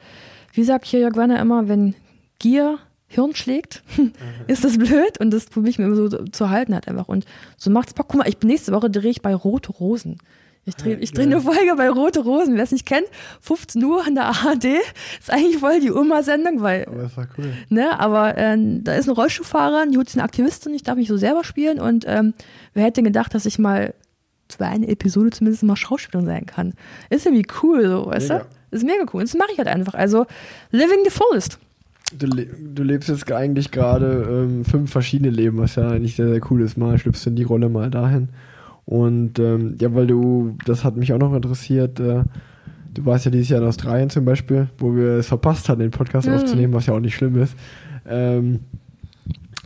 wie 0.53 0.65
sagt 0.65 0.85
hier 0.85 1.01
Jörg 1.01 1.17
Werner 1.17 1.41
immer, 1.41 1.69
wenn 1.69 1.95
Gier 2.39 2.79
Hirn 3.09 3.35
schlägt, 3.35 3.83
ist 4.47 4.65
das 4.65 4.77
blöd 4.77 5.19
und 5.19 5.31
das 5.31 5.47
probiere 5.47 5.71
ich 5.71 5.79
mir 5.79 5.87
immer 5.87 5.97
so 5.97 6.09
zu 6.09 6.51
halten 6.51 6.75
halt 6.75 6.89
einfach. 6.89 7.09
Und 7.09 7.25
so 7.57 7.71
macht's 7.71 7.95
Bock. 7.95 8.09
Guck 8.09 8.19
mal, 8.19 8.29
ich 8.29 8.37
nächste 8.43 8.73
Woche 8.73 8.91
drehe 8.91 9.11
ich 9.11 9.23
bei 9.23 9.35
Rote 9.35 9.73
Rosen. 9.73 10.19
Ich 10.67 10.77
drehe 10.77 10.97
ich 10.99 11.13
dreh 11.13 11.23
eine 11.23 11.41
Folge 11.41 11.75
bei 11.77 11.89
Rote 11.89 12.21
Rosen. 12.21 12.57
Wer 12.57 12.65
es 12.65 12.73
nicht 12.73 12.85
kennt, 12.85 13.07
15 13.41 13.83
Uhr 13.83 14.07
in 14.07 14.15
der 14.15 14.27
ARD. 14.27 14.67
Ist 15.19 15.31
eigentlich 15.31 15.57
voll 15.57 15.81
die 15.81 15.91
Oma-Sendung, 15.91 16.61
weil. 16.61 16.85
Aber 16.87 17.03
das 17.03 17.17
war 17.17 17.27
cool. 17.39 17.55
Ne, 17.71 17.99
aber 17.99 18.37
äh, 18.37 18.57
da 18.83 18.93
ist 18.95 19.09
eine 19.09 19.17
Rollstuhlfahrerin, 19.17 19.93
die 19.93 19.97
holt 19.97 20.13
eine 20.13 20.25
Aktivistin, 20.25 20.75
ich 20.75 20.83
darf 20.83 20.97
mich 20.97 21.09
so 21.09 21.17
selber 21.17 21.43
spielen 21.45 21.81
und 21.81 22.05
ähm, 22.07 22.35
wer 22.75 22.85
hätte 22.85 23.03
gedacht, 23.03 23.35
dass 23.35 23.47
ich 23.47 23.59
mal 23.59 23.95
für 24.51 24.67
eine 24.67 24.89
Episode 24.89 25.31
zumindest 25.31 25.63
mal 25.63 25.77
Schauspielerin 25.77 26.27
sein 26.27 26.47
kann. 26.47 26.75
Ist 27.09 27.25
ja 27.25 27.33
wie 27.33 27.47
cool, 27.63 27.89
so, 27.89 28.07
weißt 28.07 28.29
mega. 28.29 28.47
du? 28.71 28.77
Ist 28.77 28.85
mega 28.85 29.05
cool. 29.15 29.23
Das 29.23 29.35
mache 29.35 29.53
ich 29.53 29.59
halt 29.59 29.69
einfach. 29.69 29.95
Also, 29.95 30.27
living 30.71 31.01
the 31.05 31.11
fullest. 31.11 31.59
Du, 32.17 32.27
du 32.27 32.83
lebst 32.83 33.09
jetzt 33.09 33.31
eigentlich 33.31 33.71
gerade 33.71 34.27
ähm, 34.31 34.65
fünf 34.65 34.91
verschiedene 34.91 35.31
Leben, 35.31 35.59
was 35.59 35.75
ja 35.75 35.89
eigentlich 35.89 36.17
sehr, 36.17 36.29
sehr 36.29 36.41
cool 36.51 36.63
ist. 36.63 36.79
Mal 36.79 36.99
schlüpfst 36.99 37.27
du 37.27 37.31
in 37.31 37.37
die 37.37 37.43
Rolle, 37.43 37.69
mal 37.69 37.91
dahin. 37.91 38.29
Und 38.87 39.39
ähm, 39.39 39.77
ja, 39.79 39.95
weil 39.95 40.07
du, 40.07 40.57
das 40.65 40.85
hat 40.85 40.97
mich 40.97 41.13
auch 41.13 41.19
noch 41.19 41.35
interessiert, 41.35 42.01
äh, 42.01 42.23
du 42.95 43.05
warst 43.05 43.27
ja 43.27 43.31
dieses 43.31 43.51
Jahr 43.51 43.61
in 43.61 43.69
Australien 43.69 44.09
zum 44.09 44.25
Beispiel, 44.25 44.69
wo 44.79 44.95
wir 44.97 45.19
es 45.19 45.27
verpasst 45.27 45.69
hatten, 45.69 45.81
den 45.81 45.91
Podcast 45.91 46.27
mhm. 46.27 46.35
aufzunehmen, 46.35 46.73
was 46.73 46.87
ja 46.87 46.95
auch 46.95 47.01
nicht 47.01 47.15
schlimm 47.15 47.41
ist. 47.41 47.55
Ähm, 48.09 48.61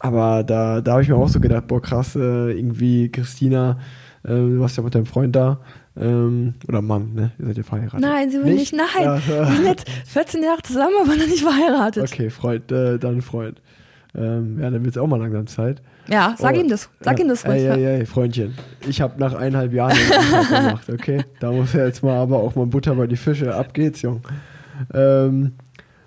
aber 0.01 0.43
da, 0.43 0.81
da 0.81 0.93
habe 0.93 1.03
ich 1.03 1.09
mir 1.09 1.15
auch 1.15 1.29
so 1.29 1.39
gedacht, 1.39 1.69
boah 1.69 1.81
krass, 1.81 2.17
äh, 2.17 2.51
irgendwie 2.51 3.09
Christina, 3.09 3.79
äh, 4.25 4.31
du 4.31 4.59
warst 4.59 4.77
ja 4.77 4.83
mit 4.83 4.95
deinem 4.95 5.07
Freund 5.07 5.37
da, 5.37 5.61
ähm, 5.97 6.55
oder 6.69 6.81
Mann, 6.81 7.13
ne? 7.15 7.33
Ihr 7.39 7.47
seid 7.47 7.57
ja 7.59 7.63
verheiratet. 7.63 8.01
Nein, 8.01 8.31
sie 8.31 8.39
will 8.39 8.55
nicht, 8.55 8.73
nicht 8.73 8.75
nein. 8.95 9.05
Ja, 9.05 9.27
wir 9.27 9.57
sind 9.57 9.67
jetzt 9.67 9.89
14 10.07 10.43
Jahre 10.43 10.63
zusammen, 10.63 10.95
aber 11.03 11.17
noch 11.17 11.27
nicht 11.27 11.43
verheiratet. 11.43 12.05
Okay, 12.05 12.31
Freund, 12.31 12.73
äh, 12.73 12.99
dann 12.99 13.21
Freund. 13.21 13.61
Ähm, 14.15 14.59
ja, 14.61 14.71
dann 14.71 14.85
wird 14.85 14.97
es 14.97 15.01
auch 15.01 15.07
mal 15.07 15.19
langsam 15.19 15.47
Zeit. 15.47 15.83
Ja, 16.09 16.35
sag 16.39 16.55
oh, 16.55 16.61
ihm 16.61 16.69
das. 16.69 16.91
Sag 17.01 17.19
ja, 17.19 17.25
ihm 17.25 17.29
das 17.29 17.47
ruhig. 17.47 17.63
Ey, 17.63 17.69
ey, 17.69 17.99
ey, 18.01 18.07
Freundchen. 18.07 18.55
Ich 18.89 19.01
habe 19.01 19.19
nach 19.19 19.35
eineinhalb 19.35 19.73
Jahren 19.73 19.97
gemacht, 20.49 20.89
okay? 20.91 21.25
Da 21.41 21.53
muss 21.53 21.75
er 21.75 21.87
jetzt 21.87 22.03
mal 22.03 22.17
aber 22.17 22.39
auch 22.39 22.55
mal 22.55 22.67
Butter 22.67 22.95
bei 22.95 23.07
die 23.07 23.17
Fische. 23.17 23.55
Ab 23.55 23.73
geht's, 23.73 24.03
Jung. 24.03 24.21
Ähm, 24.93 25.53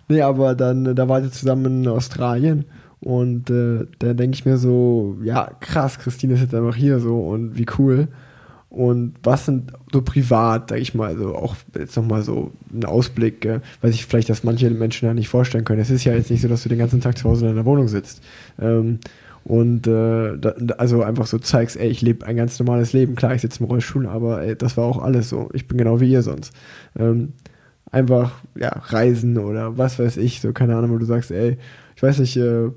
nee, 0.07 0.21
aber 0.21 0.55
dann, 0.55 0.95
da 0.95 1.07
war 1.07 1.21
ihr 1.21 1.31
zusammen 1.31 1.83
in 1.83 1.87
Australien. 1.87 2.65
Und 2.99 3.49
äh, 3.49 3.85
da 3.99 4.13
denke 4.13 4.35
ich 4.35 4.45
mir 4.45 4.57
so, 4.57 5.17
ja, 5.23 5.51
krass, 5.59 5.99
Christine 5.99 6.33
ist 6.33 6.41
jetzt 6.41 6.55
einfach 6.55 6.75
hier 6.75 6.99
so 6.99 7.19
und 7.19 7.57
wie 7.57 7.67
cool. 7.77 8.07
Und 8.75 9.13
was 9.23 9.45
sind 9.45 9.71
so 9.93 10.01
privat, 10.01 10.69
sag 10.69 10.79
ich 10.79 10.93
mal, 10.93 11.15
so 11.15 11.33
auch 11.33 11.55
jetzt 11.79 11.95
nochmal 11.95 12.23
so 12.23 12.51
ein 12.73 12.83
Ausblick, 12.83 13.45
äh, 13.45 13.61
weil 13.79 13.93
sich 13.93 14.05
vielleicht 14.05 14.29
das 14.29 14.43
manche 14.43 14.69
Menschen 14.69 15.05
ja 15.05 15.13
nicht 15.13 15.29
vorstellen 15.29 15.63
können. 15.63 15.79
Es 15.79 15.89
ist 15.89 16.03
ja 16.03 16.13
jetzt 16.13 16.29
nicht 16.29 16.41
so, 16.41 16.49
dass 16.49 16.63
du 16.63 16.67
den 16.67 16.79
ganzen 16.79 16.99
Tag 16.99 17.17
zu 17.17 17.29
Hause 17.29 17.45
in 17.45 17.55
deiner 17.55 17.65
Wohnung 17.65 17.87
sitzt. 17.87 18.21
Ähm, 18.59 18.99
und 19.45 19.87
äh, 19.87 20.37
da, 20.37 20.49
also 20.77 21.03
einfach 21.03 21.25
so 21.25 21.39
zeigst, 21.39 21.77
ey, 21.77 21.87
ich 21.87 22.01
lebe 22.01 22.25
ein 22.25 22.35
ganz 22.35 22.59
normales 22.59 22.91
Leben. 22.91 23.15
Klar, 23.15 23.33
ich 23.33 23.41
sitze 23.41 23.61
im 23.61 23.67
Rollstuhl, 23.67 24.07
aber 24.07 24.41
ey, 24.41 24.57
das 24.57 24.75
war 24.75 24.83
auch 24.83 25.01
alles 25.01 25.29
so. 25.29 25.49
Ich 25.53 25.69
bin 25.69 25.77
genau 25.77 26.01
wie 26.01 26.11
ihr 26.11 26.21
sonst. 26.21 26.51
Ähm, 26.99 27.31
einfach, 27.91 28.33
ja, 28.59 28.73
reisen 28.87 29.37
oder 29.37 29.77
was 29.77 29.99
weiß 29.99 30.17
ich, 30.17 30.41
so, 30.41 30.51
keine 30.51 30.75
Ahnung, 30.75 30.91
wo 30.91 30.97
du 30.97 31.05
sagst, 31.05 31.31
ey, 31.31 31.57
ich 31.95 32.03
weiß 32.03 32.19
nicht, 32.19 32.35
äh, 32.35 32.71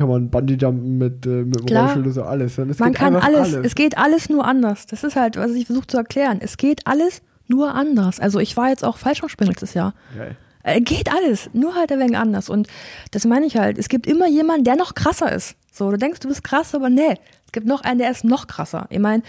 kann 0.00 0.08
man 0.08 0.30
Bungee-Jumpen 0.30 0.96
mit, 0.96 1.26
äh, 1.26 1.44
mit 1.44 1.68
dem. 1.68 1.76
Rollstuhl 1.76 2.02
oder 2.04 2.10
so 2.12 2.22
alles. 2.22 2.56
Es 2.56 2.78
man 2.78 2.94
kann 2.94 3.14
alles, 3.16 3.54
alles, 3.54 3.66
es 3.66 3.74
geht 3.74 3.98
alles 3.98 4.30
nur 4.30 4.46
anders. 4.46 4.86
Das 4.86 5.04
ist 5.04 5.14
halt, 5.14 5.36
was 5.36 5.50
ich 5.50 5.66
versuche 5.66 5.86
zu 5.88 5.98
erklären. 5.98 6.38
Es 6.40 6.56
geht 6.56 6.86
alles 6.86 7.20
nur 7.48 7.74
anders. 7.74 8.18
Also 8.18 8.38
ich 8.38 8.56
war 8.56 8.70
jetzt 8.70 8.82
auch 8.82 8.96
Fallschirmspringen 8.96 9.52
letztes 9.52 9.74
Jahr. 9.74 9.92
Geil. 10.16 10.36
Äh, 10.62 10.80
geht 10.80 11.12
alles, 11.12 11.50
nur 11.52 11.74
halt 11.74 11.92
ein 11.92 11.98
wenig 11.98 12.16
anders. 12.16 12.48
Und 12.48 12.66
das 13.10 13.26
meine 13.26 13.44
ich 13.44 13.58
halt. 13.58 13.76
Es 13.76 13.90
gibt 13.90 14.06
immer 14.06 14.26
jemanden, 14.26 14.64
der 14.64 14.76
noch 14.76 14.94
krasser 14.94 15.30
ist. 15.32 15.54
So, 15.70 15.90
du 15.90 15.98
denkst, 15.98 16.20
du 16.20 16.28
bist 16.28 16.44
krass, 16.44 16.74
aber 16.74 16.88
nee. 16.88 17.16
Es 17.44 17.52
gibt 17.52 17.66
noch 17.66 17.82
einen, 17.82 17.98
der 17.98 18.10
ist 18.10 18.24
noch 18.24 18.46
krasser. 18.46 18.86
Ich 18.88 19.00
meine, 19.00 19.22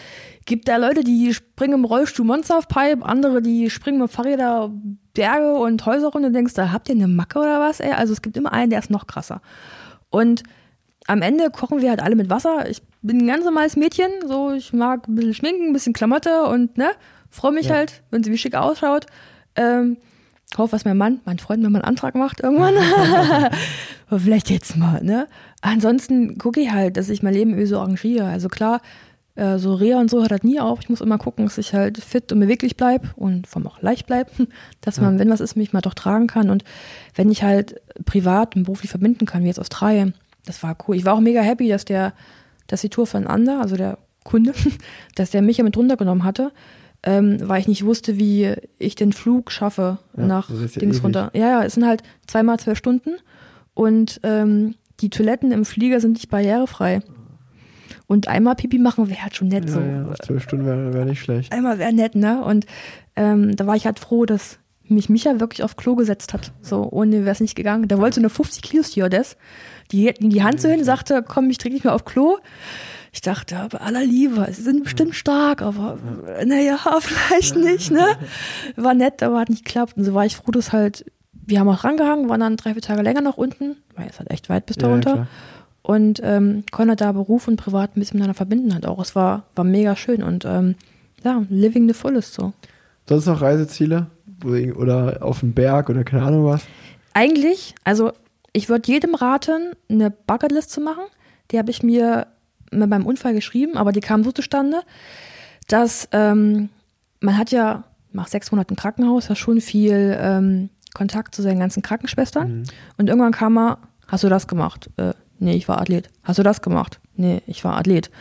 gibt 0.46 0.70
da 0.70 0.78
Leute, 0.78 1.04
die 1.04 1.34
springen 1.34 1.74
im 1.74 1.86
Rollstuhl 1.86 2.26
Monster 2.26 2.58
auf 2.58 2.70
Pipe, 2.70 3.06
andere, 3.06 3.42
die 3.42 3.70
springen 3.70 4.00
mit 4.00 4.10
Fahrräder 4.10 4.72
Berge 5.14 5.54
und 5.56 5.86
Häuser 5.86 6.08
runter 6.08 6.28
und 6.28 6.34
denkst, 6.34 6.54
da 6.54 6.72
habt 6.72 6.88
ihr 6.88 6.96
eine 6.96 7.10
Macke 7.10 7.40
oder 7.40 7.60
was? 7.60 7.82
Ey? 7.82 7.92
Also 7.92 8.14
es 8.14 8.22
gibt 8.22 8.38
immer 8.38 8.54
einen, 8.54 8.70
der 8.70 8.80
ist 8.80 8.90
noch 8.90 9.06
krasser. 9.06 9.42
Und 10.10 10.44
am 11.12 11.22
Ende 11.22 11.49
kochen 11.51 11.82
wir 11.82 11.89
halt 11.89 12.01
alle 12.01 12.16
mit 12.16 12.30
Wasser. 12.30 12.70
Ich 12.70 12.82
bin 13.01 13.17
ein 13.17 13.28
ganz 13.28 13.43
normales 13.43 13.75
Mädchen, 13.75 14.09
so 14.25 14.54
ich 14.54 14.71
mag 14.71 15.08
ein 15.09 15.16
bisschen 15.16 15.33
schminken, 15.33 15.67
ein 15.67 15.74
bisschen 15.74 15.92
Klamotte 15.92 16.43
und 16.43 16.78
ne, 16.78 16.92
freue 17.29 17.51
mich 17.51 17.67
ja. 17.67 17.75
halt, 17.75 18.01
wenn 18.12 18.24
sie 18.24 18.32
wie 18.32 18.38
schick 18.38 18.55
ausschaut. 18.55 19.08
Ähm, 19.55 19.97
hoffe, 20.58 20.71
was 20.71 20.86
mein 20.86 20.97
Mann, 20.97 21.20
mein 21.25 21.38
Freund 21.38 21.62
mir 21.62 21.70
mal 21.70 21.79
einen 21.79 21.89
Antrag 21.89 22.16
macht 22.16 22.39
irgendwann. 22.39 22.75
vielleicht 24.17 24.50
jetzt 24.50 24.78
mal, 24.78 25.04
ne? 25.04 25.28
Ansonsten 25.62 26.38
gucke 26.38 26.62
ich 26.62 26.71
halt, 26.71 26.96
dass 26.96 27.09
ich 27.09 27.21
mein 27.24 27.33
Leben 27.33 27.51
irgendwie 27.51 27.67
so 27.67 27.79
arrangiere. 27.79 28.28
Also 28.28 28.47
klar, 28.47 28.79
äh, 29.36 29.58
so 29.58 29.74
Reha 29.74 30.00
und 30.00 30.09
so 30.09 30.21
hört 30.21 30.32
halt 30.32 30.46
nie 30.46 30.62
auf. 30.62 30.79
Ich 30.82 30.89
muss 30.89 31.01
immer 31.01 31.17
gucken, 31.17 31.46
dass 31.46 31.58
ich 31.58 31.74
halt 31.74 31.97
fit 31.97 32.32
und 32.32 32.39
beweglich 32.39 32.78
bleibe 32.78 33.09
und 33.17 33.47
vor 33.47 33.62
allem 33.62 33.67
auch 33.67 33.82
leicht 33.82 34.08
bleibe, 34.08 34.32
dass 34.82 35.01
man, 35.01 35.16
ja. 35.16 35.20
wenn 35.20 35.29
was 35.29 35.42
ist, 35.42 35.58
mich 35.58 35.74
mal 35.74 35.82
doch 35.82 35.93
tragen 35.93 36.28
kann. 36.28 36.50
Und 36.50 36.63
wenn 37.16 37.29
ich 37.29 37.43
halt 37.43 37.82
privat 38.05 38.55
und 38.55 38.63
beruflich 38.63 38.92
verbinden 38.92 39.25
kann, 39.25 39.43
wie 39.43 39.47
jetzt 39.47 39.59
Australien, 39.59 40.13
das 40.46 40.63
war 40.63 40.76
cool. 40.88 40.96
Ich 40.96 41.05
war 41.05 41.13
auch 41.13 41.20
mega 41.20 41.42
happy, 41.42 41.68
dass 41.68 41.86
der, 41.86 42.13
dass 42.68 42.82
die 42.82 42.89
Tour 42.89 43.08
von 43.08 43.28
Ander, 43.28 43.62
also 43.62 43.76
der 43.76 43.97
Kunde, 44.24 44.54
dass 45.16 45.32
der 45.32 45.42
mich 45.42 45.58
ja 45.58 45.63
mit 45.63 45.78
runtergenommen 45.78 46.24
hatte, 46.24 46.51
ähm, 47.04 47.38
weil 47.42 47.62
ich 47.62 47.68
nicht 47.68 47.86
wusste, 47.86 48.18
wie 48.18 48.54
ich 48.78 48.96
den 48.96 49.13
Flug 49.13 49.51
schaffe 49.51 49.97
ja, 50.16 50.26
nach 50.26 50.50
Dings 50.50 50.97
ja 50.97 51.04
runter. 51.04 51.32
Ja, 51.34 51.47
ja, 51.47 51.63
es 51.63 51.74
sind 51.74 51.86
halt 51.86 52.04
zweimal 52.28 52.59
zwölf 52.59 52.78
Stunden 52.78 53.16
und 53.74 54.20
ähm, 54.24 54.76
die 55.00 55.09
Toiletten 55.09 55.51
im 55.51 55.66
Flieger 55.66 56.00
sind 56.00 56.13
nicht 56.13 56.30
barrierefrei. 56.30 57.01
Und 58.08 58.28
einmal 58.28 58.55
Pipi 58.55 58.78
machen 58.78 59.09
wäre 59.09 59.24
halt 59.24 59.36
schon 59.36 59.47
nett 59.47 59.66
ja, 59.66 59.72
so. 59.72 59.80
Ja, 59.80 60.13
zwölf 60.22 60.43
Stunden 60.43 60.66
wäre 60.66 60.93
wär 60.93 61.05
nicht 61.05 61.22
schlecht. 61.22 61.54
Einmal 61.54 61.80
wäre 61.80 61.93
nett, 61.93 62.13
ne? 62.13 62.43
Und 62.43 62.66
ähm, 63.16 63.55
da 63.55 63.66
war 63.68 63.76
ich 63.76 63.86
halt 63.86 64.00
froh, 64.00 64.26
dass 64.26 64.59
mich 64.87 65.09
Micha 65.09 65.39
wirklich 65.39 65.63
auf 65.63 65.78
Klo 65.78 65.95
gesetzt 65.95 66.33
hat. 66.33 66.51
So, 66.62 66.87
ohne 66.91 67.21
wäre 67.21 67.32
es 67.32 67.39
nicht 67.39 67.55
gegangen. 67.55 67.87
Da 67.87 67.97
wollte 67.97 68.16
so 68.16 68.21
eine 68.21 68.29
50 68.29 68.62
Kilo 68.62 68.83
Stewardess 68.83 69.37
die, 69.91 70.13
die 70.20 70.43
Hand 70.43 70.62
so 70.62 70.70
hin, 70.70 70.83
sagte, 70.83 71.24
komm, 71.28 71.49
ich 71.49 71.58
träge 71.58 71.75
dich 71.75 71.83
mal 71.83 71.91
auf 71.93 72.05
Klo. 72.05 72.37
Ich 73.13 73.20
dachte, 73.21 73.55
ja, 73.55 73.67
bei 73.67 73.79
aller 73.79 74.03
Liebe, 74.05 74.47
sie 74.51 74.62
sind 74.62 74.83
bestimmt 74.83 75.16
stark, 75.16 75.62
aber 75.62 75.97
naja, 76.45 76.78
vielleicht 77.01 77.58
nicht, 77.58 77.91
ne? 77.91 78.05
War 78.78 78.93
nett, 78.93 79.21
aber 79.21 79.39
hat 79.39 79.49
nicht 79.49 79.66
geklappt. 79.66 79.97
Und 79.97 80.05
so 80.05 80.13
war 80.13 80.25
ich 80.25 80.37
froh, 80.37 80.51
dass 80.51 80.71
halt, 80.71 81.05
wir 81.33 81.59
haben 81.59 81.67
auch 81.67 81.83
rangehangen, 81.83 82.29
waren 82.29 82.39
dann 82.39 82.55
drei, 82.58 82.71
vier 82.74 82.82
Tage 82.82 83.01
länger 83.01 83.20
nach 83.21 83.36
unten, 83.37 83.75
weil 83.97 84.08
es 84.09 84.20
halt 84.20 84.32
echt 84.32 84.47
weit 84.49 84.66
bis 84.66 84.78
da 84.78 84.87
Ja, 84.87 84.93
runter. 84.93 85.13
klar. 85.13 85.28
und 85.83 86.21
ähm, 86.24 86.63
konnte 86.71 86.95
da 86.95 87.12
Beruf 87.12 87.49
und 87.49 87.58
Privat 87.58 87.91
ein 87.97 87.99
bisschen 87.99 88.17
miteinander 88.17 88.36
verbinden 88.37 88.74
halt 88.74 88.86
auch. 88.86 89.01
Es 89.01 89.13
war, 89.13 89.43
war 89.55 89.66
mega 89.66 89.97
schön 89.97 90.24
und 90.24 90.45
ähm, 90.45 90.75
ja, 91.24 91.43
living 91.49 91.87
the 91.89 91.93
fullest 91.93 92.33
so. 92.33 92.53
Sonst 93.09 93.25
noch 93.25 93.41
Reiseziele? 93.41 94.08
Oder 94.43 95.20
auf 95.22 95.39
dem 95.39 95.54
Berg 95.54 95.89
oder 95.89 96.04
keine 96.04 96.24
Ahnung 96.24 96.46
was? 96.46 96.63
Eigentlich, 97.13 97.76
also 97.84 98.12
ich 98.54 98.70
würde 98.70 98.92
jedem 98.92 99.16
raten, 99.16 99.72
eine 99.89 100.12
Bucketlist 100.12 100.72
zu 100.72 100.82
machen. 100.82 101.04
Die 101.51 101.58
habe 101.58 101.72
ich 101.72 101.84
mir 101.84 102.28
mit 102.72 102.89
meinem 102.89 103.05
Unfall 103.05 103.34
geschrieben, 103.34 103.78
aber 103.78 103.92
die 103.92 104.00
kam 104.00 104.24
so 104.24 104.32
zustande, 104.32 104.82
dass 105.68 106.08
ähm, 106.12 106.70
man 107.20 107.38
hat 107.38 107.51
ja 107.51 107.84
nach 108.13 108.28
sechs 108.28 108.51
Monaten 108.51 108.76
Krankenhaus 108.76 109.28
ja 109.28 109.36
schon 109.36 109.62
viel 109.62 110.18
ähm, 110.20 110.70
Kontakt 110.93 111.36
zu 111.36 111.42
seinen 111.42 111.59
ganzen 111.59 111.82
Krankenschwestern. 111.82 112.63
Und 112.97 113.08
irgendwann 113.08 113.32
kam 113.32 113.58
er, 113.58 113.78
hast 114.08 114.24
du 114.24 114.30
das 114.30 114.47
gemacht? 114.47 114.89
Äh, 114.97 115.13
nee, 115.39 115.55
ich 115.55 115.68
war 115.68 115.80
Athlet. 115.80 116.09
Hast 116.24 116.39
du 116.39 116.43
das 116.43 116.62
gemacht? 116.62 117.00
Nee, 117.16 117.42
ich 117.47 117.63
war 117.63 117.78
Athlet. 117.78 118.12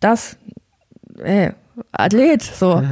Das, 0.00 0.36
äh, 1.18 1.52
Athlet, 1.92 2.42
so. 2.42 2.82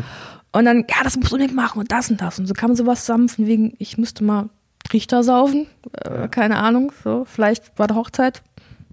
Und 0.55 0.67
dann, 0.67 0.85
ja, 0.89 1.03
das 1.03 1.17
musst 1.17 1.33
du 1.33 1.37
nicht 1.37 1.53
machen 1.53 1.81
und 1.81 1.91
das 1.91 2.11
und 2.11 2.21
das. 2.21 2.39
Und 2.39 2.47
so 2.47 2.55
kam 2.55 2.77
sowas 2.77 3.01
zusammen 3.01 3.29
von 3.29 3.47
wegen, 3.47 3.75
ich 3.79 3.99
müsste 3.99 4.23
mal 4.23 4.51
Trichter 4.89 5.25
saufen. 5.25 5.67
Äh, 5.93 6.29
keine 6.29 6.59
Ahnung, 6.59 6.93
so. 7.03 7.25
Vielleicht 7.25 7.75
bei 7.75 7.89
der 7.89 7.97
Hochzeit. 7.97 8.43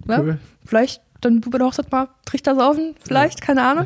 Ja? 0.08 0.22
Cool. 0.22 0.40
Vielleicht 0.66 1.04
dann 1.22 1.40
bei 1.40 1.60
der 1.60 1.68
Hochzeit 1.68 1.92
mal 1.92 2.08
Trichter 2.26 2.56
saufen. 2.56 2.96
Vielleicht, 3.00 3.42
keine 3.42 3.62
Ahnung. 3.62 3.86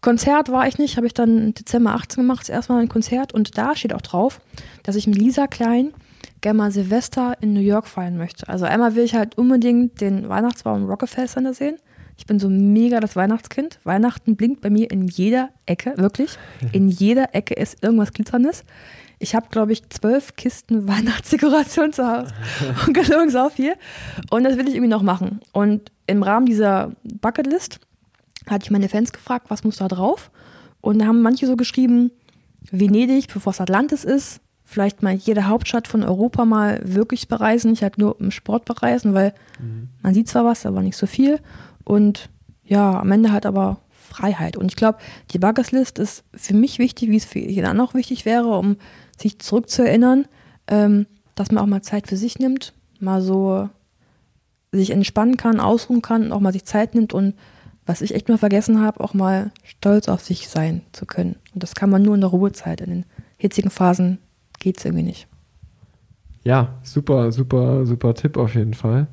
Konzert 0.00 0.50
war 0.50 0.66
ich 0.66 0.78
nicht, 0.78 0.96
habe 0.96 1.06
ich 1.06 1.14
dann 1.14 1.38
im 1.38 1.54
Dezember 1.54 1.94
18 1.94 2.24
gemacht, 2.24 2.40
das 2.40 2.48
erste 2.48 2.72
Mal 2.72 2.80
ein 2.80 2.88
Konzert 2.88 3.32
und 3.32 3.56
da 3.56 3.76
steht 3.76 3.94
auch 3.94 4.00
drauf, 4.00 4.40
dass 4.82 4.96
ich 4.96 5.06
mit 5.06 5.18
Lisa 5.18 5.46
Klein 5.46 5.92
gerne 6.40 6.58
mal 6.58 6.70
Silvester 6.72 7.36
in 7.40 7.52
New 7.52 7.60
York 7.60 7.86
feiern 7.86 8.16
möchte. 8.16 8.48
Also 8.48 8.64
einmal 8.64 8.96
will 8.96 9.04
ich 9.04 9.14
halt 9.14 9.38
unbedingt 9.38 10.00
den 10.00 10.28
Weihnachtsbaum 10.28 10.82
im 10.82 10.88
Rockefeller 10.88 11.26
Center 11.26 11.54
sehen. 11.54 11.76
Ich 12.18 12.26
bin 12.26 12.40
so 12.40 12.50
mega 12.50 12.98
das 12.98 13.14
Weihnachtskind. 13.14 13.78
Weihnachten 13.84 14.34
blinkt 14.36 14.60
bei 14.60 14.70
mir 14.70 14.90
in 14.90 15.06
jeder 15.06 15.50
Ecke, 15.66 15.94
wirklich. 15.96 16.36
In 16.72 16.88
jeder 16.88 17.34
Ecke 17.34 17.54
ist 17.54 17.82
irgendwas 17.82 18.12
Glitzerndes. 18.12 18.64
Ich 19.20 19.36
habe, 19.36 19.46
glaube 19.50 19.72
ich, 19.72 19.88
zwölf 19.88 20.34
Kisten 20.34 20.88
Weihnachtsdekoration 20.88 21.92
zu 21.92 22.06
Hause. 22.06 22.34
Und 22.86 22.92
gelogen 22.92 23.30
so 23.30 23.48
viel. 23.48 23.74
Und 24.30 24.44
das 24.44 24.56
will 24.56 24.68
ich 24.68 24.74
irgendwie 24.74 24.90
noch 24.90 25.02
machen. 25.02 25.40
Und 25.52 25.92
im 26.08 26.24
Rahmen 26.24 26.46
dieser 26.46 26.92
Bucketlist 27.04 27.78
hatte 28.48 28.64
ich 28.64 28.70
meine 28.72 28.88
Fans 28.88 29.12
gefragt, 29.12 29.46
was 29.48 29.62
muss 29.62 29.76
da 29.76 29.86
drauf? 29.86 30.30
Und 30.80 30.98
da 30.98 31.06
haben 31.06 31.22
manche 31.22 31.46
so 31.46 31.56
geschrieben, 31.56 32.10
Venedig, 32.70 33.32
bevor 33.32 33.52
es 33.52 33.60
Atlantis 33.60 34.04
ist, 34.04 34.40
vielleicht 34.64 35.02
mal 35.02 35.14
jede 35.14 35.46
Hauptstadt 35.46 35.88
von 35.88 36.02
Europa 36.02 36.44
mal 36.44 36.80
wirklich 36.84 37.28
bereisen, 37.28 37.70
nicht 37.70 37.82
halt 37.82 37.96
nur 37.96 38.20
im 38.20 38.30
Sport 38.30 38.64
bereisen, 38.64 39.14
weil 39.14 39.32
man 40.02 40.14
sieht 40.14 40.28
zwar 40.28 40.44
was, 40.44 40.66
aber 40.66 40.82
nicht 40.82 40.96
so 40.96 41.06
viel. 41.06 41.40
Und 41.88 42.28
ja, 42.64 43.00
am 43.00 43.10
Ende 43.10 43.32
halt 43.32 43.46
aber 43.46 43.80
Freiheit. 43.90 44.58
Und 44.58 44.66
ich 44.66 44.76
glaube, 44.76 44.98
die 45.30 45.38
Bucketlist 45.38 45.98
ist 45.98 46.22
für 46.34 46.54
mich 46.54 46.78
wichtig, 46.78 47.08
wie 47.08 47.16
es 47.16 47.24
für 47.24 47.38
jeden 47.38 47.66
anderen 47.66 47.88
auch 47.88 47.94
wichtig 47.94 48.26
wäre, 48.26 48.58
um 48.58 48.76
sich 49.18 49.38
zurückzuerinnern, 49.38 50.26
ähm, 50.66 51.06
dass 51.34 51.50
man 51.50 51.64
auch 51.64 51.68
mal 51.68 51.82
Zeit 51.82 52.06
für 52.06 52.18
sich 52.18 52.38
nimmt, 52.38 52.74
mal 53.00 53.22
so 53.22 53.70
sich 54.70 54.90
entspannen 54.90 55.38
kann, 55.38 55.60
ausruhen 55.60 56.02
kann 56.02 56.24
und 56.24 56.32
auch 56.32 56.40
mal 56.40 56.52
sich 56.52 56.66
Zeit 56.66 56.94
nimmt 56.94 57.14
und 57.14 57.34
was 57.86 58.02
ich 58.02 58.14
echt 58.14 58.28
mal 58.28 58.36
vergessen 58.36 58.82
habe, 58.82 59.00
auch 59.00 59.14
mal 59.14 59.50
stolz 59.64 60.08
auf 60.08 60.20
sich 60.20 60.48
sein 60.48 60.82
zu 60.92 61.06
können. 61.06 61.36
Und 61.54 61.62
das 61.62 61.74
kann 61.74 61.88
man 61.88 62.02
nur 62.02 62.14
in 62.14 62.20
der 62.20 62.28
Ruhezeit. 62.28 62.82
In 62.82 62.90
den 62.90 63.04
hitzigen 63.38 63.70
Phasen 63.70 64.18
geht 64.58 64.76
es 64.76 64.84
irgendwie 64.84 65.04
nicht. 65.04 65.26
Ja, 66.44 66.78
super, 66.82 67.32
super, 67.32 67.86
super 67.86 68.12
Tipp 68.12 68.36
auf 68.36 68.54
jeden 68.54 68.74
Fall. 68.74 69.06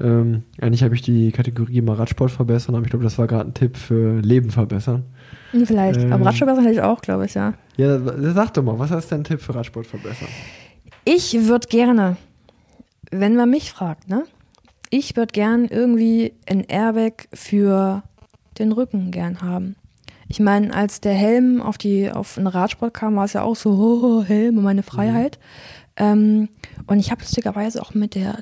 Ähm, 0.00 0.42
eigentlich 0.60 0.82
habe 0.82 0.94
ich 0.94 1.02
die 1.02 1.30
Kategorie 1.30 1.80
mal 1.80 1.94
Radsport 1.94 2.30
verbessern, 2.30 2.74
aber 2.74 2.84
ich 2.84 2.90
glaube, 2.90 3.04
das 3.04 3.16
war 3.16 3.26
gerade 3.28 3.48
ein 3.48 3.54
Tipp 3.54 3.76
für 3.76 4.20
Leben 4.20 4.50
verbessern. 4.50 5.04
Vielleicht. 5.52 6.00
Ähm. 6.02 6.12
Aber 6.12 6.26
Radsport 6.26 6.58
hätte 6.58 6.72
ich 6.72 6.80
auch, 6.80 7.00
glaube 7.00 7.26
ich, 7.26 7.34
ja. 7.34 7.54
Ja, 7.76 8.00
sag 8.32 8.54
doch 8.54 8.62
mal, 8.62 8.78
was 8.78 8.90
ist 8.90 9.12
dein 9.12 9.24
Tipp 9.24 9.40
für 9.40 9.54
Radsport 9.54 9.86
verbessern? 9.86 10.28
Ich 11.04 11.46
würde 11.46 11.68
gerne, 11.68 12.16
wenn 13.10 13.36
man 13.36 13.50
mich 13.50 13.70
fragt, 13.70 14.08
ne? 14.08 14.24
Ich 14.90 15.16
würde 15.16 15.32
gern 15.32 15.66
irgendwie 15.66 16.34
ein 16.46 16.64
Airbag 16.64 17.28
für 17.32 18.02
den 18.58 18.72
Rücken 18.72 19.10
gern 19.10 19.42
haben. 19.42 19.76
Ich 20.28 20.40
meine, 20.40 20.72
als 20.72 21.00
der 21.00 21.14
Helm 21.14 21.60
auf 21.60 21.78
die 21.78 22.10
auf 22.10 22.34
den 22.36 22.46
Radsport 22.46 22.94
kam, 22.94 23.16
war 23.16 23.24
es 23.24 23.34
ja 23.34 23.42
auch 23.42 23.56
so 23.56 23.70
oh, 24.02 24.24
Helm 24.24 24.58
und 24.58 24.64
meine 24.64 24.82
Freiheit. 24.82 25.38
Ähm, 25.96 26.48
und 26.86 26.98
ich 26.98 27.10
habe 27.10 27.22
lustigerweise 27.22 27.80
auch 27.80 27.94
mit 27.94 28.14
der 28.14 28.38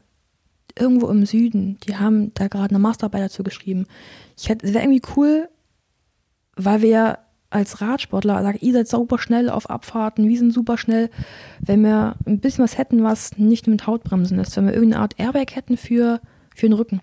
irgendwo 0.79 1.09
im 1.09 1.27
Süden, 1.27 1.79
die 1.87 1.97
haben 1.97 2.33
da 2.35 2.49
gerade 2.49 2.71
eine 2.71 2.79
Masterarbeit 2.79 3.23
dazu 3.23 3.43
geschrieben. 3.43 3.87
Ich 4.39 4.49
hätte, 4.49 4.67
es 4.67 4.75
wäre 4.75 4.85
irgendwie 4.85 5.03
cool, 5.17 5.49
weil 6.57 6.83
wir 6.83 7.19
als 7.53 7.81
Radsportler 7.81 8.43
sagen, 8.43 8.59
ihr 8.61 8.73
seid 8.73 8.89
super 8.89 9.19
schnell 9.19 9.51
auf 9.51 9.69
Abfahrten, 9.69 10.29
wir 10.29 10.39
sind 10.39 10.53
super 10.53 10.79
schnell, 10.79 11.11
wenn 11.61 11.83
wir 11.83 12.17
ein 12.27 12.41
bisschen 12.41 12.65
was 12.65 12.79
hätten, 12.79 13.03
was 13.03 13.37
nicht 13.37 13.67
mit 13.67 13.87
Hautbremsen 13.87 14.39
ist, 14.39 14.57
wenn 14.57 14.67
wir 14.67 14.75
irgendeine 14.75 15.03
Art 15.03 15.19
Airbag 15.19 15.55
hätten 15.55 15.77
für, 15.77 16.21
für 16.55 16.67
den 16.67 16.73
Rücken, 16.73 17.01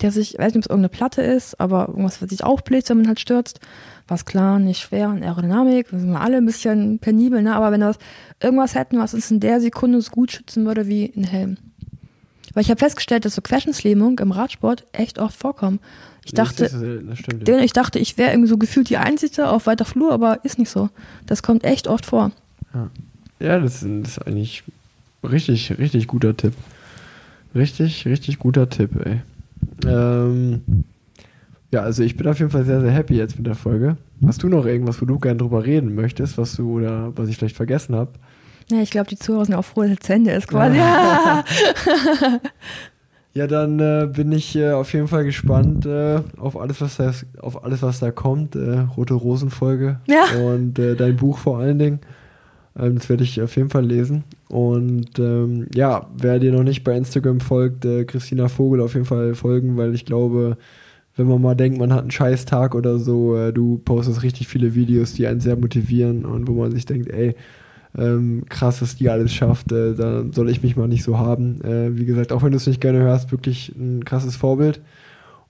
der 0.00 0.10
sich, 0.10 0.34
ich 0.34 0.38
weiß 0.40 0.54
nicht, 0.54 0.56
ob 0.56 0.62
es 0.62 0.70
irgendeine 0.70 0.88
Platte 0.88 1.22
ist, 1.22 1.60
aber 1.60 1.88
irgendwas, 1.88 2.20
was 2.20 2.30
sich 2.30 2.42
aufbläst, 2.42 2.90
wenn 2.90 2.98
man 2.98 3.08
halt 3.08 3.20
stürzt, 3.20 3.60
was 4.08 4.24
klar, 4.24 4.58
nicht 4.58 4.80
schwer 4.80 5.08
und 5.08 5.22
Aerodynamik, 5.22 5.88
sind 5.88 6.10
wir 6.10 6.20
alle 6.20 6.38
ein 6.38 6.46
bisschen 6.46 6.98
penibel, 6.98 7.42
ne? 7.42 7.54
aber 7.54 7.70
wenn 7.70 7.80
wir 7.80 7.88
was, 7.88 7.98
irgendwas 8.42 8.74
hätten, 8.74 8.98
was 8.98 9.14
uns 9.14 9.30
in 9.30 9.40
der 9.40 9.60
Sekunde 9.60 10.00
so 10.00 10.10
gut 10.10 10.32
schützen 10.32 10.66
würde 10.66 10.88
wie 10.88 11.12
ein 11.16 11.24
Helm. 11.24 11.56
Weil 12.54 12.62
ich 12.62 12.70
habe 12.70 12.78
festgestellt, 12.78 13.24
dass 13.24 13.34
so 13.34 13.42
Querschnittslähmung 13.42 14.18
im 14.18 14.30
Radsport 14.32 14.84
echt 14.92 15.18
oft 15.18 15.36
vorkommen. 15.38 15.80
Ich 16.24 16.32
dachte, 16.32 16.64
Das, 16.64 16.72
ist, 16.74 16.82
äh, 16.82 16.98
das 17.02 17.18
stimmt. 17.18 17.48
denn 17.48 17.62
ich 17.62 17.72
dachte, 17.72 17.98
ich 17.98 18.16
wäre 18.18 18.30
irgendwie 18.32 18.48
so 18.48 18.58
gefühlt 18.58 18.88
die 18.90 18.96
Einzige 18.98 19.48
auf 19.48 19.66
weiter 19.66 19.84
Flur, 19.84 20.12
aber 20.12 20.44
ist 20.44 20.58
nicht 20.58 20.70
so. 20.70 20.88
Das 21.26 21.42
kommt 21.42 21.64
echt 21.64 21.88
oft 21.88 22.06
vor. 22.06 22.30
Ja, 23.40 23.58
das 23.58 23.82
ist, 23.82 23.88
das 24.02 24.08
ist 24.18 24.26
eigentlich 24.26 24.62
richtig, 25.24 25.76
richtig 25.78 26.06
guter 26.06 26.36
Tipp. 26.36 26.52
Richtig, 27.54 28.06
richtig 28.06 28.38
guter 28.38 28.68
Tipp, 28.68 28.90
ey. 29.04 29.20
Ähm, 29.86 30.62
ja, 31.70 31.80
also 31.82 32.02
ich 32.02 32.16
bin 32.16 32.26
auf 32.28 32.38
jeden 32.38 32.50
Fall 32.50 32.64
sehr, 32.64 32.80
sehr 32.80 32.90
happy 32.92 33.14
jetzt 33.16 33.36
mit 33.36 33.46
der 33.46 33.54
Folge. 33.54 33.96
Hast 34.26 34.42
du 34.42 34.48
noch 34.48 34.64
irgendwas, 34.66 35.00
wo 35.02 35.06
du 35.06 35.18
gerne 35.18 35.38
drüber 35.38 35.64
reden 35.64 35.94
möchtest, 35.94 36.38
was 36.38 36.54
du 36.54 36.78
oder 36.78 37.12
was 37.16 37.28
ich 37.28 37.36
vielleicht 37.36 37.56
vergessen 37.56 37.94
habe? 37.94 38.12
Ja, 38.72 38.80
ich 38.82 38.90
glaube, 38.90 39.08
die 39.08 39.18
Zuhörer 39.18 39.44
sind 39.44 39.54
auch 39.54 39.64
froh, 39.64 39.82
dass 39.82 39.92
es 39.92 39.98
zu 40.00 40.12
Ende 40.14 40.30
ist 40.32 40.48
quasi. 40.48 40.78
Ja, 43.34 43.46
dann 43.46 43.80
äh, 43.80 44.10
bin 44.14 44.30
ich 44.30 44.54
äh, 44.56 44.72
auf 44.72 44.92
jeden 44.92 45.08
Fall 45.08 45.24
gespannt 45.24 45.86
äh, 45.86 46.20
auf 46.36 46.60
alles, 46.60 46.82
was 46.82 46.98
da, 46.98 47.12
auf 47.40 47.64
alles, 47.64 47.80
was 47.80 47.98
da 47.98 48.10
kommt. 48.10 48.56
Äh, 48.56 48.80
Rote 48.94 49.14
Rosen 49.14 49.48
Folge 49.48 50.00
Ja. 50.06 50.24
und 50.38 50.78
äh, 50.78 50.94
dein 50.96 51.16
Buch 51.16 51.38
vor 51.38 51.58
allen 51.58 51.78
Dingen. 51.78 52.00
Ähm, 52.78 52.96
das 52.96 53.08
werde 53.08 53.24
ich 53.24 53.40
auf 53.40 53.56
jeden 53.56 53.70
Fall 53.70 53.86
lesen. 53.86 54.24
Und 54.50 55.18
ähm, 55.18 55.66
ja, 55.74 56.08
wer 56.14 56.40
dir 56.40 56.52
noch 56.52 56.62
nicht 56.62 56.84
bei 56.84 56.94
Instagram 56.94 57.40
folgt, 57.40 57.86
äh, 57.86 58.04
Christina 58.04 58.48
Vogel 58.48 58.82
auf 58.82 58.92
jeden 58.92 59.06
Fall 59.06 59.34
folgen, 59.34 59.78
weil 59.78 59.94
ich 59.94 60.04
glaube, 60.04 60.58
wenn 61.16 61.26
man 61.26 61.40
mal 61.40 61.54
denkt, 61.54 61.78
man 61.78 61.90
hat 61.94 62.02
einen 62.02 62.10
scheiß 62.10 62.44
Tag 62.44 62.74
oder 62.74 62.98
so, 62.98 63.50
du 63.50 63.78
postest 63.78 64.22
richtig 64.22 64.46
viele 64.48 64.74
Videos, 64.74 65.14
die 65.14 65.26
einen 65.26 65.40
sehr 65.40 65.56
motivieren 65.56 66.26
und 66.26 66.48
wo 66.48 66.52
man 66.52 66.70
sich 66.72 66.84
denkt, 66.86 67.10
ey, 67.10 67.34
ähm, 67.96 68.44
krass, 68.48 68.80
was 68.80 68.96
die 68.96 69.10
alles 69.10 69.32
schafft, 69.32 69.70
äh, 69.70 69.94
da 69.94 70.24
soll 70.32 70.48
ich 70.48 70.62
mich 70.62 70.76
mal 70.76 70.88
nicht 70.88 71.04
so 71.04 71.18
haben. 71.18 71.60
Äh, 71.62 71.96
wie 71.96 72.06
gesagt, 72.06 72.32
auch 72.32 72.42
wenn 72.42 72.52
du 72.52 72.56
es 72.56 72.66
nicht 72.66 72.80
gerne 72.80 73.00
hörst, 73.00 73.32
wirklich 73.32 73.74
ein 73.76 74.04
krasses 74.04 74.36
Vorbild. 74.36 74.80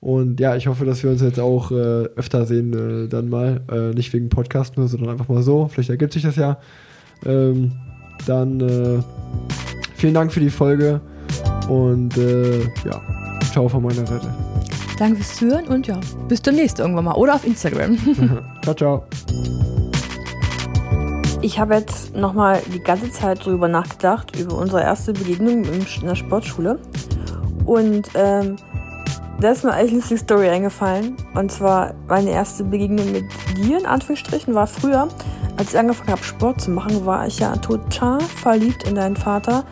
Und 0.00 0.40
ja, 0.40 0.56
ich 0.56 0.66
hoffe, 0.66 0.84
dass 0.84 1.04
wir 1.04 1.10
uns 1.10 1.22
jetzt 1.22 1.38
auch 1.38 1.70
äh, 1.70 1.74
öfter 2.16 2.44
sehen, 2.44 3.04
äh, 3.04 3.08
dann 3.08 3.28
mal. 3.28 3.60
Äh, 3.70 3.94
nicht 3.94 4.12
wegen 4.12 4.28
Podcast 4.28 4.76
nur, 4.76 4.88
sondern 4.88 5.10
einfach 5.10 5.28
mal 5.28 5.44
so. 5.44 5.68
Vielleicht 5.68 5.90
ergibt 5.90 6.12
sich 6.12 6.24
das 6.24 6.34
ja. 6.34 6.58
Ähm, 7.24 7.72
dann 8.26 8.60
äh, 8.60 9.00
vielen 9.94 10.14
Dank 10.14 10.32
für 10.32 10.40
die 10.40 10.50
Folge 10.50 11.00
und 11.68 12.16
ja, 12.16 13.00
ciao 13.52 13.68
von 13.68 13.82
meiner 13.82 14.04
Seite. 14.04 14.28
Danke 14.98 15.16
fürs 15.16 15.36
Zuhören 15.36 15.66
und 15.68 15.86
ja, 15.86 15.98
bis 16.28 16.42
demnächst 16.42 16.80
irgendwann 16.80 17.04
mal. 17.04 17.14
Oder 17.14 17.36
auf 17.36 17.46
Instagram. 17.46 17.96
ciao, 18.62 18.74
ciao. 18.74 19.71
Ich 21.42 21.58
habe 21.58 21.74
jetzt 21.74 22.14
nochmal 22.14 22.62
die 22.72 22.78
ganze 22.78 23.10
Zeit 23.10 23.44
drüber 23.44 23.66
nachgedacht, 23.66 24.38
über 24.38 24.56
unsere 24.56 24.80
erste 24.80 25.12
Begegnung 25.12 25.64
in 25.64 26.06
der 26.06 26.14
Sportschule. 26.14 26.78
Und 27.66 28.08
ähm, 28.14 28.54
da 29.40 29.50
ist 29.50 29.64
mir 29.64 29.72
eigentlich 29.72 30.08
eine 30.08 30.18
Story 30.18 30.48
eingefallen. 30.48 31.16
Und 31.34 31.50
zwar 31.50 31.94
meine 32.06 32.30
erste 32.30 32.62
Begegnung 32.62 33.10
mit 33.10 33.24
dir, 33.56 33.80
in 33.80 33.86
Anführungsstrichen, 33.86 34.54
war 34.54 34.68
früher, 34.68 35.08
als 35.56 35.72
ich 35.72 35.78
angefangen 35.78 36.12
habe, 36.12 36.22
Sport 36.22 36.60
zu 36.60 36.70
machen, 36.70 37.04
war 37.04 37.26
ich 37.26 37.40
ja 37.40 37.56
total 37.56 38.20
verliebt 38.20 38.84
in 38.84 38.94
deinen 38.94 39.16
Vater. 39.16 39.64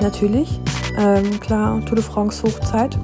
Natürlich. 0.00 0.58
Ähm, 0.96 1.38
klar, 1.40 1.78
Tour 1.84 1.96
de 1.96 2.04
France 2.04 2.42
Hochzeit. 2.42 2.98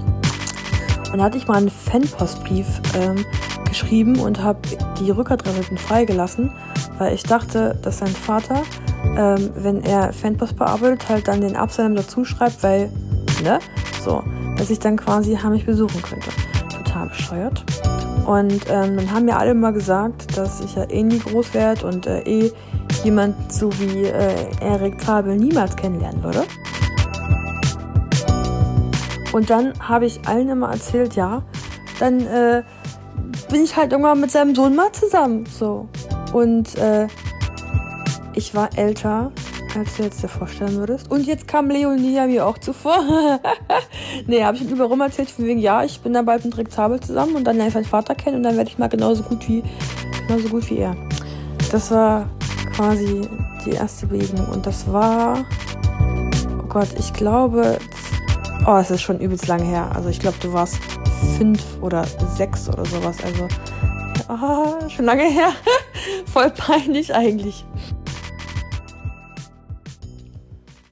Und 1.13 1.19
da 1.19 1.25
hatte 1.25 1.37
ich 1.37 1.47
mal 1.47 1.59
einen 1.59 1.71
Fanpostbrief 1.71 2.81
ähm, 2.99 3.23
geschrieben 3.69 4.19
und 4.19 4.43
habe 4.43 4.61
die 4.99 5.11
Rückadresse 5.11 5.77
freigelassen, 5.77 6.51
weil 6.99 7.15
ich 7.15 7.23
dachte, 7.23 7.77
dass 7.83 7.99
sein 7.99 8.09
Vater, 8.09 8.63
ähm, 9.17 9.51
wenn 9.57 9.83
er 9.83 10.13
Fanpost 10.13 10.57
bearbeitet, 10.57 11.09
halt 11.09 11.29
dann 11.29 11.41
den 11.41 11.57
Absender 11.57 12.03
dazu 12.03 12.25
schreibt, 12.25 12.63
weil, 12.63 12.91
ne, 13.43 13.59
so, 14.05 14.23
dass 14.57 14.71
ich 14.71 14.79
dann 14.79 14.97
quasi 14.97 15.37
mich 15.51 15.67
besuchen 15.67 16.03
könnte. 16.03 16.31
Total 16.71 17.09
bescheuert. 17.09 17.65
Und 18.27 18.65
ähm, 18.71 18.97
dann 18.97 19.11
haben 19.13 19.25
mir 19.27 19.37
alle 19.37 19.55
mal 19.55 19.73
gesagt, 19.73 20.37
dass 20.37 20.61
ich 20.61 20.77
ja 20.77 20.85
eh 20.89 21.03
nie 21.03 21.19
groß 21.19 21.53
werde 21.53 21.87
und 21.87 22.07
äh, 22.07 22.21
eh 22.23 22.53
jemand 23.03 23.53
so 23.53 23.71
wie 23.79 24.05
äh, 24.05 24.35
Erik 24.61 25.01
Zabel 25.01 25.37
niemals 25.37 25.77
kennenlernen 25.77 26.23
würde. 26.23 26.45
Und 29.33 29.51
dann 29.51 29.73
habe 29.81 30.07
ich 30.07 30.27
allen 30.27 30.49
immer 30.49 30.71
erzählt, 30.71 31.17
ja, 31.17 31.43
dann 31.99 32.21
äh, 32.21 32.63
bin 33.51 33.65
ich 33.65 33.77
halt 33.77 33.93
irgendwann 33.93 34.21
mit 34.21 34.31
seinem 34.31 34.55
Sohn 34.55 34.75
mal 34.75 34.93
zusammen. 34.93 35.45
So. 35.47 35.89
Und 36.35 36.77
äh, 36.78 37.06
ich 38.35 38.56
war 38.56 38.77
älter, 38.77 39.31
als 39.78 39.97
du 39.97 40.02
jetzt 40.02 40.20
dir 40.20 40.28
vorstellen 40.28 40.74
würdest. 40.74 41.09
Und 41.09 41.27
jetzt 41.27 41.47
kam 41.47 41.70
Leonia 41.70 42.27
mir 42.27 42.44
auch 42.44 42.59
zuvor. 42.59 43.39
nee, 44.27 44.43
habe 44.43 44.56
ich 44.56 44.65
ihm 44.65 44.70
überall 44.70 45.01
erzählt, 45.01 45.31
von 45.31 45.44
wegen, 45.44 45.61
ja, 45.61 45.85
ich 45.85 46.01
bin 46.01 46.12
da 46.12 46.23
bald 46.23 46.44
mit 46.44 46.59
Rick 46.59 46.73
Zabel 46.73 46.98
zusammen 46.98 47.36
und 47.36 47.44
dann 47.44 47.55
lerne 47.55 47.69
ich 47.69 47.74
seinen 47.74 47.85
Vater 47.85 48.16
kennen 48.16 48.39
und 48.39 48.43
dann 48.43 48.56
werde 48.56 48.69
ich 48.69 48.78
mal 48.78 48.89
genauso 48.89 49.23
gut 49.23 49.48
wie, 49.48 49.62
genauso 50.27 50.48
gut 50.48 50.69
wie 50.70 50.78
er. 50.78 50.97
Das 51.70 51.93
war 51.93 52.28
quasi 52.74 53.28
die 53.65 53.70
erste 53.70 54.09
Begegnung 54.09 54.48
und 54.48 54.66
das 54.66 54.93
war, 54.93 55.44
oh 56.61 56.66
Gott, 56.69 56.89
ich 56.98 57.12
glaube, 57.12 57.78
oh, 58.66 58.77
es 58.78 58.90
ist 58.90 59.02
schon 59.02 59.20
übelst 59.20 59.47
lang 59.47 59.62
her. 59.62 59.93
Also 59.94 60.09
ich 60.09 60.19
glaube, 60.19 60.39
du 60.40 60.52
warst 60.52 60.81
fünf 61.39 61.62
oder 61.81 62.05
sechs 62.36 62.69
oder 62.69 62.85
sowas. 62.85 63.19
Also, 63.24 63.47
oh, 64.29 64.89
schon 64.89 65.05
lange 65.05 65.25
her. 65.25 65.53
Voll 66.33 66.51
peinlich 66.51 67.15
eigentlich. 67.15 67.65